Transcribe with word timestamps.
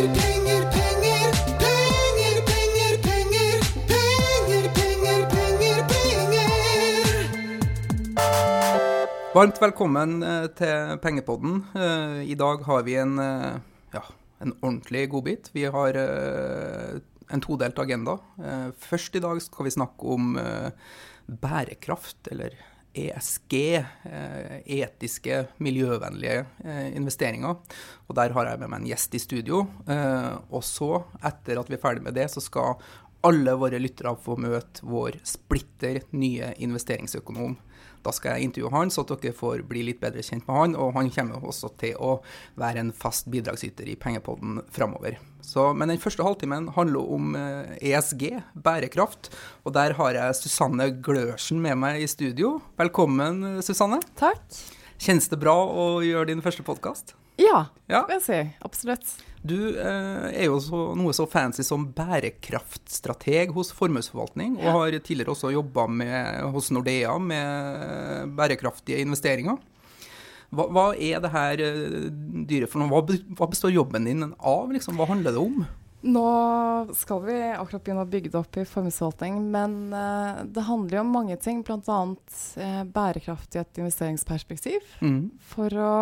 Penger, 0.00 0.14
penger, 0.16 0.62
penger. 0.72 1.32
Penger, 1.60 2.36
penger, 2.48 2.92
penger. 3.04 3.56
Penger, 3.88 4.68
penger, 4.72 5.18
penger, 5.28 5.80
penger. 5.90 7.26
Varmt 9.34 9.60
velkommen 9.60 10.22
eh, 10.24 10.46
til 10.56 10.96
Pengepodden. 11.04 11.58
Eh, 11.76 12.32
I 12.32 12.36
dag 12.40 12.64
har 12.64 12.86
vi 12.88 12.96
en, 12.96 13.18
eh, 13.20 13.60
ja, 13.92 14.02
en 14.40 14.56
ordentlig 14.62 15.04
godbit. 15.12 15.52
Vi 15.52 15.68
har 15.68 15.92
en 16.00 17.44
todelt 17.44 17.78
agenda. 17.78 18.16
Først 18.80 19.20
i 19.20 19.20
dag 19.20 19.36
skal 19.44 19.68
vi 19.68 19.76
snakke 19.76 20.00
om 20.16 20.32
bærekraft, 21.28 22.24
eller 22.32 22.56
ESG, 22.94 23.54
eh, 24.10 24.56
etiske, 24.80 25.44
miljøvennlige 25.62 26.46
eh, 26.64 26.88
investeringer. 26.96 27.58
Og 28.08 28.16
der 28.18 28.34
har 28.34 28.50
jeg 28.50 28.60
med 28.62 28.72
meg 28.72 28.82
en 28.82 28.90
gjest 28.90 29.14
i 29.14 29.22
studio. 29.22 29.62
Eh, 29.86 30.34
Og 30.50 30.64
så, 30.66 31.04
etter 31.22 31.60
at 31.60 31.70
vi 31.70 31.78
er 31.78 31.84
ferdig 31.84 32.02
med 32.02 32.14
det, 32.18 32.28
så 32.32 32.42
skal 32.42 32.80
alle 33.22 33.52
våre 33.60 33.78
lyttere 33.78 34.14
få 34.16 34.36
møte 34.40 34.82
vår 34.82 35.20
splitter 35.28 36.00
nye 36.16 36.54
investeringsøkonom. 36.64 37.58
Da 38.02 38.12
skal 38.16 38.36
jeg 38.38 38.48
intervjue 38.48 38.70
han, 38.72 38.90
så 38.92 39.04
dere 39.08 39.34
får 39.36 39.62
bli 39.68 39.82
litt 39.84 40.00
bedre 40.00 40.22
kjent 40.24 40.46
med 40.48 40.56
han. 40.56 40.76
Og 40.80 40.94
han 40.96 41.10
kommer 41.12 41.42
også 41.44 41.68
til 41.80 41.94
å 42.00 42.14
være 42.60 42.80
en 42.84 42.92
fast 42.96 43.28
bidragsyter 43.32 43.88
i 43.92 43.96
Pengepodden 44.00 44.62
framover. 44.72 45.18
Men 45.76 45.88
den 45.92 46.00
første 46.00 46.24
halvtimen 46.24 46.68
handler 46.76 47.12
om 47.16 47.34
eh, 47.36 47.76
ESG, 47.90 48.26
bærekraft. 48.54 49.30
Og 49.64 49.72
der 49.76 49.96
har 49.98 50.16
jeg 50.16 50.36
Susanne 50.40 50.90
Glørsen 51.02 51.60
med 51.64 51.76
meg 51.80 52.02
i 52.04 52.08
studio. 52.10 52.58
Velkommen, 52.80 53.42
eh, 53.56 53.62
Susanne. 53.64 54.00
Takk. 54.20 54.42
Kjennes 55.00 55.28
det 55.32 55.40
bra 55.40 55.56
å 55.56 55.88
gjøre 56.04 56.28
din 56.32 56.42
første 56.44 56.64
podkast? 56.66 57.14
Ja, 57.40 57.66
Ja. 57.88 58.04
vil 58.06 58.18
jeg 58.20 58.26
si. 58.26 58.40
Absolutt. 58.64 59.16
Du 59.42 59.56
eh, 59.72 60.26
er 60.34 60.46
jo 60.50 60.58
så, 60.60 60.80
noe 60.98 61.14
så 61.16 61.24
fancy 61.30 61.64
som 61.64 61.86
bærekraftstrateg 61.96 63.54
hos 63.56 63.72
Formuesforvaltning, 63.76 64.58
og 64.60 64.74
har 64.76 64.98
tidligere 65.00 65.32
også 65.32 65.52
jobba 65.54 65.86
hos 66.52 66.68
Nordea 66.74 67.16
med 67.18 68.34
bærekraftige 68.36 69.00
investeringer. 69.00 69.56
Hva, 70.50 70.66
hva 70.66 70.86
er 70.98 71.20
det 71.22 71.30
her 71.32 71.60
eh, 71.62 72.08
dyret 72.50 72.70
for 72.72 72.82
noe? 72.82 72.90
Hva, 72.90 73.20
hva 73.38 73.48
består 73.52 73.72
jobben 73.72 74.08
din 74.08 74.32
av? 74.36 74.72
Liksom? 74.74 74.98
Hva 74.98 75.06
handler 75.12 75.36
det 75.36 75.44
om? 75.44 75.62
Nå 76.00 76.26
skal 76.96 77.20
vi 77.26 77.36
akkurat 77.52 77.82
begynne 77.84 78.06
å 78.06 78.08
bygge 78.08 78.30
det 78.32 78.38
opp 78.40 78.56
i 78.56 78.64
formuesforvaltning, 78.66 79.40
men 79.52 79.78
eh, 79.94 80.42
det 80.48 80.64
handler 80.66 80.98
jo 80.98 81.04
om 81.04 81.14
mange 81.16 81.36
ting, 81.44 81.60
bl.a. 81.66 81.98
Uh, 82.56 82.82
bærekraft 82.88 83.56
i 83.56 83.62
et 83.62 83.80
investeringsperspektiv 83.82 84.96
Mm. 85.04 85.30
for 85.52 85.76
å 85.76 85.92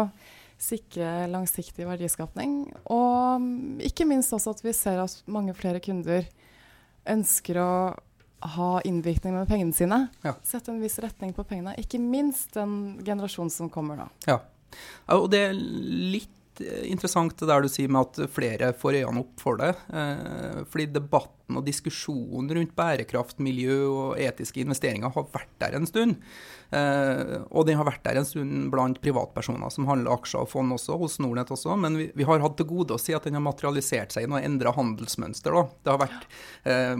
sikre 0.58 1.28
langsiktig 1.30 1.86
verdiskapning. 1.86 2.60
Og 2.90 3.82
ikke 3.86 4.06
minst 4.08 4.34
også 4.34 4.56
at 4.56 4.62
vi 4.64 4.74
ser 4.76 5.00
at 5.04 5.22
mange 5.30 5.54
flere 5.56 5.80
kunder 5.84 6.26
ønsker 7.08 7.60
å 7.62 7.70
ha 8.54 8.68
innvirkning 8.86 9.34
med 9.34 9.48
pengene 9.50 9.74
sine. 9.74 10.04
Ja. 10.26 10.36
Sette 10.46 10.70
en 10.70 10.82
viss 10.82 10.98
retning 11.02 11.32
på 11.34 11.46
pengene. 11.46 11.74
Ikke 11.80 11.98
minst 12.02 12.54
den 12.54 12.98
generasjonen 13.06 13.50
som 13.54 13.70
kommer 13.72 13.98
nå. 13.98 14.08
Ja. 14.28 14.40
Ja, 15.08 15.16
Og 15.16 15.30
det 15.32 15.40
er 15.48 15.56
litt 15.56 16.34
eh, 16.64 16.84
interessant 16.90 17.36
det 17.38 17.48
der 17.48 17.64
du 17.64 17.70
sier 17.70 17.90
med 17.92 18.06
at 18.06 18.30
flere 18.34 18.72
får 18.76 19.00
øynene 19.00 19.24
opp 19.24 19.42
for 19.42 19.60
det. 19.60 19.74
Eh, 19.94 20.62
fordi 20.68 20.88
debatten 20.94 21.56
og 21.56 21.64
diskusjonen 21.64 22.50
rundt 22.52 22.74
bærekraft, 22.76 23.38
miljø 23.40 23.76
og 23.88 24.20
etiske 24.20 24.60
investeringer 24.60 25.12
har 25.14 25.28
vært 25.32 25.54
der 25.62 25.78
en 25.78 25.88
stund. 25.88 26.18
Eh, 26.68 27.38
og 27.48 27.64
den 27.64 27.78
har 27.80 27.88
vært 27.88 28.04
der 28.04 28.20
en 28.20 28.28
stund 28.28 28.68
blant 28.72 29.00
privatpersoner 29.00 29.72
som 29.72 29.88
handler 29.88 30.12
aksjer 30.12 30.44
og 30.44 30.50
fond 30.52 30.76
også, 30.76 30.98
hos 31.00 31.16
Nordnett 31.24 31.52
også. 31.54 31.76
Men 31.80 31.96
vi, 32.00 32.10
vi 32.18 32.26
har 32.28 32.44
hatt 32.44 32.58
til 32.60 32.68
gode 32.68 32.98
å 32.98 33.00
si 33.00 33.16
at 33.16 33.24
den 33.24 33.38
har 33.38 33.44
materialisert 33.46 34.12
seg 34.12 34.26
i 34.26 34.30
noe 34.30 34.42
endra 34.44 34.74
handelsmønster. 34.76 35.56
Da. 35.56 35.64
Det 35.84 35.94
har 35.94 36.02
vært, 36.02 36.28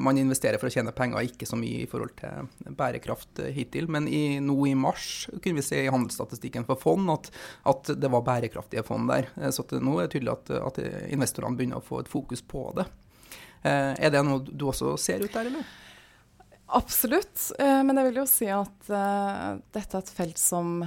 man 0.00 0.20
investerer 0.20 0.60
for 0.60 0.70
å 0.70 0.72
tjene 0.72 0.94
penger, 0.96 1.28
ikke 1.28 1.48
så 1.48 1.58
mye 1.60 1.82
i 1.84 1.90
forhold 1.90 2.14
til 2.18 2.72
bærekraft 2.78 3.42
hittil. 3.52 3.90
Men 3.92 4.08
i, 4.08 4.38
nå 4.40 4.56
i 4.70 4.74
mars 4.78 5.28
kunne 5.42 5.60
vi 5.60 5.66
se 5.66 5.82
i 5.84 5.92
handelsstatistikken 5.92 6.64
for 6.68 6.80
fond 6.80 7.12
at, 7.12 7.28
at 7.68 7.92
det 8.00 8.10
var 8.12 8.24
bærekraftige 8.26 8.86
fond 8.86 9.10
der. 9.12 9.28
Eh, 9.48 9.54
Så 9.54 9.64
nå 9.80 9.96
er 9.98 10.06
det 10.06 10.14
tydelig 10.14 10.36
at, 10.36 10.54
at 10.60 10.80
investorene 11.08 11.58
begynner 11.58 11.80
å 11.80 11.84
få 11.84 12.02
et 12.04 12.12
fokus 12.12 12.44
på 12.44 12.68
det. 12.78 12.86
Eh, 13.64 13.94
er 13.96 14.14
det 14.14 14.22
noe 14.26 14.44
du 14.44 14.68
også 14.68 14.94
ser 15.00 15.24
ut 15.24 15.32
der, 15.32 15.50
eller? 15.50 15.66
Absolutt. 16.78 17.48
Eh, 17.58 17.80
men 17.82 17.96
jeg 17.96 18.10
vil 18.10 18.22
jo 18.22 18.28
si 18.28 18.52
at 18.52 18.92
dette 19.72 19.88
er 19.88 20.04
et 20.04 20.14
felt 20.20 20.38
som 20.40 20.82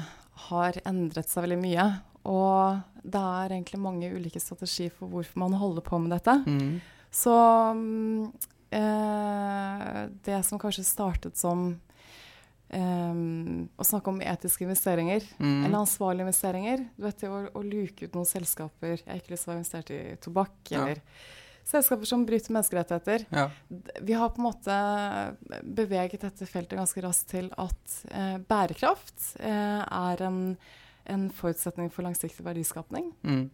har 0.48 0.78
endret 0.88 1.30
seg 1.30 1.46
veldig 1.46 1.60
mye. 1.62 1.90
Og 2.30 2.82
det 3.02 3.22
er 3.22 3.56
egentlig 3.56 3.82
mange 3.82 4.10
ulike 4.14 4.42
strategier 4.42 4.94
for 4.94 5.10
hvorfor 5.10 5.42
man 5.42 5.58
holder 5.58 5.86
på 5.86 5.98
med 6.02 6.14
dette. 6.14 6.36
Mm. 6.46 6.82
Så 7.12 7.34
mm, 7.76 8.32
eh, 8.78 10.02
det 10.24 10.44
som 10.48 10.62
kanskje 10.62 10.86
startet 10.88 11.40
som 11.40 11.74
eh, 12.72 13.14
å 13.78 13.84
snakke 13.86 14.08
om 14.14 14.22
etiske 14.22 14.66
investeringer, 14.66 15.22
Mm. 15.40 15.66
eller 15.66 15.78
ansvarlige 15.84 16.26
investeringer 16.28 16.88
Du 16.98 17.04
vet 17.04 17.22
å, 17.28 17.52
å 17.54 17.62
luke 17.64 18.06
ut 18.08 18.14
noen 18.16 18.26
selskaper 18.30 18.98
Jeg 18.98 19.08
har 19.08 19.20
ikke 19.22 19.32
lyst 19.36 19.44
til 19.46 19.52
å 19.52 19.54
ha 19.56 19.60
investert 19.60 19.92
i 19.92 20.02
tobakk, 20.24 20.72
Ja. 20.72 20.82
eller 20.86 21.02
selskaper 21.64 22.06
som 22.10 22.26
bryter 22.26 22.52
menneskerettigheter 22.56 23.26
Ja. 23.32 23.50
vi 24.02 24.14
har 24.14 24.30
på 24.30 24.40
en 24.42 24.48
måte 24.50 24.76
beveget 25.64 26.22
dette 26.22 26.46
feltet 26.50 26.78
ganske 26.80 27.02
raskt 27.06 27.30
til 27.30 27.52
at 27.58 27.98
eh, 28.12 28.38
bærekraft 28.50 29.36
eh, 29.40 29.82
er 29.86 30.22
en, 30.26 30.58
en 31.06 31.30
forutsetning 31.30 31.92
for 31.92 32.04
langsiktig 32.04 32.44
verdiskapning. 32.46 33.12
Mm. 33.24 33.50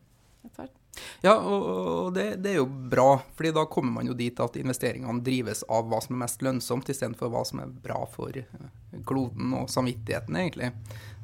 etter 0.46 0.64
hvert. 0.64 0.87
Ja, 1.26 1.34
og, 1.40 2.14
det, 2.14 2.38
det 2.44 2.54
er 2.54 2.60
jo 2.62 2.68
bra, 2.68 3.18
fordi 3.38 3.52
da 3.56 3.66
kommer 3.70 3.98
man 4.00 4.10
jo 4.10 4.16
dit 4.18 4.40
at 4.42 4.58
investeringene 4.60 5.24
drives 5.26 5.64
av 5.70 5.90
hva 5.90 6.00
som 6.04 6.16
er 6.18 6.24
mest 6.26 6.44
lønnsomt, 6.46 6.90
istedenfor 6.94 7.32
hva 7.34 7.44
som 7.48 7.62
er 7.64 7.74
bra 7.84 8.04
for 8.12 8.38
eh, 8.38 9.02
kloden 9.08 9.56
og 9.58 9.72
samvittigheten, 9.74 10.38
egentlig. 10.40 10.72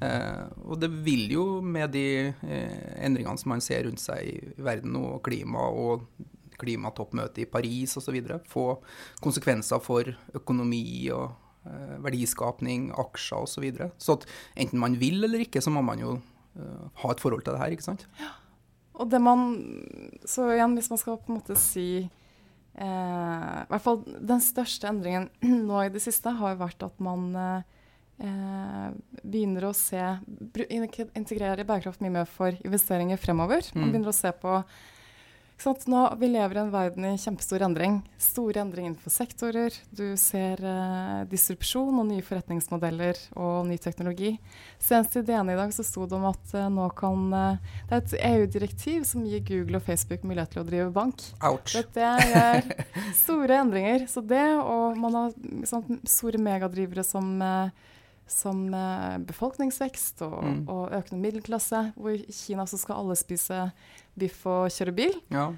Eh, 0.03 0.44
og 0.66 0.81
det 0.81 0.89
vil 1.06 1.28
jo 1.35 1.45
med 1.61 1.94
de 1.95 2.07
eh, 2.34 2.84
endringene 3.06 3.39
som 3.39 3.53
man 3.53 3.63
ser 3.63 3.85
rundt 3.88 4.01
seg 4.01 4.34
i 4.34 4.66
verden 4.66 4.97
og 5.00 5.22
klima 5.25 5.67
og 5.69 6.07
klimatoppmøtet 6.63 7.44
i 7.44 7.50
Paris 7.50 7.97
osv., 8.00 8.19
få 8.50 8.67
konsekvenser 9.23 9.81
for 9.84 10.07
økonomi 10.38 10.85
og 11.13 11.40
verdiskapning, 12.03 12.90
aksjer 13.00 13.45
osv. 13.45 13.53
Så, 13.53 13.61
videre. 13.63 13.88
så 13.97 14.17
at 14.17 14.25
enten 14.59 14.81
man 14.81 14.97
vil 15.00 15.23
eller 15.23 15.45
ikke, 15.45 15.61
så 15.63 15.72
må 15.72 15.81
man 15.85 16.01
jo 16.01 16.17
ha 16.53 17.11
et 17.11 17.23
forhold 17.23 17.45
til 17.45 17.55
det 17.55 17.61
her, 17.61 17.73
ikke 17.73 17.85
sant? 17.85 18.03
Og 18.95 19.09
det 19.09 19.19
man 19.21 19.41
Så 20.29 20.45
igjen, 20.53 20.75
hvis 20.77 20.89
man 20.91 20.99
skal 21.01 21.17
på 21.17 21.31
en 21.33 21.39
måte 21.39 21.55
si 21.59 21.85
eh, 22.03 23.55
I 23.63 23.69
hvert 23.69 23.85
fall 23.85 24.01
den 24.05 24.41
største 24.43 24.89
endringen 24.89 25.29
nå 25.67 25.81
i 25.85 25.91
det 25.93 26.01
siste 26.03 26.33
har 26.37 26.53
jo 26.55 26.61
vært 26.63 26.85
at 26.85 26.99
man 27.03 27.27
eh, 27.35 27.61
eh, 28.27 28.87
begynner 29.23 29.69
å 29.69 29.73
se 29.77 30.01
Integrere 31.17 31.65
bærekraft 31.67 32.01
mye 32.05 32.13
mer 32.19 32.29
for 32.29 32.53
investeringer 32.63 33.17
fremover. 33.21 33.65
Man 33.75 33.89
Mm. 33.89 33.91
begynner 33.93 34.13
å 34.13 34.17
se 34.17 34.31
på? 34.31 34.63
Nå, 35.63 36.16
Vi 36.19 36.28
lever 36.28 36.57
i 36.57 36.59
en 36.59 36.72
verden 36.72 37.06
i 37.07 37.18
kjempestor 37.18 37.63
endring. 37.63 38.01
Store 38.19 38.59
endringer 38.59 38.91
innenfor 38.91 39.13
sektorer. 39.13 39.75
Du 39.96 40.18
ser 40.19 40.59
eh, 40.59 41.22
distribusjon 41.31 42.01
og 42.01 42.09
nye 42.09 42.25
forretningsmodeller 42.25 43.19
og 43.40 43.69
ny 43.69 43.78
teknologi. 43.79 44.34
Senest 44.84 45.16
i 45.16 45.23
DN 45.23 45.53
i 45.53 45.56
dag 45.56 45.72
så 45.72 45.85
sto 45.88 46.03
det 46.09 46.18
om 46.18 46.28
at 46.28 46.56
eh, 46.57 46.68
nå 46.68 46.90
kan 47.00 47.31
eh, 47.38 47.72
Det 47.88 47.96
er 47.96 48.03
et 48.03 48.18
EU-direktiv 48.34 49.07
som 49.07 49.23
gir 49.23 49.46
Google 49.47 49.79
og 49.79 49.88
Facebook 49.88 50.28
mulighet 50.28 50.52
til 50.52 50.66
å 50.66 50.68
drive 50.68 50.90
bank. 50.96 51.23
Ouch. 51.47 51.78
Det 51.96 52.12
gjør 52.34 52.69
store 53.23 53.63
endringer. 53.63 54.07
Så 54.12 54.25
det, 54.25 54.46
og 54.59 55.00
man 55.00 55.19
har 55.19 55.34
sånn, 55.69 56.02
store 56.03 56.44
megadrivere 56.44 57.07
som, 57.07 57.38
eh, 57.40 57.93
som 58.28 58.66
eh, 58.73 59.17
befolkningsvekst 59.28 60.22
og, 60.25 60.43
Mm. 60.43 60.64
og 60.70 60.91
økende 60.96 61.22
middelklasse, 61.22 61.93
hvor 61.96 62.14
i 62.16 62.31
Kina 62.31 62.66
så 62.66 62.78
skal 62.79 62.96
alle 63.02 63.16
spise 63.20 63.72
biff 64.17 64.46
og 64.46 64.70
kjøre 64.72 64.96
bil. 64.96 65.14
Ja. 65.29 65.52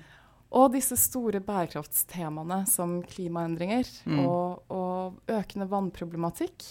Og 0.56 0.72
disse 0.74 0.96
store 0.98 1.40
bærekraftstemaene 1.44 2.66
som 2.68 3.02
klimaendringer 3.04 3.86
Mm. 4.06 4.20
og, 4.26 4.64
og 4.70 5.14
økende 5.28 5.68
vannproblematikk. 5.70 6.64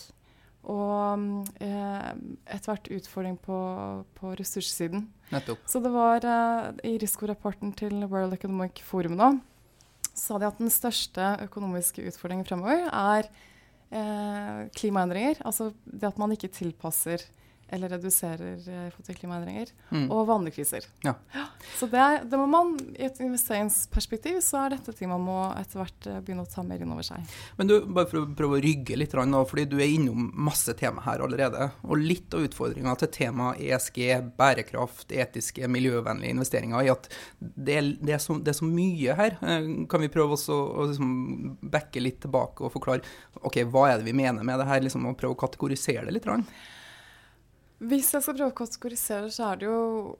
Og 0.64 1.44
eh, 1.60 2.12
etter 2.48 2.70
hvert 2.72 2.88
utfordring 2.96 3.36
på, 3.44 3.56
på 4.16 4.30
ressurssiden. 4.38 5.08
Nettopp. 5.32 5.58
Så 5.68 5.82
det 5.84 5.90
var 5.92 6.24
eh, 6.24 6.70
i 6.88 6.94
risikorapporten 7.02 7.74
til 7.76 8.06
World 8.08 8.32
Economic 8.32 8.80
Forum 8.82 9.18
nå, 9.20 9.28
sa 10.14 10.38
de 10.38 10.46
at 10.48 10.58
den 10.62 10.70
største 10.72 11.34
økonomiske 11.44 12.06
utfordringen 12.08 12.46
fremover 12.48 12.86
er 12.88 13.28
klimaendringer. 13.90 15.42
Altså 15.44 15.72
det 15.84 16.08
at 16.08 16.18
man 16.18 16.32
ikke 16.32 16.48
tilpasser 16.48 17.22
eller 17.74 17.90
reduserer 17.96 18.62
eh, 18.70 19.14
klimaendringer, 19.18 19.72
Mm. 19.94 20.06
og 20.10 20.24
vanlige 20.30 20.56
kriser. 20.60 20.86
Ja. 21.04 21.14
Så 21.78 21.86
det, 21.90 21.98
er, 22.00 22.24
det 22.28 22.38
må 22.38 22.46
man, 22.50 22.74
i 22.94 23.06
et 23.08 23.18
investeringsperspektiv, 23.24 24.38
så 24.44 24.60
er 24.64 24.74
dette 24.74 24.92
ting 24.96 25.08
man 25.10 25.22
må 25.24 25.36
etter 25.58 25.80
hvert 25.80 26.08
eh, 26.10 26.18
begynne 26.24 26.44
å 26.44 26.50
ta 26.50 26.62
mer 26.66 26.82
inn 26.84 26.92
over 26.94 27.06
seg. 27.06 27.24
Men 27.58 27.70
du, 27.70 27.74
bare 27.86 28.08
for 28.10 28.20
å 28.22 28.26
prøve 28.36 28.58
å 28.58 28.62
rygge 28.64 28.98
litt, 28.98 29.14
nå, 29.14 29.40
fordi 29.50 29.64
du 29.70 29.76
er 29.80 29.90
innom 29.94 30.28
masse 30.46 30.74
tema 30.78 31.02
her 31.06 31.22
allerede. 31.24 31.70
Og 31.88 31.98
litt 32.00 32.34
av 32.36 32.44
utfordringa 32.46 32.94
til 33.00 33.10
temaet 33.14 33.62
ESG, 33.64 34.00
bærekraft, 34.38 35.12
etiske, 35.14 35.68
miljøvennlige 35.70 36.34
investeringer, 36.36 36.82
er 36.84 36.94
at 36.94 37.08
det 37.40 37.78
er, 37.80 37.90
det 38.04 38.16
er, 38.18 38.22
så, 38.22 38.36
det 38.44 38.54
er 38.54 38.60
så 38.60 38.68
mye 38.68 39.16
her. 39.18 39.38
Eh, 39.42 39.70
Kan 39.90 40.04
vi 40.04 40.12
prøve 40.12 40.36
også 40.38 40.54
å 40.54 40.88
liksom 40.90 41.14
backe 41.74 42.02
litt 42.02 42.20
tilbake 42.24 42.64
og 42.66 42.74
forklare 42.76 43.04
ok, 43.44 43.62
hva 43.72 43.88
er 43.92 43.98
det 44.00 44.08
vi 44.10 44.16
mener 44.16 44.44
med 44.46 44.60
det 44.60 44.68
her, 44.68 44.84
liksom, 44.84 45.08
og 45.10 45.18
prøve 45.20 45.36
å 45.36 45.42
kategorisere 45.46 46.06
det 46.08 46.18
litt? 46.18 46.24
grann? 46.28 46.46
Hvis 47.80 48.12
jeg 48.14 48.22
skal 48.22 48.34
prøve 48.38 48.52
å 48.52 48.54
kategorisere, 48.54 49.30
så 49.34 49.52
er 49.52 49.56
det 49.56 49.66
jo 49.68 50.16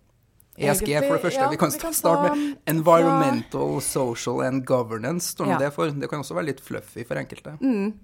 ESG 0.59 0.89
for 1.03 1.17
det 1.17 1.23
første. 1.23 1.41
ja, 1.41 1.49
vi 1.51 1.57
kan 1.57 1.71
starte 1.71 2.03
ta- 2.03 2.35
med 2.35 2.57
environmental, 2.67 3.81
social 3.83 4.41
and 4.43 4.65
governance, 4.67 5.35
står 5.35 5.47
Ja. 5.49 5.59
det 5.59 5.73
for. 5.75 5.91
Det 5.91 6.09
kan 6.11 6.21
også 6.21 6.35
være 6.35 6.47
litt 6.47 6.61
fluffy 6.61 7.05
for 7.05 7.15
enkelte. 7.17 7.59
Mm. 7.61 7.95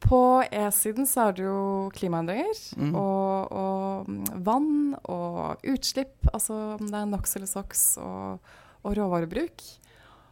På 0.00 0.42
E-siden 0.50 1.04
så 1.06 1.28
er 1.28 1.32
det 1.32 1.44
jo 1.44 1.90
klimaendringer 1.92 2.56
Mm. 2.76 2.94
og, 2.96 3.52
og 3.52 4.06
mm, 4.08 4.44
vann 4.44 4.94
og 5.04 5.60
utslipp, 5.62 6.16
altså 6.32 6.78
om 6.80 6.86
det 6.86 6.94
er 6.94 7.06
NOx 7.06 7.36
eller 7.36 7.46
SOx 7.46 7.98
og, 7.98 8.40
og 8.84 8.96
råvarebruk. 8.96 9.60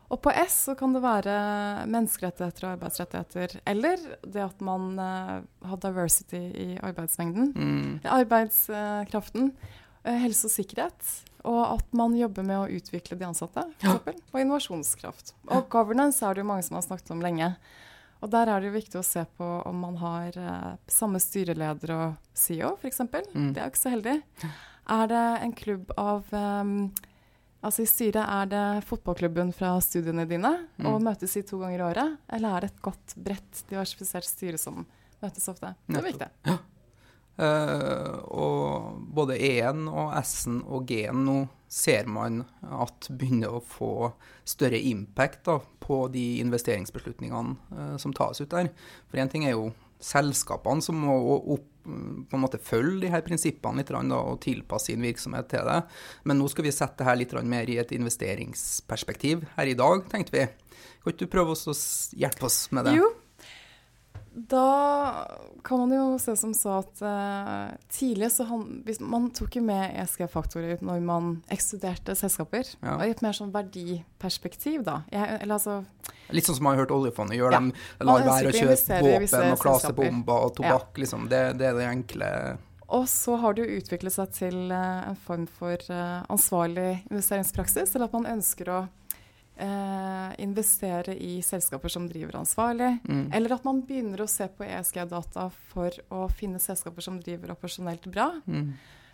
Og 0.08 0.20
på 0.25 0.32
S 0.32 0.55
så 0.70 0.75
kan 0.78 0.94
det 0.96 1.02
være 1.05 1.32
menneskerettigheter 1.93 2.64
og 2.64 2.70
arbeidsrettigheter, 2.78 3.58
eller 3.69 4.00
det 4.25 4.40
at 4.40 4.62
man 4.64 4.94
uh, 4.96 5.43
har 5.69 5.81
diversity 5.82 6.40
i 6.56 6.69
arbeidsmengden, 6.81 7.52
Mm. 7.56 8.00
arbeidskraften, 8.05 9.52
Uh, 10.06 10.14
helse 10.22 10.46
og 10.46 10.52
sikkerhet, 10.55 11.08
og 11.44 11.75
at 11.75 11.88
man 11.93 12.14
jobber 12.16 12.44
med 12.46 12.56
å 12.56 12.69
utvikle 12.78 13.16
de 13.19 13.26
ansatte, 13.26 13.64
for 13.81 13.88
eksempel, 13.90 14.14
og 14.32 14.40
innovasjonskraft. 14.40 15.32
Og 15.50 15.66
governance 15.69 16.22
er 16.25 16.34
det 16.38 16.44
jo 16.44 16.49
mange 16.49 16.62
som 16.64 16.76
har 16.78 16.84
snakket 16.87 17.10
om 17.10 17.20
lenge. 17.20 17.49
Og 18.22 18.31
der 18.31 18.49
er 18.49 18.60
det 18.62 18.70
jo 18.70 18.76
viktig 18.78 18.99
å 19.00 19.05
se 19.05 19.25
på 19.37 19.49
om 19.69 19.76
man 19.82 19.99
har 20.00 20.38
uh, 20.38 20.76
samme 20.87 21.19
styreleder 21.20 21.93
og 21.96 22.14
CEO, 22.32 22.76
f.eks. 22.78 23.00
Mm. 23.34 23.50
Det 23.52 23.58
er 23.60 23.66
jo 23.66 23.72
ikke 23.75 23.82
så 23.82 23.93
heldig. 23.96 24.16
Er 24.88 25.10
det 25.10 25.25
en 25.44 25.52
klubb 25.52 25.90
av 25.99 26.31
em, 26.32 26.72
Altså 27.58 27.82
i 27.82 27.90
styret 27.90 28.22
er 28.22 28.50
det 28.52 28.64
fotballklubben 28.87 29.50
fra 29.56 29.72
studiene 29.82 30.28
dine 30.31 30.52
Mm. 30.78 30.87
og 30.87 31.02
møtes 31.02 31.37
i 31.37 31.43
to 31.43 31.58
ganger 31.58 31.81
i 31.81 31.87
året? 31.90 32.19
Eller 32.31 32.55
er 32.55 32.60
det 32.60 32.70
et 32.70 32.82
godt, 32.82 33.14
bredt, 33.16 33.64
diversifisert 33.69 34.25
styre 34.25 34.58
som 34.58 34.87
møtes 35.22 35.49
ofte? 35.50 35.75
Det 35.88 35.99
er 35.99 36.06
viktig. 36.06 36.28
viktig. 36.44 36.58
Uh, 37.38 38.19
og 38.34 39.02
både 39.14 39.37
E-en 39.38 39.84
og 39.87 40.10
S-en 40.25 40.62
og 40.66 40.87
G-en 40.90 41.20
nå 41.25 41.37
ser 41.70 42.08
man 42.10 42.40
at 42.62 43.06
begynner 43.14 43.52
å 43.55 43.62
få 43.62 44.12
større 44.49 44.81
impact 44.81 45.44
da, 45.46 45.60
på 45.78 46.08
de 46.10 46.40
investeringsbeslutningene 46.43 47.55
uh, 47.70 47.96
som 47.96 48.12
tas 48.12 48.40
ut 48.40 48.50
der. 48.50 48.72
For 49.06 49.22
én 49.22 49.31
ting 49.31 49.46
er 49.46 49.55
jo 49.55 49.69
selskapene 50.00 50.85
som 50.85 50.99
må 51.03 51.17
opp, 51.56 51.67
på 51.89 52.37
en 52.37 52.43
måte 52.43 52.61
følge 52.61 53.06
de 53.06 53.12
her 53.15 53.23
prinsippene 53.25 53.81
litt 53.81 53.93
og 54.12 54.41
tilpasse 54.45 54.91
sin 54.91 55.05
virksomhet 55.05 55.49
til 55.49 55.65
det. 55.65 55.79
Men 56.29 56.37
nå 56.37 56.49
skal 56.53 56.67
vi 56.67 56.75
sette 56.75 57.00
det 57.00 57.09
her 57.09 57.17
litt 57.17 57.33
mer 57.49 57.71
i 57.71 57.79
et 57.81 57.95
investeringsperspektiv 57.97 59.47
her 59.56 59.71
i 59.71 59.79
dag, 59.79 60.05
tenkte 60.12 60.37
vi. 60.37 60.45
Kan 61.00 61.15
ikke 61.15 61.25
du 61.25 61.33
prøve 61.33 61.56
å 61.56 61.77
hjelpe 62.21 62.45
oss 62.50 62.67
med 62.77 62.91
det? 62.91 62.99
Jo. 62.99 63.09
Da 64.46 65.26
kan 65.64 65.79
man 65.79 65.93
jo 65.93 66.19
se 66.23 66.37
som 66.38 66.52
så 66.55 66.76
at 66.79 67.00
uh, 67.02 67.75
tidlig 67.90 68.31
så 68.31 68.44
han, 68.46 68.85
Man 69.00 69.31
tok 69.35 69.56
jo 69.58 69.62
med 69.67 69.96
ESG-faktorer 69.99 70.85
når 70.85 71.02
man 71.02 71.32
ekskluderte 71.50 72.14
selskaper. 72.19 72.70
Ja. 72.79 72.94
Og 72.94 73.02
I 73.08 73.14
et 73.17 73.25
mer 73.25 73.35
sånn 73.35 73.50
verdiperspektiv, 73.55 74.85
da. 74.87 75.00
Jeg, 75.11 75.40
eller 75.43 75.58
altså, 75.58 75.81
Litt 76.31 76.46
sånn 76.46 76.61
som 76.61 76.69
man 76.69 76.76
har 76.76 76.85
hørt 76.85 76.94
oljefondet 76.94 77.40
gjøre. 77.40 77.58
Ja. 77.58 77.90
De 77.99 78.06
lar 78.06 78.25
være 78.29 78.52
å 78.52 78.56
kjøpe 78.61 79.02
våpen 79.08 79.50
og 79.50 79.61
klasebomber 79.64 80.46
og 80.46 80.56
tobakk. 80.61 81.02
Liksom. 81.02 81.26
Det, 81.32 81.43
det 81.58 81.70
er 81.73 81.79
det 81.81 81.91
enkle 81.91 82.32
og 82.88 83.05
så 83.05 83.34
har 83.37 83.52
det 83.52 83.67
jo 83.67 83.81
utviklet 83.82 84.14
seg 84.14 84.31
til 84.32 84.70
uh, 84.73 85.11
en 85.11 85.19
form 85.26 85.43
for 85.58 85.76
uh, 85.93 86.25
ansvarlig 86.32 87.02
investeringspraksis, 87.11 87.93
eller 87.93 88.08
at 88.08 88.14
man 88.17 88.31
ønsker 88.31 88.70
å 88.73 88.79
eh, 89.58 90.34
investere 90.44 91.16
i 91.19 91.40
selskaper 91.43 91.90
som 91.93 92.06
driver 92.08 92.38
ansvarlig. 92.40 92.99
mm. 93.08 93.32
Eller 93.34 93.55
at 93.56 93.64
man 93.66 93.82
begynner 93.82 94.22
å 94.22 94.28
se 94.31 94.46
på 94.49 94.64
ESG-data 94.66 95.49
for 95.72 95.90
å 96.14 96.28
finne 96.31 96.60
selskaper 96.62 97.05
som 97.05 97.19
driver 97.20 97.52
operasjonelt 97.56 98.06
bra. 98.06 98.31
Mm. 98.46 98.70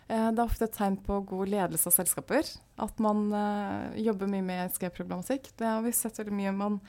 Eh, 0.07 0.29
Det 0.31 0.39
er 0.39 0.45
ofte 0.45 0.67
et 0.69 0.77
tegn 0.77 0.97
på 1.01 1.19
god 1.25 1.49
ledelse 1.49 1.89
av 1.89 1.97
selskaper. 1.97 2.45
At 2.77 2.99
man 2.99 3.25
eh, 3.33 4.01
jobber 4.05 4.29
mye 4.29 4.45
med 4.45 4.69
ESG-problematikk. 4.69 5.51
Det 5.57 5.65
har 5.65 5.81
vi 5.81 5.91
sett 5.91 6.19
veldig 6.21 6.33
mye. 6.37 6.51
Man 6.53 6.79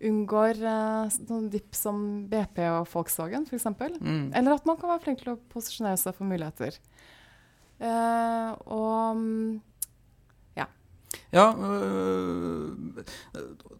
unngår 0.00 0.60
eh, 0.64 1.16
noen 1.28 1.48
dipp 1.52 1.74
som 1.76 2.26
BP 2.28 2.62
og 2.70 2.86
Volkswagen, 2.92 3.46
f.eks. 3.48 3.66
Mm. 4.00 4.30
Eller 4.34 4.54
at 4.54 4.68
man 4.68 4.76
kan 4.80 4.92
være 4.92 5.04
flink 5.04 5.24
til 5.24 5.34
å 5.34 5.40
posisjonere 5.52 5.96
seg 6.00 6.14
for 6.16 6.28
muligheter. 6.28 6.76
Eh, 7.80 8.50
og 8.68 9.16
mm, 9.16 9.60
Ja, 11.30 11.52
øh, 11.54 12.74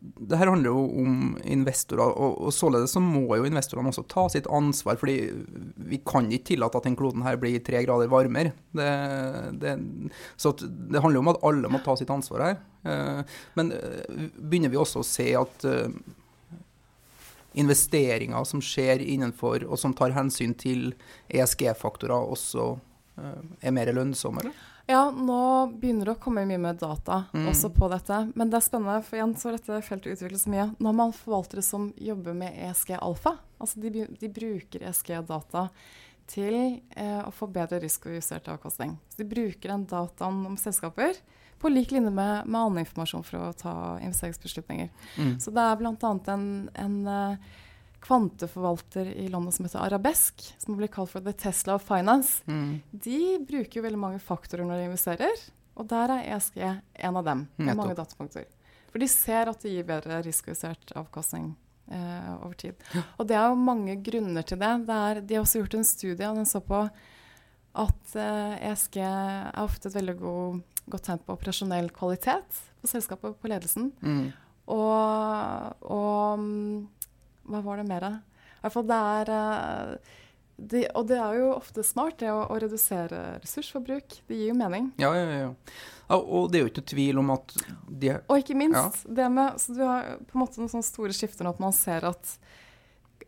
det 0.00 0.38
her 0.38 0.50
handler 0.52 0.70
jo 0.70 0.84
om 1.02 1.36
investorer, 1.42 2.12
og, 2.14 2.36
og 2.46 2.52
således 2.54 2.94
så 2.94 3.02
må 3.02 3.24
jo 3.36 3.48
investorene 3.48 3.90
også 3.90 4.04
ta 4.08 4.28
sitt 4.30 4.46
ansvar. 4.46 4.96
fordi 5.00 5.16
vi 5.90 5.98
kan 6.06 6.30
ikke 6.30 6.52
tillate 6.52 6.78
at 6.78 6.86
den 6.86 6.96
kloden 6.96 7.24
her 7.26 7.36
blir 7.36 7.58
tre 7.58 7.82
grader 7.84 8.08
varmere. 8.12 8.52
Det, 8.72 8.88
det, 9.60 9.74
så 10.36 10.54
det 10.60 11.02
handler 11.02 11.18
jo 11.18 11.24
om 11.26 11.32
at 11.34 11.42
alle 11.50 11.72
må 11.72 11.82
ta 11.82 11.96
sitt 11.98 12.10
ansvar 12.10 12.46
her. 12.46 12.56
Eh, 12.86 13.22
Men 13.58 13.72
øh, 13.72 14.30
begynner 14.38 14.70
vi 14.70 14.78
også 14.80 15.02
å 15.02 15.06
se 15.10 15.32
at 15.34 15.66
øh, 15.66 15.90
investeringer 17.58 18.44
som 18.46 18.62
skjer 18.62 19.02
innenfor, 19.02 19.66
og 19.66 19.78
som 19.78 19.94
tar 19.96 20.14
hensyn 20.14 20.54
til 20.54 20.92
ESG-faktorer, 21.28 22.30
også 22.30 22.76
øh, 23.18 23.40
er 23.60 23.74
mer 23.74 23.90
lønnsomme, 23.92 24.44
eller? 24.44 24.66
Ja, 24.90 25.04
nå 25.14 25.38
begynner 25.80 26.10
det 26.10 26.16
å 26.16 26.20
komme 26.22 26.42
mye 26.48 26.58
med 26.60 26.78
data 26.82 27.24
Mm. 27.32 27.46
også 27.52 27.70
på 27.74 27.88
dette. 27.92 28.18
Men 28.34 28.50
det 28.50 28.58
er 28.58 28.66
spennende, 28.66 29.02
for 29.06 29.16
igjen 29.16 29.34
så 29.38 29.52
dette 29.54 29.80
feltet 29.86 30.16
utviklet 30.16 30.40
seg 30.42 30.52
mye. 30.54 30.66
Nå 30.78 30.90
har 30.90 30.98
man 30.98 31.12
forvaltere 31.16 31.62
som 31.62 31.92
jobber 31.96 32.34
med 32.34 32.54
ESG 32.58 32.96
alfa. 32.98 33.36
Altså 33.60 33.80
de, 33.80 34.06
de 34.20 34.28
bruker 34.28 34.82
ESG-data 34.88 35.68
til 36.30 36.80
eh, 36.96 37.20
å 37.26 37.30
få 37.34 37.48
bedre 37.50 37.80
risikojustert 37.82 38.48
avkastning. 38.52 38.96
Så 39.10 39.22
de 39.22 39.28
bruker 39.30 39.72
den 39.72 39.86
dataen 39.90 40.44
om 40.46 40.56
selskaper 40.60 41.16
på 41.60 41.68
lik 41.68 41.90
linje 41.92 42.10
med, 42.10 42.46
med 42.46 42.60
annen 42.60 42.84
informasjon 42.84 43.24
for 43.26 43.48
å 43.50 43.52
ta 43.52 43.72
investeringsbeslutninger. 44.00 44.88
Mm. 45.18 45.34
Så 45.42 45.50
det 45.52 45.60
er 45.64 45.76
bl.a. 45.76 46.12
en, 46.32 46.46
en 46.74 47.00
eh, 47.06 47.50
kvanteforvalter 48.00 49.12
i 49.12 49.28
London 49.28 49.52
som 49.52 49.66
heter 49.66 49.82
Arabesk, 49.84 50.44
som 50.58 50.76
blir 50.78 50.90
kalt 50.92 51.12
for 51.12 51.24
The 51.24 51.34
Tesla 51.36 51.76
of 51.76 51.84
Finance. 51.86 52.42
Mm. 52.46 52.80
De 52.90 53.20
bruker 53.48 53.80
jo 53.80 53.84
veldig 53.84 54.00
mange 54.00 54.22
faktorer 54.24 54.64
når 54.64 54.80
de 54.80 54.88
investerer, 54.88 55.44
og 55.76 55.88
der 55.90 56.14
er 56.16 56.30
ESG 56.36 56.60
en 56.64 57.20
av 57.20 57.26
dem. 57.26 57.46
Med 57.60 57.76
mange 57.76 57.96
datapunkter. 57.98 58.48
For 58.90 59.02
de 59.02 59.08
ser 59.10 59.50
at 59.50 59.62
det 59.62 59.74
gir 59.74 59.86
bedre 59.86 60.18
risikojustert 60.24 60.92
avkastning 60.98 61.52
eh, 61.92 62.32
over 62.40 62.56
tid. 62.58 62.90
Og 63.18 63.28
det 63.30 63.38
er 63.38 63.46
jo 63.52 63.62
mange 63.68 63.96
grunner 64.02 64.46
til 64.46 64.60
det. 64.60 64.72
det 64.88 64.98
er, 65.06 65.22
de 65.22 65.38
har 65.38 65.46
også 65.46 65.62
gjort 65.62 65.78
en 65.78 65.86
studie, 65.86 66.26
og 66.26 66.40
den 66.40 66.48
så 66.48 66.62
på 66.64 66.84
at 67.80 68.14
eh, 68.18 68.70
ESG 68.72 68.98
er 69.04 69.62
ofte 69.62 69.90
et 69.90 69.98
veldig 69.98 70.16
god, 70.18 70.62
godt 70.90 71.06
tegn 71.06 71.22
på 71.22 71.36
operasjonell 71.36 71.92
kvalitet 71.94 72.62
på 72.80 72.90
selskapet, 72.90 73.36
på 73.38 73.50
ledelsen. 73.52 73.92
Mm. 74.02 74.30
Og, 74.70 75.76
og 75.86 76.40
mm, 76.40 76.88
hva 77.50 77.62
var 77.64 77.80
det 77.80 77.86
mer? 77.90 78.08
I 78.10 78.64
hvert 78.64 78.76
fall 78.76 78.88
det 78.90 78.98
er 79.14 79.32
eh, 79.36 80.16
de, 80.60 80.84
Og 80.98 81.06
det 81.08 81.16
er 81.16 81.38
jo 81.40 81.52
ofte 81.54 81.84
smart, 81.86 82.18
det 82.20 82.30
å, 82.32 82.42
å 82.52 82.58
redusere 82.60 83.22
ressursforbruk. 83.40 84.20
Det 84.28 84.36
gir 84.36 84.52
jo 84.52 84.58
mening. 84.58 84.90
Ja, 85.00 85.12
ja, 85.16 85.24
ja. 85.24 85.38
ja. 85.48 86.18
Og 86.18 86.50
det 86.50 86.58
er 86.58 86.66
jo 86.66 86.72
ikke 86.72 86.88
tvil 86.90 87.20
om 87.22 87.30
at 87.36 87.54
de 87.86 88.16
Og 88.18 88.40
ikke 88.42 88.56
minst 88.58 89.04
det 89.06 89.28
med 89.30 89.60
Så 89.62 89.76
du 89.76 89.84
har 89.86 90.16
på 90.26 90.34
en 90.34 90.42
måte 90.42 90.58
noen 90.58 90.72
sånne 90.72 90.88
store 90.88 91.14
skifter 91.14 91.46
nå 91.46 91.54
at 91.54 91.62
man 91.62 91.76
ser 91.76 92.06
at 92.08 92.32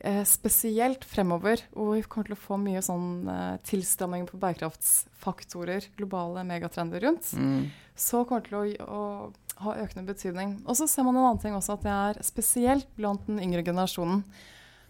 eh, 0.00 0.24
spesielt 0.28 1.06
fremover, 1.06 1.62
hvor 1.70 1.94
vi 1.94 2.02
kommer 2.02 2.30
til 2.30 2.36
å 2.36 2.42
få 2.42 2.58
mye 2.60 2.82
sånn 2.84 3.28
eh, 3.30 3.54
tilstramming 3.68 4.26
på 4.28 4.40
bærekraftsfaktorer, 4.42 5.88
globale 5.98 6.44
megatrender 6.48 7.06
rundt, 7.06 7.32
mm, 7.38 7.62
så 7.94 8.24
kommer 8.24 8.44
det 8.44 8.52
til 8.52 8.82
å, 8.84 9.02
å 9.28 9.64
ha 9.66 9.76
økende 9.82 10.06
betydning. 10.08 10.56
Og 10.66 10.78
så 10.78 10.88
ser 10.90 11.06
man 11.06 11.16
en 11.16 11.26
annen 11.26 11.42
ting 11.42 11.56
også, 11.56 11.76
at 11.76 11.86
det 11.86 11.94
er 11.94 12.20
spesielt 12.26 12.88
blant 12.98 13.26
den 13.28 13.40
yngre 13.42 13.64
generasjonen. 13.66 14.24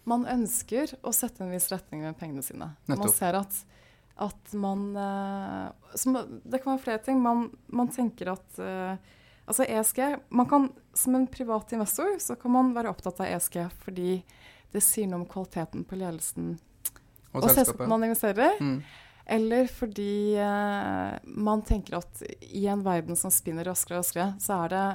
Man 0.09 0.25
ønsker 0.27 0.95
å 1.03 1.13
sette 1.15 1.45
en 1.45 1.53
viss 1.53 1.69
retning 1.71 2.03
med 2.03 2.17
pengene 2.19 2.43
sine. 2.43 2.73
Nettopp. 2.89 3.05
Man 3.05 3.15
ser 3.15 3.39
at, 3.39 3.59
at 4.27 4.55
man 4.59 4.87
eh, 4.99 6.31
Det 6.43 6.59
kan 6.59 6.73
være 6.73 6.83
flere 6.83 7.03
ting. 7.05 7.21
Man, 7.23 7.47
man 7.71 7.91
tenker 7.93 8.33
at 8.35 8.59
eh, 8.59 9.11
Altså 9.43 9.65
ESG 9.67 9.97
man 10.31 10.47
kan, 10.47 10.69
Som 10.95 11.17
en 11.17 11.25
privat 11.27 11.73
investor 11.75 12.13
så 12.23 12.37
kan 12.39 12.53
man 12.53 12.69
være 12.75 12.91
opptatt 12.93 13.19
av 13.19 13.27
ESG 13.27 13.57
fordi 13.83 14.21
det 14.71 14.81
sier 14.81 15.09
noe 15.09 15.21
om 15.21 15.25
kvaliteten 15.29 15.83
på 15.85 15.97
ledelsen 15.99 16.53
og 17.33 17.43
og 17.43 17.43
selskapet. 17.43 17.57
selskapet 17.57 17.89
man 17.91 18.05
investerer 18.07 18.55
i. 18.55 18.63
Mm. 18.63 18.77
Eller 19.25 19.67
fordi 19.71 20.35
eh, 20.35 21.13
man 21.23 21.61
tenker 21.63 21.97
at 22.01 22.23
i 22.41 22.65
en 22.67 22.83
verden 22.83 23.15
som 23.15 23.31
spinner 23.31 23.67
raskere 23.69 23.97
og 23.97 24.03
raskere, 24.03 24.29
så 24.43 24.57
er 24.65 24.73
det 24.73 24.85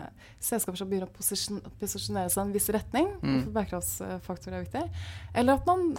selskaper 0.50 0.80
som 0.80 0.90
begynner 0.90 1.08
å 1.08 1.16
posisjon 1.16 1.62
posisjonere 1.80 2.32
seg 2.32 2.42
i 2.42 2.46
en 2.46 2.56
viss 2.56 2.68
retning. 2.74 3.12
Mm. 3.22 3.38
Bærekraftsfaktorer 3.54 4.58
er 4.58 4.66
viktig. 4.66 4.84
Eller 5.32 5.56
at 5.56 5.68
man 5.68 5.94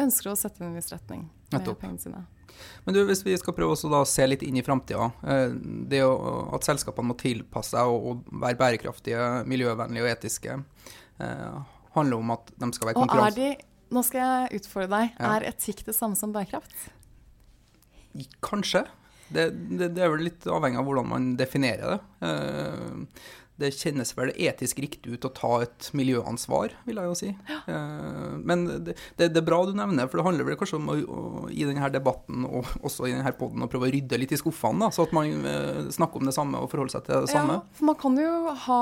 ønsker 0.00 0.32
å 0.32 0.38
sette 0.38 0.62
inn 0.62 0.70
en 0.72 0.78
viss 0.78 0.88
retning 0.94 1.28
med 1.52 1.68
pengene 1.78 2.00
sine. 2.00 2.24
Men 2.84 2.96
du, 2.96 3.02
hvis 3.08 3.24
vi 3.26 3.34
skal 3.38 3.54
prøve 3.56 3.74
å 3.74 4.02
se 4.08 4.26
litt 4.26 4.42
inn 4.46 4.56
i 4.56 4.64
framtida. 4.64 5.10
Det 5.90 6.00
at 6.04 6.66
selskapene 6.66 7.10
må 7.10 7.18
tilpasse 7.18 7.74
seg 7.74 7.90
og, 7.90 8.24
være 8.30 8.58
bærekraftige, 8.60 9.28
miljøvennlige 9.50 10.06
og 10.06 10.10
etiske, 10.12 10.58
eh, 11.20 11.78
handler 11.96 12.20
om 12.20 12.34
at 12.36 12.52
de 12.54 12.72
skal 12.76 12.90
være 12.90 13.00
Og 13.00 13.06
er 13.06 13.08
konkurranse... 13.08 13.40
de 13.42 13.70
Nå 13.94 14.00
skal 14.02 14.22
jeg 14.24 14.58
utfordre 14.58 14.88
deg. 14.90 15.10
Ja. 15.20 15.32
Er 15.36 15.44
etikk 15.52 15.84
det 15.86 15.94
samme 15.94 16.16
som 16.18 16.32
bærekraft? 16.34 16.72
Kanskje. 18.44 18.84
Det, 19.34 19.48
det, 19.78 19.94
det 19.96 20.02
er 20.04 20.12
vel 20.12 20.26
litt 20.28 20.44
avhengig 20.46 20.78
av 20.82 20.84
hvordan 20.86 21.08
man 21.10 21.32
definerer 21.40 21.96
det. 21.96 22.28
Eh, 22.28 23.32
Det 23.54 23.68
kjennes 23.70 24.10
vel 24.18 24.32
etisk 24.34 24.80
riktig 24.82 25.12
ut 25.14 25.26
å 25.28 25.30
ta 25.30 25.48
et 25.62 25.86
miljøansvar, 25.94 26.72
vil 26.88 26.96
jeg 26.98 27.06
jo 27.06 27.12
si. 27.14 27.28
Ja. 27.46 27.60
Men 28.42 28.64
det, 28.82 28.96
det, 29.14 29.28
det 29.30 29.38
er 29.38 29.46
bra 29.46 29.60
du 29.62 29.70
nevner, 29.78 30.08
for 30.10 30.18
det 30.18 30.24
handler 30.26 30.48
vel 30.48 30.56
kanskje 30.58 30.80
om 30.80 30.88
å, 30.90 30.96
i 31.54 31.62
denne 31.62 31.86
debatten 31.94 32.48
og 32.48 32.66
også 32.82 33.06
i 33.06 33.12
denne 33.14 33.30
poden 33.38 33.62
å 33.62 33.68
prøve 33.70 33.86
å 33.86 33.92
rydde 33.94 34.18
litt 34.18 34.34
i 34.34 34.40
skuffene, 34.40 34.88
så 34.90 35.06
at 35.06 35.14
man 35.14 35.46
eh, 35.46 35.78
snakker 35.94 36.18
om 36.18 36.26
det 36.26 36.34
samme 36.34 36.58
og 36.64 36.66
forholder 36.72 36.96
seg 36.96 37.06
til 37.06 37.28
det 37.28 37.30
samme. 37.30 37.60
Ja, 37.60 37.78
for 37.78 37.88
man 37.92 38.00
kan 38.02 38.18
jo 38.18 38.32
ha 38.66 38.80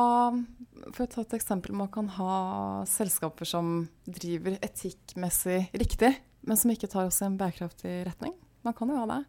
For 0.89 1.05
å 1.05 1.11
ta 1.19 1.27
et 1.27 1.37
eksempel, 1.37 1.77
man 1.77 1.93
kan 1.93 2.09
ha 2.17 2.33
selskaper 2.89 3.45
som 3.53 3.75
driver 4.09 4.57
etikkmessig 4.65 5.67
riktig, 5.85 6.15
men 6.49 6.57
som 6.57 6.73
ikke 6.73 6.89
tar 6.91 7.13
oss 7.13 7.21
i 7.21 7.29
en 7.29 7.37
bærekraftig 7.39 8.07
retning. 8.09 8.33
Man 8.63 8.75
kan 8.79 8.93
jo 8.93 9.01
ha 9.01 9.09
det. 9.11 9.25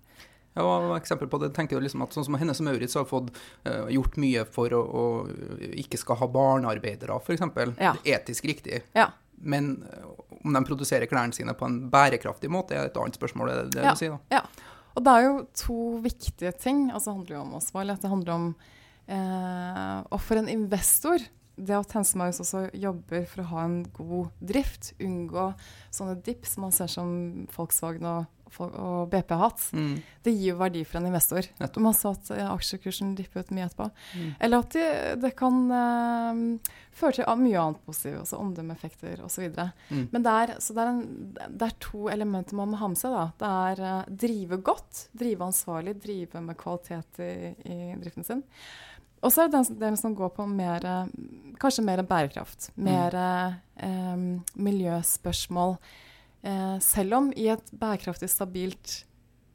Ja, 0.54 0.66
eksempel 0.98 1.28
på 1.32 1.40
det 1.42 1.50
tenker 1.56 1.80
jeg 1.80 1.88
liksom 1.88 2.04
at 2.06 2.14
sånn 2.14 2.28
som 2.28 2.36
Hennes 2.38 2.60
og 2.62 2.68
Maurits 2.68 2.94
har 2.94 3.08
fått 3.10 3.32
uh, 3.66 3.88
gjort 3.90 4.20
mye 4.22 4.44
for 4.46 4.74
å, 4.78 4.82
å 4.84 5.06
ikke 5.82 5.98
skal 5.98 6.20
ha 6.20 6.28
barnearbeidere, 6.30 7.18
f.eks. 7.18 7.42
Ja. 7.82 7.96
Det 7.98 8.04
er 8.06 8.20
etisk 8.20 8.46
riktig. 8.52 8.84
Ja. 8.94 9.08
Men 9.44 9.72
eh, 9.90 10.06
om 10.46 10.54
de 10.56 10.62
produserer 10.64 11.10
klærne 11.10 11.36
sine 11.36 11.56
på 11.58 11.66
en 11.68 11.80
bærekraftig 11.92 12.52
måte, 12.54 12.78
er 12.78 12.92
et 12.92 13.00
annet 13.02 13.18
spørsmål. 13.18 13.50
Det, 13.50 13.66
det 13.74 13.84
Ja. 13.84 13.96
du 13.96 14.00
sier, 14.00 14.14
da. 14.14 14.38
ja. 14.38 14.70
Og 14.94 15.04
det 15.04 15.14
er 15.18 15.26
jo 15.26 15.34
to 15.58 15.78
viktige 16.06 16.52
ting. 16.62 16.86
Altså, 16.92 17.10
det 17.10 17.18
handler 17.18 17.36
jo 17.36 17.42
om 17.42 17.56
ansvar. 17.58 17.82
eller 17.82 17.98
at 17.98 18.04
Det 18.06 18.12
handler 18.14 18.34
om 18.34 18.46
eh, 19.08 20.04
Og 20.14 20.22
for 20.22 20.38
en 20.38 20.52
investor 20.54 21.26
det 21.58 21.76
at 21.78 21.92
Hensemaus 21.94 22.40
også 22.42 22.68
jobber 22.74 23.26
for 23.30 23.44
å 23.44 23.50
ha 23.52 23.66
en 23.68 23.84
god 23.94 24.32
drift, 24.42 24.94
unngå 25.04 25.52
sånne 25.94 26.16
dips 26.26 26.56
man 26.58 26.74
ser 26.74 26.90
som 26.90 27.12
Volkswagen 27.54 28.08
og, 28.10 28.26
og 28.62 29.10
BP 29.10 29.30
har 29.34 29.40
hatt, 29.50 29.64
Mm. 29.74 30.02
det 30.24 30.34
gir 30.34 30.54
jo 30.54 30.58
verdi 30.60 30.84
for 30.86 30.98
en 31.00 31.08
investor. 31.08 31.42
Nettopp. 31.60 31.82
Man 31.82 31.94
så 31.94 32.12
at 32.14 32.30
eh, 32.32 32.46
aksjekursen 32.54 33.16
dipper 33.16 33.40
ut 33.42 33.50
mye 33.52 33.66
etterpå. 33.66 33.90
Mm. 34.16 34.36
Eller 34.40 34.58
at 34.60 34.70
det, 34.70 35.22
det 35.22 35.36
kan 35.36 35.58
eh, 35.72 36.72
føre 36.94 37.14
til 37.18 37.42
mye 37.42 37.60
annet 37.60 37.82
positivt, 37.86 38.22
også 38.22 38.40
omdømmeeffekter 38.40 39.24
osv. 39.26 39.50
Mm. 39.90 40.08
Men 40.12 40.24
det 40.24 40.32
er, 40.44 40.56
så 40.60 40.74
det, 40.74 40.82
er 40.84 40.88
en, 40.94 41.04
det 41.58 41.68
er 41.72 41.78
to 41.80 42.08
elementer 42.14 42.56
man 42.56 42.70
må 42.70 42.78
ha 42.78 42.88
med 42.94 42.98
seg. 43.02 43.12
Da. 43.12 43.26
Det 43.42 43.52
er 43.74 43.84
eh, 43.90 44.16
drive 44.28 44.62
godt, 44.62 45.08
drive 45.18 45.42
ansvarlig, 45.50 45.98
drive 46.04 46.42
med 46.42 46.58
kvalitet 46.58 47.20
i, 47.26 47.34
i 47.66 47.78
driften 48.02 48.24
sin. 48.28 48.44
Og 49.24 49.32
så 49.32 49.46
er 49.46 49.48
det 49.48 49.56
den 49.62 49.78
delen 49.80 49.96
som 49.96 50.16
går 50.20 50.34
på 50.36 50.46
mer, 50.52 50.84
eh, 50.84 51.54
kanskje 51.62 51.86
mer 51.88 52.02
bærekraft. 52.04 52.72
Mer 52.76 53.16
eh, 53.16 54.18
miljøspørsmål. 54.60 55.78
Eh, 56.44 56.78
selv 56.80 57.14
om 57.16 57.32
i 57.36 57.48
et 57.54 57.72
bærekraftig, 57.80 58.30
stabilt 58.30 59.04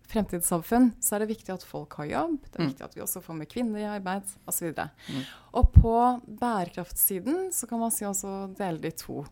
fremtidssamfunn 0.08 0.94
så 1.04 1.16
er 1.16 1.18
det 1.26 1.34
viktig 1.36 1.52
at 1.52 1.64
folk 1.68 1.92
har 2.00 2.06
jobb. 2.08 2.38
Det 2.48 2.54
er 2.56 2.62
Mm. 2.64 2.68
viktig 2.72 2.84
at 2.84 2.94
vi 2.94 3.02
også 3.02 3.20
får 3.22 3.36
med 3.36 3.48
kvinner 3.48 3.78
i 3.80 3.98
arbeid 3.98 4.22
osv. 4.48 4.72
Mm. 4.72 5.24
Og 5.52 5.72
på 5.72 6.22
bærekraftsiden 6.40 7.52
så 7.52 7.68
kan 7.68 7.78
man 7.78 7.90
si 7.90 8.04
også 8.04 8.54
dele 8.56 8.78
det 8.80 8.94
i 8.94 8.96
to. 9.04 9.26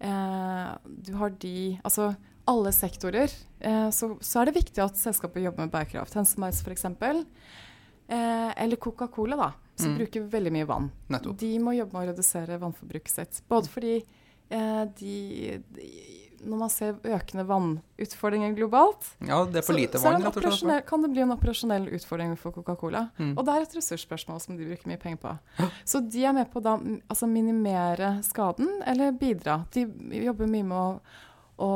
Eh, 0.00 0.76
du 1.02 1.12
har 1.16 1.30
de 1.30 1.78
Altså 1.84 2.16
alle 2.46 2.72
sektorer. 2.72 3.30
Eh, 3.60 3.90
så, 3.90 4.18
så 4.20 4.40
er 4.40 4.46
det 4.46 4.54
viktig 4.64 4.82
at 4.82 4.96
selskapet 4.96 5.42
jobber 5.44 5.64
med 5.64 5.70
bærekraft. 5.72 6.14
Hensemais 6.14 6.60
f.eks. 6.62 6.84
Eh, 8.08 8.52
eller 8.56 8.76
Coca-Cola, 8.76 9.36
da, 9.36 9.52
som 9.76 9.92
Mm. 9.94 9.98
bruker 9.98 10.28
veldig 10.28 10.52
mye 10.52 10.66
vann. 10.66 10.90
Nettopp. 11.08 11.38
De 11.38 11.58
må 11.58 11.72
jobbe 11.76 11.92
med 11.92 12.08
å 12.08 12.12
redusere 12.12 12.58
vannforbruket 12.60 13.08
sitt. 13.08 13.42
Både 13.48 13.68
fordi 13.68 14.04
eh, 14.50 14.84
de, 14.98 15.62
de 15.72 16.33
Når 16.44 16.60
man 16.60 16.70
ser 16.72 16.94
økende 17.02 17.44
vannutfordringer 17.48 18.54
globalt, 18.56 19.10
Ja, 19.24 19.40
det 19.44 19.62
er 19.62 19.66
for 19.66 19.78
lite 19.78 19.98
så 19.98 20.10
vann, 20.10 20.22
det 20.22 20.32
slett. 20.32 20.44
operasjonell- 20.44 20.84
kan 20.86 21.02
det 21.02 21.10
bli 21.14 21.22
en 21.24 21.32
operasjonell 21.32 21.88
utfordring 21.96 22.36
for 22.38 22.52
Coca-Cola. 22.52 23.08
Mm. 23.18 23.34
Og 23.38 23.44
det 23.44 23.54
er 23.54 23.62
et 23.62 23.76
ressursspørsmål 23.78 24.40
som 24.40 24.56
de 24.56 24.64
bruker 24.68 24.86
mye 24.90 25.00
penger 25.00 25.18
på. 25.24 25.34
Så 25.84 26.00
de 26.08 26.24
er 26.24 26.32
med 26.36 26.50
på 26.52 26.60
å 26.62 26.74
altså 27.08 27.28
minimere 27.28 28.22
skaden, 28.22 28.82
eller 28.86 29.12
bidra. 29.12 29.64
De 29.72 29.86
jobber 30.24 30.46
mye 30.46 30.64
med 30.64 30.76
å, 30.78 31.00
å 31.64 31.72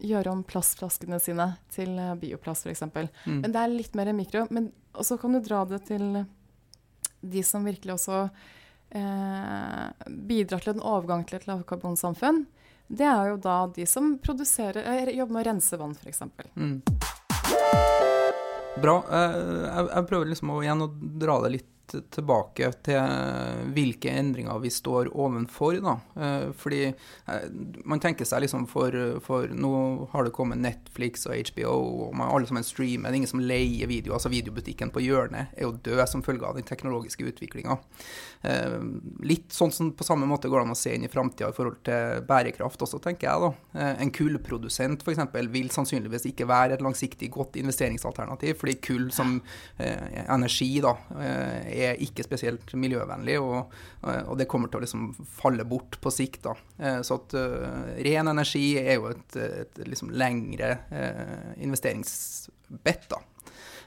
gjøre 0.00 0.32
om 0.32 0.42
plastflaskene 0.44 1.20
sine 1.20 1.56
til 1.70 1.98
eh, 1.98 2.14
bioplast, 2.14 2.66
f.eks. 2.66 2.82
Mm. 3.26 3.40
Men 3.42 3.52
det 3.52 3.56
er 3.62 3.68
litt 3.68 3.94
mer 3.94 4.12
mikro. 4.12 4.46
Men 4.50 4.72
og 4.98 5.04
så 5.06 5.18
kan 5.20 5.32
du 5.32 5.40
dra 5.40 5.64
det 5.64 5.84
til 5.86 6.24
de 7.20 7.42
som 7.46 7.64
virkelig 7.66 7.94
også 7.94 8.30
eh, 8.90 9.88
bidrar 10.08 10.62
til 10.64 10.74
en 10.76 10.82
overgang 10.86 11.24
til 11.28 11.38
et 11.38 11.46
lavkarbonsamfunn. 11.48 12.46
Det 12.88 13.04
er 13.04 13.30
jo 13.34 13.36
da 13.44 13.56
de 13.76 13.84
som 13.86 14.14
produserer, 14.24 15.10
jobber 15.12 15.36
med 15.36 15.44
å 15.44 15.48
rense 15.50 15.76
vann, 15.80 15.92
f.eks. 15.92 16.22
Mm. 16.56 16.78
Bra. 18.80 18.94
Eh, 19.10 19.36
Jeg, 19.68 19.88
jeg 19.92 20.06
prøver 20.08 20.30
liksom 20.32 20.54
å, 20.54 20.60
igjen 20.64 20.84
å 20.86 20.88
dra 21.20 21.36
det 21.44 21.50
litt 21.58 21.68
tilbake 22.14 22.70
til 22.86 23.72
hvilke 23.74 24.12
endringer 24.12 24.60
vi 24.62 24.70
står 24.72 25.10
ovenfor. 25.14 25.78
Da. 25.84 25.96
Eh, 26.18 26.46
Fordi 26.58 26.82
eh, 26.88 27.48
man 27.88 28.02
tenker 28.02 28.28
seg 28.28 28.44
liksom 28.44 28.66
for, 28.70 28.94
for 29.24 29.48
Nå 29.48 29.72
har 30.12 30.26
det 30.26 30.34
kommet 30.36 30.60
Netflix 30.62 31.26
og 31.28 31.36
HBO, 31.52 31.74
og 32.08 32.16
man, 32.18 32.30
alle 32.32 32.48
sammen 32.50 32.66
streamer. 32.66 33.08
Det 33.08 33.16
er 33.16 33.20
ingen 33.22 33.34
som 33.34 33.44
leier 33.44 33.90
video. 33.90 34.14
altså 34.16 34.32
Videobutikken 34.32 34.92
på 34.94 35.02
hjørnet 35.04 35.54
er 35.56 35.66
jo 35.66 35.74
død 35.76 36.04
som 36.08 36.24
følge 36.26 36.46
av 36.46 36.58
den 36.58 36.66
teknologiske 36.68 37.26
utviklinga. 37.32 37.78
Litt 39.26 39.52
sånn 39.54 39.72
som 39.74 39.90
på 39.96 40.06
samme 40.06 40.28
måte 40.30 40.50
går 40.50 40.62
det 40.62 40.68
an 40.68 40.74
å 40.74 40.78
se 40.78 40.92
inn 40.94 41.06
i 41.06 41.10
framtida 41.10 41.50
i 41.50 41.56
forhold 41.56 41.80
til 41.86 42.22
bærekraft 42.28 42.82
også, 42.84 43.00
tenker 43.02 43.28
jeg. 43.28 43.40
da. 43.44 43.80
Eh, 43.80 44.02
En 44.02 44.12
kullprodusent 44.14 45.02
f.eks. 45.02 45.24
vil 45.54 45.70
sannsynligvis 45.74 46.28
ikke 46.30 46.48
være 46.48 46.76
et 46.76 46.84
langsiktig 46.84 47.30
godt 47.34 47.58
investeringsalternativ, 47.60 48.58
fordi 48.60 48.76
kull 48.84 49.08
som 49.14 49.38
eh, 49.78 50.24
energi 50.26 50.70
da, 50.84 50.94
eh, 51.18 51.58
er 51.78 52.02
ikke 52.04 52.24
spesielt 52.26 52.72
miljøvennlig, 52.78 53.38
og, 53.40 53.72
og 54.02 54.34
det 54.38 54.48
kommer 54.50 54.70
til 54.70 54.80
å 54.80 54.84
liksom 54.84 55.08
falle 55.38 55.66
bort 55.68 55.98
på 56.02 56.12
sikt. 56.12 56.42
da. 56.46 56.54
Eh, 56.78 57.00
så 57.06 57.18
at 57.20 57.36
eh, 57.38 57.90
ren 58.08 58.32
energi 58.34 58.66
er 58.80 58.98
jo 58.98 59.10
et, 59.12 59.38
et 59.38 59.82
liksom 59.88 60.12
lengre 60.14 60.76
eh, 60.90 61.50
investeringsbett. 61.64 63.10
da. 63.14 63.24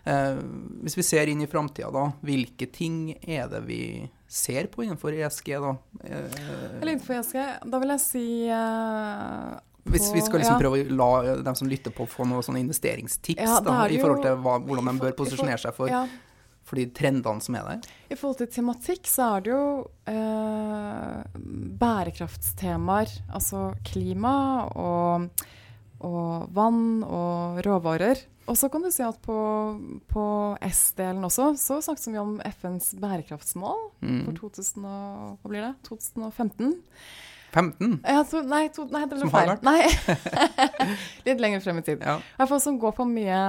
Hvis 0.02 0.96
vi 0.98 1.04
ser 1.06 1.30
inn 1.30 1.44
i 1.46 1.50
framtida, 1.50 1.92
da, 1.94 2.08
hvilke 2.26 2.66
ting 2.74 3.12
er 3.22 3.46
det 3.52 3.60
vi 3.68 3.84
ser 4.26 4.66
på 4.74 4.82
innenfor 4.82 5.14
ESG? 5.14 5.52
da? 5.62 5.76
Eller 6.02 6.96
innenfor 6.96 7.20
ESG, 7.20 7.38
da 7.70 7.82
vil 7.84 7.94
jeg 7.94 8.02
si 8.08 8.26
hvis 9.84 10.12
vi 10.14 10.22
skal 10.22 10.42
liksom 10.42 10.58
ja. 10.58 10.62
prøve 10.62 10.82
å 10.84 10.94
la 10.94 11.36
dem 11.42 11.56
som 11.58 11.70
lytter 11.70 11.94
på, 11.96 12.06
få 12.10 12.26
noen 12.30 12.46
sånne 12.46 12.62
investeringstips 12.62 13.42
Ja, 13.42 13.58
da 13.66 13.80
da, 13.82 13.86
i 13.90 13.98
forhold 14.02 14.22
til 14.22 14.38
hva, 14.44 14.60
hvordan 14.62 14.92
de 14.92 15.02
bør 15.02 15.16
posisjonere 15.18 15.58
seg 15.62 15.74
for, 15.78 15.90
Ja, 15.90 16.04
for 16.72 16.80
de 16.80 16.86
trendene 16.96 17.44
som 17.44 17.56
er 17.60 17.66
der. 17.68 17.90
I 18.08 18.16
forhold 18.16 18.40
til 18.40 18.48
tematikk 18.56 19.10
så 19.12 19.26
er 19.36 19.44
det 19.44 19.52
jo 19.52 19.64
eh, 20.08 21.40
bærekraftstemaer, 21.82 23.12
altså 23.36 23.72
klima 23.88 24.34
og, 24.80 25.28
og 26.00 26.46
vann 26.56 27.02
og 27.04 27.60
råvarer. 27.66 28.22
Og 28.50 28.58
så 28.58 28.68
kan 28.74 28.84
du 28.84 28.90
si 28.92 29.04
at 29.06 29.20
på, 29.24 29.36
på 30.12 30.24
S-delen 30.72 31.24
også, 31.28 31.52
så 31.62 31.78
snakket 31.86 32.08
vi 32.16 32.20
om 32.24 32.38
FNs 32.58 32.94
bærekraftsmål 33.00 33.90
Mm. 34.02 34.24
for 34.26 34.34
2000 34.50 34.86
og, 34.90 35.36
hva 35.44 35.50
blir 35.52 35.62
det? 35.68 35.76
2015. 35.86 36.72
15? 37.54 38.00
Ja, 38.08 38.24
to, 38.26 38.40
nei, 38.50 38.64
to, 38.74 38.88
nei, 38.90 39.04
det 39.12 39.20
ble 39.20 39.28
feil. 39.30 39.52
Nei. 39.68 39.84
Litt 41.28 41.44
lenger 41.44 41.62
frem 41.62 41.82
i 41.82 41.84
tid. 41.86 42.02
Ja. 42.02 42.16
I 42.18 42.40
hvert 42.40 42.50
fall 42.50 42.64
som 42.64 42.80
går 42.82 42.96
på 42.98 43.06
mye 43.12 43.42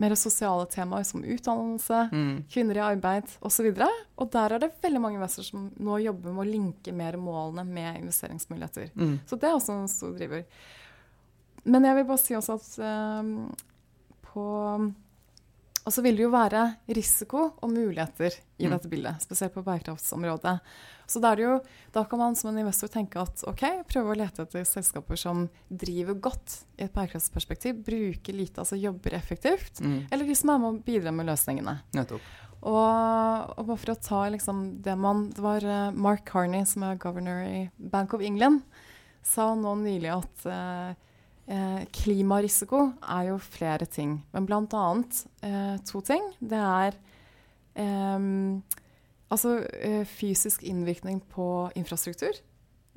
mer 0.00 0.14
sosiale 0.18 0.66
temaer 0.70 1.04
som 1.06 1.22
utdannelse, 1.24 2.08
Mm. 2.12 2.44
kvinner 2.50 2.76
i 2.76 2.84
arbeid 2.84 3.24
osv. 3.40 3.66
Og, 3.72 3.88
og 4.18 4.30
der 4.32 4.52
er 4.54 4.58
det 4.58 4.72
veldig 4.82 5.00
mange 5.00 5.18
investorer 5.20 5.46
som 5.50 5.70
nå 5.78 5.98
jobber 6.02 6.32
med 6.32 6.46
å 6.46 6.50
linke 6.50 6.92
mer 6.92 7.16
målene 7.16 7.64
med 7.66 8.00
investeringsmuligheter. 8.02 8.90
Mm. 8.96 9.20
Så 9.26 9.38
det 9.38 9.48
er 9.48 9.54
også 9.58 9.72
en 9.80 9.88
stor 9.88 10.12
driver. 10.16 10.44
Men 11.64 11.84
jeg 11.84 11.94
vil 11.96 12.04
bare 12.04 12.18
si 12.20 12.34
også 12.34 12.58
at 12.58 12.78
eh, 12.84 13.22
på 14.32 14.44
Og 15.84 15.92
så 15.92 16.00
vil 16.00 16.16
det 16.16 16.24
jo 16.24 16.30
være 16.32 16.62
risiko 16.96 17.42
og 17.60 17.68
muligheter 17.70 18.32
i 18.58 18.64
Mm. 18.64 18.70
dette 18.72 18.88
bildet, 18.88 19.20
spesielt 19.20 19.52
på 19.52 19.62
bærekraftsområdet. 19.62 20.60
Så 21.06 21.20
jo, 21.38 21.60
da 21.92 22.04
kan 22.04 22.18
man 22.18 22.34
som 22.34 22.48
en 22.50 22.58
investor 22.64 22.88
tenke 22.88 23.20
at 23.20 23.44
ok, 23.46 23.84
prøve 23.86 24.14
å 24.14 24.16
lete 24.16 24.42
etter 24.42 24.64
selskaper 24.64 25.16
som 25.18 25.50
driver 25.68 26.14
godt 26.14 26.64
i 26.78 26.84
et 26.84 26.92
bærekraftsperspektiv, 26.94 27.84
bruker 27.84 28.32
lite, 28.32 28.56
altså 28.62 28.80
jobber 28.80 29.12
effektivt, 29.12 29.80
Mm. 29.82 30.06
eller 30.10 30.24
de 30.24 30.34
som 30.34 30.50
er 30.50 30.58
med 30.58 30.72
å 30.72 30.84
bidra 30.84 31.12
med 31.12 31.26
løsningene. 31.26 31.82
Nettopp. 31.92 32.22
Og, 32.62 33.58
og 33.58 33.66
bare 33.66 33.76
for 33.76 33.92
å 33.92 34.00
ta 34.00 34.30
liksom 34.30 34.80
det 34.80 34.96
man 34.96 35.28
Det 35.28 35.42
var 35.42 35.62
eh, 35.62 35.90
Mark 35.92 36.24
Carney, 36.24 36.64
som 36.64 36.82
er 36.84 36.96
governor 36.96 37.42
i 37.44 37.70
Bank 37.78 38.14
of 38.14 38.22
England, 38.22 38.62
sa 39.22 39.54
nå 39.54 39.74
nylig 39.82 40.10
at 40.16 40.46
eh, 40.46 40.94
eh, 41.48 41.82
klimarisiko 41.92 42.92
er 43.02 43.30
jo 43.30 43.38
flere 43.38 43.86
ting. 43.90 44.18
Men 44.32 44.46
annet 44.78 45.24
eh, 45.44 45.76
to 45.88 46.00
ting. 46.04 46.24
Det 46.40 46.60
er 46.60 46.96
eh, 47.76 48.30
altså 49.30 49.58
eh, 49.80 50.02
fysisk 50.08 50.64
innvirkning 50.64 51.22
på 51.34 51.70
infrastruktur. 51.76 52.42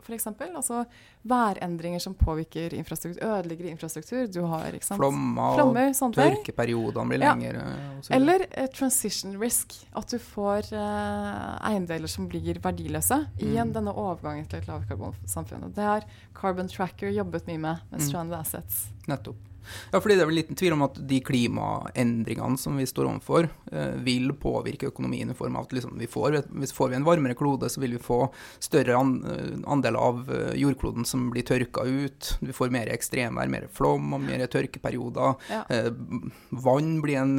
Eksempel, 0.07 0.53
altså 0.55 0.85
værendringer 1.27 1.99
som 1.99 2.13
påvirker 2.15 2.73
infrastruktur, 2.73 3.21
ødelegger 3.23 3.69
infrastruktur. 3.71 4.27
Du 4.31 4.41
har 4.45 4.71
ikke 4.73 4.85
sant? 4.85 4.99
Flommer 5.01 5.41
og 5.51 5.55
Flommer, 5.59 5.91
sånne 5.97 6.15
tørkeperiodene 6.15 7.07
blir 7.09 7.19
Ja. 7.25 7.33
lengre. 7.35 7.63
og. 7.97 8.11
Eller 8.11 8.45
uh, 8.57 8.67
transition 8.73 9.37
risk. 9.41 9.73
At 9.95 10.07
du 10.09 10.17
får 10.19 10.71
uh, 10.73 11.69
eiendeler 11.69 12.07
som 12.07 12.27
blir 12.29 12.59
verdiløse 12.63 13.27
Mm. 13.41 13.73
denne 13.73 13.93
overgangen 13.93 14.47
til 14.49 14.59
et 14.59 14.67
lavkarbonsamfunn. 14.67 15.63
Og 15.63 15.73
Det 15.75 15.83
har 15.83 16.03
Carbon 16.33 16.67
Tracker 16.67 17.09
jobbet 17.09 17.45
mye 17.47 17.57
med, 17.57 17.77
med 17.91 17.99
Mm. 18.01 18.07
stranded 18.07 18.39
assets. 18.39 18.87
Nettopp. 19.07 19.35
Ja, 19.91 19.99
fordi 19.99 20.15
Det 20.17 20.21
er 20.23 20.29
vel 20.31 20.39
liten 20.39 20.55
tvil 20.57 20.73
om 20.73 20.81
at 20.87 20.97
de 21.07 21.19
klimaendringene 21.21 22.57
som 22.59 22.77
vi 22.77 22.85
står 22.89 23.07
overfor, 23.09 23.49
eh, 23.71 23.95
vil 24.03 24.31
påvirke 24.33 24.87
økonomien 24.91 25.29
i 25.31 25.35
form 25.37 25.55
av 25.55 25.67
at 25.67 25.73
liksom, 25.75 25.97
vi 25.99 26.07
får, 26.07 26.43
hvis 26.51 26.73
får 26.73 26.89
vi 26.89 26.95
en 26.95 27.05
varmere 27.07 27.35
klode, 27.37 27.69
så 27.69 27.79
vil 27.81 27.91
vi 27.97 28.01
få 28.03 28.29
større 28.59 28.95
eh, 28.97 29.57
andel 29.67 29.95
av 29.95 30.23
eh, 30.31 30.55
jordkloden 30.59 31.05
som 31.05 31.29
blir 31.31 31.43
tørka 31.47 31.83
ut. 31.85 32.37
Vi 32.41 32.53
får 32.55 32.71
mer 32.73 32.87
ekstremvær, 32.93 33.49
mer 33.49 33.67
flom 33.71 34.13
og 34.13 34.21
mer 34.21 34.45
tørkeperioder. 34.47 35.35
Ja. 35.51 35.63
Eh, 35.69 35.91
vann 36.51 37.01
blir 37.01 37.17
en 37.21 37.35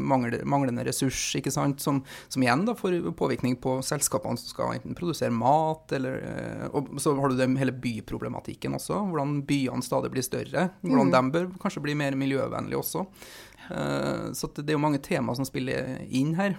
manglende 0.00 0.84
ressurs, 0.86 1.18
ikke 1.38 1.52
sant? 1.52 1.80
Som, 1.82 2.02
som 2.28 2.42
igjen 2.42 2.64
da 2.66 2.74
får 2.78 2.98
påvirkning 3.18 3.56
på 3.62 3.78
selskapene 3.84 4.38
som 4.40 4.48
skal 4.50 4.74
enten 4.76 4.96
produsere 4.96 5.32
mat, 5.34 5.92
eller 5.92 6.16
Og 6.72 6.88
så 7.00 7.12
har 7.18 7.28
du 7.30 7.36
det 7.36 7.48
hele 7.58 7.72
byproblematikken 7.72 8.74
også. 8.76 8.98
Hvordan 9.10 9.42
byene 9.48 9.82
stadig 9.84 10.10
blir 10.14 10.24
større. 10.24 10.70
Hvordan 10.82 11.06
Mm. 11.06 11.12
de 11.12 11.32
bør 11.32 11.46
kanskje 11.60 11.82
bli 11.84 11.96
mer 11.98 12.16
miljøvennlig 12.18 12.78
også. 12.78 13.04
Eh, 13.70 14.32
så 14.32 14.50
det 14.56 14.70
er 14.70 14.76
jo 14.76 14.82
mange 14.82 15.02
temaer 15.02 15.38
som 15.38 15.48
spiller 15.48 15.96
inn 16.06 16.34
her. 16.38 16.56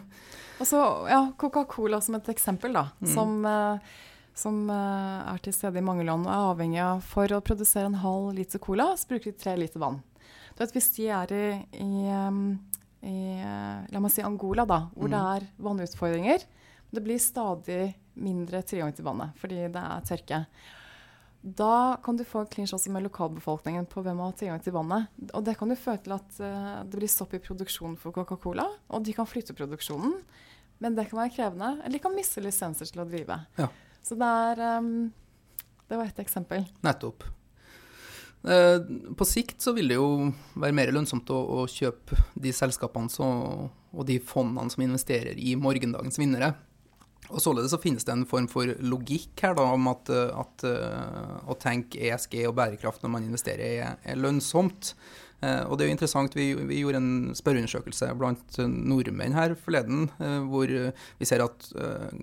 Og 0.57 0.67
så 0.67 0.81
ja, 1.09 1.21
Coca-Cola 1.37 2.01
som 2.01 2.17
et 2.17 2.29
eksempel, 2.33 2.75
da. 2.75 2.87
Mm. 3.01 3.09
Som, 3.13 3.37
eh, 3.45 3.95
som 4.37 4.59
eh, 4.73 5.19
er 5.33 5.43
til 5.43 5.55
stede 5.55 5.81
i 5.81 5.85
mange 5.85 6.05
land 6.07 6.27
og 6.27 6.33
er 6.33 6.49
avhengig 6.51 6.81
av 6.83 7.05
For 7.05 7.33
å 7.33 7.43
produsere 7.45 7.89
en 7.91 8.01
halv 8.01 8.33
liter 8.37 8.61
cola, 8.63 8.91
så 8.97 9.11
bruker 9.11 9.31
de 9.31 9.43
tre 9.45 9.55
liter 9.59 9.83
vann. 9.83 10.01
Du 10.55 10.63
vet, 10.63 10.73
Hvis 10.73 10.91
de 10.95 11.07
er 11.13 11.33
i, 11.37 11.47
i, 11.83 12.13
i 13.05 13.17
la 13.93 14.01
meg 14.01 14.13
si 14.13 14.25
Angola, 14.25 14.65
da, 14.65 14.87
hvor 14.95 15.11
det 15.13 15.19
er 15.35 15.45
vannutfordringer 15.61 16.41
Det 16.89 17.03
blir 17.05 17.21
stadig 17.21 17.93
mindre 18.17 18.63
tilgang 18.65 18.95
til 18.97 19.05
vannet 19.05 19.37
fordi 19.37 19.67
det 19.69 19.83
er 19.83 20.07
tørke. 20.07 20.39
Da 21.47 21.97
kan 22.03 22.17
du 22.19 22.25
få 22.27 22.41
klinsj 22.43 22.53
clinch 22.55 22.73
også 22.75 22.91
med 22.91 23.05
lokalbefolkningen 23.05 23.85
på 23.87 24.01
hvem 24.03 24.19
har 24.19 24.33
tilgang 24.35 24.59
til 24.63 24.73
vannet. 24.75 25.07
Og 25.31 25.45
det 25.47 25.55
kan 25.59 25.71
jo 25.71 25.77
føre 25.79 26.01
til 26.03 26.15
at 26.17 26.39
uh, 26.41 26.81
det 26.83 26.99
blir 26.99 27.11
stopp 27.11 27.37
i 27.37 27.39
produksjonen 27.43 27.95
for 28.01 28.15
Coca-Cola, 28.15 28.65
og 28.91 29.05
de 29.05 29.15
kan 29.15 29.29
flytte 29.29 29.55
produksjonen. 29.55 30.17
Men 30.83 30.97
det 30.97 31.07
kan 31.09 31.21
være 31.21 31.33
krevende, 31.37 31.71
eller 31.79 31.95
de 31.95 32.03
kan 32.03 32.15
miste 32.15 32.43
lisenser 32.43 32.89
til 32.91 33.01
å 33.01 33.07
drive. 33.07 33.39
Ja. 33.57 33.69
Så 34.03 34.17
det 34.19 34.27
er 34.27 34.79
um, 34.81 35.09
Det 35.87 35.95
var 35.95 36.09
ett 36.09 36.19
eksempel. 36.19 36.67
Nettopp. 36.83 37.23
Eh, 38.43 38.79
På 39.15 39.25
sikt 39.25 39.63
så 39.63 39.71
vil 39.75 39.87
det 39.91 39.97
jo 39.97 40.29
være 40.59 40.75
mer 40.75 40.91
lønnsomt 40.91 41.29
å, 41.33 41.39
å 41.61 41.65
kjøpe 41.71 42.19
de 42.35 42.51
selskapene 42.53 43.11
så, 43.11 43.27
og 43.91 44.07
de 44.07 44.19
fondene 44.19 44.71
som 44.73 44.83
investerer 44.83 45.39
i 45.39 45.55
morgendagens 45.59 46.19
vinnere. 46.19 46.53
Og 47.27 47.43
Således 47.43 47.73
så 47.73 47.79
finnes 47.81 48.05
det 48.07 48.13
en 48.13 48.25
form 48.29 48.47
for 48.51 48.71
logikk 48.79 49.43
her 49.43 49.55
da, 49.57 49.67
om 49.75 49.91
at, 49.91 50.09
eh, 50.13 50.31
at 50.31 50.67
eh, 50.67 51.37
å 51.47 51.57
tenke 51.59 51.99
ESG 52.07 52.39
og 52.47 52.55
bærekraft 52.59 53.03
når 53.03 53.15
man 53.17 53.27
investerer 53.27 53.67
er, 53.67 53.95
er 54.07 54.19
lønnsomt. 54.19 54.93
Eh, 55.43 55.63
og 55.67 55.75
det 55.75 55.85
er 55.85 55.91
jo 55.91 55.97
interessant, 55.97 56.37
vi, 56.37 56.49
vi 56.69 56.81
gjorde 56.81 57.01
en 57.03 57.37
spørreundersøkelse 57.37 58.13
blant 58.17 58.59
nordmenn 58.63 59.35
her 59.37 59.57
forleden, 59.59 60.07
hvor 60.47 60.71
vi 60.71 61.29
ser 61.29 61.43
at 61.43 61.71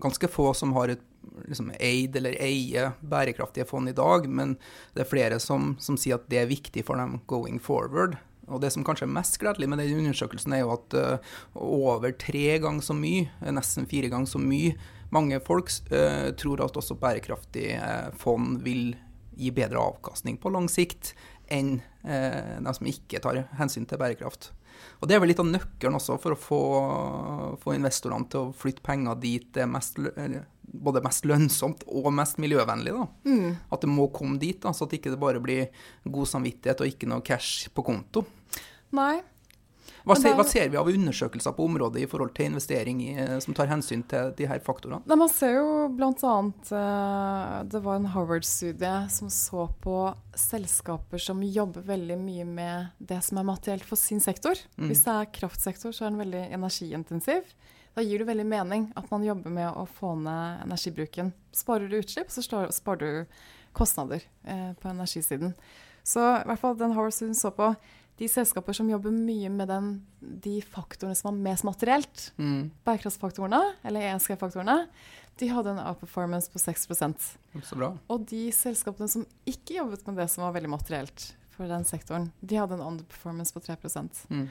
ganske 0.02 0.30
få 0.32 0.52
som 0.56 0.72
har 0.78 0.96
et 0.96 1.04
liksom, 1.46 1.70
eid 1.78 2.16
eller 2.18 2.38
eier 2.42 2.96
bærekraftige 3.04 3.68
fond 3.68 3.92
i 3.92 3.96
dag, 3.96 4.26
men 4.26 4.56
det 4.96 5.04
er 5.04 5.12
flere 5.12 5.40
som, 5.42 5.74
som 5.82 6.00
sier 6.00 6.16
at 6.16 6.30
det 6.32 6.42
er 6.42 6.50
viktig 6.50 6.86
for 6.88 7.00
dem 7.00 7.20
going 7.30 7.60
forward. 7.62 8.16
Og 8.44 8.60
Det 8.60 8.74
som 8.74 8.84
kanskje 8.84 9.06
er 9.06 9.14
mest 9.14 9.38
gledelig 9.40 9.70
med 9.72 9.80
den 9.80 10.02
undersøkelsen, 10.02 10.52
er 10.52 10.64
jo 10.64 10.74
at 10.74 10.96
over 11.54 12.12
tre 12.20 12.58
ganger 12.60 12.84
så 12.84 12.96
mye, 12.98 13.30
nesten 13.56 13.88
fire 13.88 14.10
ganger 14.12 14.28
så 14.34 14.42
mye, 14.42 14.74
mange 15.14 15.40
folk 15.44 15.70
uh, 15.92 16.30
tror 16.38 16.64
at 16.64 16.76
også 16.80 16.98
bærekraftig 17.00 17.68
eh, 17.76 18.10
fond 18.20 18.58
vil 18.64 18.94
gi 19.34 19.50
bedre 19.54 19.80
avkastning 19.82 20.36
på 20.38 20.52
lang 20.54 20.68
sikt 20.70 21.14
enn 21.52 21.76
eh, 22.06 22.60
de 22.62 22.74
som 22.76 22.88
ikke 22.88 23.20
tar 23.22 23.40
hensyn 23.58 23.86
til 23.88 24.00
bærekraft. 24.00 24.52
Og 25.00 25.08
Det 25.08 25.16
er 25.16 25.20
vel 25.22 25.30
litt 25.32 25.42
av 25.42 25.48
nøkkelen 25.48 25.98
også 25.98 26.16
for 26.22 26.34
å 26.34 26.38
få, 26.40 26.60
få 27.62 27.74
investorene 27.76 28.28
til 28.30 28.48
å 28.48 28.54
flytte 28.56 28.84
penger 28.84 29.18
dit 29.22 29.46
det 29.54 29.64
er 29.64 29.70
mest, 29.70 29.98
både 30.64 31.02
mest 31.04 31.28
lønnsomt 31.28 31.84
og 31.90 32.08
mest 32.14 32.40
miljøvennlig. 32.42 32.94
Mm. 33.26 33.50
At 33.74 33.84
det 33.84 33.90
må 33.92 34.08
komme 34.14 34.40
dit, 34.42 34.58
da, 34.62 34.72
så 34.74 34.88
at 34.88 34.96
ikke 34.96 35.12
det 35.12 35.20
bare 35.20 35.42
blir 35.42 35.68
god 36.04 36.30
samvittighet 36.30 36.82
og 36.82 36.90
ikke 36.90 37.10
noe 37.10 37.26
cash 37.26 37.68
på 37.74 37.86
konto. 37.86 38.24
Nei. 38.94 39.18
Hva 40.04 40.16
ser, 40.18 40.30
er- 40.30 40.36
hva 40.36 40.44
ser 40.44 40.68
vi 40.68 40.76
av 40.76 40.88
undersøkelser 40.90 41.54
på 41.56 41.64
området 41.64 42.02
i 42.02 42.08
forhold 42.10 42.34
til 42.36 42.50
investering 42.50 43.00
i, 43.00 43.14
eh, 43.16 43.38
som 43.40 43.54
tar 43.56 43.70
hensyn 43.70 44.02
til 44.08 44.34
de 44.36 44.46
her 44.46 44.60
faktorene? 44.60 45.00
Nei, 45.08 45.16
man 45.16 45.30
ser 45.32 45.54
jo 45.56 45.88
bl.a. 45.96 46.34
Uh, 46.68 47.64
det 47.64 47.80
var 47.86 47.96
en 47.96 48.10
Harvard-studie 48.12 49.08
som 49.08 49.30
så 49.32 49.68
på 49.80 49.96
selskaper 50.36 51.18
som 51.18 51.40
jobber 51.42 51.86
veldig 51.88 52.18
mye 52.20 52.44
med 52.44 52.92
det 52.98 53.22
som 53.24 53.40
er 53.40 53.48
materielt 53.48 53.84
for 53.88 53.96
sin 53.96 54.20
sektor. 54.20 54.60
Mm. 54.76 54.90
Hvis 54.90 55.06
det 55.06 55.14
er 55.14 55.32
kraftsektor, 55.40 55.96
så 55.96 56.04
er 56.04 56.12
den 56.12 56.20
veldig 56.20 56.44
energiintensiv. 56.52 57.48
Da 57.94 58.02
gir 58.02 58.20
det 58.20 58.28
veldig 58.28 58.46
mening 58.50 58.86
at 58.98 59.10
man 59.12 59.24
jobber 59.24 59.52
med 59.54 59.70
å 59.72 59.86
få 59.86 60.16
ned 60.18 60.64
energibruken. 60.66 61.32
Sparer 61.54 61.88
du 61.88 62.00
utslipp, 62.00 62.28
så 62.28 62.42
sparer 62.44 62.98
du 62.98 63.36
kostnader 63.74 64.22
eh, 64.44 64.72
på 64.80 64.90
energisiden. 64.90 65.54
Så 66.04 66.20
i 66.20 66.46
hvert 66.48 66.60
fall 66.60 66.76
den 66.76 66.92
Harvard-studien 66.92 67.38
så 67.38 67.54
på 67.54 67.70
de 68.18 68.28
selskaper 68.30 68.76
som 68.76 68.90
jobber 68.90 69.10
mye 69.14 69.50
med 69.50 69.68
den, 69.68 69.88
de 70.20 70.60
faktorene 70.62 71.16
som 71.18 71.32
er 71.32 71.40
mest 71.50 71.66
materielt, 71.66 72.28
Mm, 72.38 72.70
bærekraftsfaktorene, 72.86 73.60
eller 73.84 74.00
ESG-faktorene, 74.12 74.86
de 75.40 75.48
hadde 75.50 75.72
en 75.74 75.82
outperformance 75.82 76.50
på 76.50 76.58
6 76.62 76.86
så 77.64 77.76
bra. 77.76 77.96
Og 78.08 78.26
de 78.30 78.52
selskapene 78.52 79.08
som 79.10 79.26
ikke 79.46 79.80
jobbet 79.80 80.06
med 80.06 80.16
det 80.16 80.28
som 80.30 80.44
var 80.44 80.54
veldig 80.54 80.70
materielt 80.70 81.34
for 81.50 81.66
den 81.66 81.84
sektoren, 81.84 82.30
de 82.40 82.56
hadde 82.56 82.74
en 82.78 82.86
underperformance 82.86 83.52
på 83.52 83.60
3 83.60 83.76
Mm. 84.30 84.48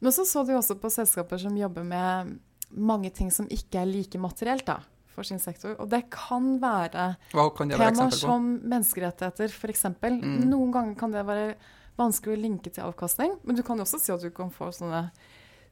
Men 0.00 0.12
så 0.12 0.24
så 0.24 0.46
de 0.46 0.56
også 0.56 0.80
på 0.80 0.90
selskaper 0.90 1.38
som 1.38 1.56
jobber 1.56 1.84
med 1.84 2.38
mange 2.70 3.10
ting 3.10 3.30
som 3.30 3.46
ikke 3.46 3.82
er 3.82 3.86
like 3.86 4.18
materielt 4.18 4.66
da, 4.66 4.80
for 5.06 5.22
sin 5.22 5.38
sektor. 5.38 5.76
Og 5.78 5.88
det 5.90 6.10
kan 6.10 6.58
være 6.60 7.16
kan 7.56 7.68
det 7.68 7.78
være 7.78 7.92
temaer 7.92 8.10
som 8.10 8.58
menneskerettigheter, 8.64 9.48
f.eks. 9.48 9.84
Mm. 10.00 10.48
Noen 10.48 10.72
ganger 10.72 10.98
kan 10.98 11.12
det 11.12 11.26
være 11.26 11.54
vanskelig 12.00 12.36
å 12.36 12.42
linke 12.42 12.72
til 12.72 12.86
avkastning, 12.86 13.36
men 13.44 13.58
du 13.58 13.62
kan 13.66 13.78
jo 13.78 13.86
også 13.86 14.00
si 14.00 14.12
at 14.14 14.24
du 14.24 14.30
kan 14.34 14.52
få 14.52 14.70
sånne 14.74 15.06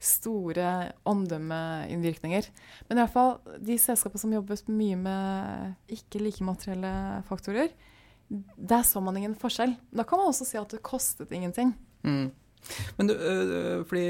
store 0.00 0.66
omdømmeinnvirkninger. 1.08 2.46
Men 2.88 2.98
i 2.98 3.02
hvert 3.02 3.12
fall, 3.12 3.34
de 3.60 3.76
selskapene 3.80 4.22
som 4.22 4.32
jobbet 4.32 4.70
mye 4.72 4.96
med 4.96 5.96
ikke 5.98 6.22
like-materielle 6.24 6.92
faktorer, 7.28 7.74
der 8.30 8.84
så 8.86 9.02
man 9.04 9.18
ingen 9.18 9.36
forskjell. 9.36 9.74
Da 9.92 10.06
kan 10.08 10.22
man 10.22 10.30
også 10.30 10.46
si 10.48 10.58
at 10.60 10.72
det 10.72 10.84
kostet 10.86 11.32
ingenting. 11.36 11.74
Mm. 12.06 12.30
Men 12.98 13.10
du, 13.10 13.14
øh, 13.14 13.84
fordi 13.88 14.04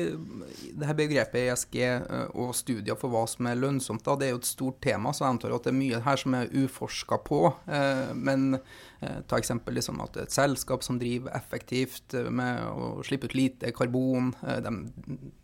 det 0.77 0.87
her 0.87 0.97
begrepet 0.99 1.49
ESG 1.49 1.77
øh, 1.81 2.27
og 2.35 2.55
studier 2.55 2.99
for 2.99 3.13
hva 3.13 3.25
som 3.31 3.49
er 3.51 3.59
lønnsomt, 3.59 4.05
da, 4.07 4.17
det 4.21 4.29
er 4.29 4.35
jo 4.35 4.41
et 4.43 4.51
stort 4.51 4.81
tema, 4.85 5.13
så 5.13 5.25
jeg 5.25 5.37
antar 5.37 5.55
at 5.57 5.67
det 5.67 5.73
er 5.73 5.79
mye 5.81 6.03
her 6.05 6.21
som 6.21 6.37
er 6.39 6.51
uforska 6.65 7.21
på. 7.27 7.43
Eh, 7.69 8.15
Men 8.15 8.59
eh, 9.01 9.21
ta 9.29 9.39
eksempel 9.41 9.75
liksom 9.79 10.01
at 10.05 10.17
et 10.17 10.33
selskap 10.35 10.83
som 10.87 10.99
driver 11.01 11.33
effektivt 11.37 12.15
eh, 12.15 12.31
med 12.31 12.65
å 12.69 13.05
slippe 13.07 13.31
ut 13.31 13.39
lite 13.39 13.73
karbon, 13.77 14.35
eh, 14.47 14.61
de 14.65 14.75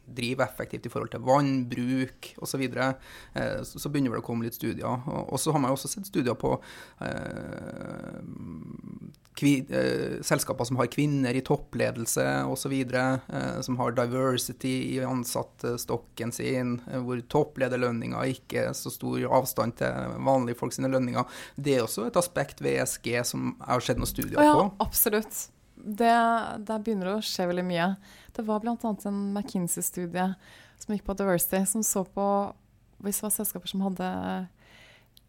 driver 0.06 0.46
effektivt 0.46 0.86
i 0.86 0.92
forhold 0.92 1.12
til 1.12 1.24
vannbruk 1.26 2.32
osv., 2.42 2.66
eh, 2.66 3.62
så 3.66 3.82
så 3.82 3.92
begynner 3.92 4.14
vel 4.14 4.22
å 4.22 4.26
komme 4.26 4.46
litt 4.46 4.58
studier. 4.58 4.86
Og 5.06 5.36
og 5.36 5.40
så 5.40 5.52
har 5.52 5.60
man 5.60 5.72
jo 5.72 5.76
også 5.76 5.90
sett 5.90 6.08
studier 6.08 6.36
på 6.38 6.54
eh, 7.04 8.20
kvi, 9.36 9.52
eh, 9.68 10.22
selskaper 10.24 10.64
som 10.64 10.78
har 10.80 10.88
kvinner 10.92 11.36
i 11.36 11.42
toppledelse 11.44 12.24
osv., 12.48 12.72
eh, 12.72 13.60
som 13.60 13.76
har 13.80 13.96
diversity 13.96 14.74
i 14.96 15.00
ansattstokken 15.04 16.32
sin, 16.32 16.80
eh, 16.90 17.00
hvor 17.00 17.20
topplederlønninger 17.20 18.32
ikke 18.36 18.68
er 18.68 18.72
så 18.76 18.92
stor 18.92 19.20
avstand 19.40 19.76
til 19.82 20.16
vanlige 20.24 20.58
folk 20.58 20.72
sine 20.72 20.90
lønninger. 20.92 21.26
Det 21.56 21.76
er 21.76 21.84
også 21.84 22.06
et 22.08 22.16
aspekt 22.16 22.62
ved 22.64 22.80
ESG 22.80 23.12
som 23.24 23.52
jeg 23.58 23.68
har 23.74 23.84
sett 23.84 24.00
noen 24.00 24.14
studier 24.14 24.40
på. 24.40 24.48
ja, 24.48 24.70
absolutt. 24.80 25.48
Det, 25.86 26.14
der 26.66 26.82
begynner 26.82 27.12
det 27.12 27.18
å 27.20 27.24
skje 27.24 27.46
veldig 27.46 27.64
mye. 27.66 27.90
Det 28.34 28.42
var 28.46 28.62
bl.a. 28.62 28.76
en 28.82 29.20
McKinsey-studie 29.36 30.32
som 30.82 30.94
gikk 30.94 31.04
på 31.06 31.14
diversity, 31.18 31.62
som 31.70 31.84
så 31.86 32.02
på 32.10 32.26
hvis 33.04 33.20
det 33.20 33.26
var 33.26 33.34
selskaper 33.34 33.70
som 33.70 33.84
hadde 33.84 34.08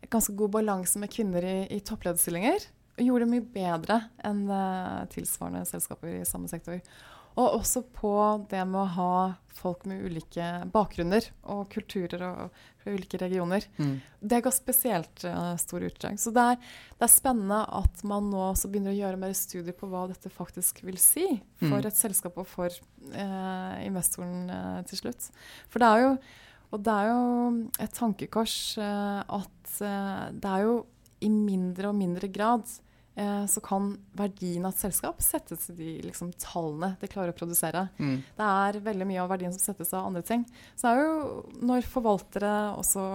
ganske 0.10 0.34
god 0.40 0.56
balanse 0.56 1.00
med 1.02 1.12
kvinner 1.12 1.46
i, 1.46 1.58
i 1.76 1.80
topplederstillinger. 1.84 2.66
Og 2.98 3.06
gjorde 3.06 3.28
det 3.28 3.34
mye 3.36 3.46
bedre 3.54 4.00
enn 4.26 4.48
eh, 4.50 5.04
tilsvarende 5.14 5.68
selskaper 5.70 6.16
i 6.16 6.26
samme 6.26 6.50
sektor. 6.50 6.80
Og 7.38 7.60
også 7.60 7.84
på 7.94 8.14
det 8.50 8.64
med 8.66 8.82
å 8.82 8.94
ha 8.96 9.12
folk 9.58 9.86
med 9.90 10.04
ulike 10.06 10.46
bakgrunner 10.74 11.26
og 11.50 11.68
kulturer 11.74 12.24
og, 12.28 12.58
fra 12.82 12.94
ulike 12.94 13.20
regioner. 13.22 13.66
Mm. 13.78 13.96
Det 14.22 14.42
ga 14.46 14.54
spesielt 14.54 15.26
uh, 15.26 15.54
stor 15.62 15.86
utdrag. 15.88 16.20
Så 16.22 16.34
det 16.34 16.44
er, 16.54 16.60
det 16.98 17.08
er 17.08 17.14
spennende 17.14 17.62
at 17.80 18.04
man 18.08 18.30
nå 18.32 18.42
også 18.52 18.72
begynner 18.74 18.94
å 18.94 19.00
gjøre 19.00 19.22
mer 19.22 19.34
studier 19.38 19.78
på 19.78 19.90
hva 19.92 20.06
dette 20.12 20.32
faktisk 20.34 20.84
vil 20.88 21.00
si 21.02 21.26
for 21.60 21.78
Mm. 21.78 21.88
et 21.90 21.98
selskap 21.98 22.38
og 22.38 22.46
for 22.48 22.70
uh, 22.70 23.76
investoren 23.84 24.50
uh, 24.50 24.82
til 24.90 25.02
slutt. 25.02 25.30
For 25.72 25.82
det 25.84 25.90
er 25.94 26.06
jo 26.06 26.12
og 26.68 26.82
det 26.84 26.94
er 27.00 27.06
jo 27.08 27.20
et 27.80 27.94
tankekors 27.96 28.56
at 28.78 29.78
det 29.80 30.50
er 30.52 30.66
jo 30.66 30.74
i 31.24 31.30
mindre 31.32 31.94
og 31.94 31.96
mindre 31.96 32.28
grad 32.28 32.68
så 33.50 33.62
kan 33.66 33.96
verdien 34.18 34.66
av 34.68 34.76
et 34.76 34.82
selskap 34.84 35.22
settes 35.26 35.64
til 35.66 35.78
de 35.80 35.94
liksom, 36.06 36.30
tallene 36.38 36.92
det 37.02 37.10
klarer 37.10 37.34
å 37.34 37.38
produsere. 37.38 37.88
Mm. 37.98 38.20
Det 38.38 38.50
er 38.50 38.78
veldig 38.86 39.08
mye 39.10 39.24
av 39.24 39.32
verdien 39.32 39.56
som 39.56 39.64
settes 39.64 39.94
av 39.98 40.06
andre 40.06 40.22
ting. 40.28 40.44
Så 40.78 40.86
det 40.86 40.92
er 40.92 41.08
jo 41.08 41.64
når 41.66 41.90
forvaltere 41.90 42.54
også 42.78 43.08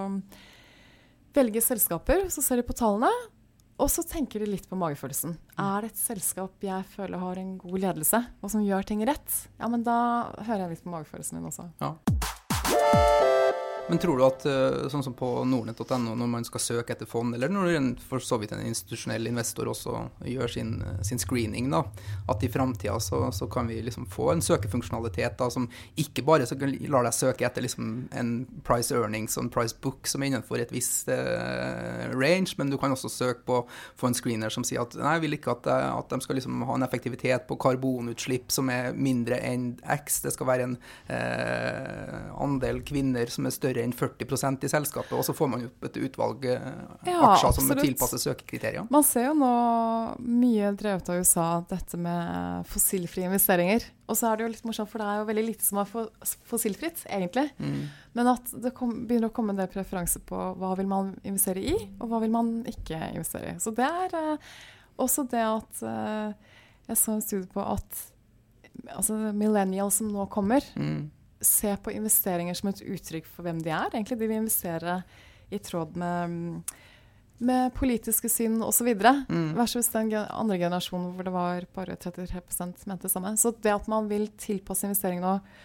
velger 1.36 1.64
selskaper, 1.64 2.26
så 2.34 2.44
ser 2.44 2.60
de 2.60 2.66
på 2.66 2.76
tallene, 2.76 3.12
og 3.82 3.88
så 3.90 4.04
tenker 4.06 4.42
de 4.42 4.50
litt 4.52 4.68
på 4.70 4.78
magefølelsen. 4.78 5.34
Er 5.58 5.86
det 5.86 5.92
et 5.94 6.02
selskap 6.02 6.66
jeg 6.66 6.86
føler 6.92 7.22
har 7.22 7.40
en 7.40 7.56
god 7.62 7.78
ledelse, 7.86 8.22
og 8.42 8.52
som 8.52 8.66
gjør 8.66 8.86
ting 8.86 9.02
rett? 9.08 9.40
Ja, 9.58 9.70
men 9.72 9.86
da 9.86 9.98
hører 10.42 10.66
jeg 10.66 10.76
litt 10.76 10.86
på 10.86 10.94
magefølelsen 10.94 11.40
min 11.40 11.50
også. 11.50 13.21
Men 13.88 13.98
tror 13.98 14.18
du 14.18 14.22
at 14.24 14.44
eh, 14.46 14.88
sånn 14.92 15.02
som 15.02 15.14
på 15.18 15.28
nordnett.no, 15.48 16.14
når 16.14 16.28
man 16.30 16.44
skal 16.46 16.62
søke 16.62 16.94
etter 16.94 17.08
fond, 17.08 17.34
eller 17.34 17.50
når 17.50 17.72
en, 17.74 17.88
for 17.98 18.22
så 18.22 18.38
vidt 18.38 18.54
en 18.54 18.62
institusjonell 18.62 19.26
investor 19.26 19.66
også 19.72 19.96
gjør 20.28 20.52
sin, 20.54 20.70
sin 21.02 21.18
screening, 21.20 21.66
da, 21.72 21.82
at 22.30 22.44
i 22.46 22.50
framtida 22.52 22.94
så, 23.02 23.24
så 23.34 23.48
kan 23.50 23.66
vi 23.66 23.80
liksom 23.82 24.06
få 24.10 24.30
en 24.32 24.44
søkefunksjonalitet 24.44 25.34
da, 25.40 25.48
som 25.50 25.66
ikke 25.98 26.22
bare 26.24 26.46
lar 26.86 27.08
deg 27.08 27.16
søke 27.16 27.46
etter 27.48 27.66
liksom 27.66 27.90
en 28.14 28.30
price 28.64 28.94
earnings 28.94 29.34
og 29.36 29.48
en 29.48 29.52
price 29.58 29.74
book 29.82 30.06
som 30.06 30.22
er 30.22 30.30
innenfor 30.30 30.62
et 30.62 30.74
visst 30.74 31.10
eh, 31.10 32.06
range, 32.14 32.54
men 32.62 32.70
du 32.70 32.78
kan 32.78 32.94
også 32.94 33.10
søke 33.10 33.42
på 33.50 33.60
få 33.98 34.12
en 34.12 34.16
screener 34.16 34.54
som 34.54 34.64
sier 34.66 34.86
at 34.86 34.94
nei, 34.94 35.16
jeg 35.18 35.26
vil 35.26 35.38
ikke 35.40 35.56
at, 35.56 35.68
eh, 35.74 35.88
at 35.90 36.14
de 36.14 36.20
skal 36.22 36.38
liksom 36.38 36.62
ha 36.70 36.78
en 36.78 36.86
effektivitet 36.86 37.48
på 37.50 37.58
karbonutslipp 37.66 38.54
som 38.54 38.70
er 38.70 38.94
mindre 38.94 39.42
enn 39.42 39.72
X. 39.98 40.22
Det 40.22 40.36
skal 40.36 40.48
være 40.48 40.70
en 40.70 40.78
eh, 41.10 42.32
andel 42.38 42.84
kvinner 42.86 43.28
som 43.32 43.50
er 43.50 43.58
større 43.58 43.71
enn 43.80 43.92
40% 43.96 44.66
i 44.66 44.68
selskapet, 44.68 45.12
og 45.16 45.24
så 45.24 45.32
får 45.32 45.48
man 45.48 45.64
opp 45.64 45.86
et 45.88 45.96
utvalg 45.96 46.44
eh, 46.44 46.66
Ja, 47.08 47.32
aksjer 47.32 47.54
som 47.56 47.64
absolutt. 47.70 47.80
tilpasser 47.86 48.20
søkekriteriene. 48.20 48.84
Man 48.92 49.06
ser 49.08 49.30
jo 49.30 49.34
nå 49.40 49.52
mye 50.20 50.74
drevet 50.76 51.08
av 51.08 51.22
USA, 51.22 51.46
dette 51.70 51.96
med 51.96 52.66
fossilfrie 52.68 53.30
investeringer. 53.30 53.86
Og 54.12 54.18
så 54.18 54.28
er 54.28 54.36
det 54.36 54.44
jo 54.44 54.52
litt 54.52 54.68
morsomt, 54.68 54.90
for 54.92 55.00
det 55.00 55.08
er 55.08 55.22
jo 55.22 55.28
veldig 55.30 55.46
lite 55.46 55.64
som 55.64 55.80
er 55.80 55.88
fossilfritt, 56.52 57.06
egentlig. 57.08 57.46
Mm. 57.62 57.80
Men 58.18 58.32
at 58.34 58.52
det 58.66 58.74
kom, 58.76 58.92
begynner 59.08 59.30
å 59.32 59.36
komme 59.38 59.54
en 59.56 59.62
del 59.62 59.70
preferanser 59.72 60.20
på 60.28 60.36
hva 60.60 60.74
vil 60.76 60.90
man 60.90 61.14
investere 61.24 61.62
i, 61.64 61.74
og 61.98 62.10
hva 62.12 62.20
vil 62.20 62.34
man 62.34 62.54
ikke 62.68 62.98
investere 63.14 63.54
i. 63.54 63.58
Så 63.62 63.72
det 63.76 63.88
er 63.88 64.12
uh, 64.18 64.52
også 65.00 65.24
det 65.32 65.40
at 65.48 65.84
uh, 65.86 66.58
Jeg 66.90 66.98
så 66.98 67.14
en 67.14 67.22
studie 67.24 67.48
på 67.48 67.62
at 67.62 68.00
altså 68.92 69.14
millennials 69.36 70.00
som 70.00 70.08
nå 70.12 70.26
kommer, 70.32 70.64
Mm. 70.76 71.10
Ser 71.46 71.76
på 71.82 71.92
investeringer 71.94 72.56
som 72.58 72.70
et 72.70 72.82
uttrykk 72.82 73.28
for 73.28 73.46
hvem 73.46 73.60
de 73.62 73.72
er. 73.72 73.90
Egentlig 73.92 74.18
de 74.18 74.28
vil 74.28 74.40
investere 74.42 75.02
i 75.52 75.60
tråd 75.62 75.96
med, 76.00 76.30
mm, 76.30 76.62
med 77.48 77.74
politiske 77.74 78.30
syn 78.32 78.60
osv. 78.64 78.92
Mm. 79.28 79.52
Versus 79.58 79.90
den 79.92 80.12
andre 80.14 80.58
generasjonen 80.58 81.12
hvor 81.16 81.28
det 81.28 81.34
var 81.34 81.68
bare 81.74 81.96
33 81.96 82.42
mente 82.86 83.02
det 83.06 83.12
samme. 83.12 83.36
Så 83.36 83.54
det 83.60 83.74
at 83.74 83.88
man 83.90 84.08
vil 84.08 84.28
tilpasse 84.40 84.88
investeringene 84.88 85.36
og, 85.36 85.56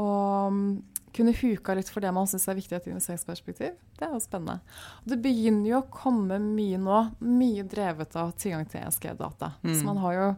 og 0.00 0.52
mm, 0.52 0.70
kunne 1.16 1.32
huka 1.32 1.74
litt 1.76 1.88
for 1.88 2.04
det 2.04 2.12
man 2.12 2.28
syns 2.28 2.44
er 2.48 2.58
viktig 2.58 2.76
i 2.76 2.78
et 2.78 2.88
investeringsperspektiv, 2.92 3.76
det 3.96 4.04
er 4.04 4.12
jo 4.12 4.20
spennende. 4.20 4.60
Det 5.08 5.16
begynner 5.24 5.70
jo 5.70 5.78
å 5.80 5.88
komme 5.92 6.38
mye 6.42 6.80
nå, 6.80 6.98
mye 7.24 7.64
drevet 7.64 8.18
av 8.20 8.34
tilgang 8.36 8.66
til 8.68 8.82
ESG-data. 8.84 9.54
Mm. 9.64 9.72
Så 9.72 9.86
man 9.86 10.00
har 10.04 10.16
jo 10.16 10.28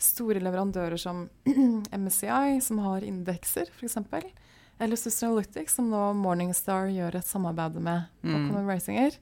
store 0.00 0.42
leverandører 0.42 1.00
som 1.00 1.28
MSCI, 2.02 2.60
som 2.64 2.80
har 2.84 3.06
indekser, 3.06 3.70
f.eks. 3.76 3.98
Eller 4.82 4.98
Sustainalytics, 4.98 5.78
som 5.78 5.88
nå 5.90 6.02
Morningstar 6.18 6.90
gjør 6.90 7.20
et 7.20 7.28
samarbeid 7.28 7.78
med. 7.78 8.10
på 8.22 8.28
Mm. 8.34 8.68
Ratinger. 8.68 9.18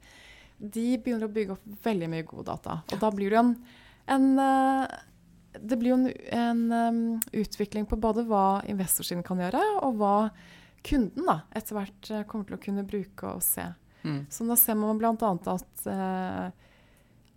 De 0.59 0.99
begynner 0.99 1.27
å 1.27 1.33
bygge 1.33 1.57
opp 1.57 1.85
veldig 1.85 2.09
mye 2.09 2.27
gode 2.27 2.47
data. 2.49 2.81
Og 2.93 3.01
da 3.03 3.11
blir 3.13 3.35
det 3.35 3.41
en, 3.43 3.57
en 4.17 4.29
eh, 4.39 4.99
det 5.61 5.77
blir 5.77 5.93
jo 5.93 5.99
en, 5.99 6.09
en 6.33 6.63
um, 6.73 7.21
utvikling 7.37 7.87
på 7.87 7.99
både 8.01 8.25
hva 8.29 8.63
investorsiden 8.71 9.25
kan 9.27 9.41
gjøre, 9.43 9.61
og 9.85 9.99
hva 10.01 10.17
kunden 10.87 11.29
da, 11.29 11.43
etter 11.55 11.77
hvert 11.77 12.11
eh, 12.11 12.25
kommer 12.29 12.49
til 12.49 12.57
å 12.57 12.63
kunne 12.63 12.87
bruke 12.89 13.35
og 13.37 13.43
se. 13.45 13.67
Mm. 14.03 14.25
Så 14.33 14.47
da 14.49 14.57
ser 14.59 14.79
man 14.81 14.99
bl.a. 14.99 15.13
at, 15.53 15.85
uh, 15.87 16.49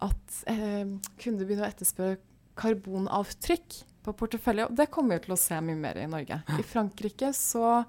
at 0.08 0.40
uh, 0.50 0.96
kunder 1.22 1.46
begynner 1.46 1.68
å 1.68 1.74
etterspørre 1.74 2.22
karbonavtrykk 2.60 3.80
på 4.06 4.14
portefølje. 4.20 4.70
Og 4.70 4.76
det 4.78 4.90
kommer 4.94 5.18
vi 5.18 5.28
til 5.28 5.36
å 5.36 5.40
se 5.40 5.60
mye 5.66 5.80
mer 5.80 6.00
i 6.02 6.10
Norge. 6.10 6.42
I 6.60 6.66
Frankrike 6.66 7.32
så 7.36 7.84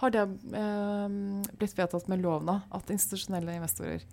har 0.00 0.14
det 0.14 0.22
eh, 0.56 1.18
blitt 1.60 1.76
vedtatt 1.76 2.08
med 2.08 2.22
lov 2.24 2.44
nå 2.46 2.56
at 2.76 2.92
institusjonelle 2.92 3.58
investorer 3.58 4.06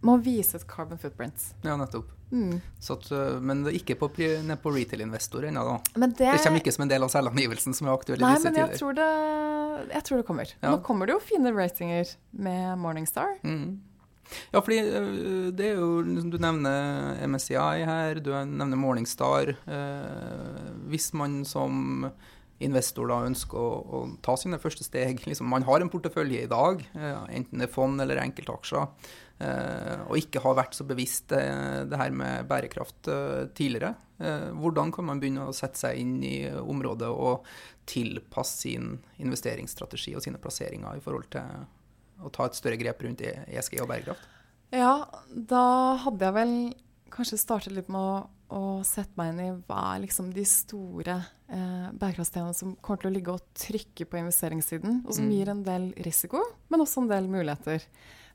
må 0.00 0.14
vise 0.22 0.56
et 0.56 0.66
carbon 0.70 0.98
footprint. 1.00 1.50
Ja, 1.66 1.74
nettopp. 1.78 2.10
Mm. 2.30 2.60
Så 2.80 2.94
at, 2.98 3.08
øh, 3.12 3.40
men 3.42 3.64
det 3.64 3.72
er 3.72 3.78
ikke 3.80 3.96
på, 3.98 4.10
ned 4.46 4.60
på 4.62 4.72
retail-investor 4.74 5.48
ennå, 5.48 5.64
da. 5.64 5.76
Men 5.98 6.12
det, 6.12 6.30
Det 6.36 6.44
kommer 6.44 6.62
ikke 6.62 6.74
som 6.76 6.84
en 6.84 6.92
del 6.92 7.06
av 7.06 7.12
selvangivelsen 7.12 7.74
som 7.74 7.88
er 7.88 7.96
aktuell 7.96 8.20
i 8.20 8.24
Nei, 8.24 8.34
disse 8.36 8.52
men 8.52 8.60
jeg 8.60 8.78
tror, 8.78 8.94
det, 8.98 9.08
jeg 9.96 10.06
tror 10.08 10.22
det 10.22 10.26
kommer. 10.28 10.54
Ja. 10.60 10.70
Nå 10.70 10.82
kommer 10.86 11.08
det 11.08 11.16
jo 11.16 11.22
fine 11.24 11.52
ratinger 11.56 12.14
med 12.30 12.78
Morningstar. 12.84 13.38
Mm. 13.42 13.80
Ja, 14.52 14.60
fordi 14.60 14.78
øh, 14.84 15.50
det 15.56 15.70
er 15.70 15.78
jo 15.80 16.00
liksom, 16.06 16.32
Du 16.32 16.38
nevner 16.42 17.20
MSCI 17.28 17.84
her, 17.88 18.20
du 18.22 18.32
nevner 18.32 18.80
Morningstar. 18.80 19.54
Eh, 19.66 20.66
hvis 20.90 21.12
man 21.16 21.42
som 21.48 22.10
investor 22.64 23.10
da 23.10 23.20
ønsker 23.26 23.58
å, 23.58 23.70
å 23.78 24.00
ta 24.24 24.34
sine 24.38 24.58
første 24.60 24.86
steg 24.86 25.22
liksom, 25.26 25.48
Man 25.50 25.66
har 25.68 25.82
en 25.82 25.90
portefølje 25.92 26.44
i 26.44 26.50
dag, 26.50 26.82
eh, 26.98 27.24
enten 27.38 27.62
det 27.62 27.68
er 27.68 27.74
fond 27.74 28.02
eller 28.02 28.20
enkeltaksjer, 28.22 28.88
eh, 29.44 30.04
og 30.08 30.18
ikke 30.18 30.42
har 30.44 30.58
vært 30.58 30.78
så 30.78 30.86
bevisst 30.88 31.34
eh, 31.36 31.84
det 31.88 32.00
her 32.00 32.14
med 32.14 32.48
bærekraft 32.50 33.10
eh, 33.14 33.46
tidligere. 33.58 33.94
Eh, 34.18 34.48
hvordan 34.58 34.92
kan 34.94 35.06
man 35.06 35.22
begynne 35.22 35.46
å 35.48 35.56
sette 35.56 35.78
seg 35.78 36.02
inn 36.02 36.18
i 36.26 36.36
området 36.58 37.10
og 37.12 37.46
tilpasse 37.88 38.64
sin 38.66 38.96
investeringsstrategi 39.22 40.16
og 40.18 40.24
sine 40.24 40.42
plasseringer 40.42 40.98
i 40.98 41.04
forhold 41.04 41.30
til 41.32 41.66
å 42.24 42.30
ta 42.34 42.46
et 42.48 42.54
større 42.58 42.78
grep 42.80 43.02
rundt 43.06 43.20
E- 43.22 43.44
ESG 43.52 43.80
og 43.82 43.88
bærekraft? 43.92 44.26
Ja, 44.74 44.94
da 45.30 45.62
hadde 46.02 46.24
jeg 46.28 46.34
vel 46.36 46.52
kanskje 47.14 47.38
startet 47.40 47.72
litt 47.72 47.88
med 47.88 48.00
å, 48.00 48.26
å 48.52 48.62
sette 48.84 49.16
meg 49.16 49.30
inn 49.32 49.40
i 49.46 49.48
hva 49.68 49.94
er 49.94 50.02
liksom 50.04 50.28
de 50.36 50.44
store 50.48 51.14
eh, 51.48 51.88
bærekraftstemaene 51.96 52.54
som 52.56 52.74
kommer 52.84 53.00
til 53.02 53.10
å 53.10 53.14
ligge 53.14 53.32
og 53.38 53.46
trykke 53.56 54.04
på 54.08 54.20
investeringssiden, 54.20 55.02
og 55.06 55.14
som 55.16 55.24
Mm. 55.24 55.32
gir 55.32 55.48
en 55.54 55.62
del 55.64 55.88
risiko, 56.04 56.42
men 56.68 56.80
også 56.84 57.02
en 57.02 57.08
del 57.08 57.28
muligheter. 57.32 57.82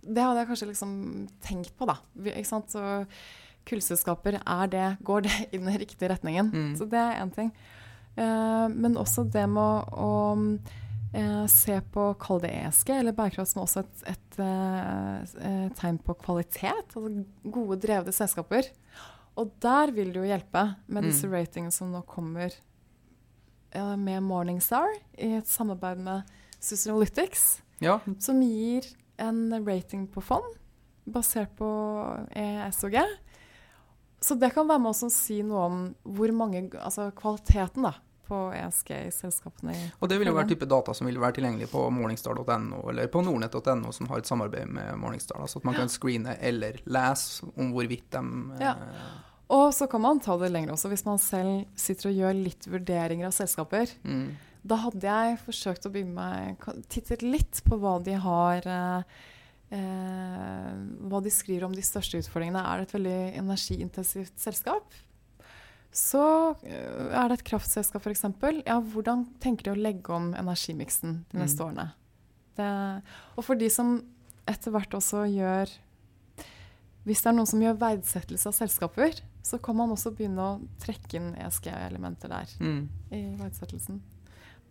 Det 0.03 0.23
hadde 0.25 0.41
jeg 0.41 0.49
kanskje 0.49 0.67
liksom 0.71 0.95
tenkt 1.45 1.77
på, 1.77 1.85
da. 1.87 1.99
Ikke 2.25 2.49
sant? 2.49 2.73
Så 2.73 3.05
kullselskaper, 3.69 4.41
er 4.41 4.67
det, 4.67 4.87
går 5.05 5.21
det 5.27 5.35
i 5.53 5.57
den 5.61 5.77
riktige 5.79 6.09
retningen? 6.11 6.49
Mm. 6.51 6.73
Så 6.79 6.89
det 6.89 6.99
er 6.99 7.21
én 7.23 7.31
ting. 7.35 7.51
Eh, 8.17 8.67
men 8.73 8.97
også 8.99 9.23
det 9.31 9.45
med 9.49 9.61
å, 9.63 10.09
å 10.09 10.57
eh, 11.13 11.45
se 11.51 11.79
på, 11.93 12.07
kall 12.19 12.41
det 12.43 12.51
ESG, 12.63 12.89
eller 12.99 13.15
bærekraft 13.17 13.51
som 13.53 13.63
også 13.63 13.83
et, 13.85 14.03
et 14.13 14.19
et, 14.39 15.33
et 15.45 15.75
tegn 15.77 15.99
på 16.01 16.15
kvalitet. 16.23 16.95
Altså 16.95 17.25
gode, 17.53 17.77
drevne 17.83 18.11
selskaper. 18.15 18.69
Og 19.37 19.51
der 19.61 19.91
vil 19.93 20.11
det 20.13 20.21
jo 20.21 20.29
hjelpe 20.29 20.63
med 20.87 21.03
disse 21.07 21.27
Mm. 21.27 21.33
ratingene 21.33 21.71
som 21.73 21.91
nå 21.91 22.01
kommer 22.05 22.51
eh, 23.73 23.95
med 23.97 24.21
Morningstar, 24.23 24.89
i 25.17 25.35
et 25.37 25.47
samarbeid 25.47 25.97
med 26.01 26.23
Sustainalytics, 26.59 27.61
Ja, 27.81 27.99
som 28.19 28.41
gir 28.41 28.85
en 29.19 29.51
rating 29.65 30.07
på 30.07 30.21
fond 30.23 30.45
basert 31.05 31.49
på 31.57 31.67
ESG, 32.35 32.95
Så 34.23 34.35
det 34.39 34.53
kan 34.53 34.67
være 34.69 34.79
med 34.79 34.89
oss 34.93 35.03
å 35.03 35.09
si 35.11 35.41
noe 35.43 35.63
om 35.65 35.79
hvor 36.05 36.31
mange, 36.31 36.69
altså 36.79 37.09
kvaliteten 37.11 37.83
da, 37.83 37.91
på 38.27 38.37
ESG-selskapene. 38.55 39.73
Og 40.01 40.09
det 40.09 40.17
vil 40.19 40.29
jo 40.31 40.35
være 40.37 40.49
type 40.53 40.67
data 40.69 40.93
som 40.95 41.07
vil 41.09 41.19
være 41.21 41.37
tilgjengelig 41.39 41.69
på 41.71 41.83
morningstar.no 41.93 42.79
eller 42.89 43.07
på 43.11 43.21
nordnett.no, 43.25 43.91
som 43.95 44.07
har 44.11 44.21
et 44.23 44.29
samarbeid 44.29 44.67
med 44.71 44.95
Morningstar. 45.01 45.43
Så 45.47 45.59
at 45.61 45.67
man 45.67 45.75
kan 45.77 45.91
screene 45.91 46.37
eller 46.39 46.79
lese 46.85 47.43
om 47.57 47.73
hvorvidt 47.75 48.09
de 48.15 48.23
Ja. 48.61 48.71
eh, 48.71 49.11
Og 49.49 49.73
så 49.73 49.87
kan 49.91 50.01
man 50.01 50.19
ta 50.19 50.37
det 50.37 50.51
lenger 50.51 50.71
også, 50.73 50.89
hvis 50.89 51.05
man 51.05 51.19
selv 51.19 51.65
sitter 51.75 52.09
og 52.09 52.15
gjør 52.15 52.43
litt 52.43 52.65
vurderinger 52.67 53.27
av 53.27 53.33
selskaper. 53.35 53.87
mm, 54.03 54.29
Da 54.65 54.75
hadde 54.79 55.01
jeg 55.01 55.39
forsøkt 55.45 55.85
å 55.85 55.91
begynne 55.91 56.15
meg 56.15 56.57
tittet 56.87 57.21
litt 57.21 57.61
på 57.67 57.77
hva 57.77 57.97
de 58.01 58.13
har 58.13 58.61
eh, 58.65 59.03
eh, 59.71 60.73
Hva 61.09 61.21
de 61.23 61.29
skriver 61.29 61.65
om 61.67 61.73
de 61.75 61.81
største 61.81 62.17
utfordringene. 62.21 62.63
Er 62.63 62.77
det 62.79 62.87
et 62.87 62.95
veldig 62.97 63.37
energiintensivt 63.41 64.39
selskap? 64.39 64.83
Så 65.93 66.21
eh, 66.65 67.09
er 67.13 67.29
det 67.29 67.39
et 67.39 67.45
kraftselskap 67.51 68.01
f.eks. 68.07 68.23
Ja, 68.65 68.79
hvordan 68.81 69.27
tenker 69.43 69.69
de 69.69 69.73
å 69.75 69.79
legge 69.81 70.13
om 70.15 70.31
energimiksen 70.33 71.19
de 71.31 71.37
neste 71.43 71.61
Mm. 71.61 71.67
årene? 71.69 71.91
Det, 72.57 72.69
og 73.37 73.45
for 73.45 73.57
de 73.57 73.69
som 73.69 73.95
etter 74.45 74.69
hvert 74.73 74.93
også 74.93 75.23
gjør 75.25 75.71
Hvis 77.03 77.21
det 77.23 77.29
er 77.31 77.33
noen 77.35 77.47
som 77.49 77.59
gjør 77.59 77.79
verdsettelse 77.81 78.47
av 78.47 78.53
selskaper, 78.55 79.17
så 79.43 79.57
kan 79.59 79.75
man 79.75 79.91
også 79.91 80.13
begynne 80.15 80.39
å 80.39 80.61
trekke 80.79 81.17
inn 81.19 81.33
ESG-elementer 81.35 82.29
der 82.31 82.47
mm. 82.63 82.77
i 83.11 83.19
verdsettelsen. 83.41 83.97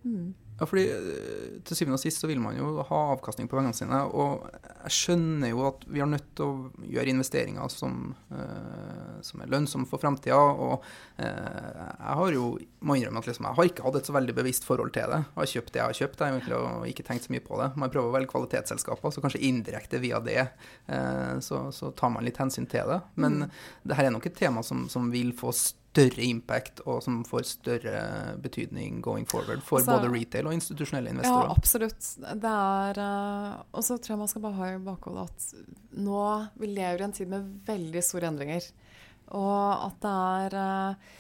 Mm. 0.03 0.31
Ja, 0.61 0.67
fordi 0.69 0.85
eh, 0.93 1.55
til 1.67 1.79
syvende 1.79 1.97
og 1.97 2.03
sist 2.03 2.23
så 2.23 2.29
vil 2.31 2.41
man 2.43 2.55
jo 2.55 2.85
ha 2.87 2.99
avkastning 3.15 3.49
på 3.51 3.57
pengene 3.59 3.77
sine. 3.77 3.99
Og 4.15 4.45
jeg 4.85 4.95
skjønner 4.95 5.51
jo 5.51 5.65
at 5.67 5.87
vi 5.89 6.03
har 6.03 6.11
nødt 6.11 6.29
til 6.39 6.47
å 6.47 6.87
gjøre 6.93 7.15
investeringer 7.15 7.73
som, 7.73 8.13
eh, 8.31 9.17
som 9.27 9.43
er 9.43 9.51
lønnsomme 9.53 9.89
for 9.91 10.03
fremtida. 10.03 10.39
Og 10.39 10.85
eh, 11.17 11.83
jeg 11.89 12.19
har 12.21 12.37
jo, 12.37 12.47
må 12.85 12.99
innrømme 12.99 13.25
at 13.25 13.31
liksom, 13.33 13.49
jeg 13.49 13.59
har 13.59 13.71
ikke 13.73 13.87
hatt 13.89 14.01
et 14.03 14.13
så 14.13 14.17
veldig 14.19 14.37
bevisst 14.39 14.69
forhold 14.69 14.95
til 14.95 15.11
det. 15.11 15.23
Jeg 15.25 15.41
har 15.41 15.53
kjøpt 15.57 15.73
det 15.75 15.83
jeg 15.83 15.89
har 15.89 16.01
kjøpt, 16.03 16.23
jeg 16.23 16.37
har 16.37 16.39
egentlig 16.39 16.95
ikke 16.95 17.09
tenkt 17.11 17.29
så 17.29 17.35
mye 17.35 17.47
på 17.49 17.61
det. 17.63 17.69
Man 17.83 17.95
prøver 17.95 18.13
å 18.13 18.17
velge 18.21 18.33
kvalitetsselskaper, 18.35 19.15
så 19.15 19.25
kanskje 19.25 19.45
indirekte 19.51 20.03
via 20.05 20.23
det 20.23 20.41
eh, 20.43 21.37
så, 21.43 21.65
så 21.75 21.95
tar 21.97 22.15
man 22.15 22.29
litt 22.29 22.39
hensyn 22.43 22.71
til 22.71 22.93
det. 22.93 23.03
Men 23.19 23.49
det 23.83 23.99
her 23.99 24.11
er 24.11 24.15
nok 24.15 24.31
et 24.31 24.39
tema 24.39 24.63
som, 24.67 24.87
som 24.93 25.11
vil 25.11 25.35
få 25.35 25.55
større 25.57 25.81
impact, 26.01 26.81
og 26.89 27.03
som 27.05 27.21
får 27.29 27.43
større 27.45 28.37
betydning 28.43 29.01
going 29.05 29.27
forward 29.29 29.63
for 29.63 29.81
altså, 29.83 29.99
både 29.99 30.13
retail 30.15 30.49
og 30.49 30.55
institusjonelle 30.57 31.13
Ja, 31.23 31.51
absolutt. 31.53 32.01
Det 32.19 32.53
er 32.53 33.01
eh, 33.03 33.59
Og 33.73 33.85
så 33.85 33.99
tror 33.99 34.15
jeg 34.15 34.23
man 34.23 34.29
skal 34.33 34.43
bare 34.43 34.59
ha 34.61 34.71
i 34.73 34.79
bakhodet 34.83 35.27
at 35.29 35.99
nå 36.01 36.23
vi 36.61 36.73
lever 36.73 37.03
i 37.03 37.05
en 37.05 37.13
tid 37.13 37.29
med 37.29 37.51
veldig 37.67 38.03
store 38.03 38.31
endringer. 38.33 38.71
Og 39.37 39.87
at 39.89 40.01
det 40.03 40.15
er 40.15 40.59
eh, 40.63 41.13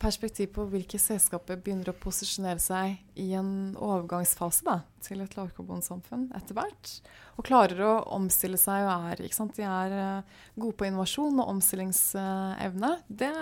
perspektiv 0.00 0.52
på 0.56 0.64
hvilke 0.70 0.98
selskaper 1.00 1.58
begynner 1.62 1.90
å 1.92 1.96
posisjonere 1.98 2.62
seg 2.62 2.98
i 3.20 3.30
en 3.38 3.74
overgangsfase 3.74 4.66
da, 4.66 4.80
til 5.04 5.22
et 5.24 5.36
lavkarbonsamfunn 5.38 6.28
etter 6.36 6.58
hvert. 6.58 6.92
Og 7.38 7.46
klarer 7.48 7.80
å 7.84 7.94
omstille 8.16 8.58
seg 8.60 8.86
og 8.86 9.08
er, 9.10 9.24
ikke 9.24 9.38
sant? 9.38 9.56
De 9.58 9.66
er 9.66 9.94
eh, 9.98 10.42
gode 10.58 10.76
på 10.78 10.88
innovasjon 10.88 11.40
og 11.42 11.54
omstillingsevne. 11.54 12.92
Det, 13.08 13.32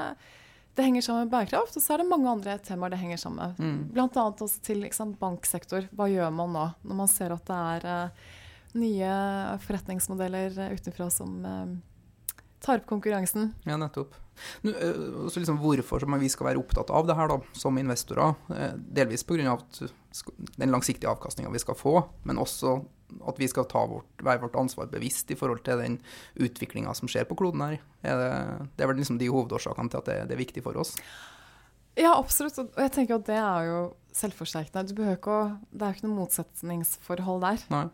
det 0.76 0.86
henger 0.86 1.04
sammen 1.04 1.26
med 1.26 1.32
bærekraft. 1.34 1.76
Og 1.76 1.84
så 1.84 1.94
er 1.94 2.02
det 2.02 2.10
mange 2.10 2.30
andre 2.32 2.56
temaer 2.64 2.94
det 2.94 3.00
henger 3.02 3.20
sammen 3.20 3.42
med. 3.42 3.60
Mm. 3.60 4.04
Annet 4.06 4.44
også 4.46 4.62
til 4.64 4.86
sant, 4.96 5.18
banksektor. 5.20 5.88
Hva 5.92 6.08
gjør 6.12 6.32
man 6.34 6.54
nå 6.56 6.66
når 6.82 7.00
man 7.04 7.12
ser 7.12 7.34
at 7.34 7.44
det 7.48 7.62
er 7.76 7.88
uh, 7.88 8.28
nye 8.80 9.14
forretningsmodeller 9.66 10.56
uh, 10.56 10.72
utenfra 10.72 11.10
som 11.12 11.40
eh, 11.44 11.74
tar 12.62 12.80
opp 12.80 12.88
konkurransen? 12.90 13.52
Ja, 13.68 13.76
nettopp. 13.80 14.14
Nå, 14.62 14.72
eh, 14.72 15.28
så 15.28 15.42
liksom 15.42 15.60
hvorfor 15.62 16.06
vi 16.18 16.30
skal 16.32 16.50
være 16.50 16.62
opptatt 16.62 16.90
av 16.90 17.06
det 17.08 17.16
her 17.18 17.30
da, 17.30 17.38
som 17.58 17.78
investorer? 17.78 18.34
Eh, 18.54 18.74
Delvis 18.76 19.24
pga. 19.24 19.58
den 20.56 20.70
langsiktige 20.70 21.10
avkastninga 21.10 21.50
vi 21.50 21.62
skal 21.62 21.74
få, 21.74 22.02
men 22.24 22.38
også 22.38 22.82
at 23.28 23.38
vi 23.38 23.48
skal 23.48 23.66
ta 23.68 23.84
vårt, 23.86 24.22
være 24.24 24.40
vårt 24.40 24.56
ansvar 24.56 24.88
bevisst 24.88 25.30
i 25.30 25.36
forhold 25.36 25.62
til 25.64 25.80
den 25.80 25.98
utviklinga 26.40 26.94
som 26.94 27.08
skjer 27.08 27.26
på 27.28 27.36
kloden 27.36 27.60
her. 27.60 27.78
Er 28.02 28.16
det, 28.20 28.32
det 28.76 28.84
er 28.84 28.90
vel 28.90 29.00
liksom 29.02 29.18
de 29.20 29.28
hovedårsakene 29.28 29.92
til 29.92 30.00
at 30.00 30.08
det, 30.08 30.16
det 30.30 30.36
er 30.36 30.40
viktig 30.40 30.64
for 30.64 30.78
oss. 30.80 30.96
Ja, 31.98 32.14
absolutt. 32.16 32.56
Og 32.56 32.80
jeg 32.80 32.92
tenker 32.94 33.18
at 33.18 33.28
det 33.28 33.36
er 33.36 33.68
jo 33.68 33.80
selvforsterkende. 34.16 34.88
Du 34.88 34.96
behøver 34.96 35.18
ikke 35.18 35.36
å, 35.36 35.44
det 35.70 35.84
er 35.84 35.92
jo 35.92 35.98
ikke 35.98 36.08
noe 36.08 36.20
motsetningsforhold 36.22 37.44
der. 37.44 37.66
Nei. 37.72 37.86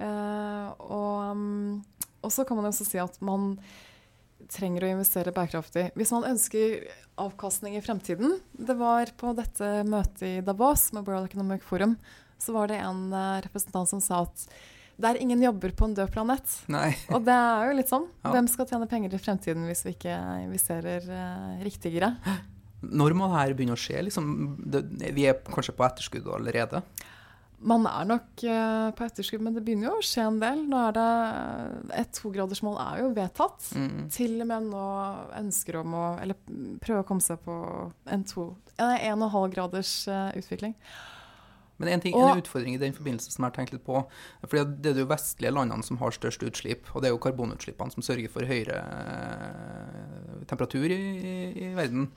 Uh, 0.00 0.68
og, 0.86 1.16
um, 1.34 2.04
og 2.24 2.32
så 2.32 2.46
kan 2.48 2.56
man 2.56 2.68
jo 2.68 2.72
også 2.72 2.86
si 2.88 3.00
at 3.02 3.18
man 3.24 3.56
trenger 4.50 4.86
å 4.86 4.90
investere 4.94 5.34
bærekraftig. 5.34 5.90
Hvis 5.98 6.12
man 6.14 6.26
ønsker 6.30 6.86
avkastning 7.20 7.76
i 7.76 7.82
fremtiden 7.84 8.38
Det 8.52 8.76
var 8.78 9.12
på 9.20 9.34
dette 9.36 9.70
møtet 9.88 10.22
i 10.26 10.34
Davos 10.44 10.88
med 10.96 11.08
World 11.08 11.28
Economic 11.28 11.64
Forum, 11.66 11.96
så 12.40 12.54
var 12.56 12.70
det 12.70 12.80
en 12.80 13.10
eh, 13.12 13.40
representant 13.44 13.90
som 13.90 14.00
sa 14.00 14.22
at 14.24 14.46
det 15.00 15.08
er 15.08 15.20
ingen 15.22 15.40
jobber 15.40 15.72
på 15.72 15.86
en 15.88 15.94
død 15.96 16.10
planet. 16.12 16.54
Nei. 16.72 16.90
Og 17.14 17.24
det 17.24 17.34
er 17.34 17.70
jo 17.70 17.76
litt 17.78 17.92
sånn. 17.92 18.06
Ja. 18.20 18.34
Hvem 18.34 18.48
skal 18.52 18.68
tjene 18.68 18.88
penger 18.88 19.16
i 19.16 19.20
fremtiden 19.20 19.64
hvis 19.68 19.84
vi 19.86 19.94
ikke 19.96 20.16
investerer 20.44 21.06
eh, 21.08 21.62
riktigere? 21.64 22.12
Når 22.80 23.16
må 23.16 23.28
det 23.28 23.38
her 23.38 23.54
begynne 23.56 23.76
å 23.76 23.80
skje? 23.80 24.02
Liksom, 24.08 24.28
det, 24.72 24.84
vi 25.16 25.26
er 25.28 25.40
kanskje 25.48 25.76
på 25.76 25.84
etterskudd 25.84 26.28
allerede? 26.32 26.82
Man 27.60 27.84
er 27.84 28.06
nok 28.08 28.40
eh, 28.48 28.86
på 28.96 29.04
etterskudd, 29.04 29.42
men 29.44 29.52
det 29.52 29.60
begynner 29.66 29.90
jo 29.90 29.98
å 29.98 30.04
skje 30.06 30.22
en 30.30 30.38
del. 30.40 30.62
Nå 30.70 30.78
er 30.88 30.94
det 30.96 31.08
Et 32.00 32.12
togradersmål 32.16 32.78
er 32.86 33.02
jo 33.02 33.10
vedtatt. 33.18 33.66
Mm. 33.76 34.08
Til 34.14 34.38
og 34.40 34.48
med 34.48 34.70
nå 34.72 34.86
ønsker 35.42 35.76
om 35.82 35.92
å 36.00 36.04
Eller 36.22 36.40
prøve 36.80 37.02
å 37.04 37.08
komme 37.10 37.20
seg 37.24 37.42
på 37.44 37.58
en 38.08 38.24
to 38.24 38.50
Nei, 38.80 38.94
en 39.10 39.20
og 39.26 39.34
halv 39.34 39.52
graders 39.52 39.92
eh, 40.08 40.30
utvikling. 40.40 40.72
Men 41.80 41.88
en, 41.94 42.00
ting, 42.00 42.12
Og- 42.16 42.30
en 42.30 42.40
utfordring 42.42 42.74
i 42.74 42.80
den 42.80 42.92
forbindelse 42.96 43.32
som 43.32 43.44
jeg 43.44 43.50
har 43.52 43.56
tenkt 43.56 43.72
litt 43.72 43.84
på 43.86 44.02
fordi 44.44 44.64
Det 44.84 44.90
er 44.90 44.98
de 44.98 45.06
vestlige 45.08 45.52
landene 45.52 45.84
som 45.84 45.96
har 46.00 46.12
størst 46.12 46.42
utslipp, 46.44 46.88
og 46.94 47.00
det 47.00 47.08
er 47.08 47.14
jo 47.14 47.20
karbonutslippene 47.24 47.92
som 47.92 48.04
sørger 48.04 48.28
for 48.32 48.44
høyere 48.48 48.80
eh, 48.80 50.44
temperatur 50.50 50.84
i, 50.92 50.96
i, 50.96 51.34
i 51.68 51.70
verden. 51.76 52.08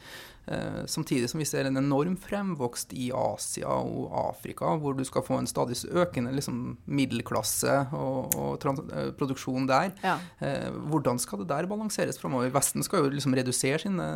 Eh, 0.45 0.83
samtidig 0.91 1.29
som 1.31 1.39
vi 1.39 1.45
ser 1.47 1.65
en 1.69 1.77
enorm 1.79 2.17
fremvokst 2.19 2.91
i 2.99 3.05
Asia 3.15 3.69
og 3.79 4.11
Afrika, 4.11 4.73
hvor 4.75 4.95
du 4.97 5.03
skal 5.07 5.23
få 5.23 5.37
en 5.39 5.47
stadig 5.47 5.77
økende 5.87 6.33
liksom, 6.35 6.77
middelklasse 6.85 7.77
og, 7.95 8.35
og 8.35 8.65
eh, 8.91 9.11
produksjon 9.15 9.69
der. 9.69 9.93
Ja. 10.03 10.17
Eh, 10.43 10.67
hvordan 10.91 11.19
skal 11.23 11.39
det 11.43 11.47
der 11.53 11.69
balanseres 11.71 12.19
framover? 12.19 12.51
Vesten 12.51 12.83
skal 12.83 13.05
jo 13.05 13.13
liksom 13.13 13.35
redusere 13.39 13.79
sine 13.79 14.07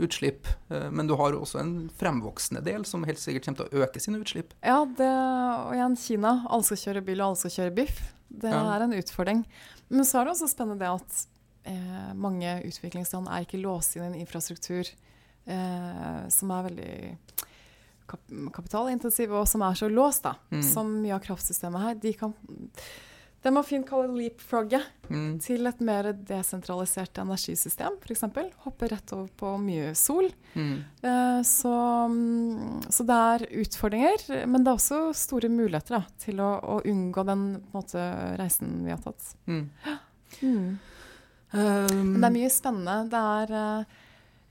utslipp, 0.00 0.48
men 0.68 1.06
du 1.08 1.14
har 1.18 1.36
også 1.36 1.60
en 1.60 1.74
fremvoksende 2.00 2.62
del 2.64 2.84
som 2.88 3.04
helt 3.08 3.20
sikkert 3.20 3.44
kommer 3.48 3.60
til 3.66 3.68
å 3.80 3.84
øke 3.84 4.00
sine 4.02 4.20
utslipp. 4.22 4.54
Ja, 4.64 4.78
det, 4.84 5.10
og 5.10 5.74
igjen 5.76 5.96
Kina. 6.00 6.32
Alle 6.48 6.66
skal 6.66 6.80
kjøre 6.86 7.04
bil, 7.04 7.20
og 7.20 7.30
alle 7.32 7.40
skal 7.42 7.54
kjøre 7.58 7.74
biff. 7.82 8.00
Det 8.30 8.50
Ja. 8.52 8.62
er 8.76 8.84
en 8.86 8.92
utfordring. 8.96 9.44
Men 9.90 10.04
så 10.06 10.20
er 10.20 10.24
det 10.24 10.34
også 10.36 10.48
spennende 10.48 10.78
det 10.78 10.88
at 10.88 11.26
eh, 11.64 12.12
mange 12.14 12.56
utviklingsland 12.68 13.28
er 13.28 13.44
ikke 13.46 13.60
låst 13.62 13.96
inn 13.96 14.04
i 14.04 14.06
en 14.12 14.20
infrastruktur 14.22 14.84
eh, 15.46 16.28
som 16.32 16.50
er 16.56 16.66
veldig 16.70 16.94
kap 18.10 18.24
kapitalintensiv, 18.56 19.30
og 19.32 19.46
som 19.46 19.62
er 19.62 19.76
så 19.78 19.86
låst, 19.90 20.24
da. 20.26 20.34
Mm. 20.50 20.62
Som 20.66 20.96
mye 21.02 21.14
av 21.14 21.22
kraftsystemet 21.22 21.80
her. 21.84 21.94
De 22.02 22.12
kan 22.18 22.34
det 23.40 23.48
må 23.56 23.62
fint 23.64 23.86
kalle 23.88 24.10
leapfrogget 24.12 24.82
Mm. 25.10 25.38
til 25.40 25.66
et 25.66 25.78
mer 25.80 26.12
desentralisert 26.12 27.16
energisystem, 27.18 27.96
f.eks. 28.04 28.20
Hoppe 28.66 28.86
rett 28.92 29.12
over 29.16 29.30
på 29.40 29.54
mye 29.58 29.94
sol. 29.96 30.28
Mm. 30.54 30.84
Eh, 31.02 31.40
Så, 31.42 31.72
mm, 32.10 32.82
så 32.92 33.06
det 33.08 33.16
er 33.16 33.46
utfordringer, 33.62 34.46
men 34.46 34.62
det 34.62 34.70
er 34.70 34.76
også 34.76 35.00
store 35.16 35.48
muligheter 35.48 35.96
da, 35.96 36.02
til 36.18 36.38
å, 36.38 36.50
å 36.62 36.76
unngå 36.84 37.24
den 37.26 37.46
måte, 37.72 38.04
reisen 38.38 38.84
vi 38.84 38.90
har 38.92 39.00
tatt. 39.02 39.32
Mm. 39.48 39.70
Um, 41.52 42.14
det 42.20 42.28
er 42.28 42.34
mye 42.36 42.50
spennende. 42.52 42.96
Det 43.10 43.20
er 43.20 43.52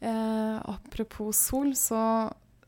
eh, 0.01 0.59
Apropos 0.69 1.37
sol, 1.37 1.73
så, 1.75 2.01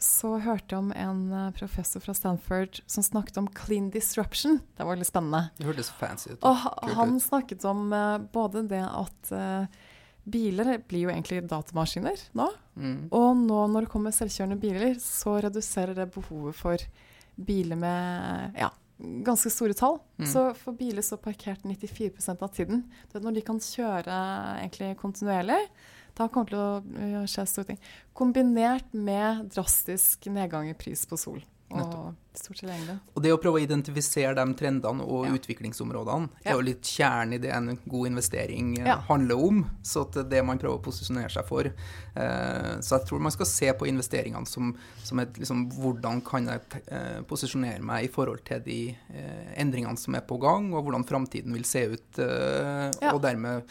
så 0.01 0.33
hørte 0.43 0.75
jeg 0.75 0.79
om 0.81 0.91
en 0.95 1.21
eh, 1.35 1.51
professor 1.57 2.03
fra 2.03 2.15
Stanford 2.17 2.79
som 2.89 3.03
snakket 3.05 3.37
om 3.41 3.47
clean 3.55 3.89
disruption. 3.93 4.59
Det 4.77 4.87
var 4.87 4.99
litt 4.99 5.11
spennende. 5.11 5.49
Det 5.57 5.67
hørtes 5.67 5.91
så 5.91 5.99
fancy 5.99 6.33
ut. 6.33 6.41
Og 6.47 6.55
ha- 6.63 6.75
han 6.97 7.15
ut. 7.17 7.23
snakket 7.27 7.65
om 7.69 7.87
eh, 7.93 8.17
både 8.33 8.65
det 8.71 8.83
at 8.87 9.31
eh, 9.35 9.79
biler 10.31 10.75
blir 10.87 11.07
jo 11.07 11.13
egentlig 11.13 11.43
datamaskiner 11.49 12.19
nå. 12.37 12.49
Mm. 12.77 12.99
Og 13.11 13.31
nå 13.45 13.63
når 13.73 13.87
det 13.87 13.91
kommer 13.93 14.13
selvkjørende 14.15 14.59
biler, 14.61 14.93
så 15.01 15.39
reduserer 15.43 15.97
det 15.97 16.11
behovet 16.13 16.55
for 16.55 16.83
biler 17.41 17.79
med 17.79 18.59
ja, 18.59 18.67
ganske 19.25 19.51
store 19.53 19.75
tall. 19.77 19.99
Mm. 20.21 20.27
Så 20.33 20.43
får 20.57 20.77
biler 20.79 21.05
så 21.05 21.17
parkert 21.21 21.63
94% 21.67 22.43
av 22.43 22.53
tiden. 22.55 22.83
Når 23.13 23.37
de 23.37 23.43
kan 23.45 23.61
kjøre 23.61 24.19
egentlig 24.61 24.93
kontinuerlig, 25.01 25.59
da 26.17 26.27
kommer 26.27 26.49
det 26.49 26.57
til 26.57 26.61
å 26.61 27.21
øh, 27.21 27.29
skje 27.29 27.47
store 27.47 27.69
ting. 27.71 27.81
Kombinert 28.17 28.91
med 28.93 29.47
drastisk 29.55 30.27
nedgang 30.31 30.69
i 30.69 30.77
pris 30.77 31.05
på 31.07 31.19
sol. 31.19 31.41
Og 31.73 32.15
stort. 32.33 32.61
Og 33.15 33.23
det 33.23 33.31
å 33.33 33.37
prøve 33.41 33.59
å 33.59 33.63
identifisere 33.63 34.33
de 34.35 34.53
trendene 34.55 35.03
og 35.03 35.25
Ja. 35.27 35.33
utviklingsområdene 35.35 36.29
Ja. 36.45 36.51
er 36.51 36.55
jo 36.55 36.61
litt 36.61 36.81
kjernen 36.83 37.33
i 37.33 37.37
det 37.37 37.51
en 37.51 37.77
god 37.87 38.07
investering 38.07 38.77
eh, 38.79 38.85
Ja. 38.87 38.95
handler 39.09 39.35
om. 39.37 39.65
Så 39.83 40.05
det 40.29 40.43
man 40.45 40.57
prøver 40.57 40.79
å 40.79 40.83
posisjonere 40.83 41.29
seg 41.31 41.45
for. 41.45 41.63
Eh, 41.65 42.77
så 42.81 42.97
jeg 42.99 43.07
tror 43.07 43.19
man 43.19 43.31
skal 43.31 43.45
se 43.45 43.71
på 43.73 43.87
investeringene 43.87 44.47
som, 44.47 44.75
som 45.03 45.19
et 45.19 45.33
liksom 45.33 45.69
Hvordan 45.71 46.21
kan 46.23 46.45
jeg 46.47 46.61
eh, 46.87 47.21
posisjonere 47.21 47.81
meg 47.81 48.05
i 48.05 48.07
forhold 48.07 48.43
til 48.45 48.59
de 48.61 48.95
eh, 49.13 49.53
endringene 49.57 49.97
som 49.97 50.15
er 50.15 50.21
på 50.21 50.39
gang, 50.39 50.73
og 50.73 50.85
hvordan 50.85 51.05
framtiden 51.05 51.53
vil 51.53 51.63
se 51.63 51.85
ut. 51.87 52.19
Eh. 52.19 52.91
Og 53.13 53.21
dermed 53.21 53.63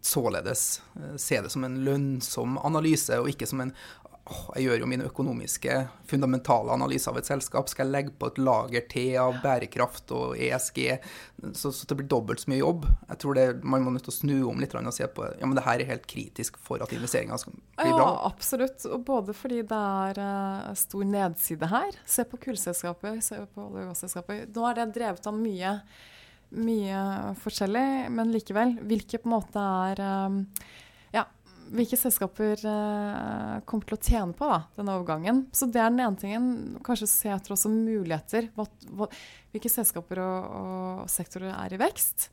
således 0.00 0.80
eh, 0.96 1.16
se 1.16 1.40
det 1.42 1.50
som 1.50 1.64
en 1.64 1.80
lønnsom 1.84 2.58
analyse, 2.64 3.10
og 3.18 3.28
ikke 3.32 3.46
som 3.48 3.60
en 3.60 3.72
jeg 4.28 4.64
gjør 4.66 4.82
jo 4.82 4.88
mine 4.90 5.06
økonomiske, 5.08 5.74
fundamentale 6.08 6.72
analyser 6.74 7.12
av 7.12 7.20
et 7.20 7.28
selskap. 7.28 7.68
Skal 7.70 7.86
jeg 7.86 7.94
legge 7.94 8.14
på 8.18 8.28
et 8.30 8.40
lager 8.40 8.84
til 8.90 9.16
av 9.20 9.38
bærekraft 9.42 10.12
og 10.16 10.34
ESG, 10.36 10.80
så, 11.56 11.72
så 11.72 11.88
det 11.88 11.98
blir 12.00 12.08
dobbelt 12.10 12.42
så 12.42 12.50
mye 12.52 12.60
jobb? 12.60 12.86
Jeg 13.08 13.20
tror 13.22 13.38
det, 13.38 13.46
man 13.62 13.84
må 13.84 13.92
nødt 13.94 14.04
til 14.08 14.14
å 14.14 14.16
snu 14.18 14.34
om 14.50 14.60
litt 14.62 14.76
og 14.78 14.90
se 14.94 15.08
på 15.12 15.26
ja, 15.28 15.46
men 15.46 15.56
det 15.58 15.64
her 15.66 15.82
er 15.82 15.92
helt 15.92 16.08
kritisk 16.10 16.58
for 16.62 16.82
at 16.84 16.92
investeringa 16.94 17.38
skal 17.40 17.56
bli 17.56 17.92
bra. 17.92 18.04
Ja, 18.04 18.10
absolutt. 18.28 18.84
Og 18.88 19.06
både 19.06 19.36
fordi 19.36 19.62
det 19.68 19.80
er 20.02 20.20
eh, 20.24 20.74
stor 20.82 21.06
nedside 21.08 21.70
her. 21.72 22.02
Se 22.08 22.26
på 22.28 22.40
kullselskaper, 22.48 23.22
se 23.24 23.40
på 23.46 23.64
olje- 23.64 23.86
og 23.86 23.94
gasselskaper. 23.94 24.44
Nå 24.54 24.68
er 24.68 24.80
det 24.80 24.90
drevet 24.98 25.30
av 25.30 25.38
mye, 25.38 25.78
mye 26.58 27.06
forskjellig, 27.44 27.88
men 28.12 28.34
likevel. 28.34 28.76
Hvilke 28.88 29.22
på 29.22 29.30
en 29.30 29.36
måte 29.38 29.70
er 29.88 30.04
Ja, 30.04 30.87
hvilke 31.74 31.98
selskaper 31.98 32.62
eh, 32.66 33.56
kommer 33.68 33.88
til 33.88 33.96
å 33.96 34.00
tjene 34.02 34.36
på 34.36 34.48
da, 34.48 34.60
denne 34.76 34.94
overgangen. 34.98 35.44
Så 35.54 35.68
det 35.70 35.82
er 35.82 35.92
den 35.92 36.02
ene 36.04 36.20
tingen. 36.20 36.48
Kanskje 36.86 37.10
se 37.10 37.32
etter 37.34 37.54
også 37.54 37.70
muligheter. 37.72 38.48
Hva, 38.56 38.66
hva, 38.96 39.08
hvilke 39.52 39.72
selskaper 39.72 40.22
og, 40.24 40.48
og 40.60 41.12
sektorer 41.12 41.52
er 41.54 41.76
i 41.76 41.80
vekst. 41.80 42.28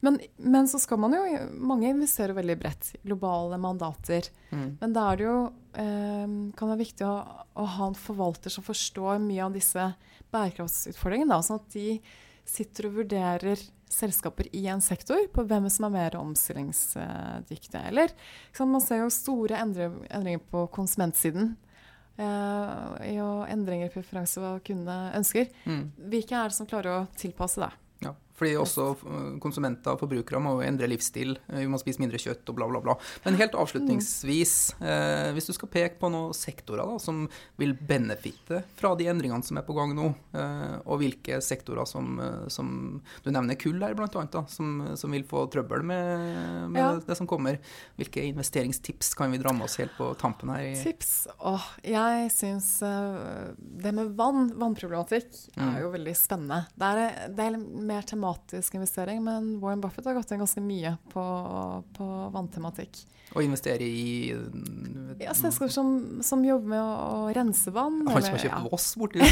Men, 0.00 0.16
men 0.40 0.68
så 0.70 0.78
skal 0.80 0.96
man 1.02 1.12
jo 1.12 1.24
Mange 1.60 1.90
investerer 1.92 2.36
veldig 2.36 2.56
bredt. 2.60 2.92
Globale 3.04 3.58
mandater. 3.60 4.30
Mm. 4.50 4.78
Men 4.80 4.96
da 4.96 5.08
er 5.10 5.20
det 5.20 5.28
jo 5.28 5.36
eh, 5.80 6.38
kan 6.56 6.72
være 6.72 6.82
viktig 6.84 7.06
å, 7.08 7.16
å 7.60 7.68
ha 7.76 7.90
en 7.90 7.98
forvalter 7.98 8.52
som 8.52 8.66
forstår 8.66 9.20
mye 9.24 9.44
av 9.46 9.56
disse 9.56 9.90
bærekraftsutfordringene. 10.32 11.42
Sånn 11.44 11.60
at 11.60 11.76
de 11.76 12.00
sitter 12.48 12.88
og 12.88 13.02
vurderer 13.02 13.60
selskaper 13.90 14.48
i 14.56 14.64
en 14.70 14.82
sektor 14.84 15.26
på 15.34 15.44
hvem 15.50 15.66
som 15.72 15.88
er 15.88 15.94
mer 15.96 16.16
omstillingsdyktige. 16.20 17.82
Eller 17.90 18.14
sant, 18.52 18.70
man 18.70 18.84
ser 18.84 19.02
jo 19.02 19.10
store 19.14 19.58
endre, 19.60 19.90
endringer 20.10 20.42
på 20.52 20.66
konsumentsiden. 20.74 21.56
eh, 22.20 23.12
I 23.12 23.16
endringer 23.50 23.90
i 23.90 23.94
preferanse 23.94 24.42
hva 24.42 24.56
kundene 24.64 25.12
ønsker. 25.18 25.50
Mm. 25.66 25.84
Hvilke 26.12 26.36
er 26.38 26.50
det 26.50 26.58
som 26.58 26.70
klarer 26.70 27.00
å 27.00 27.08
tilpasse 27.18 27.62
det? 27.62 27.72
Fordi 28.40 28.54
også 28.56 28.84
eh, 28.96 29.24
konsumenter 29.42 29.92
og 29.92 30.00
forbrukere 30.00 30.40
må 30.40 30.54
endre 30.64 30.88
livsstil. 30.88 31.34
Eh, 31.50 31.58
Vi 31.60 31.66
må 31.68 31.76
spise 31.82 32.00
mindre 32.00 32.16
kjøtt 32.20 32.48
og 32.48 32.56
bla, 32.56 32.66
bla, 32.70 32.80
bla. 32.80 32.94
Men 33.26 33.36
helt 33.36 33.52
avslutningsvis, 33.52 34.54
eh, 34.80 35.30
hvis 35.36 35.50
du 35.50 35.52
skal 35.52 35.68
peke 35.68 35.98
på 36.00 36.08
noen 36.12 36.32
sektorer 36.36 36.88
da, 36.88 36.96
som 37.02 37.26
vil 37.60 37.74
benefitte 37.76 38.62
fra 38.80 38.94
de 38.96 39.10
endringene 39.12 39.44
som 39.44 39.58
er 39.60 39.66
på 39.66 39.76
gang 39.76 39.92
nå, 39.96 40.08
eh, 40.32 40.78
og 40.86 41.02
hvilke 41.02 41.40
sektorer 41.44 41.84
som, 41.86 42.18
eh, 42.20 42.48
som 42.48 43.02
Du 43.24 43.30
nevner 43.30 43.58
kull 43.60 43.80
her, 43.82 43.92
blant 43.94 44.14
annet, 44.16 44.32
da, 44.32 44.44
som, 44.48 44.96
som 44.96 45.10
vil 45.12 45.24
få 45.28 45.44
trøbbel 45.52 45.82
med, 45.84 46.70
med 46.70 46.80
Ja. 46.80 46.92
det, 46.96 47.06
det 47.10 47.16
som 47.18 47.26
kommer. 47.28 47.58
Hvilke 47.98 48.22
investeringstips 48.30 49.12
kan 49.14 49.30
vi 49.32 49.38
dra 49.38 49.52
med 49.52 49.64
oss 49.68 49.76
helt 49.76 49.92
på 49.98 50.14
tampen 50.16 50.48
her? 50.54 50.72
Tips? 50.80 51.26
Åh, 51.44 51.66
jeg 51.84 52.30
syns 52.32 52.78
det 52.80 53.92
med 53.92 54.14
vann, 54.16 54.50
vannproblematikk, 54.56 55.28
Mm. 55.56 55.74
er 55.76 55.80
jo 55.82 55.90
veldig 55.92 56.12
spennende. 56.16 56.66
Det 56.78 56.86
er, 56.86 57.28
det 57.34 57.44
er 57.44 57.56
mer 57.58 58.02
tematisk 58.02 58.29
investering, 58.74 59.24
men 59.24 59.52
Warren 59.62 59.80
Buffett 59.80 60.06
har 60.06 60.14
gått 60.14 60.30
inn 60.30 60.42
ganske 60.42 60.62
mye 60.64 60.96
på, 61.12 61.24
på 61.96 62.10
vanntematikk. 62.34 63.02
Og 63.30 63.44
investere 63.44 63.86
i 63.86 64.32
Ja, 65.20 65.34
Selskaper 65.34 65.70
som, 65.70 66.20
som 66.26 66.42
jobber 66.44 66.72
med 66.72 66.82
å, 66.82 66.90
å 66.90 67.32
rense 67.34 67.70
vann. 67.74 68.02
Han 68.08 68.22
som 68.24 68.34
har 68.34 68.42
kjøpt 68.42 68.56
ja. 68.56 68.62
Voss 68.72 68.92
borti 68.98 69.22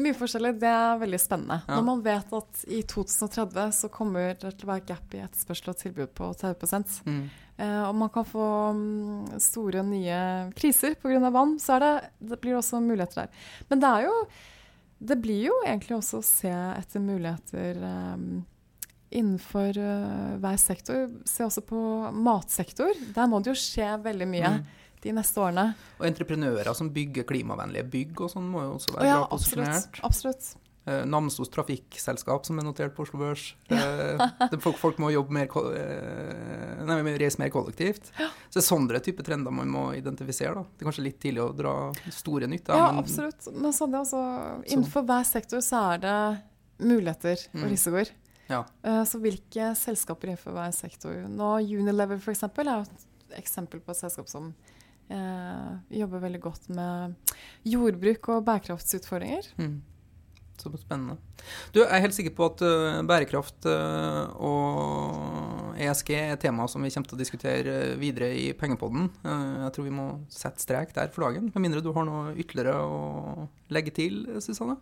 Mye 0.00 0.14
forskjellig. 0.14 0.54
Det 0.62 0.70
er 0.70 1.00
veldig 1.00 1.18
spennende. 1.20 1.60
Ja. 1.66 1.76
Når 1.76 1.86
man 1.86 2.02
vet 2.04 2.34
at 2.36 2.60
i 2.70 2.82
2030 2.88 3.72
så 3.74 3.90
kommer 3.92 4.34
det 4.38 4.52
til 4.54 4.68
å 4.68 4.70
være 4.70 4.86
gap 4.92 5.16
i 5.16 5.22
etterspørsel 5.24 5.72
og 5.72 5.80
tilbud 5.80 6.12
på 6.16 6.30
30 6.40 7.02
mm. 7.08 7.18
eh, 7.56 7.82
og 7.88 7.96
man 7.98 8.12
kan 8.14 8.28
få 8.28 8.46
mm, 8.76 9.40
store 9.42 9.82
nye 9.86 10.20
kriser 10.56 10.96
pga. 11.00 11.32
vann, 11.34 11.58
så 11.60 11.76
er 11.76 11.84
det, 11.86 11.92
det 12.30 12.40
blir 12.44 12.60
også 12.60 12.80
muligheter 12.84 13.24
der. 13.24 13.44
Men 13.72 13.82
det 13.82 13.90
er 13.90 14.06
jo 14.06 14.14
Det 15.00 15.16
blir 15.22 15.46
jo 15.48 15.54
egentlig 15.64 15.96
også 15.96 16.18
å 16.20 16.24
se 16.26 16.50
etter 16.52 17.00
muligheter 17.00 17.78
um, 17.80 18.44
innenfor 19.10 19.78
uh, 19.80 20.36
hver 20.42 20.58
sektor. 20.60 21.08
Se 21.26 21.44
også 21.46 21.62
på 21.66 21.80
matsektor. 22.14 22.92
Der 23.16 23.26
må 23.30 23.40
det 23.42 23.54
jo 23.54 23.58
skje 23.58 23.94
veldig 24.04 24.28
mye 24.28 24.50
Mm. 24.60 24.64
de 25.02 25.12
neste 25.16 25.40
årene. 25.40 25.64
Og 25.98 26.04
entreprenører 26.10 26.74
som 26.76 26.90
bygger 26.92 27.24
klimavennlige 27.24 27.88
bygg 27.90 28.20
og 28.20 28.30
sånn, 28.34 28.50
må 28.52 28.60
jo 28.66 28.74
også 28.76 28.90
Og 28.92 28.98
være 28.98 29.08
ja, 29.08 29.18
bra 29.22 29.28
posisjonert. 29.32 30.00
absolutt. 30.04 30.04
absolutt. 30.04 30.69
Eh, 30.88 31.02
Namsos 31.04 31.50
trafikkselskap 31.52 32.46
som 32.48 32.58
er 32.58 32.64
notert 32.64 32.94
på 32.96 33.04
Oslo 33.04 33.18
Børs. 33.20 33.50
Eh, 33.68 34.56
folk, 34.64 34.78
folk 34.80 34.96
må 35.02 35.10
jobbe 35.12 35.30
mer, 35.36 35.50
eh, 35.76 36.84
nei, 36.88 36.96
reise 37.20 37.38
mer 37.38 37.50
kollektivt. 37.52 38.08
Så 38.16 38.56
det 38.56 38.62
er 38.62 38.66
sånne 38.66 39.00
type 39.04 39.22
trender 39.26 39.52
man 39.52 39.68
må 39.68 39.82
identifisere. 39.98 40.54
Da. 40.54 40.62
Det 40.62 40.80
er 40.86 40.88
kanskje 40.88 41.04
litt 41.04 41.18
tidlig 41.20 41.42
å 41.44 41.50
dra 41.56 41.74
store 42.10 42.48
nytter. 42.48 42.74
Ja, 42.80 42.88
men 42.92 43.04
absolutt. 43.04 43.50
Men 43.52 43.76
sånn, 43.76 43.92
det 43.92 44.00
er 44.08 44.64
innenfor 44.72 45.04
hver 45.04 45.28
sektor 45.28 45.60
så 45.60 45.82
er 45.92 45.98
det 46.06 46.16
muligheter 46.80 47.36
og 47.52 47.60
Mm. 47.60 47.68
risikoer. 47.74 48.10
Ja. 48.48 48.64
Eh, 48.82 49.04
Så 49.04 49.20
hvilke 49.20 49.76
selskaper 49.76 50.28
innenfor 50.32 50.52
hver 50.56 50.72
sektor 50.74 51.12
Nå 51.28 51.60
Unilever 51.60 52.16
eksempel, 52.16 52.66
er 52.66 52.80
et 52.88 53.44
eksempel 53.44 53.80
på 53.80 53.90
et 53.92 53.96
selskap 54.00 54.26
som 54.28 54.54
eh, 55.10 55.76
jobber 55.90 56.20
veldig 56.24 56.40
godt 56.40 56.68
med 56.70 57.14
jordbruk 57.66 58.28
og 58.30 58.44
bærekraftsutfordringer. 58.46 59.46
Mm. 59.58 59.82
Så 60.60 60.70
spennende. 60.76 61.16
Du, 61.72 61.80
jeg 61.80 61.88
er 61.88 62.02
helt 62.04 62.16
sikker 62.16 62.34
på 62.36 62.50
at 62.50 62.62
eh, 62.66 62.98
bærekraft 63.08 63.64
eh, 63.70 64.42
og 64.44 65.78
ESG 65.80 66.10
er 66.18 66.40
tema 66.40 66.66
som 66.68 66.84
vi 66.84 66.90
kommer 66.92 67.08
til 67.08 67.16
å 67.16 67.20
diskutere 67.20 67.76
eh, 67.86 67.94
videre 68.00 68.28
i 68.36 68.50
Pengepodden. 68.56 69.08
Jeg 69.24 69.72
tror 69.72 69.86
vi 69.86 69.94
må 69.94 70.08
sette 70.32 70.60
strek 70.60 70.92
der 70.96 71.08
for 71.14 71.24
dagen, 71.24 71.48
med 71.54 71.64
mindre 71.64 71.80
du 71.84 71.92
har 71.96 72.04
noe 72.04 72.34
ytterligere 72.34 72.76
å 72.84 73.46
legge 73.72 73.94
til, 73.96 74.26
Susanne? 74.44 74.76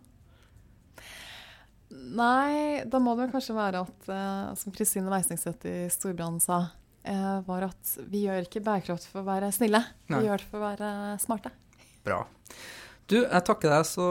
Nei, 1.89 2.83
da 2.89 2.99
må 3.01 3.15
det 3.17 3.29
kanskje 3.31 3.55
være 3.55 3.85
at, 3.85 4.11
som 4.59 4.73
Kristine 4.75 5.09
Weisningseth 5.09 5.65
i 5.69 5.77
Storbrann 5.93 6.37
sa, 6.43 6.59
var 7.47 7.69
at 7.69 7.95
vi 8.11 8.25
gjør 8.27 8.45
ikke 8.45 8.61
bærekraft 8.65 9.07
for 9.09 9.23
å 9.23 9.29
være 9.29 9.49
snille, 9.55 9.81
Nei. 10.11 10.19
vi 10.19 10.29
gjør 10.29 10.43
det 10.43 10.51
for 10.51 10.59
å 10.59 10.67
være 10.67 10.91
smarte. 11.23 11.53
Bra. 12.05 12.21
Du, 13.09 13.15
jeg 13.23 13.41
takker 13.41 13.71
deg 13.73 13.85
så 13.89 14.07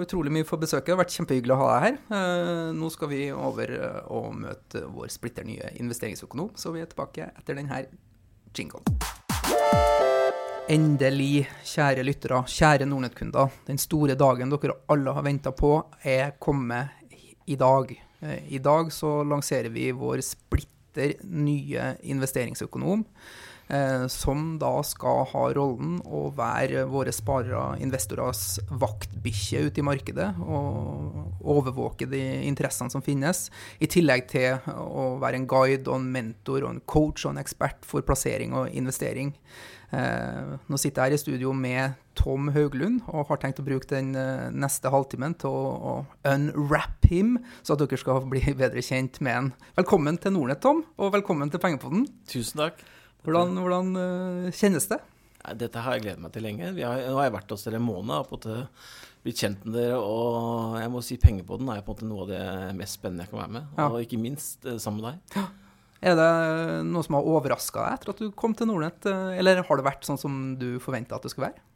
utrolig 0.00 0.30
mye 0.32 0.46
for 0.48 0.56
besøket. 0.62 0.86
Det 0.86 0.94
har 0.94 1.00
vært 1.02 1.12
kjempehyggelig 1.12 1.52
å 1.52 1.58
ha 1.60 1.66
deg 1.74 1.82
her. 1.84 1.96
Eh, 2.16 2.68
nå 2.72 2.88
skal 2.88 3.10
vi 3.10 3.18
over 3.36 3.72
eh, 3.76 3.98
og 4.16 4.30
møte 4.46 4.80
vår 4.88 5.10
splitter 5.12 5.44
nye 5.44 5.74
investeringsøkonom, 5.76 6.54
så 6.56 6.72
vi 6.72 6.80
er 6.80 6.88
tilbake 6.88 7.26
etter 7.28 7.58
denne 7.58 7.82
jinglen. 8.56 8.88
Endelig, 10.72 11.44
kjære 11.68 12.06
lyttere, 12.06 12.40
kjære 12.48 12.88
Nordnett-kunder. 12.88 13.52
Den 13.68 13.82
store 13.82 14.16
dagen 14.16 14.56
dere 14.56 14.78
alle 14.88 15.12
har 15.18 15.26
venta 15.28 15.52
på, 15.52 15.74
er 16.00 16.32
kommet 16.40 17.12
i 17.44 17.60
dag. 17.60 17.92
Eh, 18.24 18.48
I 18.56 18.64
dag 18.64 18.88
så 18.88 19.18
lanserer 19.20 19.68
vi 19.68 19.90
vår 19.92 20.24
splitter 20.24 21.18
nye 21.28 21.92
investeringsøkonom 22.08 23.04
som 24.10 24.56
da 24.58 24.70
skal 24.82 25.24
ha 25.30 25.42
rollen 25.54 26.00
å 26.02 26.24
være 26.34 26.82
våre 26.90 27.12
sparere, 27.14 27.76
investorers 27.78 28.58
vaktbikkje 28.68 29.62
ute 29.68 29.82
i 29.82 29.86
markedet 29.86 30.26
og 30.42 31.40
overvåke 31.40 32.08
de 32.10 32.22
interessene 32.48 32.90
som 32.90 33.04
finnes, 33.04 33.46
i 33.78 33.86
tillegg 33.90 34.26
til 34.32 34.58
å 34.74 35.12
være 35.22 35.38
en 35.38 35.48
guide 35.50 35.86
og 35.86 36.00
en 36.00 36.10
mentor 36.16 36.64
og 36.64 36.72
en 36.72 36.82
coach 36.82 37.26
og 37.26 37.34
en 37.34 37.42
ekspert 37.44 37.86
for 37.86 38.02
plassering 38.06 38.56
og 38.58 38.74
investering. 38.74 39.34
Eh, 39.90 40.50
nå 40.70 40.78
sitter 40.78 41.02
jeg 41.02 41.10
her 41.10 41.16
i 41.16 41.18
studio 41.18 41.52
med 41.56 41.96
Tom 42.18 42.52
Hauglund 42.54 43.00
og 43.10 43.26
har 43.32 43.40
tenkt 43.42 43.58
å 43.58 43.66
bruke 43.66 43.88
den 43.90 44.12
eh, 44.14 44.46
neste 44.54 44.92
halvtimen 44.92 45.34
til 45.40 45.50
å, 45.50 45.72
å 45.74 45.94
unwrap 46.30 47.08
him, 47.10 47.36
så 47.66 47.74
at 47.74 47.82
dere 47.82 47.98
skal 47.98 48.22
bli 48.30 48.44
bedre 48.62 48.84
kjent 48.86 49.18
med 49.24 49.36
han. 49.36 49.52
Velkommen 49.80 50.20
til 50.22 50.36
Nordnett, 50.36 50.62
Tom, 50.62 50.84
og 51.00 51.14
velkommen 51.18 51.50
til 51.50 51.62
Pengepodden. 51.62 52.06
Tusen 52.30 52.62
takk. 52.62 52.86
Hvordan, 53.24 53.56
hvordan 53.60 53.94
eh, 54.00 54.50
kjennes 54.56 54.88
det? 54.90 55.00
Dette 55.56 55.82
har 55.82 55.96
jeg 55.96 56.04
gledet 56.04 56.22
meg 56.22 56.32
til 56.34 56.44
lenge. 56.44 56.72
Vi 56.76 56.84
har, 56.84 57.00
nå 57.08 57.16
har 57.16 57.28
jeg 57.28 57.36
vært 57.38 57.54
hos 57.54 57.64
dere 57.64 57.80
en 57.80 57.86
måned 57.86 58.12
og 58.16 58.28
på 58.28 58.36
en 58.36 58.40
måte 58.40 58.66
blitt 59.24 59.40
kjent 59.40 59.64
med 59.66 59.76
dere. 59.76 59.96
Og 60.00 60.76
jeg 60.80 60.92
må 60.92 61.02
si 61.04 61.16
penger 61.20 61.46
på 61.48 61.58
den 61.60 61.72
er 61.72 61.82
på 61.84 61.94
en 61.94 61.96
måte 61.96 62.08
noe 62.08 62.26
av 62.26 62.30
det 62.32 62.76
mest 62.78 63.00
spennende 63.00 63.26
jeg 63.26 63.32
kan 63.32 63.42
være 63.42 63.56
med. 63.56 63.72
Ja. 63.78 63.88
Og 63.88 64.04
ikke 64.04 64.20
minst 64.20 64.68
eh, 64.68 64.78
sammen 64.82 65.02
med 65.04 65.10
deg. 65.10 65.48
Er 66.00 66.16
det 66.16 66.30
noe 66.88 67.04
som 67.04 67.18
har 67.18 67.28
overraska 67.28 67.84
deg 67.84 67.98
etter 67.98 68.14
at 68.14 68.22
du 68.22 68.30
kom 68.36 68.56
til 68.56 68.70
Nordnett, 68.70 69.04
eh, 69.08 69.36
eller 69.40 69.64
har 69.66 69.80
det 69.80 69.88
vært 69.88 70.08
sånn 70.08 70.20
som 70.20 70.40
du 70.60 70.70
forventa 70.80 71.18
at 71.18 71.26
det 71.26 71.34
skulle 71.34 71.50
være? 71.50 71.66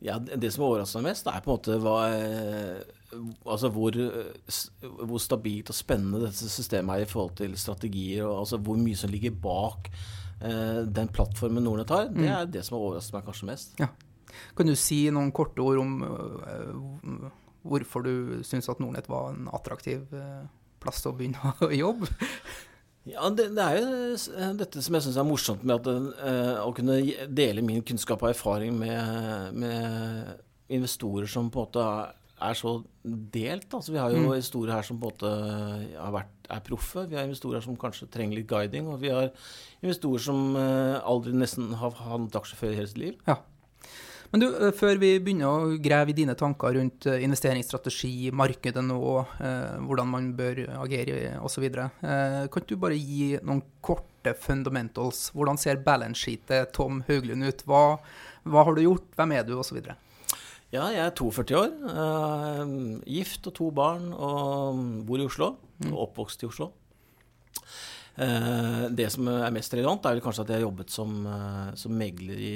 Ja, 0.00 0.16
det 0.16 0.48
som 0.54 0.64
overrasker 0.64 1.02
meg 1.02 1.12
mest, 1.12 1.26
er 1.28 1.42
på 1.44 1.50
en 1.50 1.58
måte 1.58 1.82
hva 1.82 1.98
eh, 2.14 2.96
Altså 3.10 3.66
hvor, 3.74 3.96
eh, 3.98 4.54
hvor 5.02 5.18
stabilt 5.18 5.72
og 5.72 5.74
spennende 5.74 6.20
dette 6.22 6.46
systemet 6.46 6.94
er 6.94 7.02
i 7.02 7.10
forhold 7.10 7.34
til 7.40 7.56
strategier, 7.58 8.22
og 8.22 8.44
altså 8.44 8.60
hvor 8.62 8.78
mye 8.78 8.94
som 8.94 9.10
ligger 9.10 9.34
bak 9.34 9.90
eh, 9.90 10.19
den 10.40 11.08
plattformen 11.12 11.64
Nordnett 11.66 11.90
har. 11.92 12.08
Det 12.14 12.28
er 12.32 12.46
det 12.48 12.62
som 12.64 12.78
har 12.78 12.86
overrasket 12.86 13.18
meg 13.18 13.26
kanskje 13.28 13.48
mest. 13.50 13.74
Kan 14.56 14.66
du 14.70 14.74
si 14.78 15.02
noen 15.12 15.32
korte 15.36 15.60
ord 15.60 15.80
om 15.82 15.96
øh, 16.06 17.28
hvorfor 17.66 18.04
du 18.06 18.40
syns 18.46 18.68
at 18.72 18.80
Nordnett 18.80 19.08
var 19.10 19.32
en 19.34 19.48
attraktiv 19.52 20.06
øh, 20.16 20.44
plass 20.80 21.02
å 21.10 21.12
begynne 21.16 21.52
å 21.60 21.68
jobbe? 21.84 22.08
Ja, 23.08 23.26
det, 23.32 23.50
det 23.56 23.64
er 23.64 23.78
jo 23.80 24.54
dette 24.60 24.82
som 24.84 24.96
jeg 24.96 25.06
syns 25.06 25.18
er 25.20 25.26
morsomt 25.26 25.62
med 25.66 25.80
at, 25.80 25.88
uh, 26.20 26.58
å 26.66 26.72
kunne 26.76 26.98
dele 27.32 27.62
min 27.64 27.80
kunnskap 27.86 28.20
og 28.22 28.28
erfaring 28.34 28.76
med, 28.76 29.54
med 29.56 30.34
investorer 30.76 31.26
som 31.32 31.48
på 31.50 31.62
en 31.62 31.66
måte 31.66 31.84
er, 31.84 32.10
er 32.50 32.58
så 32.60 32.74
delt. 33.02 33.66
Altså, 33.72 33.94
vi 33.96 33.98
har 34.02 34.12
jo 34.12 34.20
Mm. 34.20 34.34
historier 34.36 34.76
her 34.76 34.86
som 34.86 35.00
på 35.00 35.08
en 35.08 35.16
måte 35.16 35.32
har 35.96 36.12
vært, 36.14 36.39
er 36.50 36.64
proffe. 36.66 37.06
Vi 37.10 37.18
har 37.18 37.28
investorer 37.28 37.64
som 37.64 37.78
kanskje 37.78 38.10
trenger 38.12 38.40
litt 38.40 38.50
guiding. 38.50 38.90
Og 38.90 39.00
vi 39.02 39.12
har 39.14 39.30
investorer 39.80 40.26
som 40.26 40.58
eh, 40.58 40.98
aldri 41.00 41.36
nesten 41.36 41.72
har 41.80 41.96
hatt 42.02 42.40
aksjer 42.42 42.72
i 42.72 42.78
hele 42.80 42.90
sitt 42.90 43.02
liv. 43.02 43.16
Men 44.30 44.44
du, 44.44 44.46
øh, 44.46 44.70
før 44.76 44.98
vi 45.02 45.16
begynner 45.18 45.48
å 45.48 45.78
grave 45.82 46.12
i 46.12 46.14
dine 46.14 46.36
tanker 46.38 46.76
rundt 46.76 47.08
øh, 47.10 47.18
investeringsstrategi, 47.26 48.30
markedet 48.30 48.84
nå, 48.86 49.00
hvordan 49.86 50.10
man 50.12 50.28
bør 50.38 50.62
agere 50.84 51.32
osv., 51.42 51.66
eh, 51.66 52.44
kan 52.54 52.68
du 52.68 52.76
bare 52.78 52.98
gi 52.98 53.32
noen 53.42 53.64
korte 53.82 54.36
fundamentals? 54.38 55.32
Hvordan 55.34 55.58
ser 55.58 55.82
balance 55.82 56.22
sheetet 56.22 56.70
Tom 56.76 57.02
Hauglund 57.08 57.48
ut? 57.48 57.66
Hva, 57.66 57.82
hva 58.46 58.64
har 58.68 58.78
du 58.78 58.84
gjort? 58.84 59.10
Hvem 59.18 59.34
er 59.34 59.48
du? 59.48 59.56
Osv. 59.58 59.82
Ja, 60.70 60.84
jeg 60.94 61.02
er 61.02 61.14
42 61.18 61.56
år. 61.58 61.72
Uh, 61.82 63.00
gift 63.02 63.48
og 63.50 63.56
to 63.58 63.70
barn 63.74 64.12
og 64.14 64.78
bor 65.08 65.18
i 65.18 65.26
Oslo. 65.26 65.56
Og 65.90 65.96
oppvokst 66.06 66.44
i 66.44 66.46
Oslo. 66.46 66.70
Uh, 68.20 68.86
det 68.94 69.08
som 69.10 69.26
er 69.32 69.50
mest 69.54 69.74
relevant, 69.74 70.06
er 70.06 70.14
vel 70.14 70.22
kanskje 70.22 70.44
at 70.44 70.52
jeg 70.52 70.60
har 70.60 70.68
jobbet 70.68 70.94
som, 70.94 71.16
uh, 71.26 71.72
som 71.74 71.96
megler 71.98 72.38
i, 72.38 72.54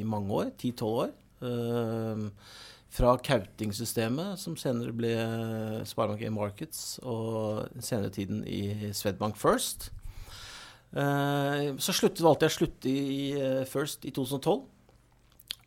i 0.00 0.02
mange 0.02 0.34
år. 0.34 0.50
10-12 0.58 0.90
år. 0.90 1.14
Eh, 1.46 2.20
fra 2.96 3.10
Kauting-systemet, 3.20 4.38
som 4.40 4.54
senere 4.56 4.94
ble 4.96 5.10
Sparebank1 5.84 6.32
Markets, 6.32 6.84
og 7.04 7.66
senere 7.84 8.08
tiden 8.14 8.40
i 8.48 8.90
Swedbank 8.96 9.36
First. 9.36 9.90
Så 10.96 11.92
sluttet, 11.92 12.24
valgte 12.24 12.46
jeg 12.46 12.54
å 12.54 12.56
slutte 12.56 12.88
i 12.88 13.18
eh, 13.36 13.66
First 13.68 14.06
i 14.08 14.14
2012. 14.16 14.62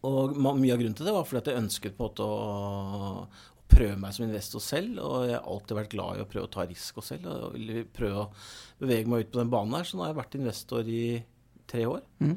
Og 0.08 0.38
mye 0.39 0.74
av 0.74 0.80
grunnen 0.80 0.95
til 0.95 1.10
det 1.10 1.16
var 1.16 1.26
fordi 1.28 1.41
at 1.41 1.50
jeg 1.52 1.62
ønsket 1.64 1.97
på 1.97 2.08
å, 2.24 2.28
å 2.30 3.70
prøve 3.70 3.97
meg 4.00 4.16
som 4.16 4.26
investor 4.26 4.64
selv. 4.64 5.02
Og 5.04 5.28
jeg 5.28 5.36
har 5.36 5.52
alltid 5.52 5.80
vært 5.82 5.93
glad 5.95 6.18
i 6.18 6.24
å 6.24 6.30
prøve 6.30 6.47
å 6.47 6.54
ta 6.54 6.66
risiko 6.68 7.04
selv 7.06 7.30
og 7.34 7.60
prøve 7.95 8.24
å 8.24 8.30
bevege 8.80 9.12
meg 9.12 9.26
ut 9.26 9.34
på 9.34 9.41
den 9.41 9.54
banen 9.54 9.78
her. 9.78 9.88
Så 9.88 10.00
nå 10.00 10.06
har 10.06 10.14
jeg 10.14 10.22
vært 10.22 10.39
investor 10.39 10.89
i 10.89 11.04
tre 11.70 11.86
år. 11.89 12.04
Mm. 12.24 12.36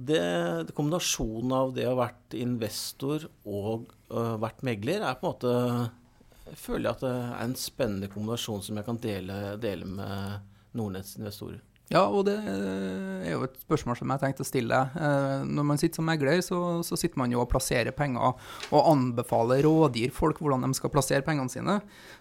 Det, 0.00 0.24
det 0.66 0.74
Kombinasjonen 0.76 1.54
av 1.54 1.72
det 1.76 1.86
å 1.88 1.94
ha 1.94 2.02
vært 2.06 2.36
investor 2.38 3.26
og 3.44 3.90
uh, 4.14 4.36
vært 4.40 4.62
megler, 4.64 5.04
er 5.04 5.18
på 5.18 5.26
en 5.26 5.34
måte 5.34 5.56
jeg 6.50 6.58
føler 6.58 6.90
at 6.90 7.02
det 7.04 7.10
er 7.14 7.42
en 7.44 7.52
spennende 7.58 8.08
kombinasjon 8.10 8.62
som 8.66 8.78
jeg 8.78 8.86
kan 8.86 8.98
dele, 8.98 9.34
dele 9.62 9.86
med 9.86 10.48
Nordnetts 10.74 11.14
investorer. 11.20 11.60
Ja, 11.90 12.04
og 12.06 12.22
det 12.28 12.36
eh, 12.46 13.22
er 13.26 13.32
jo 13.32 13.46
et 13.48 13.56
spørsmål 13.64 13.96
som 13.98 14.10
jeg 14.14 14.22
tenkte 14.22 14.44
å 14.44 14.46
stille. 14.46 14.76
Eh, 14.94 15.40
Når 15.42 15.64
man 15.66 15.80
sitter 15.80 15.98
som 15.98 16.06
megler, 16.06 16.38
så, 16.46 16.58
så 16.86 16.94
sitter 16.94 17.18
man 17.18 17.32
jo 17.34 17.40
og 17.42 17.48
plasserer 17.50 17.90
penger 17.96 18.36
og 18.70 18.90
anbefaler, 18.92 19.64
rådgir 19.66 20.12
folk 20.14 20.38
hvordan 20.38 20.68
de 20.68 20.78
skal 20.78 20.92
plassere 20.94 21.26
pengene 21.26 21.50
sine. 21.50 21.80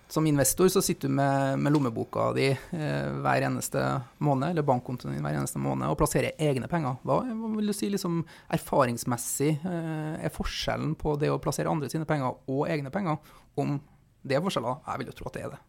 Som 0.10 0.26
investor 0.26 0.72
så 0.74 0.82
sitter 0.82 1.06
du 1.06 1.14
med, 1.20 1.62
med 1.62 1.76
lommeboka 1.76 2.32
di 2.34 2.48
eh, 2.50 3.12
hver 3.22 3.46
eneste 3.46 3.84
måned, 4.26 4.56
eller 4.56 4.66
bankkontoen 4.66 5.14
din 5.14 5.28
hver 5.28 5.38
eneste 5.38 5.62
måned, 5.62 5.86
og 5.86 6.02
plasserer 6.02 6.34
egne 6.50 6.72
penger. 6.72 6.98
Hva, 7.06 7.20
hva 7.30 7.54
vil 7.60 7.70
du 7.70 7.78
si 7.78 7.92
liksom 7.94 8.24
erfaringsmessig 8.58 9.52
er 9.70 10.34
forskjellen 10.34 10.98
på 10.98 11.14
det 11.22 11.30
å 11.30 11.38
plassere 11.46 11.70
andre 11.70 11.94
sine 11.94 12.10
penger 12.10 12.42
og 12.50 12.66
egne 12.74 12.90
penger? 12.90 13.22
Om 13.62 13.78
det 14.26 14.36
er 14.36 14.42
forskjeller? 14.44 14.82
Jeg 14.88 15.00
vil 15.00 15.08
jo 15.08 15.14
tro 15.16 15.28
at 15.30 15.38
det 15.38 15.44
er 15.46 15.54
det. 15.54 15.60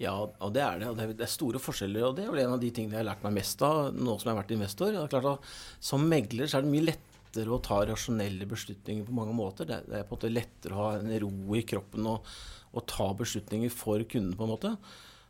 Ja, 0.00 0.12
og 0.16 0.52
det 0.54 0.62
er 0.64 0.78
det. 0.80 0.86
og 0.88 0.96
Det 0.96 1.20
er, 1.20 1.26
store 1.28 1.58
forskjeller. 1.60 2.06
og 2.08 2.14
Det 2.16 2.24
er 2.24 2.30
vel 2.32 2.40
en 2.46 2.54
av 2.54 2.60
de 2.62 2.70
tingene 2.70 2.96
jeg 2.96 3.02
har 3.04 3.10
lært 3.10 3.24
meg 3.26 3.34
mest 3.36 3.60
av 3.66 3.92
nå 3.92 4.14
som 4.16 4.30
jeg 4.30 4.34
har 4.36 4.42
vært 4.42 4.54
investor. 4.56 4.92
Det 4.94 5.02
er 5.02 5.12
klart 5.12 5.28
at 5.34 5.50
Som 5.90 6.06
megler 6.08 6.48
så 6.48 6.58
er 6.58 6.62
det 6.64 6.72
mye 6.72 6.86
lettere 6.88 7.52
å 7.52 7.60
ta 7.62 7.82
rasjonelle 7.84 8.46
beslutninger 8.48 9.04
på 9.04 9.12
mange 9.18 9.34
måter. 9.36 9.68
Det 9.68 9.76
er, 9.84 10.06
på 10.08 10.16
en 10.16 10.16
måte 10.16 10.32
lettere 10.32 10.72
å 10.72 10.86
ha 10.86 10.94
en 11.02 11.12
ro 11.20 11.54
i 11.60 11.62
kroppen 11.68 12.06
og, 12.08 12.24
og 12.72 12.86
ta 12.88 13.10
beslutninger 13.18 13.70
for 13.70 14.00
kunden, 14.08 14.32
på 14.38 14.46
en 14.48 14.54
måte. 14.54 14.72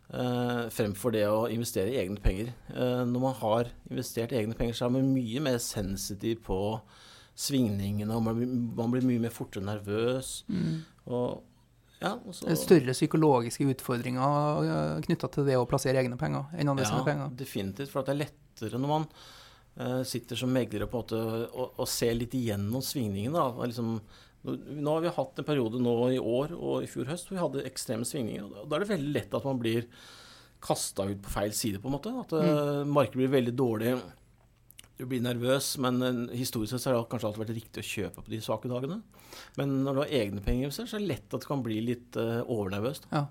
Uh, 0.09 0.71
fremfor 0.73 1.13
det 1.13 1.27
å 1.29 1.49
investere 1.53 1.91
i 1.93 1.99
egne 2.01 2.23
penger. 2.23 2.55
Uh, 2.71 3.03
når 3.05 3.21
man 3.27 3.35
har 3.43 3.69
investert 3.91 4.33
i 4.33 4.39
egne 4.41 4.55
penger, 4.57 4.79
så 4.79 4.87
er 4.87 4.95
man 4.95 5.11
mye 5.13 5.43
mer 5.45 5.59
sensitiv 5.61 6.41
på 6.47 6.61
svingningene, 7.39 8.15
og 8.17 8.23
man, 8.25 8.39
blir- 8.39 8.55
man 8.79 8.91
blir 8.95 9.05
mye 9.07 9.21
mer 9.27 9.35
fortere 9.35 9.67
nervøs. 9.67 10.45
Og, 11.09 11.43
ja, 11.99 12.13
og 12.15 12.35
så, 12.37 12.47
er 12.47 12.59
større 12.59 12.95
psykologiske 12.95 13.67
utfordringer 13.73 15.01
knytta 15.07 15.31
til 15.35 15.49
det 15.49 15.57
å 15.59 15.67
plassere 15.69 15.99
egne 15.99 16.19
penger 16.21 16.53
enn 16.55 16.71
andre 16.71 16.87
sine 16.87 17.03
penger. 17.07 17.33
definitivt. 17.41 17.91
For 17.91 18.03
at 18.03 18.11
det 18.11 18.15
er 18.15 18.21
lettere 18.23 18.79
når 18.79 18.93
man 18.93 19.09
eh, 19.83 20.03
sitter 20.07 20.39
som 20.39 20.53
megler 20.55 20.87
og, 20.87 20.93
på 20.93 21.01
en 21.01 21.05
måte, 21.05 21.49
og, 21.51 21.75
og 21.75 21.91
ser 21.91 22.15
litt 22.15 22.37
igjennom 22.39 22.85
svingningene. 22.85 23.49
Liksom, 23.73 23.99
nå, 24.47 24.93
har 24.93 25.03
vi 25.03 25.17
hatt 25.19 25.43
en 25.43 25.49
periode 25.49 25.83
nå 25.83 25.97
i 26.15 26.23
år 26.23 26.55
og 26.55 26.87
i 26.87 26.91
fjor 26.91 27.11
høst 27.11 27.31
hvor 27.31 27.39
vi 27.39 27.43
hadde 27.43 27.67
ekstreme 27.73 28.07
svingninger. 28.07 28.47
og 28.47 28.55
da- 28.55 28.69
Da 28.69 28.77
er 28.79 28.87
det 28.87 28.93
veldig 28.95 29.13
lett 29.19 29.35
at 29.35 29.51
man 29.51 29.59
blir 29.59 29.91
kasta 30.63 31.07
ut 31.07 31.21
på 31.23 31.31
feil 31.35 31.53
side, 31.55 31.83
på 31.83 31.91
en 31.91 31.99
måte. 31.99 32.15
At 32.15 32.31
mm. 32.35 32.95
markedet 32.95 33.21
blir 33.25 33.35
veldig 33.35 33.57
dårlig. 33.59 33.97
Du 34.99 35.05
blir 35.07 35.23
nervøs, 35.23 35.77
men 35.79 36.03
eh, 36.03 36.37
historisk 36.41 36.75
sett 36.75 36.89
har 36.91 36.97
det 36.97 37.07
kanskje 37.13 37.29
alltid 37.29 37.43
vært 37.45 37.55
riktig 37.55 37.83
å 37.85 37.87
kjøpe 37.87 38.25
på 38.25 38.33
de 38.33 38.41
svake 38.43 38.71
dagene. 38.71 38.99
Men 39.59 39.77
når 39.87 39.95
du 39.95 40.01
har 40.03 40.15
egne 40.25 40.43
penger, 40.43 40.73
så 40.75 40.89
er 40.89 40.97
det 40.97 41.11
lett 41.13 41.37
at 41.37 41.45
du 41.45 41.47
kan 41.47 41.63
bli 41.63 41.79
litt 41.87 42.19
eh, 42.19 42.41
overnervøst. 42.43 43.07
Ja. 43.13 43.29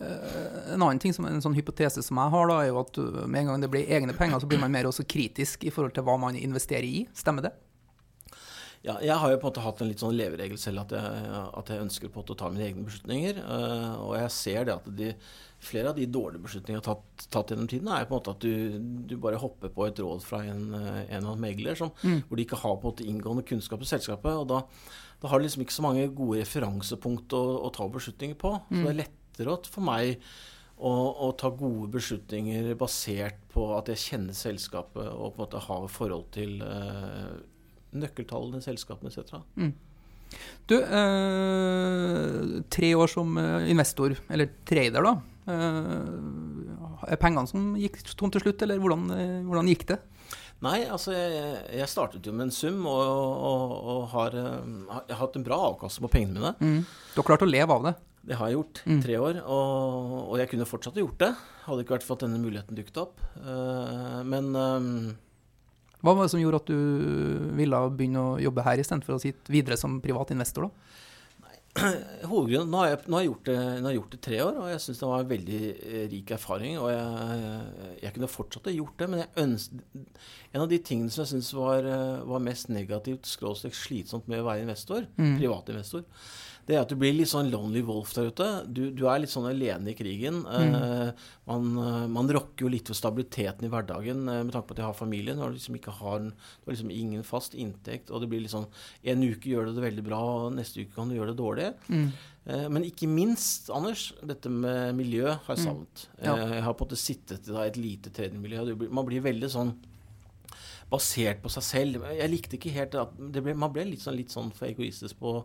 Eh, 0.00 0.38
En 0.72 0.80
annen 0.80 1.02
ting 1.02 1.12
som 1.12 1.28
en 1.28 1.42
sånn 1.44 1.58
hypotese 1.58 2.00
som 2.06 2.20
jeg 2.22 2.32
har, 2.32 2.48
da, 2.48 2.60
er 2.62 2.70
jo 2.70 2.80
at 2.80 3.00
uh, 3.02 3.26
med 3.26 3.42
en 3.42 3.52
gang 3.52 3.66
det 3.66 3.70
blir 3.74 3.92
egne 3.92 4.16
penger, 4.16 4.40
så 4.40 4.48
blir 4.48 4.62
man 4.62 4.72
mer 4.72 4.88
også 4.88 5.04
kritisk 5.04 5.68
i 5.68 5.74
forhold 5.74 5.92
til 5.98 6.08
hva 6.08 6.16
man 6.24 6.40
investerer 6.40 6.88
i. 6.88 7.04
Stemmer 7.16 7.50
det? 7.50 7.52
Ja, 8.80 8.96
jeg 9.04 9.12
har 9.20 9.28
jo 9.28 9.36
på 9.36 9.44
en 9.44 9.50
måte 9.50 9.66
hatt 9.66 9.84
en 9.84 9.90
litt 9.90 10.00
sånn 10.00 10.16
leveregel 10.16 10.56
selv 10.56 10.86
at 10.86 10.94
jeg, 10.96 11.22
at 11.60 11.68
jeg 11.68 11.84
ønsker 11.84 12.08
på 12.08 12.16
en 12.16 12.24
måte 12.24 12.32
å 12.32 12.40
ta 12.40 12.48
mine 12.48 12.64
egne 12.64 12.86
beslutninger. 12.86 13.42
og 14.00 14.14
jeg 14.16 14.30
ser 14.32 14.70
det 14.70 14.78
at 14.78 14.88
de, 14.96 15.10
flere 15.60 15.92
av 15.92 15.98
de 15.98 16.06
dårlige 16.08 16.44
beslutningene 16.46 16.78
jeg 16.78 16.86
har 16.86 16.96
tatt, 16.96 17.26
tatt 17.34 17.52
gjennom 17.52 17.68
tiden, 17.70 17.90
er 17.92 18.06
på 18.08 18.14
en 18.14 18.20
måte 18.20 18.32
at 18.32 18.44
du, 18.44 18.78
du 19.10 19.16
bare 19.20 19.40
hopper 19.40 19.72
på 19.74 19.86
et 19.86 20.00
råd 20.00 20.22
fra 20.24 20.40
en, 20.48 20.70
eller 20.72 21.18
annen 21.18 21.42
megler 21.42 21.76
som, 21.78 21.92
hvor 22.00 22.38
de 22.38 22.46
ikke 22.46 22.60
har 22.62 22.78
på 22.78 22.86
en 22.86 22.94
måte 22.94 23.08
inngående 23.08 23.44
kunnskap 23.48 23.84
i 23.84 23.90
selskapet. 23.90 24.32
og 24.32 24.48
da, 24.50 24.62
da 25.20 25.32
har 25.32 25.40
de 25.40 25.48
liksom 25.48 25.66
ikke 25.66 25.76
så 25.76 25.84
mange 25.84 26.06
gode 26.16 26.40
referansepunkt 26.40 27.36
å, 27.36 27.42
å 27.68 27.72
ta 27.76 27.88
beslutninger 27.92 28.40
på. 28.40 28.54
Så 28.70 28.86
det 28.86 28.94
er 28.94 29.02
lettere 29.02 29.58
for 29.68 29.84
meg 29.84 30.24
å, 30.80 30.90
å 31.28 31.30
ta 31.36 31.50
gode 31.52 31.90
beslutninger 31.98 32.72
basert 32.80 33.40
på 33.52 33.66
at 33.76 33.90
jeg 33.92 34.04
kjenner 34.06 34.36
selskapet 34.36 35.04
og 35.12 35.34
på 35.34 35.36
en 35.36 35.44
måte 35.44 35.62
har 35.66 35.86
forhold 35.92 36.30
til 36.32 36.62
øh, 36.64 37.36
nøkkeltallene 38.00 38.62
i 38.62 38.64
selskapene 38.64 39.12
etc. 39.12 39.36
Du, 40.70 40.76
eh, 40.78 42.62
tre 42.70 42.92
år 42.94 43.10
som 43.10 43.36
eh, 43.40 43.70
investor, 43.72 44.14
eller 44.30 44.52
trader, 44.68 45.02
da. 45.02 45.16
Eh, 45.50 47.12
er 47.14 47.20
pengene 47.20 47.48
som 47.48 47.74
gikk 47.80 48.00
tom 48.18 48.32
til 48.32 48.44
slutt, 48.44 48.62
eller 48.64 48.80
hvordan, 48.82 49.06
eh, 49.16 49.38
hvordan 49.46 49.70
gikk 49.72 49.86
det? 49.92 49.98
Nei, 50.60 50.82
altså 50.92 51.14
jeg, 51.14 51.54
jeg 51.78 51.88
startet 51.88 52.26
jo 52.26 52.34
med 52.36 52.48
en 52.48 52.52
sum 52.52 52.84
og, 52.84 53.00
og, 53.00 53.72
og 53.94 54.02
har, 54.12 54.36
eh, 54.36 54.76
har, 54.92 55.16
hatt 55.22 55.38
en 55.38 55.46
bra 55.46 55.58
avkastning 55.70 56.06
på 56.06 56.12
pengene 56.18 56.36
mine. 56.36 56.52
Mm. 56.60 56.84
Du 57.14 57.20
har 57.22 57.28
klart 57.32 57.46
å 57.46 57.48
leve 57.48 57.78
av 57.78 57.88
det? 57.88 57.94
Det 58.30 58.36
har 58.36 58.50
jeg 58.50 58.58
gjort 58.58 58.82
i 58.84 58.98
tre 59.00 59.16
år, 59.16 59.40
og, 59.48 60.12
og 60.28 60.34
jeg 60.42 60.50
kunne 60.50 60.68
fortsatt 60.68 61.00
gjort 61.00 61.22
det. 61.22 61.30
Hadde 61.64 61.86
ikke 61.86 61.96
vært 61.96 62.04
for 62.04 62.18
at 62.18 62.26
denne 62.26 62.42
muligheten 62.42 62.76
dukket 62.76 62.98
opp. 63.00 63.22
Men 64.28 64.50
Hva 66.04 66.12
var 66.12 66.26
det 66.26 66.32
som 66.34 66.42
gjorde 66.42 66.60
at 66.60 66.68
du 66.68 67.54
ville 67.56 67.80
begynne 67.96 68.20
å 68.20 68.34
jobbe 68.44 68.66
her 68.66 68.82
istedenfor 68.82 69.16
å 69.16 69.22
sitte 69.24 69.48
videre 69.48 69.80
som 69.80 69.96
privat 70.04 70.34
investor? 70.36 70.68
da? 70.68 70.99
Hovedgrunnen, 72.30 72.70
nå 72.72 72.80
har, 72.80 72.88
jeg, 72.90 72.98
nå, 73.06 73.14
har 73.14 73.22
jeg 73.22 73.30
gjort 73.30 73.46
det, 73.46 73.56
nå 73.60 73.86
har 73.86 73.92
jeg 73.92 74.00
gjort 74.00 74.14
det 74.14 74.20
tre 74.26 74.38
år, 74.42 74.56
og 74.58 74.70
jeg 74.72 74.82
syns 74.82 75.00
det 75.00 75.10
var 75.10 75.22
en 75.22 75.30
veldig 75.30 75.60
eh, 75.70 76.04
rik 76.10 76.32
erfaring. 76.34 76.78
Og 76.82 76.90
jeg, 76.90 77.92
jeg 78.02 78.14
kunne 78.16 78.30
fortsatt 78.32 78.66
ha 78.66 78.74
gjort 78.74 78.96
det, 78.98 79.08
men 79.12 79.44
ønsket, 79.44 79.84
en 80.50 80.64
av 80.64 80.70
de 80.72 80.80
tingene 80.82 81.14
som 81.14 81.22
jeg 81.22 81.32
syns 81.36 81.52
var, 81.54 81.86
eh, 81.86 82.22
var 82.32 82.42
mest 82.42 82.72
negativt 82.74 83.30
skråstrek 83.30 83.76
slitsomt 83.78 84.26
med 84.30 84.42
å 84.42 84.48
være 84.48 84.66
investor, 84.66 85.06
privatinvestor, 85.14 86.02
det 86.66 86.76
er 86.76 86.82
at 86.84 86.90
du 86.92 86.96
blir 87.00 87.14
litt 87.16 87.30
sånn 87.30 87.48
lonely 87.50 87.80
wolf 87.82 88.12
der 88.14 88.28
ute. 88.30 88.46
Du, 88.70 88.90
du 88.94 89.06
er 89.10 89.18
litt 89.22 89.32
sånn 89.32 89.48
alene 89.48 89.90
i 89.90 89.96
krigen. 89.98 90.42
Eh, 90.46 91.10
man, 91.50 91.70
eh, 91.82 92.06
man 92.12 92.28
rokker 92.30 92.66
jo 92.66 92.70
litt 92.70 92.90
ved 92.92 92.98
stabiliteten 92.98 93.66
i 93.66 93.70
hverdagen 93.72 94.22
eh, 94.28 94.42
med 94.44 94.52
tanke 94.54 94.68
på 94.68 94.76
at 94.76 94.82
jeg 94.82 94.86
har 94.90 94.98
familie. 94.98 95.34
Når 95.34 95.50
du 95.54 95.58
liksom 95.58 95.78
ikke 95.80 95.96
har, 95.98 96.20
du 96.28 96.68
har 96.68 96.74
liksom 96.76 96.92
ingen 96.94 97.24
fast 97.26 97.56
inntekt, 97.58 98.10
og 98.14 98.22
det 98.22 98.30
blir 98.30 98.44
litt 98.44 98.54
sånn 98.54 98.68
En 99.02 99.24
uke 99.26 99.50
gjør 99.50 99.70
du 99.70 99.74
det 99.80 99.86
veldig 99.88 100.06
bra, 100.06 100.20
og 100.46 100.54
neste 100.58 100.84
uke 100.84 100.94
kan 100.94 101.10
du 101.10 101.16
gjøre 101.18 101.32
det 101.34 101.40
dårlig. 101.42 101.70
Mm. 101.90 102.10
Men 102.72 102.84
ikke 102.88 103.06
minst, 103.10 103.68
Anders, 103.74 104.08
dette 104.26 104.48
med 104.50 104.94
miljø 104.98 105.26
har 105.28 105.54
jeg 105.56 105.64
savnet. 105.66 106.06
Ja. 106.22 106.34
Eh, 106.36 106.54
Jeg 106.58 106.64
har 106.66 106.74
på 106.74 106.84
en 106.84 106.88
måte 106.88 106.98
sittet 106.98 107.50
i 107.50 107.58
et 107.66 107.76
lite 107.76 108.10
blir- 108.40 108.90
Man 108.90 109.06
blir 109.06 109.20
veldig 109.22 109.50
sånn 109.50 109.74
basert 110.90 111.42
på 111.42 111.50
seg 111.52 111.66
selv. 111.66 112.06
Jeg 112.16 112.32
likte 112.32 112.58
ikke 112.58 112.74
helt 112.74 112.96
at 112.98 113.12
det 113.34 113.42
ble, 113.44 113.54
Man 113.58 113.72
ble 113.74 113.86
litt 113.92 114.02
sånn, 114.02 114.18
litt 114.18 114.32
sånn 114.34 114.50
for 114.54 114.68
egoistisk 114.68 115.20
på 115.20 115.36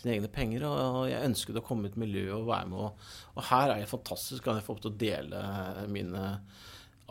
sine 0.00 0.16
egne 0.16 0.30
penger. 0.32 0.66
Og 0.68 1.00
jeg 1.10 1.30
ønsket 1.30 1.60
å 1.60 1.64
komme 1.64 1.88
i 1.88 1.92
et 1.92 1.98
miljø 2.00 2.28
og 2.38 2.48
være 2.50 2.70
med. 2.72 2.86
Og, 2.86 3.10
og 3.34 3.48
her 3.50 3.74
er 3.74 3.82
det 3.82 3.90
fantastisk. 3.90 4.44
Kan 4.44 4.60
jeg 4.60 4.66
få 4.66 4.76
opp 4.76 4.84
til 4.84 4.94
å 4.94 5.02
dele 5.04 5.42
mine 5.92 6.24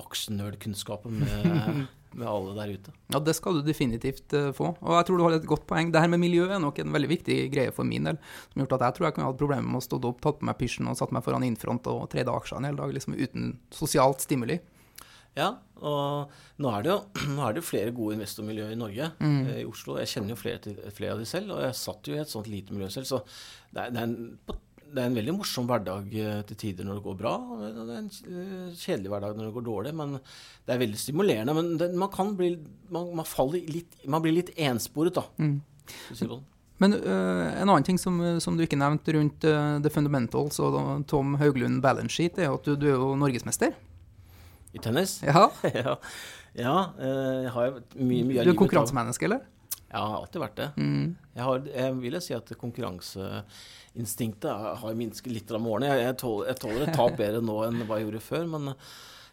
aksjenerdkunnskaper 0.01 1.13
med, 1.13 1.85
med 2.17 2.27
alle 2.27 2.55
der 2.57 2.73
ute. 2.73 2.93
Ja, 3.13 3.21
det 3.21 3.35
skal 3.37 3.59
du 3.59 3.65
definitivt 3.65 4.33
eh, 4.33 4.49
få. 4.57 4.73
Og 4.81 4.97
jeg 4.97 5.07
tror 5.07 5.19
du 5.19 5.25
har 5.27 5.37
et 5.37 5.49
godt 5.49 5.67
poeng. 5.69 5.93
Det 5.93 6.01
her 6.01 6.09
med 6.09 6.23
miljø 6.23 6.47
er 6.49 6.61
nok 6.63 6.81
en 6.81 6.93
veldig 6.95 7.11
viktig 7.11 7.37
greie 7.53 7.73
for 7.75 7.87
min 7.87 8.09
del. 8.09 8.17
Som 8.49 8.61
har 8.61 8.65
gjort 8.65 8.77
at 8.79 8.87
jeg 8.87 8.97
tror 8.97 9.07
jeg 9.07 9.17
kunne 9.17 9.29
hatt 9.29 9.41
problemer 9.41 9.69
med 9.69 9.83
å 9.83 9.85
stå 9.85 10.01
opp, 10.09 10.21
tatt 10.23 10.41
på 10.41 10.49
meg 10.49 10.57
pysjen 10.61 10.89
og 10.89 10.97
satt 10.99 11.13
meg 11.13 11.25
foran 11.25 11.45
innfront 11.45 11.89
og 11.93 12.07
trede 12.13 12.33
aksjer 12.33 12.61
en 12.61 12.69
hel 12.71 12.79
dag 12.79 12.95
liksom 12.95 13.17
uten 13.19 13.57
sosialt 13.73 14.25
stimuli. 14.25 14.59
Ja, 15.33 15.47
og 15.81 16.33
nå 16.61 16.71
er 16.71 16.83
det 16.85 16.91
jo, 16.91 16.97
er 17.45 17.55
det 17.55 17.63
jo 17.63 17.69
flere 17.69 17.93
gode 17.95 18.17
investormiljøer 18.19 18.75
i 18.75 18.79
Norge, 18.79 19.09
mm. 19.17 19.39
i 19.63 19.63
Oslo. 19.67 19.97
Jeg 20.01 20.11
kjenner 20.11 20.35
jo 20.35 20.39
flere, 20.39 20.75
flere 20.93 21.15
av 21.15 21.23
de 21.23 21.29
selv, 21.29 21.55
og 21.55 21.63
jeg 21.65 21.79
satt 21.79 22.09
jo 22.09 22.17
i 22.17 22.21
et 22.21 22.31
sånt 22.31 22.49
lite 22.51 22.75
miljø 22.75 22.91
selv. 22.93 23.09
Så 23.09 23.23
det 23.73 23.87
er, 23.87 23.95
det 23.95 24.03
er, 24.03 24.11
en, 24.11 24.61
det 24.93 25.01
er 25.01 25.09
en 25.09 25.17
veldig 25.17 25.35
morsom 25.39 25.67
hverdag 25.69 26.15
eh, 26.21 26.39
til 26.51 26.59
tider 26.65 26.87
når 26.87 26.99
det 26.99 27.05
går 27.07 27.19
bra, 27.23 27.33
og 27.33 27.63
det 27.65 27.83
er 27.83 27.99
en 28.03 28.09
eh, 28.13 28.71
kjedelig 28.77 29.13
hverdag 29.15 29.37
når 29.39 29.49
det 29.49 29.57
går 29.57 29.67
dårlig. 29.71 29.93
Men 29.99 30.17
det 30.19 30.75
er 30.75 30.81
veldig 30.85 31.01
stimulerende. 31.01 31.55
Men 31.57 31.75
det, 31.81 31.91
man 31.97 32.11
kan 32.13 32.33
bli 32.37 32.55
man, 32.93 33.13
man, 33.21 33.27
faller 33.27 33.63
litt, 33.73 33.97
man 34.05 34.23
blir 34.23 34.37
litt 34.37 34.53
ensporet, 34.53 35.17
da. 35.17 35.25
sånn. 36.13 36.49
Men 36.81 36.97
uh, 36.97 37.47
en 37.61 37.69
annen 37.69 37.85
ting 37.85 37.99
som, 38.01 38.17
som 38.43 38.57
du 38.57 38.63
ikke 38.65 38.77
nevnte 38.79 39.13
rundt 39.15 39.45
uh, 39.47 39.77
The 39.79 39.91
Fundamentals 39.93 40.57
og 40.59 40.75
Tom 41.07 41.37
Hauglund 41.39 41.79
Balance 41.85 42.17
Sheet, 42.17 42.41
er 42.41 42.51
at 42.51 42.65
du, 42.65 42.73
du 42.75 42.87
er 42.89 42.97
jo 42.97 43.13
norgesmester. 43.17 43.75
I 44.73 44.79
tennis? 44.83 45.21
Ja, 45.29 45.51
ja. 45.73 45.97
ja 46.57 46.77
eh, 46.99 47.43
jeg 47.45 47.53
har 47.55 47.67
mye, 47.95 48.23
mye 48.25 48.39
av 48.41 48.45
Du 48.47 48.51
er 48.53 48.59
konkurransemenneske, 48.59 49.25
eller? 49.29 49.41
Ja, 49.93 49.99
jeg 49.99 50.09
har 50.09 50.17
alltid 50.23 50.41
vært 50.41 50.57
det. 50.57 50.69
Mm. 50.81 51.15
Jeg, 51.35 51.43
har, 51.45 51.57
jeg 51.69 51.97
vil 52.01 52.19
si 52.25 52.33
at 52.33 52.53
konkurranseinstinktet 52.57 54.53
har 54.81 54.95
minsket 54.97 55.33
litt 55.35 55.51
om 55.53 55.67
årene. 55.69 55.91
Jeg, 55.91 55.99
jeg, 56.07 56.15
tåler, 56.23 56.47
jeg 56.49 56.57
tåler 56.63 56.81
et 56.87 56.95
tap 56.97 57.13
bedre 57.21 57.41
nå 57.45 57.57
enn 57.67 57.83
hva 57.85 57.95
jeg 57.99 58.05
gjorde 58.07 58.23
før, 58.25 58.45
men 58.55 58.63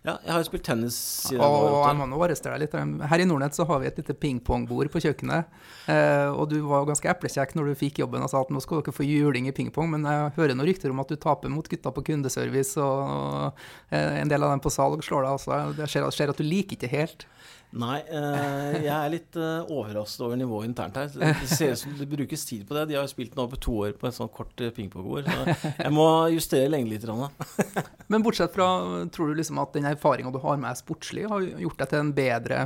ja, 0.00 0.14
jeg 0.24 0.32
har 0.32 0.40
jo 0.40 0.46
spilt 0.48 0.64
tennis 0.64 0.96
siden 1.26 1.42
jeg 1.42 1.52
var 1.52 1.66
åtte. 1.68 1.88
jeg 1.90 1.96
må 1.98 2.04
nå 2.08 2.20
arrestere 2.24 2.56
deg 2.56 2.62
litt. 2.62 3.04
Her 3.10 3.20
i 3.20 3.26
Nordnett 3.28 3.56
så 3.56 3.66
har 3.68 3.82
vi 3.82 3.88
et 3.90 3.98
lite 4.00 4.14
pingpongbord 4.16 4.88
på 4.94 5.02
kjøkkenet. 5.04 5.58
Eh, 5.92 6.28
og 6.32 6.46
du 6.48 6.56
var 6.64 6.86
ganske 6.88 7.10
eplekjekk 7.12 7.52
når 7.58 7.68
du 7.68 7.80
fikk 7.82 8.00
jobben 8.00 8.24
og 8.24 8.32
sa 8.32 8.40
at 8.40 8.52
nå 8.54 8.62
skal 8.64 8.80
dere 8.80 8.94
få 8.96 9.04
juling 9.04 9.50
i 9.50 9.52
pingpong, 9.52 9.90
men 9.92 10.08
jeg 10.08 10.32
hører 10.38 10.56
noen 10.56 10.70
rykter 10.70 10.94
om 10.94 11.02
at 11.04 11.12
du 11.12 11.20
taper 11.20 11.52
mot 11.52 11.68
gutta 11.68 11.92
på 11.92 12.04
kundeservice, 12.08 12.80
og 12.80 13.60
eh, 13.92 14.22
en 14.22 14.32
del 14.32 14.46
av 14.46 14.54
dem 14.54 14.64
på 14.64 14.72
salg 14.72 15.04
slår 15.04 15.28
deg 15.28 15.36
også. 15.36 15.60
Det 15.76 15.90
ser, 15.92 16.08
ser 16.16 16.32
at 16.32 16.40
du 16.40 16.48
liker 16.48 16.78
ikke 16.80 16.94
helt. 16.94 17.28
Nei, 17.70 18.00
eh, 18.02 18.80
jeg 18.82 18.90
er 18.90 19.12
litt 19.12 19.36
eh, 19.38 19.68
overrasket 19.70 20.24
over 20.26 20.38
nivået 20.40 20.66
internt 20.66 20.96
her. 20.98 21.10
Det 21.14 21.46
ser 21.46 21.76
ut 21.76 21.78
som 21.78 21.92
det 21.94 22.08
brukes 22.10 22.42
tid 22.48 22.64
på 22.66 22.74
det. 22.74 22.88
De 22.90 22.96
har 22.98 23.06
jo 23.06 23.12
spilt 23.12 23.36
nå 23.38 23.44
på 23.52 23.60
to 23.62 23.74
år 23.84 23.94
på 23.98 24.08
et 24.08 24.16
sånt 24.16 24.32
kort 24.34 24.58
eh, 24.64 24.72
pingpongbord. 24.74 25.28
Så 25.30 25.58
jeg 25.70 25.92
må 25.94 26.06
justere 26.34 26.72
lenge 26.72 26.90
litt. 26.90 27.06
Rann. 27.06 27.30
Men 28.10 28.26
bortsett 28.26 28.56
fra, 28.56 28.66
tror 29.14 29.30
du 29.30 29.38
liksom 29.38 29.60
at 29.62 29.76
den 29.76 29.86
erfaringa 29.92 30.34
du 30.34 30.40
har 30.42 30.58
med 30.60 30.80
sportslig, 30.82 31.28
har 31.30 31.46
gjort 31.46 31.78
deg 31.84 31.92
til 31.92 32.02
en 32.02 32.14
bedre 32.16 32.64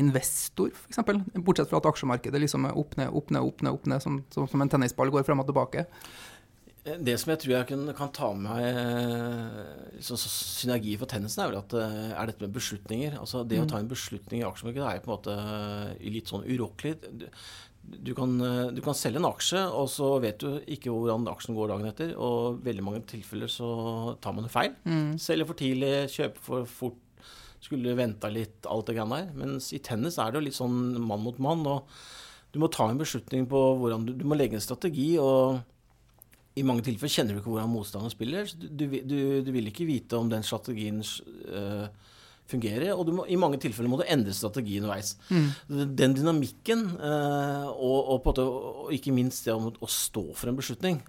investor, 0.00 0.68
f.eks.? 0.72 1.00
Bortsett 1.40 1.72
fra 1.72 1.80
at 1.80 1.88
aksjemarkedet 1.88 2.44
liksom 2.44 2.68
er 2.68 2.76
opp 2.76 2.94
ned, 3.00 3.08
opp 3.08 3.32
ned, 3.32 3.40
opp 3.48 3.64
ned, 3.64 3.72
opp 3.72 3.88
ned, 3.88 4.04
som, 4.04 4.20
som, 4.32 4.48
som 4.52 4.64
en 4.64 4.72
tennisball 4.72 5.12
går 5.12 5.24
frem 5.28 5.40
og 5.40 5.48
tilbake. 5.48 5.86
Eh, 6.84 6.98
Det 6.98 7.14
som 7.20 7.30
jeg 7.32 7.38
tror 7.42 7.52
jeg 7.56 7.66
kan, 7.70 7.82
kan 7.94 8.12
ta 8.12 8.32
med 8.34 8.48
meg 8.48 8.64
eh, 8.68 9.98
så 10.02 10.16
synergi 10.18 10.96
for 10.98 11.06
tennisen, 11.10 11.44
er 11.44 11.52
vel 11.52 11.60
at 11.62 11.74
det 11.74 11.84
er 12.18 12.30
dette 12.32 12.42
med 12.46 12.54
beslutninger. 12.56 13.18
Altså 13.20 13.44
Det 13.46 13.60
å 13.62 13.68
ta 13.70 13.78
en 13.78 13.90
beslutning 13.90 14.42
i 14.42 14.46
aksjemarkedet 14.48 14.88
er 14.88 15.02
på 15.04 15.10
en 15.10 15.16
måte 15.16 15.36
eh, 15.36 16.10
litt 16.10 16.32
sånn 16.32 16.46
urokkelig. 16.48 16.96
Du, 17.82 18.12
kan, 18.14 18.34
eh, 18.46 18.70
du 18.74 18.80
kan 18.82 18.94
selge 18.94 19.18
en 19.18 19.26
aksje, 19.30 19.62
og 19.74 19.88
så 19.90 20.10
vet 20.22 20.38
du 20.42 20.60
ikke 20.70 20.90
hvordan 20.94 21.26
aksjen 21.30 21.54
går 21.58 21.72
dagen 21.72 21.88
etter. 21.90 22.12
Og 22.18 22.58
i 22.60 22.66
veldig 22.70 22.84
mange 22.86 23.04
tilfeller 23.10 23.50
så 23.50 24.16
tar 24.22 24.34
man 24.36 24.46
det 24.46 24.52
feil. 24.54 24.74
Selger 25.22 25.46
for 25.50 25.58
tidlig, 25.58 25.94
kjøper 26.14 26.46
for 26.50 26.66
fort. 26.66 26.98
Skulle 27.62 27.94
venta 27.94 28.26
litt, 28.26 28.64
alt 28.66 28.88
det 28.88 28.96
greiene 28.96 29.20
der. 29.20 29.34
Mens 29.38 29.68
i 29.72 29.78
tennis 29.78 30.16
er 30.18 30.32
det 30.34 30.40
jo 30.40 30.46
litt 30.48 30.56
sånn 30.58 30.96
mann 30.98 31.22
mot 31.22 31.38
mann. 31.38 31.62
og 31.70 31.86
Du 32.50 32.58
må 32.58 32.66
ta 32.74 32.88
en 32.90 32.98
beslutning 32.98 33.46
på 33.46 33.60
hvordan 33.78 34.06
du, 34.08 34.12
du 34.18 34.24
må 34.26 34.34
legge 34.34 34.58
en 34.58 34.64
strategi. 34.64 35.12
og 35.22 35.60
i 36.58 36.64
mange 36.66 36.84
tilfeller 36.84 37.12
kjenner 37.12 37.36
du 37.36 37.40
ikke 37.40 37.52
hvordan 37.52 37.72
motstanderen 37.72 38.12
spiller. 38.12 38.48
så 38.48 38.58
Du, 38.60 38.84
du, 38.86 39.18
du, 39.44 39.50
vil 39.54 39.70
ikke 39.70 39.88
vite 39.88 40.18
om 40.18 40.28
den 40.28 40.44
strategien 40.44 41.00
uh, 41.00 41.86
fungerer. 42.50 42.92
Og 42.92 43.06
du 43.08 43.14
må, 43.16 43.26
i 43.26 43.40
mange 43.40 43.60
tilfeller 43.62 43.88
må 43.88 44.00
du 44.00 44.04
endre 44.04 44.34
strategi 44.36 44.78
underveis. 44.80 45.14
Den 45.70 46.16
dynamikken, 46.18 46.86
uh, 46.98 47.70
og, 47.72 47.98
og, 48.02 48.22
måte, 48.26 48.44
og 48.44 48.92
ikke 48.92 49.14
minst 49.16 49.48
det 49.48 49.56
om 49.56 49.70
å 49.72 49.90
stå 49.90 50.28
for 50.36 50.52
en 50.52 50.60
beslutning 50.60 51.00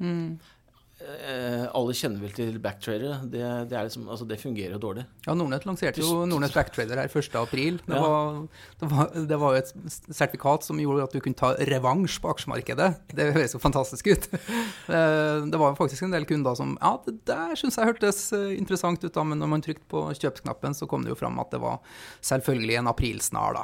øh, 1.03 1.63
Alle 1.75 1.93
kjenner 1.97 2.21
vel 2.23 2.31
til 2.35 2.59
backtrader. 2.63 3.21
Det, 3.29 3.41
det, 3.69 3.75
er 3.77 3.87
liksom, 3.87 4.05
altså 4.09 4.25
det 4.29 4.37
fungerer 4.41 4.75
jo 4.75 4.79
dårlig. 4.83 5.03
Ja, 5.27 5.33
Nordnett 5.37 5.65
lanserte 5.67 6.01
jo 6.01 6.23
Nordnett 6.29 6.53
Backtrader 6.55 7.01
her 7.01 7.11
1. 7.11 7.35
april. 7.41 7.79
Det, 7.85 7.93
Ja. 7.95 8.01
var, 8.01 8.39
det, 8.79 8.89
var, 8.91 9.11
det 9.33 9.39
var 9.41 9.55
jo 9.57 9.61
et 9.63 9.73
sertifikat 10.15 10.63
som 10.67 10.79
gjorde 10.81 11.03
at 11.07 11.13
du 11.15 11.19
kunne 11.23 11.37
ta 11.39 11.53
revansj 11.69 12.19
på 12.23 12.31
aksjemarkedet. 12.33 12.89
Det 13.13 13.29
høres 13.35 13.53
jo 13.57 13.61
fantastisk 13.63 14.07
ut. 14.13 14.29
Eh, 14.93 15.39
Det 15.47 15.57
var 15.59 15.75
faktisk 15.79 16.03
en 16.03 16.11
del 16.11 16.25
kunder 16.27 16.55
som 16.59 16.73
Ja, 16.81 16.97
det 17.05 17.13
der 17.29 17.55
syns 17.55 17.77
jeg 17.79 17.87
hørtes 17.87 18.17
eh, 18.35 18.49
interessant 18.57 19.03
ut, 19.03 19.13
da, 19.15 19.23
men 19.23 19.39
når 19.39 19.47
man 19.53 19.61
trykte 19.63 19.85
på 19.89 20.01
kjøpsknappen, 20.19 20.75
så 20.75 20.87
kom 20.91 21.03
det 21.05 21.13
jo 21.13 21.15
fram 21.19 21.39
at 21.39 21.51
det 21.55 21.61
var 21.63 21.79
selvfølgelig 22.21 22.75
en 22.81 22.89
aprilsnar, 22.91 23.53
da. 23.61 23.63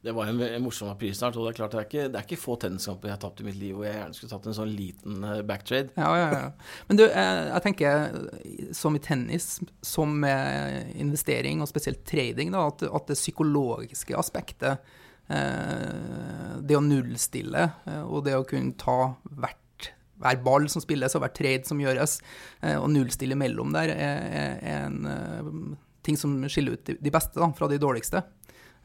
Det 0.00 0.12
var 0.14 0.28
en, 0.30 0.40
en 0.40 0.62
morsom 0.62 0.92
aprilstart. 0.92 1.36
Og 1.36 1.46
det 1.46 1.52
er 1.52 1.58
klart 1.58 1.74
det 1.74 1.80
er 1.80 1.88
ikke, 1.88 2.06
det 2.12 2.20
er 2.20 2.26
ikke 2.26 2.40
få 2.40 2.54
tenniskamper 2.62 3.10
jeg 3.10 3.16
har 3.16 3.22
tapt 3.24 3.42
i 3.42 3.48
mitt 3.48 3.58
liv 3.58 3.74
hvor 3.74 3.88
jeg 3.88 3.96
gjerne 3.96 4.18
skulle 4.18 4.30
tatt 4.30 4.46
en 4.46 4.56
sånn 4.60 4.70
liten 4.70 5.26
øh, 5.26 5.40
backtrade. 5.48 5.90
Ja, 5.98 6.12
ja, 6.20 6.28
ja. 6.36 6.76
Men 6.90 7.00
du, 7.00 7.04
jeg, 7.08 7.42
jeg 7.48 7.64
tenker 7.66 8.72
som 8.78 8.94
i 8.94 9.02
tennis, 9.02 9.50
som 9.82 10.14
med 10.22 10.94
investering, 11.02 11.64
og 11.64 11.70
spesielt 11.70 12.04
trading, 12.06 12.54
da, 12.54 12.68
at, 12.70 12.86
at 12.86 13.10
det 13.10 13.18
psykologiske 13.18 14.14
aspektet, 14.18 14.86
eh, 15.34 16.54
det 16.62 16.78
å 16.78 16.84
nullstille, 16.84 17.66
eh, 17.90 18.04
og 18.06 18.22
det 18.28 18.38
å 18.38 18.46
kunne 18.46 18.78
ta 18.78 19.00
hvert, 19.34 19.90
hver 20.22 20.40
ball 20.46 20.70
som 20.70 20.82
spilles, 20.82 21.18
og 21.18 21.26
hver 21.26 21.34
trade 21.34 21.66
som 21.66 21.82
gjøres, 21.82 22.20
eh, 22.62 22.78
og 22.78 22.86
nullstille 22.94 23.38
mellom 23.38 23.74
der, 23.74 23.96
er, 23.98 24.62
en 24.78 25.10
eh, 25.10 25.52
ting 26.06 26.18
som 26.18 26.38
skiller 26.46 26.78
ut 26.78 26.94
de 26.94 27.12
beste 27.12 27.38
da, 27.42 27.50
fra 27.58 27.66
de 27.70 27.82
dårligste. 27.82 28.22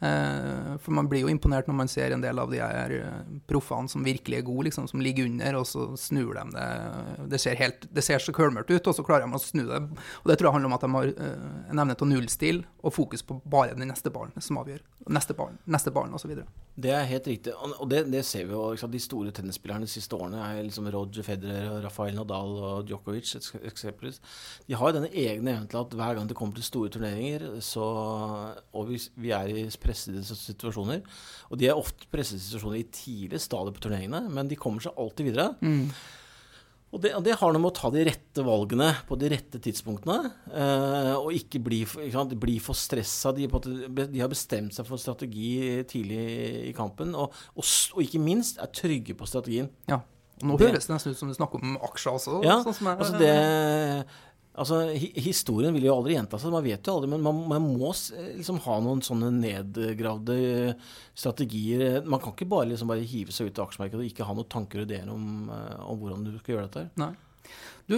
Eh, 0.03 0.73
For 0.83 0.91
man 0.97 1.07
blir 1.07 1.23
jo 1.23 1.31
imponert 1.31 1.69
når 1.69 1.77
man 1.79 1.87
ser 1.91 2.11
en 2.15 2.23
del 2.23 2.39
av 2.41 2.51
de 2.51 2.59
her 2.59 2.91
eh, 2.97 3.21
proffene 3.49 3.87
som 3.91 4.03
virkelig 4.03 4.39
er 4.41 4.45
gode, 4.47 4.65
liksom, 4.67 4.87
som 4.91 4.99
ligger 5.03 5.29
under, 5.29 5.59
og 5.61 5.67
så 5.69 5.85
snur 5.99 6.33
de 6.35 6.43
det. 6.57 6.67
Det 7.31 7.39
ser, 7.41 7.55
helt, 7.61 7.87
det 7.93 8.03
ser 8.03 8.19
så 8.23 8.33
kølmørkt 8.35 8.73
ut, 8.73 8.89
og 8.91 8.97
så 8.97 9.05
klarer 9.07 9.27
de 9.27 9.37
å 9.37 9.41
snu 9.43 9.63
det. 9.69 9.79
Og 10.23 10.27
det 10.31 10.37
tror 10.39 10.49
jeg 10.49 10.57
handler 10.57 10.71
om 10.71 10.77
at 10.79 10.83
de 10.87 10.91
har 10.97 11.13
eh, 11.13 11.47
en 11.71 11.83
evne 11.85 11.95
til 11.99 12.07
å 12.09 12.11
nullstille, 12.15 12.65
og 12.83 12.91
fokus 12.97 13.23
på 13.23 13.39
bare 13.47 13.77
den 13.79 13.87
neste 13.87 14.11
ballen 14.11 14.35
som 14.43 14.59
avgjør. 14.59 14.81
Neste 15.13 15.35
ballen, 15.35 15.57
neste 15.67 15.91
ballen, 15.91 16.13
osv. 16.15 16.31
Det 16.79 16.91
er 16.95 17.05
helt 17.07 17.25
riktig. 17.27 17.53
Og 17.59 17.85
det, 17.91 18.05
det 18.11 18.21
ser 18.27 18.47
vi 18.49 18.55
jo. 18.55 18.69
De 18.93 18.99
store 19.03 19.31
tennisspillerne 19.35 19.85
de 19.87 19.91
siste 19.91 20.15
årene 20.17 20.39
er 20.43 20.61
liksom 20.65 20.87
Roger 20.91 21.25
Federer, 21.27 21.67
og 21.73 21.83
Rafael 21.85 22.15
Nadal 22.17 22.53
og 22.59 22.87
Djokovic 22.89 23.33
eks- 23.39 23.53
eksempelvis. 23.67 24.19
De 24.67 24.75
har 24.79 24.91
jo 24.91 24.97
denne 24.97 25.11
egne 25.11 25.53
evnen 25.57 25.67
til 25.71 25.79
at 25.81 25.95
hver 25.99 26.17
gang 26.19 26.27
det 26.29 26.37
kommer 26.39 26.55
til 26.57 26.65
store 26.67 26.91
turneringer, 26.93 27.45
så, 27.63 27.83
og 28.73 28.87
vi, 28.89 28.99
vi 29.19 29.33
er 29.35 29.51
i 29.51 29.65
pressede 29.93 30.25
situasjoner 30.25 30.99
Og 31.51 31.61
de 31.61 31.69
er 31.69 31.77
ofte 31.77 32.09
pressede 32.11 32.41
situasjoner 32.43 32.81
i 32.81 32.89
tidlig 32.91 33.39
stadier 33.45 33.71
på 33.77 33.85
turneringene, 33.85 34.25
men 34.33 34.49
de 34.51 34.57
kommer 34.59 34.81
seg 34.83 34.97
alltid 34.97 35.29
videre. 35.31 35.53
Og 36.93 37.01
det, 37.01 37.09
det 37.25 37.33
har 37.39 37.49
noe 37.55 37.57
med 37.63 37.71
å 37.71 37.73
ta 37.73 37.89
de 37.89 38.03
rette 38.05 38.43
valgene 38.45 38.91
på 39.09 39.15
de 39.17 39.29
rette 39.33 39.57
tidspunktene. 39.65 40.27
eh, 40.53 41.15
og 41.17 41.31
ikke 41.33 41.57
bli, 41.65 41.79
ikke 42.05 42.37
bli 42.37 42.59
for 42.61 42.77
stressa. 42.77 43.31
De, 43.33 43.47
de 43.49 44.21
har 44.21 44.29
bestemt 44.29 44.75
seg 44.77 44.85
for 44.85 45.01
strategi 45.01 45.81
tidlig 45.89 46.19
i 46.69 46.73
kampen. 46.77 47.15
Og, 47.17 47.33
og, 47.57 47.65
og 47.97 48.03
ikke 48.05 48.21
minst 48.21 48.61
er 48.61 48.69
trygge 48.69 49.15
på 49.17 49.25
strategien. 49.25 49.71
Ja. 49.89 50.03
Nå 50.43 50.57
Det- 50.59 50.69
høres 50.69 50.85
det 50.85 50.93
nesten 50.93 51.13
ut 51.15 51.17
som 51.23 51.29
du 51.29 51.33
snakker 51.37 51.61
om 51.65 51.79
aksjer 51.89 52.13
også. 52.19 52.43
Ja, 52.45 52.59
sånn 52.61 52.77
som 52.77 52.91
jeg, 52.91 52.99
altså 53.01 53.17
det 53.17 54.05
Altså, 54.53 54.83
Historien 55.17 55.73
vil 55.73 55.87
jo 55.87 55.95
aldri 55.95 56.13
gjenta 56.13 56.37
seg, 56.37 56.53
man 56.53 56.65
vet 56.65 56.85
jo 56.85 56.97
aldri. 56.97 57.09
Men 57.15 57.23
man, 57.25 57.41
man 57.49 57.65
må 57.65 57.89
liksom 58.37 58.61
ha 58.67 58.77
noen 58.85 59.01
sånne 59.05 59.31
nedgravde 59.33 60.37
eh, 60.37 60.89
strategier. 61.17 62.03
Man 62.05 62.21
kan 62.21 62.35
ikke 62.35 62.49
bare 62.51 62.69
liksom 62.69 62.91
bare 62.91 63.07
hive 63.07 63.33
seg 63.33 63.49
ut 63.49 63.57
i 63.57 63.65
aksjemarkedet 63.65 64.01
og 64.03 64.09
ikke 64.11 64.27
ha 64.29 64.37
noen 64.37 64.51
tanker 64.53 64.83
og 64.83 64.89
ideer 64.89 65.09
om, 65.13 65.29
eh, 65.53 65.79
om 65.89 66.01
hvordan 66.01 66.27
du 66.27 66.35
skal 66.37 66.57
gjøre 66.57 66.69
dette. 66.69 66.85
Nei. 67.01 67.13
Du, 67.85 67.97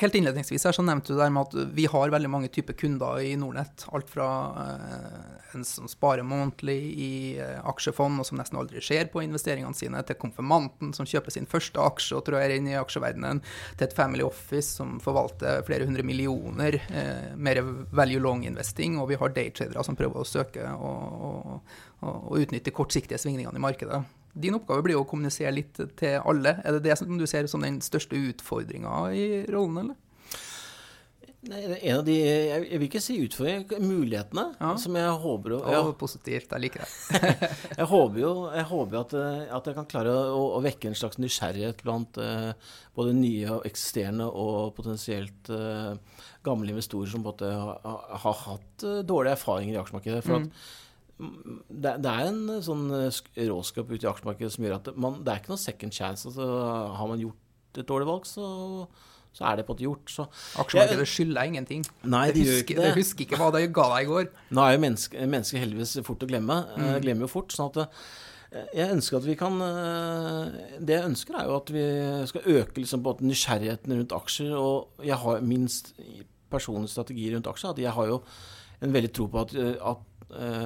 helt 0.00 0.14
innledningsvis 0.18 0.64
her 0.66 0.74
så 0.74 0.82
nevnte 0.82 1.12
du 1.12 1.18
der 1.20 1.30
med 1.30 1.46
at 1.46 1.74
vi 1.76 1.84
har 1.86 2.10
veldig 2.10 2.30
mange 2.32 2.48
typer 2.50 2.74
kunder 2.74 3.20
i 3.22 3.36
Nordnett. 3.38 3.84
Alt 3.94 4.10
fra 4.10 4.26
eh, 4.64 5.54
en 5.54 5.64
som 5.66 5.86
sparer 5.88 6.26
månedlig 6.26 6.78
i 6.98 7.12
eh, 7.38 7.60
aksjefond, 7.70 8.18
og 8.18 8.26
som 8.26 8.40
nesten 8.40 8.58
aldri 8.58 8.82
ser 8.82 9.06
på 9.12 9.22
investeringene 9.22 9.78
sine, 9.78 10.02
til 10.06 10.18
konfirmanten 10.18 10.90
som 10.96 11.06
kjøper 11.06 11.36
sin 11.36 11.46
første 11.50 11.78
aksje 11.78 12.18
og 12.18 12.26
trår 12.26 12.56
inn 12.56 12.66
i 12.72 12.78
aksjeverdenen, 12.80 13.44
til 13.76 13.86
et 13.86 13.94
family 13.96 14.26
office 14.26 14.74
som 14.80 14.98
forvalter 15.02 15.62
flere 15.68 15.86
hundre 15.86 16.02
millioner, 16.06 16.80
eh, 16.90 17.30
mer 17.38 17.62
value 17.94 18.22
long-investing, 18.26 18.98
og 18.98 19.12
vi 19.12 19.20
har 19.22 19.36
daytradere 19.36 19.86
som 19.86 19.98
prøver 19.98 20.18
å 20.18 20.26
søke 20.26 20.66
og, 20.66 21.28
og, 21.30 21.76
og, 22.02 22.32
utnytte 22.42 22.74
kortsiktige 22.74 23.22
svingningene 23.22 23.62
i 23.62 23.68
markedet. 23.70 24.02
Din 24.34 24.54
oppgave 24.54 24.82
blir 24.86 24.94
jo 24.98 25.02
å 25.04 25.08
kommunisere 25.10 25.50
litt 25.56 25.80
til 25.98 26.20
alle. 26.20 26.56
Er 26.64 26.76
det 26.78 26.84
det 26.86 26.98
som 27.00 27.18
du 27.18 27.26
ser 27.26 27.48
som 27.50 27.62
den 27.66 27.80
største 27.82 28.14
utfordringa 28.30 29.10
i 29.16 29.26
rollen, 29.50 29.78
eller? 29.86 29.98
Nei, 31.40 31.60
en 31.88 31.96
av 31.96 32.02
de, 32.04 32.14
jeg 32.20 32.78
vil 32.82 32.84
ikke 32.84 33.00
si 33.00 33.14
utfordringer, 33.24 33.78
mulighetene, 33.80 34.42
Ja. 34.60 34.74
som 34.76 34.92
jeg 34.98 35.12
håper 35.22 35.54
å 35.56 35.60
ja, 35.72 35.78
positivt. 35.96 36.50
Jeg 36.52 36.60
liker 36.66 36.82
det. 36.84 37.48
Jeg 37.80 37.86
håper 37.88 38.20
jo 38.20 38.32
jeg 38.52 38.66
håper 38.68 38.98
at, 38.98 39.14
eh, 39.16 39.46
at 39.56 39.70
jeg 39.70 39.76
kan 39.78 39.86
klare 39.88 40.12
å, 40.12 40.42
å 40.58 40.60
vekke 40.60 40.90
en 40.90 40.98
slags 41.00 41.16
nysgjerrighet 41.16 41.80
blant 41.86 42.18
eh, 42.20 42.50
både 42.94 43.14
nye 43.16 43.54
og 43.56 43.64
eksisterende 43.70 44.26
og 44.28 44.74
potensielt 44.76 45.48
eh, 45.48 45.96
gamle 46.44 46.74
investorer 46.74 47.08
som 47.08 47.22
en 47.22 47.28
måte 47.30 47.48
har, 47.48 47.80
har 48.26 48.38
hatt 48.44 48.84
eh, 48.84 49.00
dårlige 49.08 49.38
erfaringer 49.38 49.78
i 49.78 49.80
aksjemarkedet. 49.80 50.20
For 50.28 50.42
at 50.42 50.44
mm, 50.44 50.52
det, 51.20 51.94
det 52.04 52.10
er 52.10 52.30
en 52.30 52.40
eh, 52.54 52.64
sånn 52.64 52.88
eh, 52.96 53.20
råskap 53.50 53.90
ute 53.92 54.04
i 54.04 54.10
aksjemarkedet 54.10 54.54
som 54.54 54.66
gjør 54.66 54.78
at 54.78 54.90
man, 55.00 55.20
det 55.24 55.32
er 55.32 55.42
ikke 55.42 55.52
noe 55.52 55.62
second 55.62 55.94
chance. 55.94 56.26
Altså, 56.30 56.46
har 56.96 57.10
man 57.10 57.22
gjort 57.22 57.80
et 57.80 57.88
dårlig 57.88 58.08
valg, 58.08 58.26
så, 58.28 58.46
så 59.36 59.46
er 59.50 59.58
det 59.58 59.66
på 59.66 59.74
en 59.74 59.76
måte 59.76 59.86
gjort. 59.86 60.14
Så 60.14 60.26
Aksjemarkedet 60.62 61.06
skylder 61.10 61.52
ingenting. 61.52 61.84
Nei, 62.02 62.26
det 62.30 62.40
det, 62.40 62.48
husker, 62.48 62.64
ikke 62.64 62.86
det. 62.86 62.96
husker 62.96 63.26
ikke 63.26 63.40
hva 63.42 63.52
det 63.56 63.62
ga 63.76 63.86
deg 63.94 64.08
i 64.08 64.10
går. 64.10 64.32
Nå 64.56 64.64
er 64.64 64.74
jo 64.74 64.82
mennesker 64.86 65.30
menneske 65.36 65.62
heldigvis 65.62 65.94
fort 66.06 66.26
å 66.26 66.30
glemme. 66.30 66.58
Mm. 66.74 66.90
Glemmer 67.04 67.28
jo 67.28 67.32
fort. 67.34 67.54
sånn 67.56 67.70
at 67.72 67.82
eh, 67.84 68.70
jeg 68.80 68.96
ønsker 68.96 69.20
at 69.20 69.28
vi 69.28 69.36
kan 69.38 69.60
eh, 69.62 70.56
Det 70.82 70.96
jeg 70.96 71.10
ønsker, 71.12 71.36
er 71.38 71.50
jo 71.50 71.58
at 71.60 71.74
vi 71.74 71.84
skal 72.32 72.48
øke 72.56 72.82
liksom 72.82 73.04
på 73.06 73.18
en 73.18 73.30
nysgjerrigheten 73.30 73.98
rundt 73.98 74.16
aksjer. 74.16 74.56
Og 74.56 75.04
jeg 75.06 75.20
har 75.26 75.44
minst 75.46 75.94
personlig 76.50 76.90
strategi 76.90 77.28
rundt 77.34 77.50
aksjer. 77.50 77.76
At 77.76 77.84
jeg 77.84 77.94
har 77.94 78.10
jo 78.10 78.22
en 78.80 78.94
veldig 78.94 79.12
tro 79.14 79.28
på 79.30 79.44
at, 79.44 79.54
eh, 79.54 79.76
at 79.76 79.98
eh, 80.00 80.09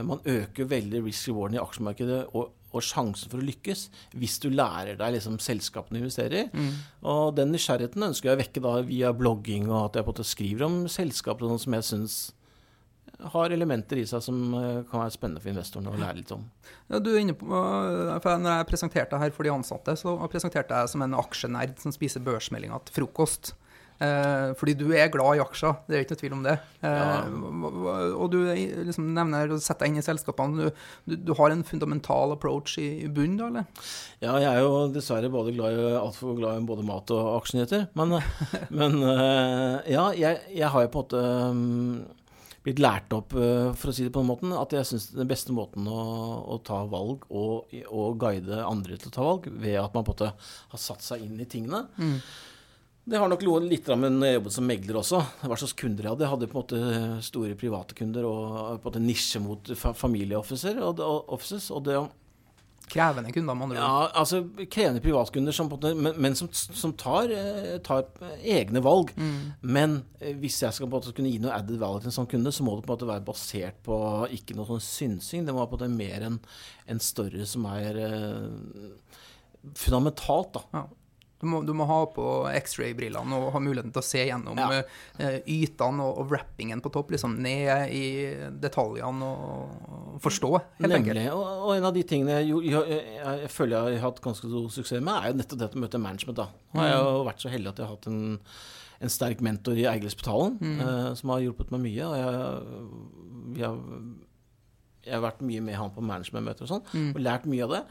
man 0.04 0.20
øker 0.28 0.68
veldig 0.68 1.00
risk-rewarden 1.06 1.56
i 1.56 1.62
aksjemarkedet. 1.62 2.20
og 2.34 2.52
og 2.74 2.82
sjansen 2.82 3.30
for 3.30 3.38
å 3.38 3.46
lykkes 3.46 3.84
hvis 4.18 4.38
du 4.42 4.48
lærer 4.50 4.98
deg 4.98 5.16
liksom 5.16 5.38
selskapene 5.42 6.00
du 6.00 6.04
investerer 6.04 6.40
i. 6.40 6.70
Og 7.06 7.34
den 7.38 7.52
nysgjerrigheten 7.54 8.08
ønsker 8.08 8.30
jeg 8.32 8.38
å 8.38 8.42
vekke 8.42 8.62
da 8.64 8.72
via 8.86 9.12
blogging, 9.14 9.68
og 9.70 9.90
at 9.92 10.00
jeg 10.00 10.06
på 10.06 10.10
en 10.10 10.16
måte 10.16 10.26
skriver 10.26 10.66
om 10.66 10.80
selskaper 10.90 11.46
og 11.46 11.54
sånn 11.54 11.64
som 11.66 11.78
jeg 11.78 11.88
syns 11.90 12.16
har 13.30 13.52
elementer 13.54 14.00
i 14.00 14.06
seg 14.08 14.22
som 14.24 14.38
eh, 14.58 14.80
kan 14.90 15.04
være 15.04 15.14
spennende 15.14 15.40
for 15.40 15.52
investorene 15.52 15.92
å 15.92 16.00
lære 16.00 16.18
litt 16.18 16.32
om. 16.34 16.42
Ja, 16.90 16.98
du 16.98 17.12
er 17.12 17.20
inne 17.22 17.36
på, 17.38 17.46
for 17.46 18.42
når 18.42 18.58
jeg 18.58 18.68
presenterte 18.68 19.20
her 19.22 19.32
for 19.32 19.46
de 19.46 19.52
ansatte, 19.54 19.94
så 19.96 20.16
presenterte 20.32 20.80
jeg 20.80 20.90
som 20.92 21.04
en 21.04 21.14
aksjenerd 21.20 21.78
som 21.80 21.94
spiser 21.94 22.24
børsmeldinger 22.26 22.82
til 22.88 22.98
frokost. 22.98 23.54
Eh, 24.02 24.52
fordi 24.58 24.74
du 24.74 24.88
er 24.90 25.10
glad 25.12 25.38
i 25.38 25.42
aksjer, 25.42 25.76
det 25.86 25.96
er 25.96 26.02
ikke 26.02 26.16
noe 26.16 26.22
tvil 26.22 26.36
om 26.38 26.46
det. 26.46 26.56
Eh, 26.82 27.02
Ja. 27.04 27.20
Og 28.18 28.30
du 28.32 28.38
liksom 28.50 29.12
nevner 29.14 29.54
å 29.54 29.60
sette 29.62 29.84
deg 29.84 29.92
inn 29.92 30.02
i 30.02 30.04
selskapene. 30.04 30.70
Du, 31.06 31.14
du, 31.16 31.32
har 31.38 31.52
en 31.54 31.64
fundamental 31.66 32.34
approach 32.34 32.78
i, 32.82 32.88
i 33.04 33.08
bunnen, 33.08 33.38
da, 33.38 33.50
eller? 33.52 33.86
Ja, 34.24 34.34
jeg 34.42 34.50
er 34.50 34.64
jo 34.64 34.82
dessverre 34.94 35.30
både 35.32 35.54
glad 35.54 35.78
i, 35.78 35.86
altfor 35.98 36.34
glad 36.38 36.58
i 36.58 36.66
både 36.66 36.86
mat 36.86 37.12
og 37.14 37.30
aksjenyheter. 37.38 37.88
Men, 37.94 38.18
men 38.80 38.98
eh, 39.02 39.94
ja, 39.94 40.10
jeg, 40.18 40.42
jeg 40.58 40.74
har 40.74 40.86
jo 40.86 40.92
på 40.94 41.04
en 41.04 41.06
måte 41.06 41.24
mm, 41.58 42.22
blitt 42.64 42.80
lært 42.80 43.12
opp, 43.14 43.34
for 43.36 43.90
å 43.90 43.94
si 43.94 44.06
det 44.06 44.12
på 44.14 44.22
den 44.24 44.30
måten, 44.30 44.54
at 44.56 44.72
jeg 44.72 44.88
syns 44.88 45.10
den 45.12 45.28
beste 45.28 45.54
måten 45.54 45.86
å, 45.90 46.00
å 46.54 46.58
ta 46.64 46.80
valg 46.88 47.26
og, 47.28 47.74
og 47.90 48.16
guide 48.22 48.62
andre 48.64 48.96
til 48.96 49.12
å 49.12 49.14
ta 49.14 49.26
valg, 49.26 49.50
ved 49.52 49.76
at 49.82 49.94
man 49.94 50.06
på 50.06 50.14
en 50.14 50.16
måte 50.16 50.32
har 50.72 50.82
satt 50.82 51.04
seg 51.04 51.26
inn 51.26 51.36
i 51.44 51.48
tingene. 51.50 51.84
Det 53.04 53.20
har 53.20 53.28
nok 53.28 53.42
noe 53.44 53.60
litt 53.68 53.88
med 54.00 54.14
når 54.16 54.30
jeg 54.30 54.36
jobbet 54.38 54.54
som 54.54 54.68
megler 54.68 54.96
også. 54.96 55.18
Hva 55.44 55.56
slags 55.60 55.76
kunder 55.76 56.06
jeg 56.06 56.14
hadde. 56.14 56.24
Jeg 56.24 56.32
hadde 56.32 56.46
på 56.48 56.56
en 56.56 56.62
måte 56.62 57.24
store 57.26 57.56
private 57.60 57.96
kunder 57.98 58.24
og 58.24 58.44
på 58.54 58.76
en 58.78 58.84
måte 58.86 59.02
nisje 59.04 59.42
mot 59.44 59.60
familieoffiser 59.60 60.00
familieofficer 60.00 60.80
og, 60.80 61.02
og, 61.04 61.34
offices. 61.36 61.68
Og 61.74 61.84
det, 61.84 61.98
Krevende 62.88 63.32
kunder, 63.32 63.54
med 63.56 63.64
andre 63.64 63.76
ord. 63.76 63.84
ja, 63.84 64.08
altså 64.20 64.42
krevende 64.68 65.00
privatkunder 65.00 65.52
som 65.56 65.68
på 65.70 65.76
en 65.76 65.80
måte, 65.80 66.02
men, 66.04 66.18
men 66.20 66.34
som, 66.36 66.50
som 66.52 66.92
tar, 67.00 67.32
eh, 67.32 67.76
tar 67.84 68.04
egne 68.40 68.82
valg. 68.84 69.12
Men 69.60 70.02
eh, 70.20 70.34
hvis 70.40 70.62
jeg 70.62 70.76
skal 70.76 70.88
på 70.88 70.90
en 70.90 70.98
måte 70.98 71.14
kunne 71.16 71.32
gi 71.32 71.40
noe 71.44 71.54
added 71.56 71.80
value 71.80 72.02
til 72.04 72.12
en 72.12 72.18
sånn 72.18 72.28
kunde, 72.30 72.52
så 72.52 72.66
må 72.66 72.76
det 72.76 72.84
på 72.84 72.92
en 72.92 72.96
måte 72.98 73.08
være 73.08 73.26
basert 73.28 73.80
på 73.86 73.96
ikke 74.36 74.56
noe 74.58 74.68
sånn 74.68 74.84
synsing. 74.84 75.46
Det 75.46 75.54
må 75.54 75.62
være 75.62 75.72
på 75.72 75.80
en 75.80 75.86
måte 75.86 75.96
mer 75.96 76.28
enn 76.28 76.42
en 76.92 77.00
større 77.04 77.48
som 77.48 77.64
er 77.72 78.00
eh, 78.04 78.92
fundamentalt, 79.80 80.56
da. 80.58 80.66
Ja. 80.76 80.86
Du 81.44 81.50
må, 81.52 81.60
du 81.66 81.74
må 81.76 81.84
ha 81.88 82.00
på 82.08 82.24
X-ray-brillene 82.56 83.36
og 83.36 83.50
ha 83.54 83.60
muligheten 83.62 83.92
til 83.92 84.00
å 84.00 84.06
se 84.06 84.24
gjennom 84.24 84.58
Ja. 84.58 84.80
uh, 85.20 85.38
ytene 85.44 86.06
og, 86.06 86.22
og 86.22 86.30
wrappingen 86.32 86.80
på 86.84 86.92
topp, 86.94 87.12
liksom 87.14 87.36
ned 87.44 87.92
i 87.92 88.04
detaljene 88.64 89.28
og, 89.28 89.88
og 90.16 90.22
forstå, 90.24 90.50
helt 90.80 90.98
enkelt. 90.98 91.20
Nemlig. 91.20 91.26
Og, 91.36 91.66
og 91.68 91.74
en 91.76 91.88
av 91.90 91.94
de 91.96 92.04
tingene 92.08 92.38
jeg, 92.40 92.54
jeg, 92.70 92.84
jeg, 92.94 93.38
jeg 93.44 93.52
føler 93.52 93.92
jeg 93.92 94.00
har 94.00 94.08
hatt 94.08 94.22
ganske 94.24 94.48
stor 94.48 94.70
suksess 94.78 95.04
med, 95.04 95.14
er 95.20 95.32
jo 95.34 95.38
nettopp 95.42 95.60
det 95.60 95.68
å 95.74 95.84
møte 95.84 96.00
management. 96.00 96.40
da. 96.40 96.48
Nå 96.72 96.80
har 96.82 96.90
jeg 96.90 97.04
jo 97.04 97.24
vært 97.28 97.44
så 97.44 97.52
heldig 97.52 97.72
at 97.74 97.82
jeg 97.82 97.86
har 97.88 97.96
hatt 97.98 98.08
en, 98.10 98.22
en 99.04 99.12
sterk 99.12 99.44
mentor 99.44 99.80
i 99.80 99.88
Eigelspetalen, 99.90 100.56
mm. 100.60 100.78
uh, 100.80 101.10
som 101.18 101.34
har 101.34 101.44
hjulpet 101.44 101.74
meg 101.74 101.84
mye. 101.84 102.08
og 102.08 102.16
jeg, 102.16 102.32
jeg, 103.60 103.68
har, 103.68 104.04
jeg 105.04 105.16
har 105.18 105.24
vært 105.26 105.44
mye 105.44 105.64
med 105.68 105.76
han 105.76 105.92
på 105.92 106.04
managementmøter 106.08 106.64
og 106.64 106.72
sånn, 106.76 106.84
og 107.12 107.20
lært 107.20 107.44
mye 107.50 107.66
av 107.68 107.74
det. 107.76 107.82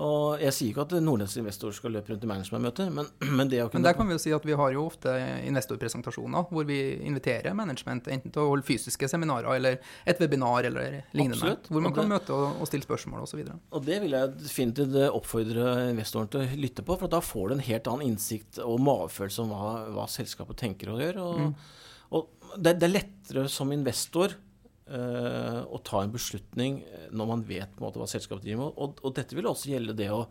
Og 0.00 0.40
jeg 0.40 0.54
sier 0.56 0.70
ikke 0.72 0.84
at 0.86 0.92
Nordnetts 1.04 1.34
investorer 1.36 1.76
skal 1.76 1.92
løpe 1.92 2.12
rundt 2.12 2.22
i 2.24 2.28
managementmøter, 2.30 2.88
men, 2.96 3.08
men 3.38 3.50
det 3.52 3.60
å 3.60 3.66
kunne 3.68 3.82
Men 3.82 3.86
der 3.90 3.96
kan 3.98 4.08
vi 4.08 4.16
jo 4.16 4.22
si 4.22 4.32
at 4.32 4.46
vi 4.48 4.56
har 4.56 4.72
jo 4.72 4.86
ofte 4.88 5.12
investorpresentasjoner 5.48 6.46
hvor 6.48 6.68
vi 6.68 6.78
inviterer 7.04 7.56
management 7.56 8.08
enten 8.08 8.32
til 8.32 8.44
å 8.44 8.48
holde 8.54 8.64
fysiske 8.64 9.10
seminarer 9.12 9.50
eller 9.58 9.76
et 10.08 10.22
webinar 10.22 10.68
eller 10.70 11.02
lignende. 11.12 11.36
Absolutt. 11.36 11.68
Hvor 11.68 11.84
man 11.84 11.96
kan 11.96 12.08
det- 12.08 12.14
møte 12.14 12.32
og, 12.36 12.62
og 12.62 12.70
stille 12.70 12.86
spørsmål 12.86 13.26
osv. 13.26 13.42
Og 13.52 13.84
det 13.84 14.00
vil 14.04 14.16
jeg 14.16 14.32
definitivt 14.40 14.96
oppfordre 15.10 15.66
investoren 15.90 16.30
til 16.32 16.40
å 16.46 16.60
lytte 16.62 16.86
på, 16.86 16.96
for 17.02 17.12
da 17.12 17.20
får 17.20 17.48
du 17.48 17.56
en 17.58 17.66
helt 17.68 17.92
annen 17.92 18.14
innsikt 18.14 18.62
og 18.64 18.80
magefølelse 18.80 19.44
om 19.44 19.52
hva, 19.52 19.74
hva 19.92 20.08
selskapet 20.08 20.62
tenker 20.64 20.92
å 20.92 20.96
gjøre. 21.02 21.26
Og, 21.26 21.68
og 22.16 22.56
det, 22.56 22.78
det 22.80 22.88
er 22.88 22.96
lettere 22.96 23.44
som 23.52 23.72
investor 23.76 24.38
eh, 24.90 25.60
å 25.62 25.80
ta 25.84 26.02
en 26.02 26.12
beslutning 26.14 26.82
eh, 26.82 27.08
når 27.14 27.30
man 27.30 27.46
vet 27.46 27.72
på 27.72 27.82
en 27.82 27.88
måte 27.88 28.02
hva 28.02 28.10
selskapet 28.10 28.46
driver 28.46 28.64
med. 28.64 28.76
Og, 28.76 29.02
og 29.02 29.16
dette 29.16 29.38
vil 29.38 29.48
også 29.50 29.72
gjelde 29.72 29.96
det 29.98 30.10
å, 30.14 30.24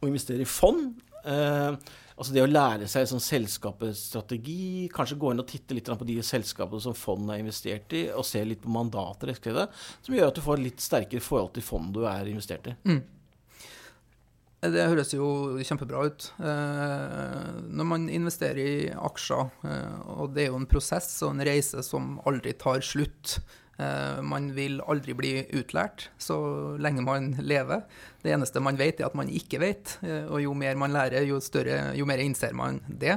å 0.00 0.10
investere 0.10 0.44
i 0.44 0.48
fond. 0.48 0.92
Uh, 1.22 1.76
altså 2.16 2.32
det 2.34 2.42
å 2.42 2.48
lære 2.50 2.88
seg 2.90 3.06
sånn 3.06 3.22
selskapets 3.22 4.08
strategi, 4.10 4.88
kanskje 4.90 5.20
gå 5.22 5.30
inn 5.30 5.42
og 5.44 5.46
titte 5.46 5.76
litt 5.76 5.86
på 5.86 6.08
de 6.08 6.16
selskapene 6.26 6.82
som 6.82 6.96
fondet 6.98 7.36
er 7.36 7.44
investert 7.44 7.94
i, 7.94 8.00
og 8.10 8.26
se 8.26 8.42
litt 8.42 8.64
på 8.64 8.72
mandater, 8.74 9.30
som 9.38 10.16
gjør 10.16 10.32
at 10.32 10.40
du 10.40 10.42
får 10.42 10.64
litt 10.64 10.82
sterkere 10.82 11.22
forhold 11.22 11.54
til 11.54 11.66
fondet 11.66 11.94
du 12.00 12.08
er 12.10 12.32
investert 12.32 12.72
i. 12.72 12.74
Det 14.62 14.84
høres 14.86 15.10
jo 15.10 15.26
kjempebra 15.66 16.04
ut. 16.06 16.28
Eh, 16.38 17.46
når 17.66 17.86
man 17.88 18.04
investerer 18.06 18.60
i 18.62 18.74
aksjer, 18.94 19.48
eh, 19.66 19.96
og 20.14 20.36
det 20.36 20.44
er 20.44 20.52
jo 20.52 20.60
en 20.60 20.68
prosess 20.70 21.08
og 21.26 21.32
en 21.32 21.42
reise 21.48 21.82
som 21.82 22.20
aldri 22.30 22.52
tar 22.54 22.78
slutt. 22.86 23.40
Eh, 23.82 24.20
man 24.22 24.52
vil 24.54 24.78
aldri 24.86 25.16
bli 25.18 25.32
utlært 25.58 26.06
så 26.14 26.38
lenge 26.78 27.02
man 27.02 27.32
lever. 27.42 27.82
Det 28.22 28.30
eneste 28.30 28.62
man 28.62 28.78
vet, 28.78 29.00
er 29.00 29.08
at 29.08 29.16
man 29.18 29.30
ikke 29.30 29.58
vet. 29.62 29.96
Eh, 30.06 30.28
og 30.30 30.42
jo 30.44 30.54
mer 30.54 30.78
man 30.78 30.94
lærer, 30.94 31.26
jo, 31.26 31.40
større, 31.42 31.90
jo 31.98 32.06
mer 32.06 32.22
innser 32.22 32.54
man 32.54 32.78
det. 32.86 33.16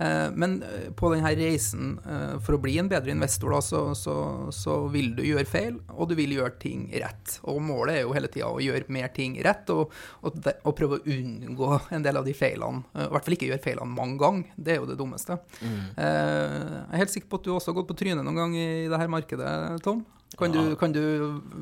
Eh, 0.00 0.32
men 0.32 0.58
eh, 0.64 0.88
på 0.96 1.10
denne 1.12 1.34
reisen 1.36 1.96
for 2.44 2.56
å 2.56 2.60
bli 2.62 2.76
en 2.80 2.88
bedre 2.88 3.12
investor, 3.12 3.52
da, 3.52 3.60
så, 3.64 3.80
så, 3.98 4.16
så 4.54 4.78
vil 4.92 5.12
du 5.16 5.22
gjøre 5.26 5.48
feil, 5.48 5.78
og 5.92 6.10
du 6.10 6.16
vil 6.18 6.36
gjøre 6.38 6.56
ting 6.62 6.86
rett. 7.02 7.36
Og 7.50 7.60
målet 7.64 7.98
er 7.98 8.06
jo 8.06 8.14
hele 8.16 8.30
tida 8.32 8.48
å 8.48 8.62
gjøre 8.62 8.88
mer 8.96 9.12
ting 9.16 9.36
rett, 9.44 9.68
og, 9.74 9.92
og, 10.22 10.40
de, 10.40 10.56
og 10.64 10.76
prøve 10.78 11.00
å 11.00 11.16
unngå 11.16 11.70
en 11.96 12.06
del 12.06 12.20
av 12.20 12.26
de 12.26 12.36
feilene. 12.36 12.84
I 12.96 13.10
hvert 13.12 13.28
fall 13.28 13.36
ikke 13.36 13.50
gjøre 13.50 13.64
feilene 13.64 13.92
mange 13.92 14.20
ganger. 14.22 14.56
Det 14.56 14.74
er 14.74 14.80
jo 14.80 14.88
det 14.88 14.98
dummeste. 14.98 15.38
Mm. 15.60 15.78
jeg 15.96 16.94
er 16.96 17.00
helt 17.02 17.12
sikker 17.12 17.30
på 17.30 17.40
at 17.40 17.46
du 17.46 17.54
også 17.54 17.72
har 17.72 17.80
gått 17.80 17.90
på 17.90 17.98
trynet 17.98 18.24
noen 18.24 18.40
gang 18.40 18.56
i 18.56 18.68
det 18.88 19.00
her 19.00 19.12
markedet, 19.12 19.50
Tom. 19.84 20.04
Kan, 20.34 20.52
Ja. 20.52 20.62
du, 20.62 20.74
kan 20.76 20.92
du 20.92 21.00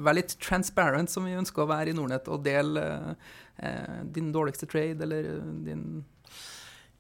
være 0.03 0.23
litt 0.23 0.39
transparent, 0.41 1.13
som 1.13 1.27
vi 1.29 1.37
ønsker 1.37 1.63
å 1.63 1.69
være 1.71 1.93
i 1.93 1.97
Nordnett, 1.97 2.31
og 2.33 2.43
dele 2.47 2.83
eh, 3.61 4.01
din 4.17 4.33
dårligste 4.33 4.67
trade, 4.67 5.05
eller 5.05 5.29
din 5.67 6.05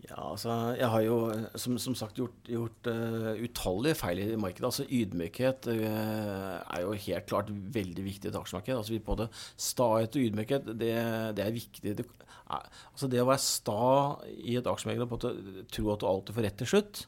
Ja, 0.04 0.18
altså, 0.34 0.76
jeg 0.76 0.90
har 0.92 1.00
jo 1.00 1.16
eh, 1.32 1.46
som, 1.56 1.78
som 1.80 1.94
sagt 1.96 2.18
gjort, 2.20 2.36
gjort 2.44 2.90
uh, 2.92 3.32
utallige 3.40 3.96
feil 3.96 4.20
i 4.20 4.36
markedet. 4.36 4.68
Altså 4.68 4.84
Ydmykhet 4.84 5.64
uh, 5.72 6.60
er 6.60 6.82
jo 6.84 6.92
helt 6.92 7.26
klart 7.30 7.48
veldig 7.48 8.04
viktig 8.04 8.28
i 8.28 8.32
et 8.34 8.36
aksjemarked. 8.36 8.76
Altså, 8.76 8.92
vi 8.92 9.00
både 9.00 9.30
Stahet 9.56 10.14
og 10.20 10.26
ydmykhet, 10.28 10.68
det, 10.76 10.92
det 11.38 11.46
er 11.46 11.56
viktig. 11.56 11.96
Det, 11.96 12.06
altså, 12.44 13.08
det 13.08 13.22
å 13.22 13.26
være 13.28 13.40
sta 13.40 13.76
i 14.28 14.56
et 14.58 14.66
aksjemegler 14.68 15.06
og 15.06 15.12
på 15.14 15.16
en 15.16 15.38
måte 15.38 15.64
tro 15.72 15.88
at 15.94 16.02
du 16.02 16.06
alltid 16.10 16.36
får 16.36 16.46
rett 16.46 16.58
til 16.60 16.70
slutt, 16.74 17.00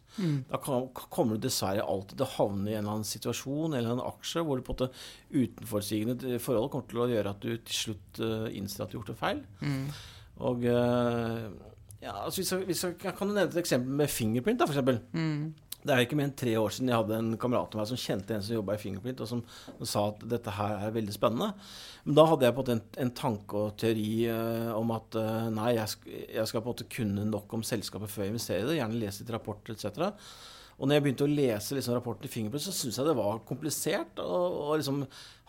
da 0.49 0.61
kan, 0.64 0.87
kommer 1.12 1.37
du 1.37 1.45
dessverre 1.45 1.84
alltid 1.84 2.16
til 2.16 2.24
å 2.24 2.32
havne 2.39 2.70
i 2.70 2.74
en 2.74 2.80
eller 2.80 2.95
annen 2.95 3.09
situasjon 3.09 3.76
eller 3.76 3.93
en 3.93 4.05
aksje 4.07 4.41
hvor 4.47 4.57
du 4.57 4.64
på 4.64 4.72
en 4.72 4.78
måte 4.80 4.91
utenforsigende 5.37 6.39
forhold 6.41 6.70
kommer 6.72 6.89
til 6.89 7.03
å 7.05 7.09
gjøre 7.12 7.34
at 7.37 7.45
du 7.45 7.53
til 7.68 7.80
slutt 7.82 8.20
eh, 8.24 8.49
innser 8.57 8.87
at 8.87 8.93
du 8.95 8.97
gjort 8.99 9.12
en 9.12 9.20
feil. 9.20 9.43
Og 10.47 10.64
eh, 10.68 11.47
ja, 12.03 12.12
altså 12.24 12.41
hvis 12.43 12.53
jeg, 12.53 12.64
hvis 12.68 12.82
jeg, 12.84 12.97
jeg 13.05 13.14
kan 13.18 13.28
nevne 13.28 13.47
et 13.51 13.61
eksempel 13.61 14.01
med 14.01 14.09
Fingerprint, 14.12 14.61
da, 14.61 14.66
for 14.68 14.76
eksempel. 14.76 14.99
Det 15.87 15.95
er 15.95 16.03
ikke 16.03 16.18
mer 16.18 16.26
enn 16.28 16.39
tre 16.39 16.55
år 16.59 16.72
siden 16.74 16.91
jeg 16.91 16.99
hadde 16.99 17.18
en 17.20 17.37
kamerat 17.41 17.74
av 17.74 17.80
meg 17.80 17.91
som 17.91 18.01
kjente 18.01 18.34
en 18.34 18.43
som 18.43 18.57
jobba 18.57 18.74
i 18.74 18.80
Fingerprint, 18.82 19.22
og 19.22 19.30
som 19.30 19.43
sa 19.87 20.09
at 20.11 20.24
dette 20.32 20.55
her 20.57 20.82
er 20.89 20.97
veldig 20.97 21.14
spennende. 21.14 21.53
Men 22.07 22.18
da 22.18 22.26
hadde 22.30 22.49
jeg 22.49 22.57
på 22.57 22.66
en 22.74 22.82
en, 23.05 23.12
tanke 23.16 23.62
og 23.62 23.76
teori 23.80 24.11
uh, 24.30 24.72
om 24.76 24.93
at 24.97 25.18
uh, 25.20 25.47
nei, 25.55 25.76
jeg, 25.78 26.18
jeg 26.34 26.51
skal 26.51 26.62
på 26.62 26.68
en 26.68 26.74
måte 26.74 26.91
kunne 26.97 27.28
nok 27.30 27.55
om 27.57 27.64
selskapet 27.66 28.11
før 28.12 28.26
jeg 28.26 28.34
investerer 28.34 28.64
i 28.64 28.68
det. 28.70 28.78
Gjerne 28.80 29.01
lese 29.01 29.22
litt 29.22 29.32
rapporter 29.34 29.76
etc. 29.76 30.11
Og 30.77 30.89
når 30.89 30.99
jeg 30.99 31.05
begynte 31.07 31.24
å 31.24 31.33
lese 31.33 31.77
liksom 31.77 31.95
rapporten 31.97 32.27
til 32.27 32.33
Fingerprint, 32.35 32.64
så 32.66 32.72
syntes 32.74 32.99
jeg 33.01 33.09
det 33.09 33.16
var 33.16 33.39
komplisert. 33.49 34.18
Og, 34.20 34.57
og 34.61 34.72
liksom 34.77 34.99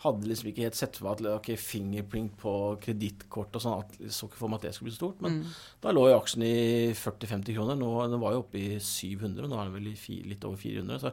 hadde 0.04 0.30
liksom 0.30 0.48
ikke 0.48 0.64
helt 0.64 0.78
sett 0.78 0.96
for 0.96 1.08
meg 1.08 1.18
at 1.18 1.34
okay, 1.34 1.58
Fingerprint 1.60 2.38
på 2.40 2.52
kredittkort 2.84 3.58
og 3.58 3.64
sånn, 3.64 3.82
at 3.82 3.98
jeg 4.06 4.14
så 4.16 4.28
ikke 4.30 4.40
for 4.40 4.52
meg 4.52 4.62
at 4.62 4.68
det 4.68 4.72
skulle 4.76 4.88
bli 4.88 4.94
så 4.96 5.02
stort. 5.02 5.20
Men 5.24 5.42
da 5.84 5.92
lå 5.92 6.06
jo 6.08 6.16
aksjen 6.16 6.46
i 6.46 6.54
40-50 6.96 7.58
kroner. 7.58 7.76
Nå, 7.76 7.90
den 8.08 8.22
var 8.22 8.36
jo 8.36 8.46
oppe 8.46 8.62
i 8.62 8.80
700, 8.80 9.44
og 9.44 9.52
nå 9.52 9.60
er 9.60 9.68
den 9.68 9.76
vel 9.76 9.92
i 9.92 10.18
litt 10.32 10.48
over 10.48 10.62
400. 10.64 11.04
Så 11.04 11.12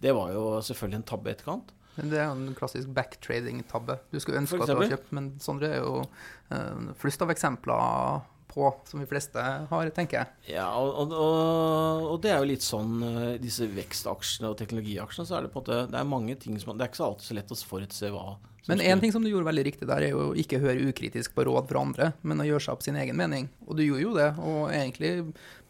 det 0.00 0.16
var 0.16 0.32
jo 0.32 0.46
selvfølgelig 0.64 1.02
en 1.02 1.08
tabbe 1.12 1.28
i 1.28 1.36
etterkant. 1.36 1.76
Men 1.98 2.12
Det 2.14 2.20
er 2.22 2.28
jo 2.30 2.36
en 2.38 2.56
klassisk 2.56 2.92
backtrading-tabbe. 2.96 3.98
Du 4.08 4.20
skulle 4.22 4.40
ønske 4.40 4.56
at 4.62 4.70
du 4.70 4.78
hadde 4.78 4.92
kjøpt, 4.94 5.10
men 5.18 5.32
Sondre 5.42 5.74
er 5.74 5.82
jo 5.82 5.98
uh, 6.00 6.92
flust 7.02 7.20
av 7.20 7.32
eksempler 7.34 8.24
på, 8.50 8.66
som 8.88 9.00
de 9.02 9.08
fleste 9.08 9.42
har, 9.70 9.90
tenker 9.94 10.20
jeg. 10.20 10.54
Ja, 10.56 10.68
og, 10.76 11.14
og, 11.14 12.06
og, 12.10 12.18
det 12.22 12.34
er 12.34 12.42
jo 12.42 12.50
litt 12.50 12.66
sånn 12.66 13.00
eh, 13.06 13.34
disse 13.42 13.68
vekstaksjene 13.70 14.50
og 14.50 14.58
teknologiaksjene, 14.60 15.28
så 15.28 15.38
er 15.38 15.46
det 15.46 15.52
på 15.54 15.60
en 15.60 15.66
måte 15.66 15.80
Det 15.90 15.98
er 16.00 16.08
mange 16.08 16.36
ting 16.40 16.58
som 16.60 16.76
Det 16.76 16.86
er 16.86 16.92
ikke 16.92 17.02
så 17.02 17.10
alltid 17.10 17.28
så 17.28 17.36
lett 17.38 17.52
å 17.54 17.58
forutse 17.70 18.10
hva 18.12 18.24
Men 18.68 18.82
én 18.84 19.02
ting 19.02 19.12
som 19.14 19.24
du 19.24 19.30
gjorde 19.30 19.48
veldig 19.48 19.64
riktig 19.66 19.88
der, 19.88 20.04
er 20.04 20.14
jo 20.14 20.30
å 20.30 20.34
ikke 20.38 20.60
høre 20.62 20.90
ukritisk 20.90 21.34
på 21.36 21.46
råd 21.48 21.70
fra 21.70 21.82
andre, 21.82 22.10
men 22.22 22.42
å 22.42 22.46
gjøre 22.46 22.64
seg 22.66 22.76
opp 22.76 22.84
sin 22.84 22.98
egen 23.00 23.16
mening. 23.18 23.48
Og 23.66 23.78
du 23.78 23.82
gjorde 23.82 24.02
jo 24.04 24.12
det, 24.14 24.28
og 24.38 24.58
egentlig 24.68 25.12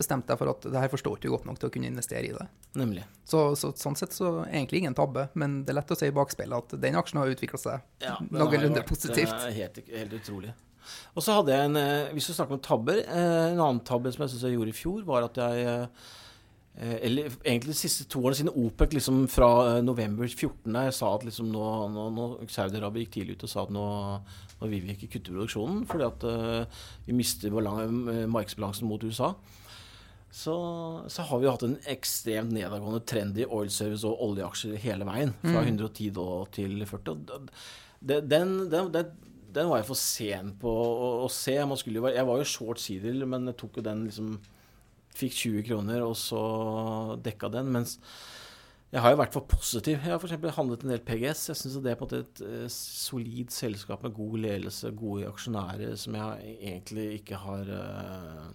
bestemte 0.00 0.32
deg 0.32 0.40
for 0.40 0.52
at 0.52 0.66
det 0.66 0.82
her 0.82 0.92
forstår 0.92 1.20
du 1.22 1.30
godt 1.32 1.46
nok 1.48 1.60
til 1.62 1.70
å 1.70 1.74
kunne 1.76 1.88
investere 1.88 2.26
i 2.28 2.34
det. 2.34 2.48
Nemlig. 2.80 3.06
Så, 3.24 3.44
så 3.56 3.70
sånn 3.78 3.96
sett 3.96 4.16
så 4.16 4.40
egentlig 4.48 4.82
ingen 4.82 4.98
tabbe, 4.98 5.28
men 5.38 5.60
det 5.62 5.72
er 5.72 5.80
lett 5.80 5.94
å 5.94 6.00
si 6.00 6.10
i 6.10 6.16
bakspeilet 6.16 6.66
at 6.66 6.82
den 6.82 6.98
aksjen 6.98 7.22
har 7.22 7.30
utvikla 7.30 7.62
seg 7.62 8.04
Ja, 8.04 8.18
noenlunde 8.26 8.82
positivt. 8.88 9.30
Ja, 9.30 9.38
noenlunde 9.38 9.54
er 9.54 9.60
Helt, 9.60 9.80
helt 9.94 10.18
utrolig. 10.20 10.52
Og 11.16 11.22
så 11.26 11.34
hadde 11.38 11.52
jeg 11.56 11.68
en 11.70 11.76
eh, 11.80 12.10
Hvis 12.14 12.26
du 12.30 12.34
snakker 12.36 12.54
om 12.56 12.62
tabber 12.64 13.00
eh, 13.02 13.50
En 13.52 13.60
annen 13.60 13.80
tabbe 13.86 14.12
som 14.14 14.22
jeg 14.24 14.32
syns 14.34 14.44
jeg 14.46 14.56
gjorde 14.56 14.72
i 14.74 14.78
fjor, 14.80 15.04
var 15.08 15.26
at 15.26 15.40
jeg 15.42 15.64
eh, 15.66 15.86
Eller 17.02 17.28
egentlig 17.44 17.74
de 17.74 17.78
siste 17.80 18.06
to 18.08 18.22
årene 18.22 18.38
siden 18.38 18.54
OPEC, 18.56 18.94
liksom 18.96 19.24
fra 19.28 19.80
november 19.84 20.24
14, 20.30 20.70
jeg 20.86 20.94
sa 20.96 21.10
at 21.16 21.24
liksom 21.26 21.50
nå, 21.52 21.64
nå, 21.92 22.04
nå 22.16 22.28
Saudi-Arabia 22.48 23.02
gikk 23.04 23.16
tidlig 23.18 23.34
ut 23.36 23.44
og 23.48 23.52
sa 23.52 23.64
at 23.66 23.72
nå, 23.74 23.86
nå 24.62 24.68
vil 24.70 24.84
vi 24.86 24.94
ikke 24.94 25.10
kutte 25.16 25.34
produksjonen 25.34 25.82
fordi 25.90 26.06
at 26.06 26.24
uh, 26.30 26.84
vi 27.08 27.16
mister 27.18 27.52
markedsbalansen 27.52 28.88
mot 28.88 29.02
USA. 29.04 29.32
Så, 30.30 30.54
så 31.10 31.24
har 31.26 31.40
vi 31.42 31.48
hatt 31.50 31.64
en 31.66 31.74
ekstremt 31.90 32.52
nedadgående 32.54 33.02
trend 33.02 33.38
i 33.42 33.48
oil 33.50 33.68
service 33.74 34.06
og 34.06 34.20
oljeaksjer 34.28 34.78
hele 34.78 35.04
veien. 35.08 35.32
Fra 35.42 35.64
110 35.66 36.12
da 36.16 36.26
til 36.54 36.76
40. 36.86 37.10
og 37.10 37.24
d- 37.26 37.40
d- 38.00 38.20
Den, 38.30 38.52
den, 38.70 38.92
den, 38.94 39.10
den 39.52 39.68
var 39.70 39.80
jeg 39.82 39.88
for 39.90 39.98
sen 40.00 40.54
på 40.60 40.70
å, 40.70 41.10
å 41.24 41.28
se. 41.32 41.56
Jo, 41.58 42.08
jeg 42.10 42.26
var 42.28 42.40
jo 42.42 42.48
short 42.48 42.80
sidel, 42.82 43.24
men 43.28 43.46
jeg 43.50 43.56
tok 43.60 43.80
jo 43.80 43.86
den 43.90 44.06
liksom 44.08 44.38
Fikk 45.10 45.34
20 45.34 45.64
kroner, 45.66 46.04
og 46.06 46.12
så 46.14 46.40
dekka 47.20 47.48
den. 47.50 47.72
Mens 47.74 47.96
jeg 48.92 49.02
har 49.02 49.10
jo 49.12 49.18
vært 49.18 49.34
for 49.34 49.42
positiv. 49.50 49.96
Jeg 49.98 50.06
har 50.14 50.22
f.eks. 50.22 50.54
handlet 50.56 50.84
en 50.86 50.92
del 50.94 51.02
PGS. 51.06 51.48
Jeg 51.50 51.58
syns 51.58 51.76
det 51.82 51.90
er 51.92 51.98
på 51.98 52.06
en 52.06 52.12
måte 52.12 52.20
et 52.22 52.42
eh, 52.46 52.68
solid 52.70 53.50
selskap 53.54 54.02
med 54.06 54.14
god 54.16 54.38
ledelse, 54.46 54.90
gode 54.98 55.26
aksjonærer, 55.30 55.96
som 55.98 56.14
jeg 56.18 56.54
egentlig 56.72 57.06
ikke 57.20 57.38
har 57.42 57.70
eh, 57.74 58.48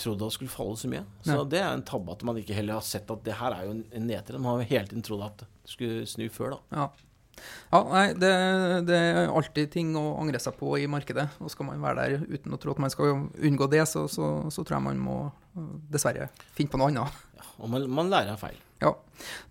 trodd 0.00 0.22
at 0.26 0.34
skulle 0.36 0.52
falle 0.52 0.76
så 0.82 0.90
mye. 0.90 1.04
Så 1.26 1.38
ja. 1.38 1.46
det 1.54 1.62
er 1.62 1.70
en 1.76 1.86
tabbe 1.86 2.14
at 2.18 2.26
man 2.26 2.38
ikke 2.42 2.58
heller 2.58 2.78
har 2.80 2.86
sett 2.86 3.10
at 3.14 3.22
det 3.26 3.38
her 3.40 3.54
er 3.56 3.66
jo 3.68 3.76
en- 3.78 3.86
en 3.94 4.06
nedtrend. 4.10 4.42
Man 4.42 4.54
har 4.58 4.62
jo 4.66 4.70
hele 4.74 4.90
tiden 4.90 5.06
trodd 5.06 5.24
at 5.26 5.42
det 5.46 5.48
skulle 5.74 6.02
snu 6.06 6.26
før, 6.34 6.56
da. 6.58 6.60
Ja. 6.82 6.88
Ja, 7.70 7.80
nei, 7.86 8.06
det, 8.18 8.30
det 8.88 8.96
er 8.98 9.30
alltid 9.30 9.70
ting 9.74 9.92
å 9.98 10.16
angre 10.20 10.40
seg 10.42 10.56
på 10.58 10.72
i 10.80 10.88
markedet. 10.90 11.28
Og 11.38 11.52
skal 11.52 11.68
man 11.68 11.84
være 11.84 12.06
der 12.06 12.24
uten 12.26 12.56
å 12.56 12.60
tro 12.60 12.74
at 12.74 12.82
man 12.82 12.92
skal 12.92 13.28
unngå 13.38 13.70
det, 13.70 13.84
så, 13.90 14.06
så, 14.10 14.32
så 14.50 14.64
tror 14.64 14.80
jeg 14.80 14.88
man 14.88 15.04
må 15.04 15.18
øh, 15.28 15.76
dessverre 15.92 16.30
finne 16.56 16.72
på 16.72 16.80
noe 16.80 16.90
annet. 16.90 17.20
Ja, 17.38 17.46
og 17.60 17.72
man, 17.72 17.86
man 18.00 18.12
lærer 18.12 18.34
av 18.34 18.42
feil. 18.42 18.58
Ja. 18.80 18.94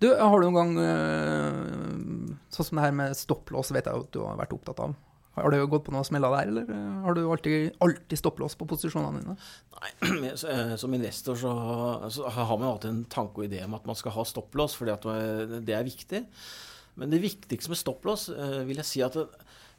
Du, 0.02 0.10
har 0.12 0.42
du 0.42 0.48
noen 0.50 0.58
gang 0.58 0.72
øh, 0.82 2.32
Sånn 2.50 2.66
som 2.66 2.80
det 2.80 2.88
her 2.88 2.96
med 2.98 3.18
stopplås, 3.18 3.70
vet 3.76 3.86
jeg 3.86 4.04
at 4.04 4.10
du 4.16 4.24
har 4.26 4.40
vært 4.40 4.56
opptatt 4.56 4.82
av. 4.88 4.98
Har 5.38 5.54
du 5.54 5.60
gått 5.72 5.86
på 5.86 5.94
noen 5.94 6.08
smeller 6.08 6.34
der, 6.34 6.50
eller 6.52 6.72
øh, 6.74 6.96
har 7.06 7.16
du 7.16 7.22
alltid, 7.24 7.76
alltid 7.86 8.20
stopplås 8.20 8.58
på 8.60 8.68
posisjonene 8.70 9.22
dine? 9.22 9.36
Nei, 9.78 10.32
eh, 10.34 10.74
Som 10.82 10.98
investor 10.98 11.38
så, 11.40 11.54
så 12.12 12.32
har 12.34 12.58
man 12.58 12.72
alltid 12.72 12.92
en 12.92 13.06
tanke 13.12 13.44
og 13.44 13.48
idé 13.48 13.62
om 13.66 13.78
at 13.78 13.88
man 13.88 13.98
skal 14.00 14.18
ha 14.18 14.26
stopplås, 14.28 14.76
fordi 14.80 14.98
det 15.64 15.78
er 15.78 15.88
viktig. 15.88 16.26
Men 16.96 17.14
det 17.14 17.22
viktigste 17.24 17.72
med 17.72 17.80
stopplås 17.80 18.30
uh, 18.34 18.62
vil 18.68 18.82
jeg 18.82 18.90
si 18.90 19.04
at 19.06 19.18
det, 19.18 19.28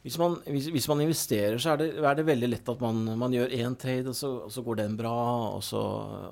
hvis, 0.01 0.17
man, 0.17 0.39
hvis, 0.49 0.71
hvis 0.73 0.87
man 0.89 1.03
investerer, 1.05 1.59
så 1.61 1.75
er 1.75 1.81
det, 1.83 1.89
er 2.01 2.15
det 2.17 2.25
veldig 2.25 2.49
lett 2.49 2.69
at 2.73 2.81
man, 2.81 3.03
man 3.21 3.35
gjør 3.37 3.53
én 3.53 3.75
trade, 3.77 4.09
og 4.09 4.17
så, 4.17 4.31
og 4.47 4.53
så 4.55 4.63
går 4.65 4.79
den 4.81 4.95
bra. 4.97 5.17
Og 5.59 5.65
så, 5.65 5.81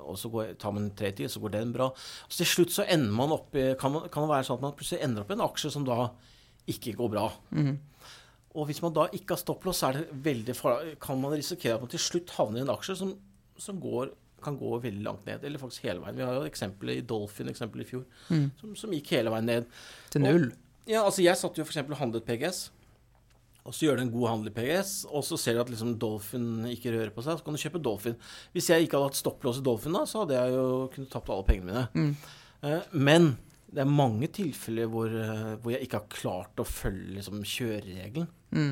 og 0.01 0.17
så 0.17 0.31
går, 0.33 0.55
tar 0.61 0.73
man 0.73 0.87
en 0.87 0.95
trade 0.97 1.19
til, 1.19 1.29
så 1.29 1.41
går 1.43 1.53
den 1.53 1.73
bra. 1.75 1.91
Så 2.25 2.41
til 2.41 2.49
slutt 2.49 2.73
så 2.73 2.87
ender 2.89 3.13
man 3.13 3.35
opp 3.35 3.53
i 3.53 3.67
kan, 3.79 3.93
man, 3.93 4.07
kan 4.09 4.25
det 4.25 4.31
være 4.31 4.47
sånn 4.47 4.57
at 4.57 4.65
man 4.65 4.73
plutselig 4.79 5.03
ender 5.05 5.21
opp 5.21 5.29
i 5.29 5.37
en 5.37 5.45
aksje 5.45 5.71
som 5.75 5.85
da 5.85 5.99
ikke 6.69 6.95
går 6.97 7.11
bra. 7.13 7.27
Og 8.57 8.65
hvis 8.65 8.81
man 8.81 8.95
da 8.95 9.05
ikke 9.13 9.35
har 9.35 9.41
stopplås, 9.43 9.83
så 9.83 9.91
er 9.91 9.99
det 9.99 10.23
veldig 10.25 10.55
farlig. 10.57 10.95
kan 11.01 11.21
man 11.21 11.35
risikere 11.37 11.77
at 11.77 11.83
man 11.85 11.91
til 11.93 12.01
slutt 12.01 12.33
havner 12.39 12.63
i 12.63 12.65
en 12.65 12.73
aksje 12.73 12.95
som, 12.97 13.11
som 13.61 13.77
går, 13.81 14.15
kan 14.41 14.57
gå 14.57 14.71
veldig 14.81 15.03
langt 15.05 15.29
ned, 15.29 15.45
eller 15.45 15.61
faktisk 15.61 15.85
hele 15.85 16.01
veien. 16.01 16.17
Vi 16.17 16.25
har 16.25 16.39
jo 16.39 16.49
eksempelet 16.49 17.03
i 17.03 17.05
Dolphin 17.05 17.51
eksempel 17.51 17.83
i 17.83 17.87
fjor, 17.91 18.07
som, 18.57 18.73
som 18.79 18.97
gikk 18.97 19.13
hele 19.13 19.33
veien 19.35 19.49
ned. 19.51 19.69
Til 20.09 20.25
null? 20.25 20.49
Ja, 20.89 21.03
altså 21.05 21.21
jeg 21.21 21.37
satt 21.37 21.57
jo 21.59 21.65
eksempel 21.67 21.93
og 21.93 22.01
handlet 22.01 22.25
PGS, 22.25 22.63
og 23.67 23.75
så 23.75 23.85
gjør 23.85 23.99
du 23.99 24.03
en 24.07 24.13
god 24.13 24.27
handel 24.31 24.49
i 24.49 24.53
PGS, 24.55 24.93
og 25.11 25.21
så 25.27 25.37
ser 25.37 25.53
du 25.57 25.61
at 25.61 25.69
liksom 25.69 25.91
Dolphin 26.01 26.63
ikke 26.71 26.93
rører 26.95 27.11
på 27.13 27.21
seg, 27.21 27.37
så 27.37 27.45
kan 27.45 27.53
du 27.53 27.61
kjøpe 27.61 27.81
Dolphin. 27.85 28.15
Hvis 28.55 28.71
jeg 28.71 28.87
ikke 28.87 28.97
hadde 28.97 29.11
hatt 29.11 29.19
stopplås 29.19 29.59
i 29.61 29.65
Dolphin 29.67 29.93
da, 29.93 30.01
så 30.09 30.23
hadde 30.23 30.39
jeg 30.39 30.55
jo 30.55 30.65
kunnet 30.95 31.11
tapt 31.13 31.29
alle 31.35 31.45
pengene 31.45 31.69
mine. 31.69 32.15
Eh, 32.65 32.87
men 32.97 33.29
det 33.69 33.83
er 33.83 33.91
mange 33.91 34.31
tilfeller 34.33 34.89
hvor, 34.89 35.13
eh, 35.13 35.51
hvor 35.61 35.75
jeg 35.75 35.85
ikke 35.85 35.99
har 36.01 36.09
klart 36.15 36.63
å 36.63 36.65
følge 36.65 37.19
liksom, 37.19 37.43
kjøreregelen. 37.45 38.31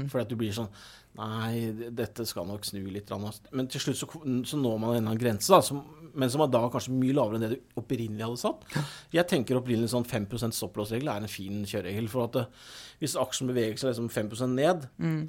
Fordi 0.09 0.23
at 0.25 0.31
du 0.31 0.35
blir 0.39 0.55
sånn 0.57 0.71
Nei, 1.17 1.89
dette 1.97 2.25
skal 2.29 2.45
nok 2.45 2.65
snu 2.67 2.83
litt. 2.93 3.09
Men 3.51 3.69
til 3.71 3.81
slutt 3.81 3.97
så, 3.97 4.07
så 4.45 4.59
når 4.59 4.75
man 4.77 4.91
en 4.91 4.97
eller 4.97 5.03
annen 5.07 5.21
grense, 5.21 5.49
da, 5.49 5.63
som, 5.65 5.81
men 6.13 6.29
som 6.33 6.43
er 6.45 6.51
da 6.53 6.61
kanskje 6.73 6.93
mye 6.93 7.15
lavere 7.17 7.39
enn 7.39 7.45
det 7.45 7.51
du 7.55 7.81
opprinnelig 7.81 8.25
hadde 8.27 8.41
satt. 8.43 8.67
Jeg 9.15 9.29
tenker 9.29 9.57
opprinnelig 9.57 9.91
sånn 9.95 10.07
5% 10.07 10.57
stopplåsregel 10.57 11.09
er 11.13 11.25
en 11.25 11.31
fin 11.31 11.63
kjøreregel. 11.65 12.09
For 12.13 12.27
at 12.27 12.39
eh, 12.43 12.65
hvis 13.01 13.17
aksjen 13.19 13.49
beveger 13.49 13.81
seg 13.81 13.95
liksom 13.95 14.11
5 14.13 14.53
ned, 14.53 14.89
mm. 15.01 15.21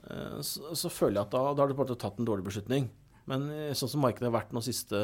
så, 0.45 0.75
så 0.77 0.93
føler 0.93 1.23
jeg 1.23 1.27
at 1.27 1.37
da, 1.37 1.45
da 1.53 1.65
har 1.65 1.73
du 1.73 1.79
bare 1.79 1.97
tatt 1.97 2.21
en 2.21 2.29
dårlig 2.29 2.49
beslutning. 2.51 2.91
Men 3.29 3.49
eh, 3.53 3.75
sånn 3.77 3.93
som 3.93 4.05
markedet 4.05 4.29
har 4.29 4.37
vært 4.41 4.53
nå 4.57 4.65
siste 4.65 4.99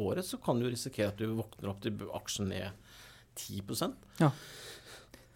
året, 0.00 0.26
så 0.26 0.38
kan 0.42 0.58
du 0.58 0.68
risikere 0.70 1.10
at 1.12 1.20
du 1.20 1.30
våkner 1.38 1.70
opp 1.72 1.82
til 1.84 1.98
aksjen 2.18 2.50
ned 2.50 2.70
10 3.38 3.62
Ja. 4.20 4.30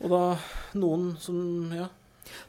Og 0.03 0.11
da 0.11 0.25
noen 0.79 1.14
som 1.22 1.70
Ja. 1.72 1.89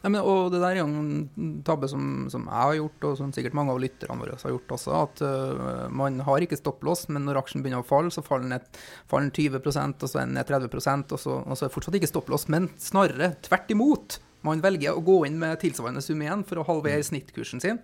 Nei, 0.04 0.12
men, 0.12 0.20
og 0.22 0.52
det 0.54 0.62
der 0.64 0.78
er 0.78 0.82
jo 0.82 0.88
en 0.88 1.62
tabbe 1.68 1.90
som, 1.92 2.26
som 2.32 2.48
jeg 2.48 2.56
har 2.56 2.78
gjort, 2.80 3.08
og 3.10 3.18
som 3.20 3.34
sikkert 3.36 3.58
mange 3.58 3.76
av 3.76 3.82
lytterne 3.84 4.20
våre 4.22 4.38
har 4.42 4.54
gjort 4.56 4.76
også, 4.78 4.94
at 5.00 5.24
uh, 5.26 5.88
man 5.94 6.22
har 6.26 6.46
ikke 6.46 6.60
stopplås, 6.60 7.08
men 7.12 7.28
når 7.28 7.42
aksjen 7.42 7.66
begynner 7.66 7.84
å 7.84 7.88
falle, 7.88 8.14
så 8.14 8.24
faller 8.26 8.48
den, 8.50 8.60
et, 8.60 8.84
faller 9.12 9.30
den 9.30 9.36
20 9.36 9.60
og 9.66 10.08
så 10.08 10.22
er 10.22 10.28
den 10.28 10.38
ned 10.38 10.52
30 10.52 10.70
og 11.16 11.20
så, 11.20 11.40
og 11.42 11.56
så 11.56 11.66
er 11.66 11.68
det 11.68 11.76
fortsatt 11.76 12.00
ikke 12.00 12.12
stopplås, 12.12 12.48
men 12.54 12.70
snarere 12.82 13.34
tvert 13.46 13.74
imot. 13.76 14.20
Man 14.46 14.62
velger 14.62 14.94
å 14.94 15.02
gå 15.02 15.24
inn 15.26 15.40
med 15.42 15.58
tilsvarende 15.62 16.04
sum 16.06 16.22
igjen 16.22 16.44
for 16.46 16.62
å 16.62 16.68
halvere 16.68 17.06
snittkursen 17.06 17.64
sin. 17.64 17.80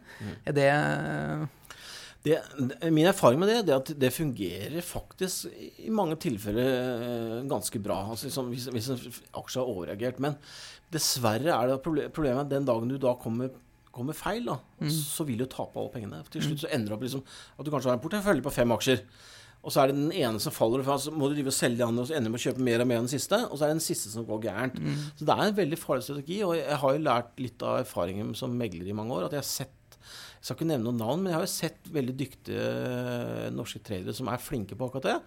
Er 0.46 0.54
det 0.54 0.70
Det, 2.22 2.38
min 2.94 3.08
erfaring 3.10 3.40
med 3.42 3.50
det, 3.50 3.58
det 3.66 3.74
er 3.74 3.80
at 3.82 3.92
det 3.98 4.12
fungerer 4.14 4.86
faktisk 4.86 5.48
i 5.82 5.90
mange 5.90 6.20
tilfeller 6.22 6.70
eh, 6.70 7.40
ganske 7.50 7.82
bra. 7.82 8.04
Altså 8.14 8.30
liksom, 8.30 8.52
hvis, 8.54 8.68
hvis 8.76 8.92
en 8.94 9.02
aksje 9.42 9.58
har 9.58 9.72
overreagert. 9.72 10.22
Men 10.22 10.38
dessverre 10.94 11.50
er 11.56 11.72
det 11.72 11.82
problemet 11.82 12.44
at 12.44 12.54
den 12.54 12.68
dagen 12.68 12.92
du 12.92 13.00
da 13.02 13.16
kommer, 13.18 13.50
kommer 13.92 14.14
feil, 14.18 14.46
da, 14.52 14.60
så 14.94 15.26
vil 15.28 15.42
du 15.42 15.48
tape 15.50 15.80
alle 15.82 15.94
pengene. 15.96 16.22
Til 16.30 16.46
slutt 16.46 16.62
så 16.66 16.70
ender 16.70 16.94
det 16.94 16.98
opp 17.00 17.06
liksom 17.08 17.26
at 17.26 17.66
du 17.66 17.74
kanskje 17.74 17.90
har 17.90 17.98
en 17.98 18.04
portefølje 18.06 18.46
på 18.46 18.54
fem 18.54 18.78
aksjer. 18.78 19.02
Og 19.62 19.74
så 19.74 19.84
er 19.84 19.92
det 19.92 19.98
den 19.98 20.14
ene 20.18 20.40
som 20.42 20.54
faller 20.54 20.82
og 20.82 21.02
så 21.02 21.12
må 21.14 21.28
du 21.30 21.36
drive 21.38 21.52
og 21.52 21.54
selge 21.54 21.78
de 21.78 21.86
andre, 21.86 22.02
og 22.02 22.08
så 22.10 22.16
ender 22.18 22.32
du 22.32 22.34
med 22.34 22.42
å 22.42 22.46
kjøpe 22.48 22.64
mer 22.66 22.82
og 22.82 22.88
mer 22.90 22.98
av 22.98 23.04
den 23.06 23.12
siste. 23.12 23.38
Og 23.46 23.58
så 23.58 23.66
er 23.66 23.70
det 23.70 23.76
den 23.78 23.84
siste 23.86 24.10
som 24.14 24.26
går 24.26 24.40
gærent. 24.48 24.80
Så 25.20 25.26
det 25.28 25.36
er 25.36 25.44
en 25.52 25.60
veldig 25.60 25.78
farlig 25.78 26.06
strategi. 26.08 26.40
Og 26.46 26.56
jeg 26.58 26.80
har 26.82 26.96
jo 26.96 27.04
lært 27.06 27.38
litt 27.42 27.66
av 27.66 27.82
erfaringen 27.84 28.34
som 28.38 28.56
megler 28.58 28.90
i 28.90 28.96
mange 28.98 29.14
år. 29.18 29.28
At 29.28 29.38
jeg 29.38 29.44
har 29.44 29.50
sett 29.52 29.76
Jeg 30.42 30.48
skal 30.50 30.58
ikke 30.58 30.72
nevne 30.74 30.88
noen 30.90 30.98
navn, 30.98 31.22
men 31.22 31.30
jeg 31.32 31.38
har 31.38 31.46
jo 31.46 31.54
sett 31.54 31.90
veldig 31.94 32.14
dyktige 32.18 32.62
eh, 32.66 33.50
norske 33.54 33.82
tradere 33.86 34.16
som 34.18 34.30
er 34.34 34.42
flinke 34.42 34.74
på 34.78 34.88
akkurat 34.90 35.06
det. 35.12 35.18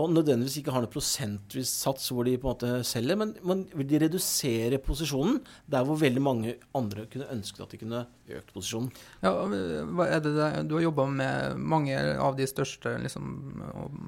Og 0.00 0.06
nødvendigvis 0.14 0.54
ikke 0.60 0.70
har 0.72 0.84
noen 0.84 0.92
prosentvis 0.94 1.72
sats 1.82 2.04
hvor 2.14 2.22
de 2.24 2.36
på 2.38 2.46
en 2.46 2.52
måte 2.54 2.68
selger, 2.86 3.18
men, 3.18 3.32
men 3.42 3.64
de 3.90 3.98
reduserer 3.98 4.78
posisjonen 4.86 5.40
der 5.66 5.82
hvor 5.84 5.98
veldig 5.98 6.22
mange 6.22 6.52
andre 6.78 7.08
kunne 7.10 7.26
ønsket 7.34 7.64
at 7.66 7.74
de 7.74 7.80
kunne 7.82 8.04
økt 8.38 8.52
posisjonen. 8.54 8.92
Ja, 9.26 9.32
det- 9.50 10.62
du 10.70 10.76
har 10.76 10.86
jobba 10.86 11.08
med 11.10 11.58
mange 11.58 11.98
av 12.22 12.38
de 12.38 12.46
største 12.46 12.94
liksom, 13.02 13.28
og 13.74 14.00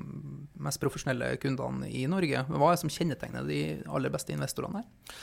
mest 0.63 0.81
profesjonelle 0.81 1.35
kundene 1.43 1.91
i 1.91 2.07
Norge. 2.07 2.47
Hva 2.47 2.71
er 2.71 2.77
det 2.79 2.85
som 2.87 2.95
kjennetegner 3.01 3.51
de 3.51 3.61
aller 3.91 4.15
beste 4.15 4.33
investorene 4.39 4.85
her? 4.85 5.19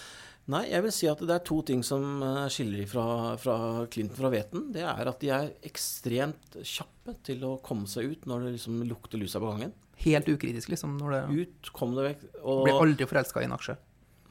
Nei, 0.50 0.64
jeg 0.72 0.82
vil 0.82 0.94
si 0.96 1.06
at 1.12 1.20
det 1.22 1.34
er 1.36 1.44
to 1.46 1.60
ting 1.62 1.84
som 1.86 2.24
eh, 2.26 2.46
skiller 2.50 2.88
fra, 2.90 3.36
fra 3.38 3.58
Clinton 3.94 4.18
fra 4.18 4.32
Veten. 4.34 4.64
Det 4.74 4.82
er 4.82 5.10
at 5.12 5.20
de 5.22 5.30
er 5.30 5.52
ekstremt 5.68 6.58
kjappe 6.66 7.14
til 7.28 7.44
å 7.46 7.52
komme 7.62 7.86
seg 7.92 8.10
ut 8.16 8.26
når 8.30 8.48
det 8.48 8.56
liksom 8.56 8.80
lukter 8.90 9.22
lus 9.22 9.36
av 9.38 9.46
på 9.46 9.52
gangen. 9.52 9.76
Helt 10.00 10.30
ukritisk, 10.32 10.72
liksom? 10.72 10.96
Når 10.98 11.12
det 11.14 11.22
Ut, 11.44 11.70
kom 11.76 11.94
det 11.98 12.06
vekk. 12.08 12.26
Og 12.48 12.64
blir 12.66 12.80
aldri 12.82 13.06
forelska 13.12 13.44
i 13.44 13.50
en 13.50 13.54
aksje? 13.58 13.76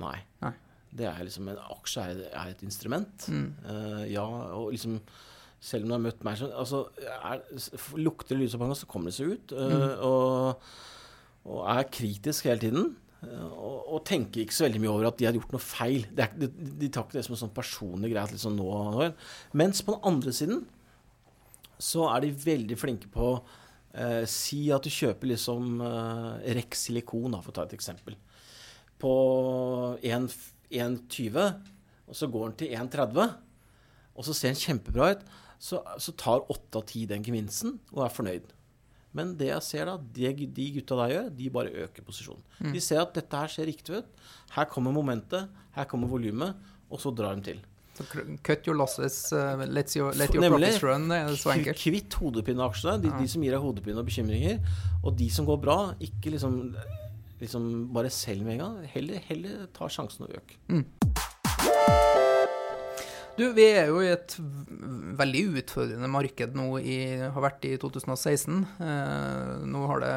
Nei. 0.03 0.17
Nei. 0.43 0.55
Det 0.99 1.05
er 1.05 1.19
liksom 1.21 1.49
En 1.53 1.59
aksje 1.77 2.05
er, 2.09 2.21
er 2.33 2.53
et 2.55 2.63
instrument. 2.65 3.27
Mm. 3.29 3.49
Uh, 3.69 4.05
ja, 4.09 4.25
og 4.57 4.71
liksom 4.73 4.99
Selv 5.61 5.85
om 5.85 5.91
du 5.91 5.95
har 5.97 6.03
møtt 6.07 6.23
meg 6.25 6.39
så, 6.39 6.49
altså, 6.55 6.85
er, 7.19 7.43
Lukter 7.99 8.39
det 8.39 8.47
på 8.55 8.63
gangen, 8.63 8.79
så 8.79 8.87
kommer 8.89 9.11
det 9.13 9.19
seg 9.19 9.35
ut. 9.37 9.53
Uh, 9.53 9.69
Mm. 9.69 9.91
og, 10.07 10.71
og 11.49 11.63
er 11.77 11.87
kritisk 11.93 12.47
hele 12.49 12.63
tiden. 12.63 12.97
Eh, 13.27 13.45
og, 13.49 13.79
og 13.97 14.03
tenker 14.09 14.45
ikke 14.45 14.57
så 14.57 14.67
veldig 14.67 14.83
mye 14.83 14.93
over 14.95 15.09
at 15.11 15.21
de 15.21 15.29
har 15.29 15.37
gjort 15.37 15.55
noe 15.55 15.63
feil. 15.63 16.07
Er, 16.17 16.35
de, 16.39 16.51
de 16.83 16.91
tar 16.93 17.07
ikke 17.07 17.19
det 17.19 17.25
som 17.27 17.37
en 17.37 17.43
sånn 17.45 17.55
personlig 17.57 18.13
greie. 18.15 18.35
Liksom 18.35 18.59
nå, 18.59 18.69
nå. 18.97 19.09
Mens 19.59 19.83
på 19.85 19.97
den 19.97 20.11
andre 20.13 20.35
siden 20.37 20.67
så 21.79 22.09
er 22.11 22.25
de 22.25 22.35
veldig 22.43 22.79
flinke 22.79 23.11
på 23.15 23.33
eh, 23.95 24.25
Si 24.31 24.65
at 24.75 24.87
du 24.87 24.91
kjøper 24.93 25.33
liksom 25.33 25.83
eh, 25.87 26.55
Rex 26.59 26.89
silikon, 26.89 27.39
for 27.39 27.53
å 27.53 27.59
ta 27.61 27.67
et 27.69 27.77
eksempel. 27.79 28.19
På 28.99 29.13
1,20, 30.03 31.39
og 32.09 32.17
så 32.19 32.29
går 32.33 32.49
den 32.49 32.57
til 32.63 32.75
1,30, 32.75 33.37
og 34.19 34.27
så 34.27 34.35
ser 34.35 34.51
den 34.51 34.59
kjempebra 34.59 35.13
ut, 35.15 35.29
så, 35.63 35.83
så 36.03 36.15
tar 36.19 36.47
8 36.51 36.81
av 36.81 36.87
10 36.87 37.11
den 37.13 37.27
gevinsten 37.27 37.79
og 37.95 38.05
er 38.07 38.15
fornøyd. 38.15 38.55
Men 39.17 39.33
det 39.41 39.49
jeg 39.49 39.65
ser 39.65 39.89
da, 39.89 39.97
de, 39.97 40.33
de 40.59 40.67
gutta 40.77 40.99
der 41.01 41.15
gjør, 41.15 41.31
de 41.39 41.49
bare 41.55 41.73
øker 41.87 42.05
posisjonen. 42.05 42.43
De 42.75 42.81
ser 42.85 43.01
at 43.01 43.15
dette 43.17 43.41
her 43.41 43.49
ser 43.53 43.67
riktig 43.71 44.03
ut. 44.03 44.11
Her 44.55 44.69
kommer 44.69 44.93
momentet, 44.93 45.49
her 45.75 45.89
kommer 45.89 46.11
volumet, 46.11 46.55
og 46.91 47.01
så 47.01 47.13
drar 47.17 47.39
de 47.39 47.47
til. 47.53 47.63
Så 47.99 48.05
cut 48.47 48.69
your 48.69 48.77
losses, 48.79 49.33
uh, 49.33 49.59
let 49.67 49.91
your, 49.97 50.13
let 50.15 50.31
your 50.31 50.45
Nemlig. 50.45 50.69
profits 50.69 50.85
run. 50.85 51.09
Det 51.11 51.17
er 51.19 51.35
så 51.41 51.51
enkelt. 51.57 51.81
Kvitt 51.83 52.15
hodepineaksjene, 52.21 53.01
de, 53.03 53.11
de 53.19 53.27
som 53.33 53.43
gir 53.43 53.57
deg 53.57 53.65
hodepine 53.65 53.99
og 53.99 54.07
bekymringer. 54.07 54.61
Og 55.03 55.17
de 55.19 55.27
som 55.35 55.49
går 55.49 55.59
bra, 55.65 55.79
ikke 56.05 56.31
liksom, 56.37 56.61
liksom 57.41 57.67
bare 57.97 58.13
selg 58.15 58.45
med 58.47 58.59
en 58.59 58.63
gang. 58.63 58.79
Heller, 58.93 59.25
heller 59.27 59.67
ta 59.75 59.89
sjansen 59.91 60.29
og 60.29 60.37
øk. 60.39 60.55
Du, 63.39 63.45
vi 63.55 63.69
er 63.71 63.87
jo 63.87 64.01
i 64.03 64.09
et 64.11 64.33
veldig 65.19 65.43
utfordrende 65.61 66.09
marked 66.11 66.57
nå 66.59 66.81
i, 66.83 66.97
har 67.23 67.43
vært 67.45 67.69
i 67.69 67.77
2016. 67.79 68.57
Eh, 68.83 69.51
nå 69.71 69.83
har 69.87 70.03
det 70.03 70.15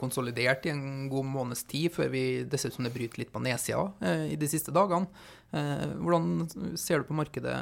konsolidert 0.00 0.66
i 0.68 0.72
en 0.74 1.06
god 1.12 1.30
måneds 1.32 1.64
tid 1.70 1.94
før 1.94 2.10
vi 2.12 2.24
ut 2.44 2.56
som 2.60 2.84
det 2.84 2.92
bryter 2.92 3.22
litt 3.22 3.32
på 3.32 3.40
nedsida 3.40 3.86
eh, 4.04 4.26
i 4.34 4.36
de 4.36 4.50
siste 4.52 4.74
dagene. 4.74 5.08
Eh, 5.56 5.94
hvordan 5.96 6.76
ser 6.80 7.00
du 7.00 7.08
på 7.08 7.16
markedet 7.16 7.56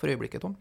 for 0.00 0.10
øyeblikket, 0.10 0.42
Tom? 0.42 0.58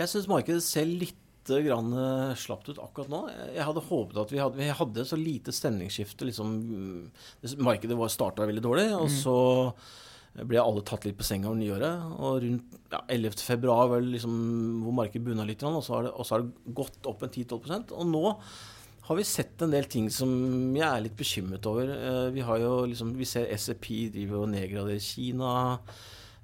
Jeg 0.00 0.08
syns 0.14 0.30
markedet 0.32 0.64
ser 0.64 0.88
litt 0.88 1.20
grann 1.44 1.92
slapt 2.40 2.70
ut 2.72 2.80
akkurat 2.80 3.10
nå. 3.12 3.20
Jeg 3.52 3.68
hadde 3.68 3.84
håpet 3.90 4.22
at 4.22 4.32
vi 4.32 4.40
hadde, 4.40 4.56
vi 4.56 4.70
hadde 4.72 5.04
så 5.04 5.20
lite 5.20 5.52
stemningsskifte. 5.52 6.24
Liksom, 6.30 6.56
mm, 6.64 7.60
markedet 7.60 8.00
starta 8.14 8.48
veldig 8.48 8.64
dårlig, 8.64 8.88
og 8.96 9.12
så 9.12 9.36
ble 10.34 10.58
alle 10.58 10.82
tatt 10.82 11.04
litt 11.06 11.16
på 11.18 11.26
senga 11.26 11.46
over 11.50 11.60
nyåret. 11.60 12.06
Og 12.18 12.40
rundt 12.42 12.78
ja, 12.90 13.00
11. 13.08 13.36
februar 13.46 13.90
vel 13.92 14.08
liksom, 14.16 14.34
hvor 14.82 14.96
markedet 14.98 15.24
bunna 15.28 15.46
litt, 15.46 15.62
og 15.62 15.78
så 15.86 15.98
har 15.98 16.08
det, 16.08 16.14
og 16.14 16.26
så 16.26 16.34
har 16.36 16.42
det 16.46 16.74
gått 16.74 17.06
opp 17.10 17.22
en 17.22 17.30
10-12% 17.30 17.94
Og 17.98 18.08
nå 18.10 18.24
har 19.04 19.18
vi 19.18 19.24
sett 19.28 19.60
en 19.62 19.70
del 19.74 19.84
ting 19.90 20.06
som 20.10 20.30
jeg 20.74 20.86
er 20.88 21.02
litt 21.04 21.16
bekymret 21.18 21.66
over. 21.68 21.90
Eh, 21.92 22.30
Vi 22.34 22.40
har 22.40 22.58
jo 22.62 22.84
liksom, 22.88 23.14
vi 23.18 23.24
ser 23.28 23.50
SEP 23.56 24.10
driver 24.14 24.42
og 24.42 24.52
nedgraderer 24.54 24.98
Kina. 25.02 25.78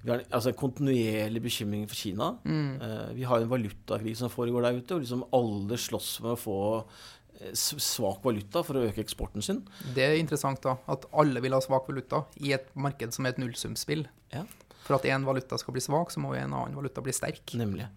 Vi 0.03 0.09
har 0.09 0.23
altså 0.33 0.49
en 0.49 0.57
kontinuerlig 0.57 1.41
bekymring 1.41 1.83
for 1.89 1.95
Kina. 1.95 2.31
Mm. 2.41 3.13
Vi 3.13 3.23
har 3.23 3.41
en 3.41 3.49
valutakrig 3.51 4.15
som 4.17 4.29
foregår 4.33 4.61
der 4.65 4.79
ute, 4.79 4.95
og 4.95 5.01
liksom 5.03 5.25
alle 5.33 5.77
slåss 5.77 6.21
med 6.23 6.31
å 6.33 6.39
få 6.41 6.55
eh, 6.81 7.20
svak 7.57 8.23
valuta 8.25 8.63
for 8.65 8.77
å 8.77 8.85
øke 8.87 9.03
eksporten 9.03 9.45
sin. 9.45 9.61
Det 9.95 10.05
er 10.05 10.17
interessant 10.19 10.61
da, 10.65 10.77
at 10.91 11.07
alle 11.11 11.43
vil 11.43 11.55
ha 11.55 11.61
svak 11.63 11.89
valuta 11.89 12.25
i 12.41 12.53
et 12.57 12.69
marked 12.73 13.15
som 13.15 13.25
er 13.25 13.35
et 13.35 13.41
nullsumspill. 13.41 14.05
Ja. 14.33 14.45
For 14.81 14.97
at 14.97 15.07
én 15.09 15.25
valuta 15.27 15.59
skal 15.61 15.75
bli 15.75 15.83
svak, 15.83 16.11
så 16.13 16.21
må 16.23 16.33
en 16.35 16.53
annen 16.53 16.77
valuta 16.77 17.03
bli 17.05 17.13
sterk. 17.15 17.53
Nemlig. 17.57 17.87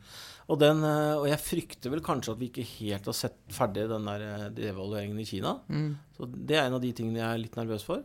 Og, 0.45 0.59
den, 0.61 0.83
eh, 0.85 1.15
og 1.17 1.29
jeg 1.31 1.41
frykter 1.41 1.93
vel 1.93 2.03
kanskje 2.05 2.35
at 2.35 2.41
vi 2.41 2.51
ikke 2.51 2.67
helt 2.75 3.07
har 3.09 3.17
sett 3.17 3.39
ferdig 3.53 3.87
den 3.89 4.09
der 4.11 4.25
eh, 4.27 4.49
devalueringen 4.53 5.21
i 5.21 5.29
Kina. 5.29 5.57
Mm. 5.73 5.95
Så 6.17 6.29
Det 6.29 6.59
er 6.59 6.67
en 6.67 6.77
av 6.77 6.85
de 6.85 6.93
tingene 6.97 7.23
jeg 7.23 7.31
er 7.31 7.41
litt 7.47 7.57
nervøs 7.57 7.87
for. 7.87 8.05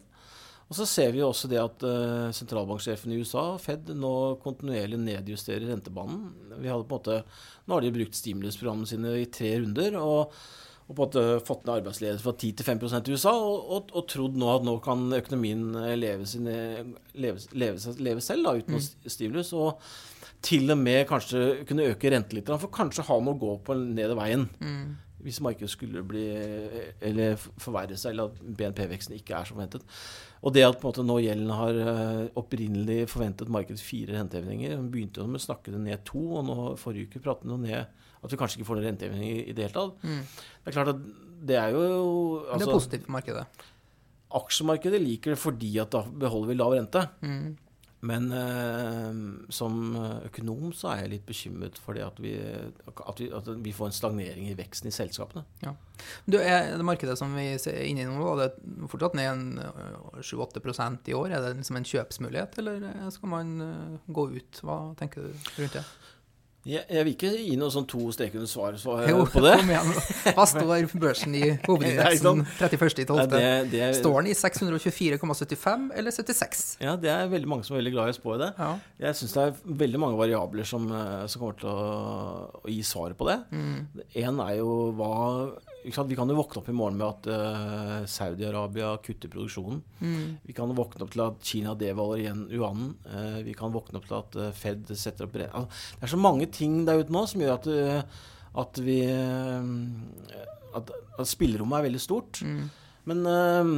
Og 0.69 0.77
så 0.77 0.85
ser 0.85 1.11
vi 1.11 1.19
jo 1.23 1.31
også 1.31 1.49
det 1.49 1.59
at 1.59 1.83
eh, 1.87 2.29
sentralbanksjefen 2.37 3.11
i 3.11 3.19
USA, 3.19 3.43
Fed, 3.59 3.89
nå 3.97 4.13
kontinuerlig 4.43 5.01
nedjusterer 5.01 5.65
rentebanen. 5.71 6.29
Vi 6.61 6.69
hadde 6.69 6.85
på 6.85 6.95
en 6.95 7.01
måte, 7.01 7.21
Nå 7.65 7.75
har 7.75 7.83
de 7.83 7.93
brukt 7.93 8.17
stimulusprogrammene 8.17 8.89
sine 8.89 9.15
i 9.19 9.27
tre 9.33 9.55
runder. 9.59 9.97
og 9.99 10.35
og 10.89 10.95
på 10.97 11.03
en 11.03 11.05
måte 11.05 11.45
fått 11.45 11.67
ned 11.67 11.75
arbeidsledigheten 11.75 12.23
fra 12.23 12.31
10 12.33 12.55
til 12.57 12.65
5 12.65 12.79
i 12.97 13.13
USA, 13.13 13.33
og, 13.37 13.57
og, 13.75 13.91
og 13.93 14.05
trodd 14.09 14.37
nå 14.41 14.47
at 14.55 14.63
nå 14.65 14.73
kan 14.81 15.03
økonomien 15.13 15.67
eh, 15.83 15.91
leve, 15.99 16.25
sine, 16.25 16.55
leve, 17.13 17.43
leve, 17.53 17.93
leve 18.01 18.23
selv 18.25 18.47
da, 18.47 18.55
uten 18.57 18.79
mm. 18.79 19.11
stimulus. 19.13 19.51
Og 19.53 19.77
til 20.41 20.65
og 20.73 20.79
med 20.81 21.03
kanskje 21.11 21.43
kunne 21.69 21.91
øke 21.91 22.09
renten 22.09 22.39
litt, 22.39 22.49
for 22.49 22.73
kanskje 22.73 23.05
ha 23.05 23.19
noe 23.21 23.37
å 23.37 23.41
gå 23.43 23.53
på 23.67 23.77
ned 23.77 24.15
veien. 24.17 24.47
Hvis 25.19 25.41
markedet 25.43 25.69
skulle 25.69 26.01
bli 26.07 26.25
eller 27.05 27.37
forverre 27.37 27.97
seg, 27.99 28.15
eller 28.15 28.31
at 28.31 28.41
BNP-veksten 28.57 29.17
ikke 29.19 29.35
er 29.35 29.45
som 29.45 29.59
forventet. 29.59 29.85
Og 30.41 30.55
det 30.55 30.63
at 30.63 30.79
på 30.79 30.87
en 30.87 30.93
måte 30.93 31.05
nå 31.05 31.19
gjelden 31.21 31.53
har 31.53 31.81
eh, 31.83 32.27
opprinnelig 32.39 33.03
forventet 33.11 33.51
markedet 33.51 33.83
fire 33.83 34.15
rentehevinger, 34.15 34.79
Hun 34.79 34.89
begynte 34.89 35.21
jo 35.21 35.29
med 35.29 35.43
å 35.43 35.49
snakke 35.51 35.75
det 35.75 35.85
ned 35.85 36.01
to, 36.07 36.23
og 36.39 36.47
nå 36.47 36.69
forrige 36.81 37.11
uke 37.11 37.21
pratet 37.21 37.51
vi 37.51 37.67
ned 37.67 38.07
at 38.19 38.31
vi 38.31 38.39
kanskje 38.39 38.59
ikke 38.59 38.67
får 38.67 38.79
noen 38.79 38.89
renteheving 38.89 39.23
i, 39.25 39.35
i 39.47 39.55
det 39.55 39.67
hele 39.67 39.75
tatt. 39.75 40.03
Det 40.03 40.71
er 40.71 40.75
klart 40.75 40.93
at 40.93 41.01
det 41.49 41.55
er 41.55 41.71
jo 41.71 41.85
det 42.43 42.53
altså, 42.57 42.67
er 42.67 42.75
positivt 42.75 43.07
for 43.07 43.15
markedet. 43.15 43.65
Aksjemarkedet 44.39 44.99
liker 45.01 45.33
det 45.33 45.41
fordi 45.41 45.71
at 45.81 45.91
da 45.95 46.03
beholder 46.03 46.51
vi 46.51 46.59
lav 46.59 46.75
rente. 46.75 47.05
Mm. 47.23 47.57
Men 47.99 48.29
eh, 48.31 49.17
som 49.51 49.73
økonom 50.23 50.71
så 50.75 50.93
er 50.93 51.01
jeg 51.01 51.11
litt 51.15 51.25
bekymret 51.27 51.79
for 51.83 51.97
det 51.97 52.05
at 52.05 52.19
vi, 52.23 52.31
at, 52.39 53.19
vi, 53.19 53.27
at 53.35 53.49
vi 53.59 53.73
får 53.75 53.89
en 53.89 53.97
stagnering 53.97 54.47
i 54.47 54.55
veksten 54.55 54.87
i 54.87 54.95
selskapene. 54.95 55.43
Du, 56.23 56.37
er 56.39 56.77
det 56.79 56.85
markedet 56.87 57.17
som 57.19 57.35
vi 57.35 57.49
er 57.57 57.81
inne 57.83 58.05
i 58.05 58.07
nå, 58.07 58.29
det 58.39 58.53
fortsatt 58.91 59.17
ned 59.19 59.59
øh, 59.65 60.21
7-8 60.23 61.11
i 61.11 61.17
år? 61.17 61.27
Er 61.27 61.43
det 61.43 61.57
liksom 61.57 61.81
en 61.81 61.89
kjøpsmulighet, 61.91 62.61
eller 62.63 62.87
øh, 62.87 63.11
skal 63.11 63.33
man 63.35 63.51
øh, 63.67 63.99
gå 64.07 64.29
ut? 64.37 64.63
Hva 64.63 64.79
tenker 64.99 65.27
du 65.27 65.51
rundt 65.59 65.75
det? 65.81 65.83
Jeg, 66.67 66.83
jeg 66.91 67.05
vil 67.07 67.13
ikke 67.15 67.29
gi 67.39 67.53
noe 67.55 67.71
sånn 67.71 67.85
to 67.87 68.09
streker 68.11 68.41
under 68.41 68.49
svar, 68.51 68.75
svar 68.81 69.05
Jo, 69.07 69.21
på 69.31 69.39
det. 69.45 69.53
kom 69.61 69.69
igjen. 69.71 69.93
Hva 70.35 70.45
står 70.49 70.89
børsen 70.99 71.37
i 71.39 71.43
hovedindeksen 71.63 72.43
31.12.? 72.59 73.13
Nei, 73.15 73.27
det, 73.31 73.43
det, 73.71 73.85
Står 74.01 74.17
den 74.19 74.31
i 74.33 74.35
624,75 74.35 75.87
eller 75.95 76.11
76? 76.11 76.65
Ja, 76.83 76.97
det 76.99 77.13
er 77.13 77.31
veldig 77.31 77.49
mange 77.49 77.63
som 77.67 77.77
er 77.77 77.81
veldig 77.81 77.93
glad 77.95 78.11
i 78.11 78.15
å 78.15 78.17
spå 78.19 78.35
i 78.35 78.41
det. 78.43 78.51
Ja. 78.59 78.69
Jeg 79.05 79.19
syns 79.21 79.37
det 79.37 79.45
er 79.45 79.79
veldig 79.85 80.03
mange 80.03 80.19
variabler 80.19 80.67
som, 80.67 80.91
eh, 80.91 81.23
som 81.31 81.45
kommer 81.45 81.59
til 81.63 81.71
å, 81.71 81.87
å 82.59 82.67
gi 82.75 82.81
svaret 82.85 83.15
på 83.19 83.29
det. 83.31 83.39
En 84.19 84.43
er 84.43 84.53
jo 84.59 84.75
hva? 84.99 85.13
Vi 85.83 85.91
kan 85.93 86.29
jo 86.29 86.37
våkne 86.37 86.61
opp 86.61 86.69
i 86.69 86.75
morgen 86.75 86.97
med 86.99 87.07
at 87.07 87.29
uh, 87.31 88.07
Saudi-Arabia 88.09 88.91
kutter 89.05 89.31
produksjonen. 89.31 89.79
Vi 90.43 90.55
kan 90.57 90.75
våkne 90.75 91.05
opp 91.05 91.13
til 91.15 91.23
at 91.23 91.39
Kina 91.45 91.75
devaluerer 91.79 92.25
igjen 92.25 92.43
yuanen. 92.51 92.91
Uh, 93.07 93.39
vi 93.47 93.55
kan 93.57 93.71
våkne 93.73 94.01
opp 94.01 94.09
til 94.09 94.19
at 94.19 94.39
uh, 94.39 94.51
Fed 94.55 94.91
setter 94.91 95.29
opp 95.29 95.39
altså, 95.39 95.65
Det 95.95 96.09
er 96.09 96.13
så 96.15 96.19
mange 96.19 96.49
ting 96.51 96.83
der 96.87 96.99
ute 96.99 97.15
nå 97.15 97.23
som 97.31 97.45
gjør 97.45 97.55
at, 97.55 97.69
at 98.59 98.81
vi 98.83 98.99
at, 100.75 100.91
at 100.91 101.29
spillerommet 101.29 101.79
er 101.79 101.87
veldig 101.89 102.01
stort. 102.03 102.41
Men 103.09 103.25
eh, 103.25 103.73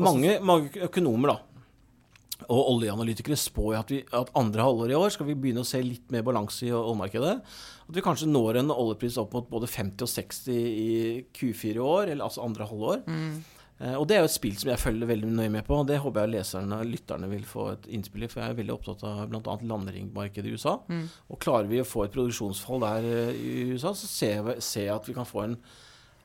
mange, 0.00 0.38
mange 0.44 0.86
økonomer, 0.86 1.34
da 1.34 2.46
Og 2.52 2.72
oljeanalytikere 2.74 3.38
spår 3.40 3.78
at, 3.80 3.92
vi, 3.92 4.02
at 4.14 4.32
andre 4.38 4.66
halvår 4.66 4.92
i 4.92 4.98
år 4.98 5.14
skal 5.14 5.30
vi 5.30 5.38
begynne 5.38 5.64
å 5.64 5.68
se 5.68 5.80
litt 5.82 6.12
mer 6.14 6.24
balanse 6.26 6.66
i 6.68 6.72
oljemarkedet. 6.74 7.38
At 7.86 7.94
vi 7.94 8.02
kanskje 8.02 8.26
når 8.30 8.62
en 8.62 8.72
oljepris 8.74 9.18
opp 9.22 9.36
mot 9.36 9.46
både 9.50 9.68
50 9.70 10.02
og 10.02 10.10
60 10.10 10.48
i 10.56 10.88
Q4 11.36 11.76
i 11.76 11.84
år, 11.84 12.10
eller 12.14 12.26
altså 12.26 12.42
andre 12.42 12.66
halvår. 12.66 13.04
Eh, 13.78 13.92
og 13.94 14.06
det 14.08 14.16
er 14.16 14.22
jo 14.24 14.30
et 14.30 14.32
spill 14.34 14.54
som 14.56 14.70
jeg 14.72 14.80
følger 14.80 15.10
veldig 15.10 15.30
nøye 15.36 15.52
med 15.52 15.66
på. 15.66 15.76
og 15.76 15.86
Det 15.86 15.98
håper 16.00 16.24
jeg 16.24 16.32
leserne 16.32 16.78
og 16.80 16.88
lytterne 16.88 17.28
vil 17.30 17.44
få 17.46 17.68
et 17.74 17.88
innspill 17.92 18.24
i, 18.24 18.30
for 18.32 18.40
jeg 18.42 18.54
er 18.54 18.60
veldig 18.62 18.74
opptatt 18.74 19.04
av 19.06 19.26
bl.a. 19.30 19.56
landringmarkedet 19.72 20.48
i 20.48 20.54
USA. 20.56 20.78
Og 21.28 21.38
klarer 21.42 21.68
vi 21.70 21.82
å 21.82 21.88
få 21.88 22.06
et 22.06 22.14
produksjonsfall 22.16 22.80
der 22.86 23.10
eh, 23.10 23.34
i 23.36 23.66
USA, 23.74 23.92
så 23.94 24.08
ser 24.08 24.40
jeg, 24.56 24.88
at 24.94 25.10
vi 25.10 25.14
kan 25.16 25.28
få 25.28 25.44
en 25.44 25.58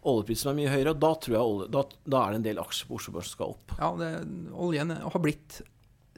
oljepris 0.01 0.41
som 0.41 0.53
er 0.53 0.63
mye 0.63 0.71
høyere. 0.73 0.95
Og 0.95 1.03
da 1.03 1.11
tror 1.21 1.37
jeg 1.37 1.69
da, 1.75 1.83
da 2.15 2.23
er 2.23 2.31
det 2.33 2.39
en 2.41 2.47
del 2.47 2.63
aksjer 2.63 2.89
på 2.89 2.97
Oslo 2.97 3.13
Børs 3.17 3.29
som 3.29 3.37
skal 3.37 3.53
opp. 3.53 3.75
Ja, 3.77 3.91
det, 3.99 4.11
oljen 4.55 4.95
har 4.97 5.21
blitt 5.21 5.61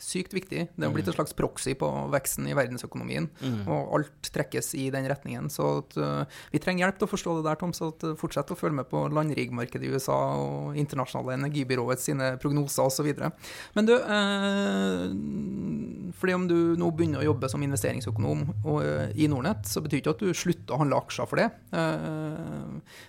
sykt 0.03 0.35
viktig. 0.35 0.67
Det 0.75 0.85
har 0.85 0.93
blitt 0.93 1.07
en 1.07 1.15
slags 1.15 1.35
proxy 1.37 1.73
på 1.79 1.89
veksten 2.13 2.47
i 2.49 2.55
verdensøkonomien. 2.57 3.29
Og 3.63 3.97
alt 3.97 4.31
trekkes 4.33 4.73
i 4.79 4.89
den 4.93 5.07
retningen. 5.09 5.49
Så 5.53 5.79
at, 5.83 5.97
uh, 5.97 6.23
vi 6.53 6.61
trenger 6.61 6.85
hjelp 6.85 6.99
til 6.99 7.07
å 7.07 7.11
forstå 7.11 7.35
det 7.37 7.45
der, 7.47 7.59
Tom. 7.61 7.73
Så 7.75 7.91
at, 7.93 8.05
uh, 8.05 8.15
fortsett 8.19 8.51
å 8.53 8.57
følge 8.57 8.79
med 8.81 8.89
på 8.91 9.05
landriggmarkedet 9.13 9.87
i 9.87 9.93
USA 9.93 10.17
og 10.39 10.77
internasjonale 10.79 11.37
energibyråets 11.39 12.09
sine 12.09 12.33
prognoser 12.41 12.87
osv. 12.87 13.09
Men 13.77 13.89
du, 13.89 13.93
uh, 13.97 15.05
fordi 16.19 16.37
om 16.37 16.47
du 16.49 16.57
nå 16.79 16.91
begynner 16.91 17.23
å 17.23 17.29
jobbe 17.31 17.51
som 17.51 17.63
investeringsøkonom 17.65 18.45
og, 18.63 18.79
uh, 18.83 19.07
i 19.13 19.29
Nordnett, 19.31 19.67
så 19.69 19.83
betyr 19.83 20.01
ikke 20.01 20.15
at 20.15 20.23
du 20.25 20.33
slutter 20.37 20.75
å 20.75 20.81
handle 20.83 21.01
aksjer 21.03 21.29
for 21.29 21.41
det. 21.41 21.49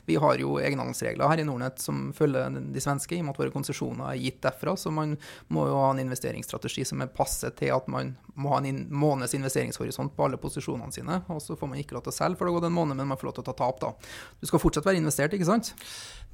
Vi 0.09 0.17
har 0.21 0.41
jo 0.41 0.57
egenhandelsregler 0.61 1.31
her 1.31 1.41
i 1.41 1.47
Nordnett 1.47 1.81
som 1.83 2.09
følger 2.17 2.53
de 2.75 2.83
svenske, 2.83 3.17
i 3.17 3.23
og 3.23 3.29
med 3.29 3.35
at 3.35 3.41
våre 3.43 3.55
konsesjoner 3.55 4.13
er 4.13 4.21
gitt 4.21 4.41
derfra. 4.45 4.75
Så 4.79 4.93
man 4.95 5.17
må 5.53 5.67
jo 5.69 5.79
ha 5.79 5.91
en 5.93 6.03
investeringsstrategi 6.03 6.84
som 6.89 7.03
er 7.03 7.13
passe 7.13 7.51
til 7.59 7.73
at 7.75 7.89
man 7.91 8.15
må 8.35 8.51
ha 8.51 8.59
en 8.67 8.81
måneds 8.91 9.35
investeringshorisont 9.39 10.15
på 10.17 10.27
alle 10.27 10.39
posisjonene 10.43 10.95
sine. 10.95 11.21
Og 11.31 11.41
så 11.43 11.57
får 11.59 11.71
man 11.71 11.81
ikke 11.81 11.97
lov 11.97 12.05
til 12.07 12.15
å 12.15 12.17
selge 12.17 12.39
for 12.39 12.47
det 12.47 12.55
har 12.55 12.59
gått 12.59 12.69
en 12.71 12.77
måned, 12.77 12.99
men 12.99 13.11
man 13.11 13.21
får 13.21 13.31
lov 13.31 13.37
til 13.37 13.45
å 13.45 13.49
ta 13.51 13.57
tap, 13.61 13.79
da. 13.83 13.93
Du 14.41 14.49
skal 14.51 14.63
fortsatt 14.63 14.89
være 14.89 15.01
investert, 15.03 15.37
ikke 15.37 15.49
sant? 15.49 15.71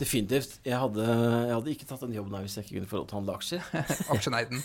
Definitivt. 0.00 0.56
Jeg 0.64 0.80
hadde, 0.80 1.04
jeg 1.04 1.54
hadde 1.58 1.74
ikke 1.74 1.88
tatt 1.90 2.04
den 2.06 2.16
jobben 2.16 2.38
her 2.38 2.46
hvis 2.46 2.56
jeg 2.56 2.66
ikke 2.66 2.78
kunne 2.78 2.90
få 2.90 3.00
lov 3.02 3.06
til 3.06 3.16
å 3.16 3.20
handle 3.20 3.36
aksjer. 3.36 3.70
Aksjeneiden. 4.16 4.64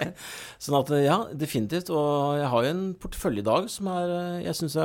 Sånn 0.64 0.80
at 0.80 0.94
ja, 1.04 1.18
definitivt. 1.36 1.92
Og 1.92 2.40
jeg 2.40 2.52
har 2.54 2.66
jo 2.66 2.74
en 2.74 2.84
portefølje 3.00 3.44
i 3.44 3.48
dag 3.50 3.68
som 3.72 3.92
er, 3.92 4.14
jeg 4.46 4.60
syns 4.62 4.78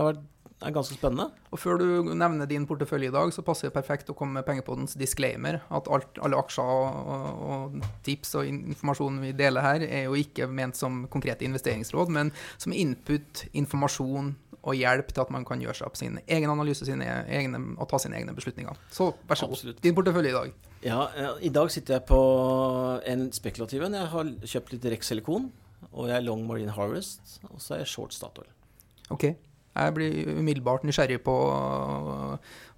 er, 0.62 0.68
er 0.68 0.76
ganske 0.76 0.95
spennende. 0.97 1.30
Og 1.51 1.60
før 1.60 1.80
du 1.82 2.14
nevner 2.16 2.49
din 2.49 2.68
portefølje 2.68 3.10
i 3.10 3.14
dag, 3.14 3.34
så 3.34 3.43
passer 3.45 3.70
det 3.70 3.76
perfekt 3.76 4.10
å 4.12 4.16
komme 4.18 4.39
med 4.39 4.47
Pengepodens 4.47 4.95
disclaimer. 4.99 5.62
At 5.74 5.89
alt, 5.91 6.20
alle 6.24 6.39
aksjer 6.39 6.72
og, 6.72 7.43
og, 7.49 7.78
tips 8.06 8.36
og 8.39 8.49
informasjon 8.49 9.22
vi 9.24 9.34
deler 9.38 9.66
her, 9.66 9.86
er 9.86 10.08
jo 10.08 10.18
ikke 10.20 10.47
ment 10.47 10.80
som 10.80 11.06
konkrete 11.12 11.47
investeringsråd, 11.47 12.14
men 12.14 12.34
som 12.58 12.76
input, 12.76 13.45
informasjon 13.53 14.34
og 14.66 14.74
hjelp 14.80 15.12
til 15.14 15.22
at 15.22 15.34
man 15.34 15.43
kan 15.45 15.62
gjøre 15.62 15.78
seg 15.78 15.89
opp 15.89 15.99
sin 15.99 16.16
egen 16.26 16.49
analyse 16.49 16.88
sine 16.88 17.06
egne, 17.30 17.60
og 17.78 17.86
ta 17.91 17.99
sine 18.01 18.18
egne 18.18 18.34
beslutninger. 18.34 18.80
Så 18.93 19.12
vær 19.30 19.38
så 19.38 19.49
god. 19.51 19.76
Din 19.84 19.97
portefølje 19.97 20.32
i 20.32 20.38
dag. 20.39 20.56
Ja, 20.86 21.03
I 21.41 21.51
dag 21.53 21.70
sitter 21.74 21.99
jeg 21.99 22.06
på 22.10 22.22
en 23.10 23.28
spekulativ 23.34 23.86
en. 23.86 23.97
Jeg 23.97 24.10
har 24.12 24.32
kjøpt 24.56 24.74
litt 24.74 24.89
Rex 24.93 25.12
Silikon. 25.12 25.51
Og 25.91 26.10
jeg 26.10 26.18
er 26.18 26.26
long 26.26 26.43
Marine 26.47 26.74
Harvest. 26.74 27.38
Og 27.51 27.62
så 27.62 27.76
er 27.76 27.84
jeg 27.84 27.91
short 27.93 28.16
Statoil. 28.16 28.49
Ok. 29.14 29.30
Jeg 29.76 29.93
blir 29.97 30.30
umiddelbart 30.39 30.86
nysgjerrig 30.88 31.17
på 31.26 31.34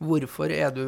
hvorfor 0.02 0.50
er 0.54 0.72
du 0.74 0.84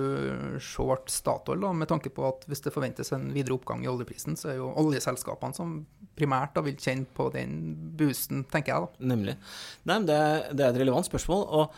short 0.62 1.10
Statoil, 1.14 1.62
da, 1.62 1.72
med 1.74 1.90
tanke 1.90 2.10
på 2.14 2.26
at 2.30 2.44
hvis 2.50 2.64
det 2.66 2.74
forventes 2.74 3.12
en 3.16 3.28
videre 3.34 3.56
oppgang 3.58 3.84
i 3.86 3.90
oljeprisen, 3.92 4.38
så 4.38 4.52
er 4.54 4.58
jo 4.60 4.72
oljeselskapene 4.82 5.58
som 5.58 5.76
primært 6.18 6.56
da 6.58 6.64
vil 6.66 6.78
kjenne 6.82 7.08
på 7.16 7.30
den 7.34 7.54
boosten, 8.00 8.44
tenker 8.52 8.74
jeg 8.74 8.88
da. 8.88 9.06
Nemlig. 9.14 9.38
Nei, 9.86 9.96
men 10.02 10.10
det, 10.10 10.20
det 10.58 10.66
er 10.66 10.74
et 10.74 10.82
relevant 10.82 11.08
spørsmål. 11.08 11.46
og 11.46 11.78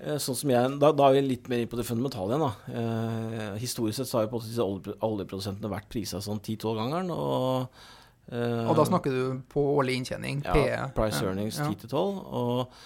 eh, 0.00 0.16
Sånn 0.22 0.38
som 0.38 0.54
jeg, 0.54 0.72
da, 0.82 0.92
da 0.96 1.10
er 1.10 1.18
vi 1.18 1.26
litt 1.34 1.50
mer 1.52 1.62
inn 1.64 1.70
på 1.70 1.78
det 1.80 1.86
fundamentale 1.90 2.34
igjen. 2.34 2.46
da. 2.46 2.80
Eh, 2.80 3.60
historisk 3.62 4.00
sett 4.00 4.10
så 4.10 4.20
har 4.20 4.28
jo 4.28 4.34
på 4.36 4.42
disse 4.46 4.64
oljeprodusentene 4.64 5.70
vært 5.74 5.90
prisa 5.92 6.22
sånn 6.24 6.40
10-12-gangeren. 6.42 7.12
Og, 7.14 7.86
eh, 8.32 8.64
Og 8.70 8.74
da 8.78 8.86
snakker 8.88 9.14
du 9.14 9.40
på 9.54 9.66
årlig 9.76 10.00
inntjening, 10.00 10.42
ja, 10.46 10.54
PE. 10.58 10.82
Price 10.98 11.22
earnings 11.26 11.58
ja. 11.62 11.70
10-12. 11.70 12.22
Og 12.42 12.76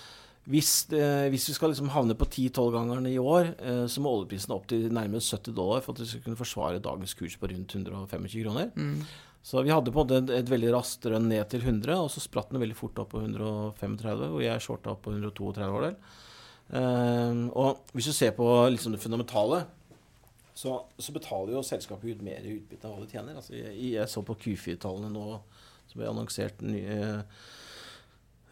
hvis, 0.48 0.88
eh, 0.96 1.28
hvis 1.28 1.48
vi 1.50 1.54
skal 1.56 1.72
liksom 1.72 1.90
havne 1.92 2.16
på 2.16 2.24
10-12-gangeren 2.24 3.06
i 3.10 3.18
år, 3.20 3.50
eh, 3.60 3.86
så 3.86 4.00
må 4.00 4.14
oljeprisen 4.14 4.54
opp 4.54 4.68
til 4.70 4.86
nærmere 4.88 5.20
70 5.20 5.52
dollar 5.56 5.82
for 5.84 5.92
at 5.92 6.00
vi 6.00 6.08
skal 6.08 6.22
kunne 6.24 6.40
forsvare 6.40 6.80
dagens 6.84 7.12
kurs 7.18 7.36
på 7.36 7.50
rundt 7.50 7.74
125 7.76 8.28
kroner. 8.46 8.70
Mm. 8.72 9.02
Så 9.44 9.62
vi 9.62 9.72
hadde 9.72 9.92
på 9.92 10.00
en 10.00 10.08
måte 10.08 10.38
et, 10.38 10.48
veldig 10.48 10.72
raskt 10.74 11.04
rønn 11.08 11.28
ned 11.28 11.44
til 11.52 11.60
100, 11.60 11.92
og 12.00 12.08
så 12.12 12.20
spratt 12.24 12.50
den 12.52 12.62
veldig 12.62 12.76
fort 12.76 12.98
opp 13.00 13.12
på 13.12 13.20
135, 13.22 14.24
og 14.32 14.40
jeg 14.44 14.64
shorta 14.64 14.92
opp 14.94 15.04
på 15.04 15.12
132 15.14 15.68
var 15.74 15.86
det. 15.86 15.92
Ehm, 16.76 17.46
og 17.56 17.92
hvis 17.96 18.10
du 18.10 18.16
ser 18.16 18.34
på 18.36 18.44
liksom 18.72 18.96
det 18.96 19.00
fundamentale, 19.00 19.62
så, 20.58 20.80
så 20.98 21.14
betaler 21.14 21.54
jo 21.54 21.62
selskapet 21.64 22.16
ut 22.16 22.24
mer 22.26 22.44
i 22.44 22.56
utbytte 22.56 22.88
av 22.88 22.96
hva 22.96 23.04
de 23.04 23.12
tjener. 23.12 23.38
Altså, 23.38 23.54
jeg, 23.56 23.76
jeg 23.94 24.10
så 24.10 24.24
på 24.26 24.36
Q4-tallene 24.42 25.12
nå 25.14 25.26
som 25.88 26.00
ble 26.00 26.10
annonsert 26.10 26.60
nye, 26.66 26.98
eh, 26.98 27.46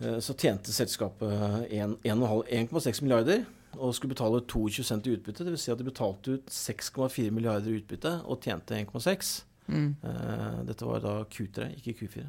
så 0.01 0.35
tjente 0.37 0.73
selskapet 0.73 1.71
en- 1.73 1.97
en 2.05 2.23
og 2.23 2.27
en 2.27 2.29
halv- 2.29 2.49
1,6 2.69 3.03
milliarder 3.03 3.45
og 3.79 3.95
skulle 3.95 4.15
betale 4.15 4.41
22 4.47 4.85
cent 4.85 5.07
i 5.07 5.15
utbytte. 5.17 5.45
Dvs. 5.45 5.61
Si 5.61 5.71
at 5.73 5.79
de 5.79 5.85
betalte 5.85 6.35
ut 6.37 6.47
6,4 6.51 7.31
milliarder 7.31 7.71
i 7.73 7.81
utbytte 7.81 8.23
og 8.25 8.41
tjente 8.45 8.75
1,6. 8.77 9.45
Mm. 9.69 9.97
Eh, 10.05 10.65
dette 10.69 10.87
var 10.87 11.01
da 11.01 11.25
Q3, 11.25 11.71
ikke 11.77 11.95
Q4. 12.01 12.27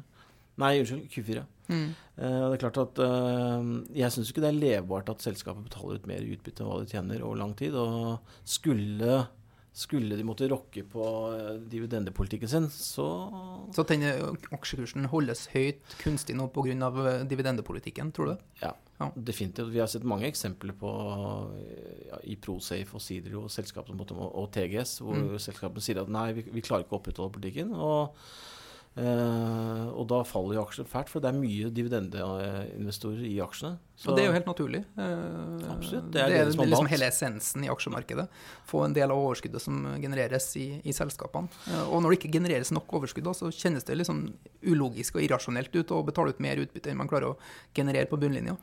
Nei, 0.58 0.80
unnskyld, 0.80 1.08
Q4. 1.12 1.42
Mm. 1.68 1.90
Eh, 2.18 2.50
det 2.50 2.56
er 2.64 2.70
klart 2.70 2.78
at 2.78 2.98
eh, 2.98 3.94
Jeg 3.94 4.10
syns 4.10 4.30
ikke 4.32 4.40
det 4.42 4.48
er 4.54 4.60
levbart 4.80 5.08
at 5.12 5.22
selskapet 5.22 5.62
betaler 5.68 5.94
ut 6.00 6.06
mer 6.08 6.24
i 6.24 6.32
utbytte 6.34 6.64
enn 6.64 6.70
hva 6.72 6.80
de 6.80 6.90
tjener 6.90 7.22
over 7.22 7.36
lang 7.36 7.54
tid. 7.54 7.74
Og 7.74 8.18
skulle, 8.44 9.26
skulle 9.78 10.16
de 10.18 10.24
måtte 10.26 10.48
rokke 10.50 10.82
på 10.90 11.04
eh, 11.36 11.58
dividendepolitikken 11.70 12.50
sin, 12.50 12.66
så 12.74 13.06
Så 13.74 13.84
denne 13.86 14.10
aksjekursen 14.52 15.06
holdes 15.12 15.46
høyt 15.54 15.80
kunstig 16.02 16.34
nå 16.36 16.48
pga. 16.50 17.24
dividendepolitikken, 17.28 18.10
tror 18.12 18.32
du? 18.32 18.36
Ja, 18.62 18.72
Ja. 18.98 19.10
definitivt. 19.14 19.70
Vi 19.70 19.78
har 19.78 19.86
sett 19.86 20.02
mange 20.02 20.26
eksempler 20.26 20.72
på 20.74 20.90
ja, 22.10 22.18
i 22.24 22.34
Prosafe 22.36 22.94
og 22.98 23.00
Sidrio 23.00 23.44
og 23.44 23.50
og 24.34 24.50
TGS, 24.52 24.98
hvor 25.00 25.14
Mm. 25.14 25.38
selskapene 25.38 25.80
sier 25.80 26.00
at 26.02 26.08
nei, 26.08 26.32
vi, 26.32 26.42
vi 26.42 26.60
klarer 26.60 26.82
ikke 26.84 26.96
å 26.96 27.00
opprettholde 27.00 27.32
politikken. 27.38 27.72
Og, 27.74 28.16
eh, 28.96 29.86
og 29.94 30.08
da 30.08 30.22
faller 30.24 30.54
jo 30.58 30.64
aksjer 30.64 30.84
fælt, 30.90 31.08
for 31.08 31.20
det 31.20 31.32
er 31.32 31.38
mye 31.40 31.70
dividendeinvestorer 31.70 33.24
i 33.30 33.38
aksjene. 33.38 33.78
Så- 33.98 34.12
Og 34.12 34.16
det 34.16 34.22
er 34.22 34.28
jo 34.28 34.32
helt 34.36 34.46
naturlig. 34.46 34.84
Eh, 34.96 35.70
Absolutt, 35.74 36.04
det 36.12 36.12
Det 36.12 36.22
er 36.22 36.46
er, 36.46 36.50
liksom 36.54 36.86
hele 36.86 37.06
essensen 37.08 37.64
i 37.64 37.68
aksjemarkedet. 37.68 38.28
Få 38.64 38.84
en 38.84 38.92
del 38.94 39.10
av 39.10 39.18
overskuddet 39.18 39.60
som 39.60 39.80
genereres 40.00 40.46
i, 40.56 40.80
i 40.86 40.92
selskapene. 40.94 41.48
Og 41.90 42.00
når 42.04 42.10
det 42.14 42.18
ikke 42.20 42.30
genereres 42.38 42.70
nok 42.70 42.86
overskudd, 42.94 43.24
da, 43.26 43.32
så 43.34 43.50
kjennes 43.50 43.82
det 43.84 43.96
liksom 43.98 44.20
ulogisk 44.62 45.16
og 45.16 45.22
irrasjonelt 45.26 45.74
ut 45.74 45.90
å 45.90 45.98
betale 46.06 46.30
ut 46.30 46.38
mer 46.44 46.56
utbytte 46.62 46.92
enn 46.92 46.96
man 47.00 47.08
klarer 47.10 47.32
å 47.32 47.36
generere 47.74 48.06
på 48.06 48.16
bunnlinja. 48.22 48.54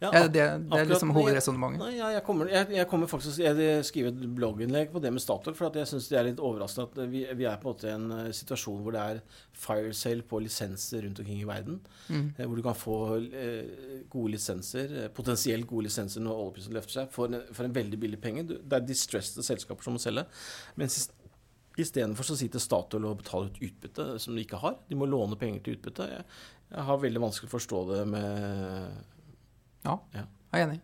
Ja, 0.00 0.10
Er 0.12 0.28
det, 0.28 0.46
det 0.70 0.78
er 0.78 0.86
liksom 0.86 1.10
hovedresonnementet. 1.16 1.96
Ja, 1.96 2.10
jeg, 2.14 2.22
kommer, 2.22 2.46
jeg, 2.46 2.70
jeg 2.70 2.86
kommer 2.88 3.06
faktisk 3.10 3.38
Jeg 3.42 3.84
skriver 3.90 4.08
et 4.14 4.34
blogginnlegg 4.36 4.92
på 4.92 5.02
det 5.02 5.10
med 5.12 5.20
Statoil, 5.24 5.56
for 5.58 5.66
at 5.66 5.74
jeg 5.74 5.86
syns 5.90 6.08
det 6.12 6.18
er 6.20 6.28
litt 6.30 6.38
overraskende 6.38 6.86
at 6.92 7.10
vi, 7.10 7.24
vi 7.34 7.44
er 7.44 7.56
på 7.58 7.66
en 7.66 7.74
måte 7.74 7.88
i 7.90 7.94
en 7.96 8.06
eh, 8.20 8.30
situasjon 8.30 8.82
hvor 8.86 8.92
det 8.92 9.02
er 9.02 9.20
fire 9.56 9.92
sale 9.96 10.22
på 10.22 10.38
lisenser 10.44 11.02
rundt 11.02 11.18
omkring 11.18 11.40
i 11.42 11.48
verden. 11.48 11.80
Mm. 12.08 12.34
eh, 12.38 12.46
Hvor 12.46 12.56
du 12.56 12.62
kan 12.62 12.74
få 12.78 12.96
eh, 13.32 14.04
gode 14.12 14.34
lisenser, 14.36 14.75
eh, 14.84 15.08
potensielt 15.14 15.66
gode 15.68 15.88
lisenser 15.88 16.24
når 16.24 16.42
oljeprisen 16.42 16.76
løfter 16.76 17.00
seg, 17.00 17.12
for 17.14 17.30
en, 17.30 17.44
for 17.56 17.66
en 17.66 17.76
veldig 17.76 18.00
billig 18.02 18.20
penge. 18.22 18.46
Det 18.48 18.78
er 18.78 18.84
distressede 18.86 19.44
selskaper 19.46 19.86
som 19.86 19.96
må 19.96 20.02
selge. 20.02 20.26
Mens 20.80 21.06
istedenfor 21.76 22.24
så 22.24 22.38
sitter 22.38 22.62
Statoil 22.62 23.08
og 23.08 23.20
betaler 23.20 23.50
ut 23.50 23.60
utbytte 23.68 24.08
som 24.22 24.36
de 24.36 24.44
ikke 24.46 24.60
har. 24.62 24.78
De 24.88 24.98
må 24.98 25.08
låne 25.08 25.38
penger 25.40 25.64
til 25.64 25.76
utbytte. 25.76 26.08
Jeg, 26.12 26.24
jeg 26.70 26.88
har 26.88 27.02
veldig 27.02 27.24
vanskelig 27.26 27.50
for 27.50 27.58
å 27.58 27.60
forstå 27.60 27.84
det 27.92 28.00
med 28.14 29.04
Ja, 29.86 30.00
Ja. 30.16 30.26
Jeg 30.56 30.64
er 30.64 30.70
enig. 30.70 30.80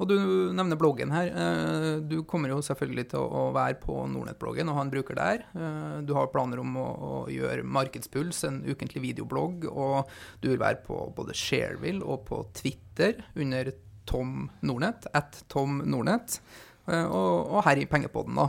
Og 0.00 0.08
du 0.08 0.16
nevner 0.56 0.78
bloggen 0.80 1.12
her. 1.12 1.28
Eh, 1.28 2.00
Du 2.08 2.22
kommer 2.24 2.48
jo 2.48 2.62
selvfølgelig 2.64 3.10
til 3.12 3.20
å 3.20 3.42
være 3.52 3.76
på 3.82 3.98
Nordnett-bloggen 4.08 4.70
og 4.72 4.78
ha 4.78 4.84
en 4.86 4.92
bruker 4.92 5.18
der. 5.18 5.44
Eh, 5.54 6.00
Du 6.08 6.14
har 6.16 6.30
planer 6.32 6.58
om 6.62 6.74
å, 6.80 7.26
gjøre 7.28 7.62
Markedspuls, 7.64 8.42
en 8.48 8.62
ukentlig 8.64 9.02
videoblogg, 9.04 9.68
og 9.70 10.08
du 10.40 10.48
vil 10.48 10.58
være 10.62 10.80
på 10.86 11.12
både 11.14 11.36
Shareville 11.36 12.02
og 12.02 12.24
på 12.30 12.40
Twitter 12.56 13.20
under 13.36 13.72
Tom 14.06 14.48
Nordnett, 14.62 15.06
at 15.14 15.44
Tom 15.48 15.82
Nordnett. 15.84 16.40
Eh, 16.88 17.04
Og, 17.04 17.62
her 17.62 17.76
i 17.76 17.84
Pengepodden, 17.86 18.34
da. 18.40 18.48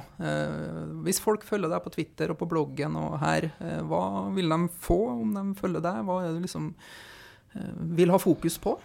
Hvis 1.03 1.19
folk 1.19 1.43
følger 1.43 1.69
deg 1.69 1.83
på 1.83 1.91
Twitter 1.91 2.31
og 2.31 2.39
på 2.39 2.47
bloggen 2.49 2.95
og 2.95 3.19
her, 3.19 3.51
hva 3.83 4.31
vil 4.33 4.49
de 4.49 4.69
få 4.79 4.97
om 5.19 5.33
de 5.35 5.59
følger 5.59 5.83
deg? 5.83 6.05
Hva 6.07 6.21
er 6.23 6.31
det 6.31 6.39
du 6.39 6.47
liksom 6.47 6.73
vil 7.99 8.09
ha 8.09 8.17
fokus 8.17 8.57
på? 8.57 8.79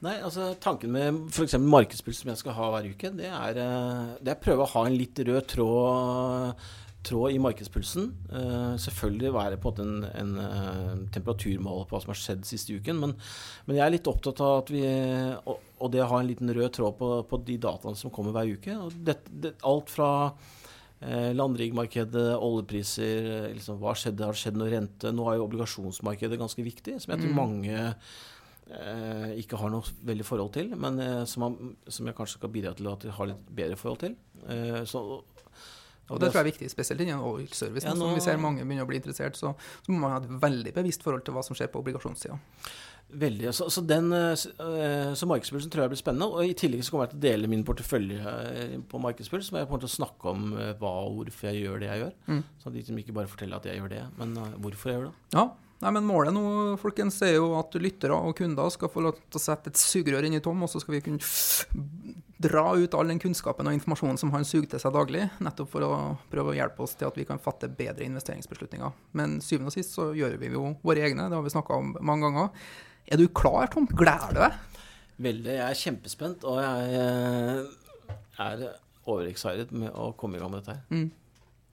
Nei, 0.00 0.16
altså 0.24 0.54
Tanken 0.60 0.94
med 0.94 1.24
f.eks. 1.28 1.58
markedspuls 1.60 2.22
som 2.22 2.30
jeg 2.32 2.40
skal 2.40 2.56
ha 2.56 2.68
hver 2.72 2.86
uke, 2.88 3.10
det 3.18 3.28
er, 3.28 3.58
eh, 3.60 4.14
det 4.20 4.32
er 4.32 4.40
prøve 4.40 4.64
å 4.64 4.72
ha 4.72 4.86
en 4.88 4.96
litt 4.96 5.20
rød 5.28 5.42
tråd 5.50 6.62
tråd 7.06 7.32
i 7.32 7.40
markedspulsen. 7.40 8.10
Uh, 8.28 8.76
selvfølgelig 8.80 9.32
være 9.32 9.58
på 9.62 9.72
en, 9.80 10.04
en, 10.04 10.32
eh, 10.44 10.90
temperaturmåler 11.14 11.86
på 11.88 11.96
hva 11.96 12.02
som 12.02 12.12
har 12.12 12.20
skjedd 12.20 12.46
siste 12.48 12.76
uken. 12.76 12.98
Men, 13.00 13.14
men 13.66 13.78
jeg 13.78 13.84
er 13.86 13.94
litt 13.94 14.10
opptatt 14.10 14.42
av 14.44 14.58
at 14.62 14.72
vi 14.74 14.82
Og, 14.84 15.54
og 15.80 15.92
det 15.92 16.02
å 16.04 16.10
ha 16.10 16.20
en 16.20 16.28
liten 16.28 16.52
rød 16.52 16.74
tråd 16.76 16.98
på, 16.98 17.10
på 17.30 17.40
de 17.46 17.56
dataene 17.62 17.96
som 17.96 18.12
kommer 18.12 18.36
hver 18.36 18.50
uke. 18.52 18.76
Det, 18.92 19.16
det, 19.30 19.54
alt 19.64 19.92
fra 19.92 20.10
eh, 21.00 21.30
landrigmarkedet, 21.36 22.34
oljepriser, 22.36 23.30
liksom, 23.56 23.80
hva 23.80 23.96
skjedde, 23.96 24.26
har 24.26 24.36
det 24.36 24.42
skjedd 24.42 24.60
noe 24.60 24.68
rente? 24.72 25.14
Nå 25.14 25.24
er 25.30 25.40
jo 25.40 25.46
obligasjonsmarkedet 25.48 26.40
ganske 26.40 26.66
viktig, 26.66 26.98
som 27.00 27.14
jeg 27.14 27.24
tror 27.24 27.32
Mm. 27.32 27.40
mange 27.40 27.94
eh, 28.76 29.32
ikke 29.42 29.58
har 29.60 29.72
noe 29.72 29.96
veldig 30.06 30.26
forhold 30.26 30.52
til, 30.56 30.72
men 30.78 31.00
eh, 31.02 31.24
som, 31.28 31.46
man, 31.46 31.74
som 31.88 32.08
jeg 32.08 32.16
kanskje 32.18 32.40
skal 32.40 32.52
bidra 32.54 32.74
til 32.78 32.90
at 32.90 33.06
de 33.06 33.14
har 33.16 33.30
litt 33.30 33.52
bedre 33.62 33.78
forhold 33.80 34.02
til. 34.04 34.16
Eh, 34.48 34.82
så, 34.88 35.02
Og 36.10 36.18
det 36.18 36.30
tror 36.30 36.40
jeg 36.40 36.46
er 36.46 36.50
viktig, 36.50 36.70
spesielt 36.72 37.02
innen 37.04 37.22
oil 37.22 37.48
service. 37.54 37.86
Ja, 37.86 37.94
nå, 37.94 38.08
Som 38.10 38.18
vi 38.18 38.26
ser 38.26 38.40
mange 38.42 38.64
begynner 38.64 38.86
å 38.86 38.90
bli 38.90 39.00
interessert, 39.02 39.38
så, 39.38 39.54
så 39.56 39.92
må 39.92 40.00
man 40.02 40.16
ha 40.16 40.22
et 40.22 40.30
veldig 40.42 40.74
bevisst 40.78 41.06
forhold 41.06 41.26
til 41.26 41.36
hva 41.36 41.44
som 41.46 41.58
skjer 41.58 41.70
på 41.72 41.82
obligasjonssida. 41.82 42.38
Veldig. 43.12 43.54
Så, 43.54 43.70
så, 43.70 43.80
den, 43.80 44.12
eh, 44.12 44.32
eh, 44.32 45.12
så 45.14 45.26
markedspulsen 45.26 45.70
tror 45.70 45.84
jeg 45.84 45.94
blir 45.94 46.00
spennende. 46.00 46.28
Og 46.30 46.46
i 46.46 46.54
tillegg 46.58 46.84
så 46.86 46.94
kommer 46.94 47.08
jeg 47.08 47.14
til 47.14 47.20
å 47.20 47.24
dele 47.24 47.50
min 47.50 47.64
portefølje 47.66 48.20
eh, 48.20 48.76
på 48.90 49.00
markedspuls. 49.02 49.48
Som 49.48 49.58
jeg 49.58 49.66
kommer 49.68 49.82
til 49.82 49.90
å 49.90 49.96
snakke 49.96 50.30
om 50.34 50.52
hva 50.54 50.92
og 51.06 51.18
hvorfor 51.18 51.50
jeg 51.50 51.64
gjør 51.64 51.82
det 51.82 51.90
jeg 51.90 52.04
gjør. 52.04 52.14
Mm. 52.28 52.44
Så 52.62 52.74
de 52.74 52.84
som 52.86 53.02
ikke 53.02 53.16
bare 53.16 53.32
forteller 53.32 53.58
at 53.58 53.66
jeg 53.66 53.80
gjør 53.80 53.92
det, 53.96 54.04
men 54.20 54.38
hvorfor 54.62 54.92
jeg 54.92 55.00
gjør 55.00 55.10
det. 55.10 55.16
Ja, 55.34 55.48
Nei, 55.80 55.90
men 55.96 56.04
Målet 56.04 56.34
nå 56.36 56.44
folkens, 56.80 57.16
er 57.24 57.38
jo 57.38 57.54
at 57.56 57.76
lyttere 57.80 58.12
og 58.12 58.34
kunder 58.36 58.68
skal 58.72 58.90
få 58.92 59.00
lov 59.06 59.16
til 59.16 59.38
å 59.38 59.40
sette 59.40 59.72
et 59.72 59.80
sugerør 59.80 60.26
inn 60.28 60.36
i 60.36 60.42
Tom, 60.44 60.60
og 60.60 60.68
så 60.68 60.82
skal 60.82 60.98
vi 60.98 61.02
kunne 61.06 61.24
dra 62.40 62.66
ut 62.76 62.96
all 62.96 63.08
den 63.08 63.20
kunnskapen 63.20 63.68
og 63.68 63.76
informasjonen 63.76 64.20
som 64.20 64.32
han 64.34 64.44
suger 64.48 64.68
til 64.74 64.82
seg 64.82 64.92
daglig, 64.96 65.26
nettopp 65.44 65.72
for 65.72 65.84
å 65.84 65.92
prøve 66.32 66.52
å 66.52 66.56
hjelpe 66.56 66.84
oss 66.84 66.96
til 67.00 67.08
at 67.08 67.16
vi 67.16 67.24
kan 67.28 67.40
fatte 67.40 67.68
bedre 67.72 68.04
investeringsbeslutninger. 68.08 68.92
Men 69.16 69.38
syvende 69.44 69.72
og 69.72 69.76
sist 69.76 69.96
så 69.96 70.10
gjør 70.16 70.36
vi 70.40 70.52
jo 70.52 70.74
våre 70.84 71.04
egne, 71.08 71.28
det 71.28 71.38
har 71.38 71.44
vi 71.44 71.52
snakka 71.52 71.80
om 71.80 71.94
mange 72.04 72.28
ganger. 72.28 72.68
Er 73.10 73.20
du 73.20 73.26
klar, 73.32 73.68
Tom? 73.72 73.88
Gleder 73.88 74.36
du 74.36 74.42
deg? 74.44 74.86
Veldig. 75.20 75.56
Jeg 75.56 75.66
er 75.66 75.80
kjempespent, 75.80 76.44
og 76.48 76.60
jeg 76.60 77.00
eh, 77.00 78.14
er 78.40 78.68
overexcited 79.08 79.72
med 79.76 79.96
å 79.96 80.12
komme 80.16 80.36
i 80.36 80.42
gang 80.44 80.52
med 80.52 80.62
dette 80.62 80.76
her. 80.76 80.84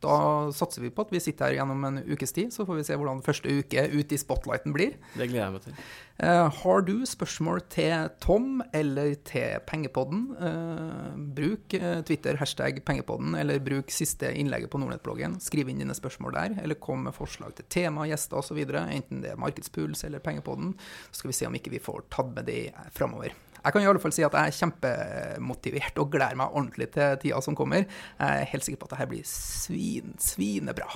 Da 0.04 0.18
satser 0.54 0.84
vi 0.84 0.92
på 0.94 1.08
at 1.08 1.14
vi 1.14 1.22
sitter 1.24 1.50
her 1.50 1.60
gjennom 1.60 1.86
en 1.88 2.02
ukes 2.06 2.36
tid, 2.36 2.52
så 2.54 2.68
får 2.68 2.80
vi 2.80 2.86
se 2.86 2.98
hvordan 3.00 3.24
første 3.26 3.50
uke 3.50 3.88
ut 3.94 4.12
i 4.14 4.20
spotlighten 4.22 4.76
blir. 4.76 5.00
Det 5.16 5.30
gleder 5.30 5.48
jeg 5.48 5.56
meg 5.56 5.66
til. 5.66 5.80
Eh, 6.18 6.60
har 6.62 6.82
du 6.86 6.96
spørsmål 7.06 7.64
til 7.74 8.08
Tom 8.22 8.62
eller 8.78 9.16
til 9.26 9.58
Pengepodden, 9.70 10.24
eh, 10.38 11.18
bruk 11.38 11.74
eh, 11.78 12.02
Twitter, 12.06 12.38
hashtag 12.42 12.84
Pengepodden, 12.86 13.36
eller 13.38 13.62
bruk 13.62 13.94
siste 13.94 14.30
innlegget 14.34 14.70
på 14.74 14.82
Nordnett-bloggen. 14.82 15.40
Skriv 15.42 15.70
inn 15.70 15.82
dine 15.82 15.98
spørsmål 15.98 16.38
der, 16.38 16.58
eller 16.64 16.82
kom 16.82 17.06
med 17.06 17.18
forslag 17.18 17.54
til 17.58 17.70
tema, 17.70 18.06
gjester 18.10 18.42
osv., 18.42 18.64
enten 18.68 19.22
det 19.26 19.34
er 19.34 19.42
Markedspuls 19.42 20.06
eller 20.06 20.22
Pengepodden. 20.22 20.74
Så 21.12 21.22
skal 21.22 21.34
vi 21.34 21.40
se 21.42 21.50
om 21.50 21.58
ikke 21.58 21.74
vi 21.74 21.82
får 21.82 22.06
tatt 22.14 22.34
med 22.34 22.50
det 22.50 22.62
framover. 22.94 23.34
Jeg 23.64 23.74
kan 23.74 23.82
i 23.84 23.90
alle 23.90 24.02
fall 24.04 24.14
si 24.16 24.24
at 24.26 24.38
jeg 24.38 24.52
er 24.52 24.58
kjempemotivert 24.60 26.00
og 26.02 26.12
gleder 26.14 26.38
meg 26.40 26.54
ordentlig 26.54 26.90
til 26.96 27.18
tida 27.24 27.42
som 27.44 27.58
kommer. 27.58 27.86
Jeg 28.20 28.44
er 28.44 28.50
helt 28.54 28.68
sikker 28.68 28.82
på 28.84 28.90
at 28.90 28.96
dette 28.98 29.10
blir 29.12 29.28
svin, 29.28 30.16
svinebra. 30.22 30.90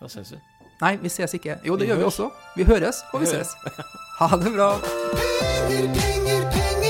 Da 0.00 0.08
ses 0.08 0.32
vi. 0.36 0.40
Nei, 0.80 0.94
vi 1.02 1.12
ses 1.12 1.34
ikke. 1.36 1.58
Jo, 1.66 1.76
det 1.76 1.84
Vi 1.84 1.92
gjør 1.92 1.98
vi 2.00 2.08
også. 2.08 2.30
Vi 2.56 2.64
høres, 2.64 3.02
og 3.12 3.20
vi 3.20 3.26
Vi 3.26 3.32
ses. 3.34 3.52
Ha 4.20 4.36
det 4.40 4.54
bra. 4.54 4.70
Penger, 4.80 5.92
penger. 5.92 6.48
Penger, 6.54 6.89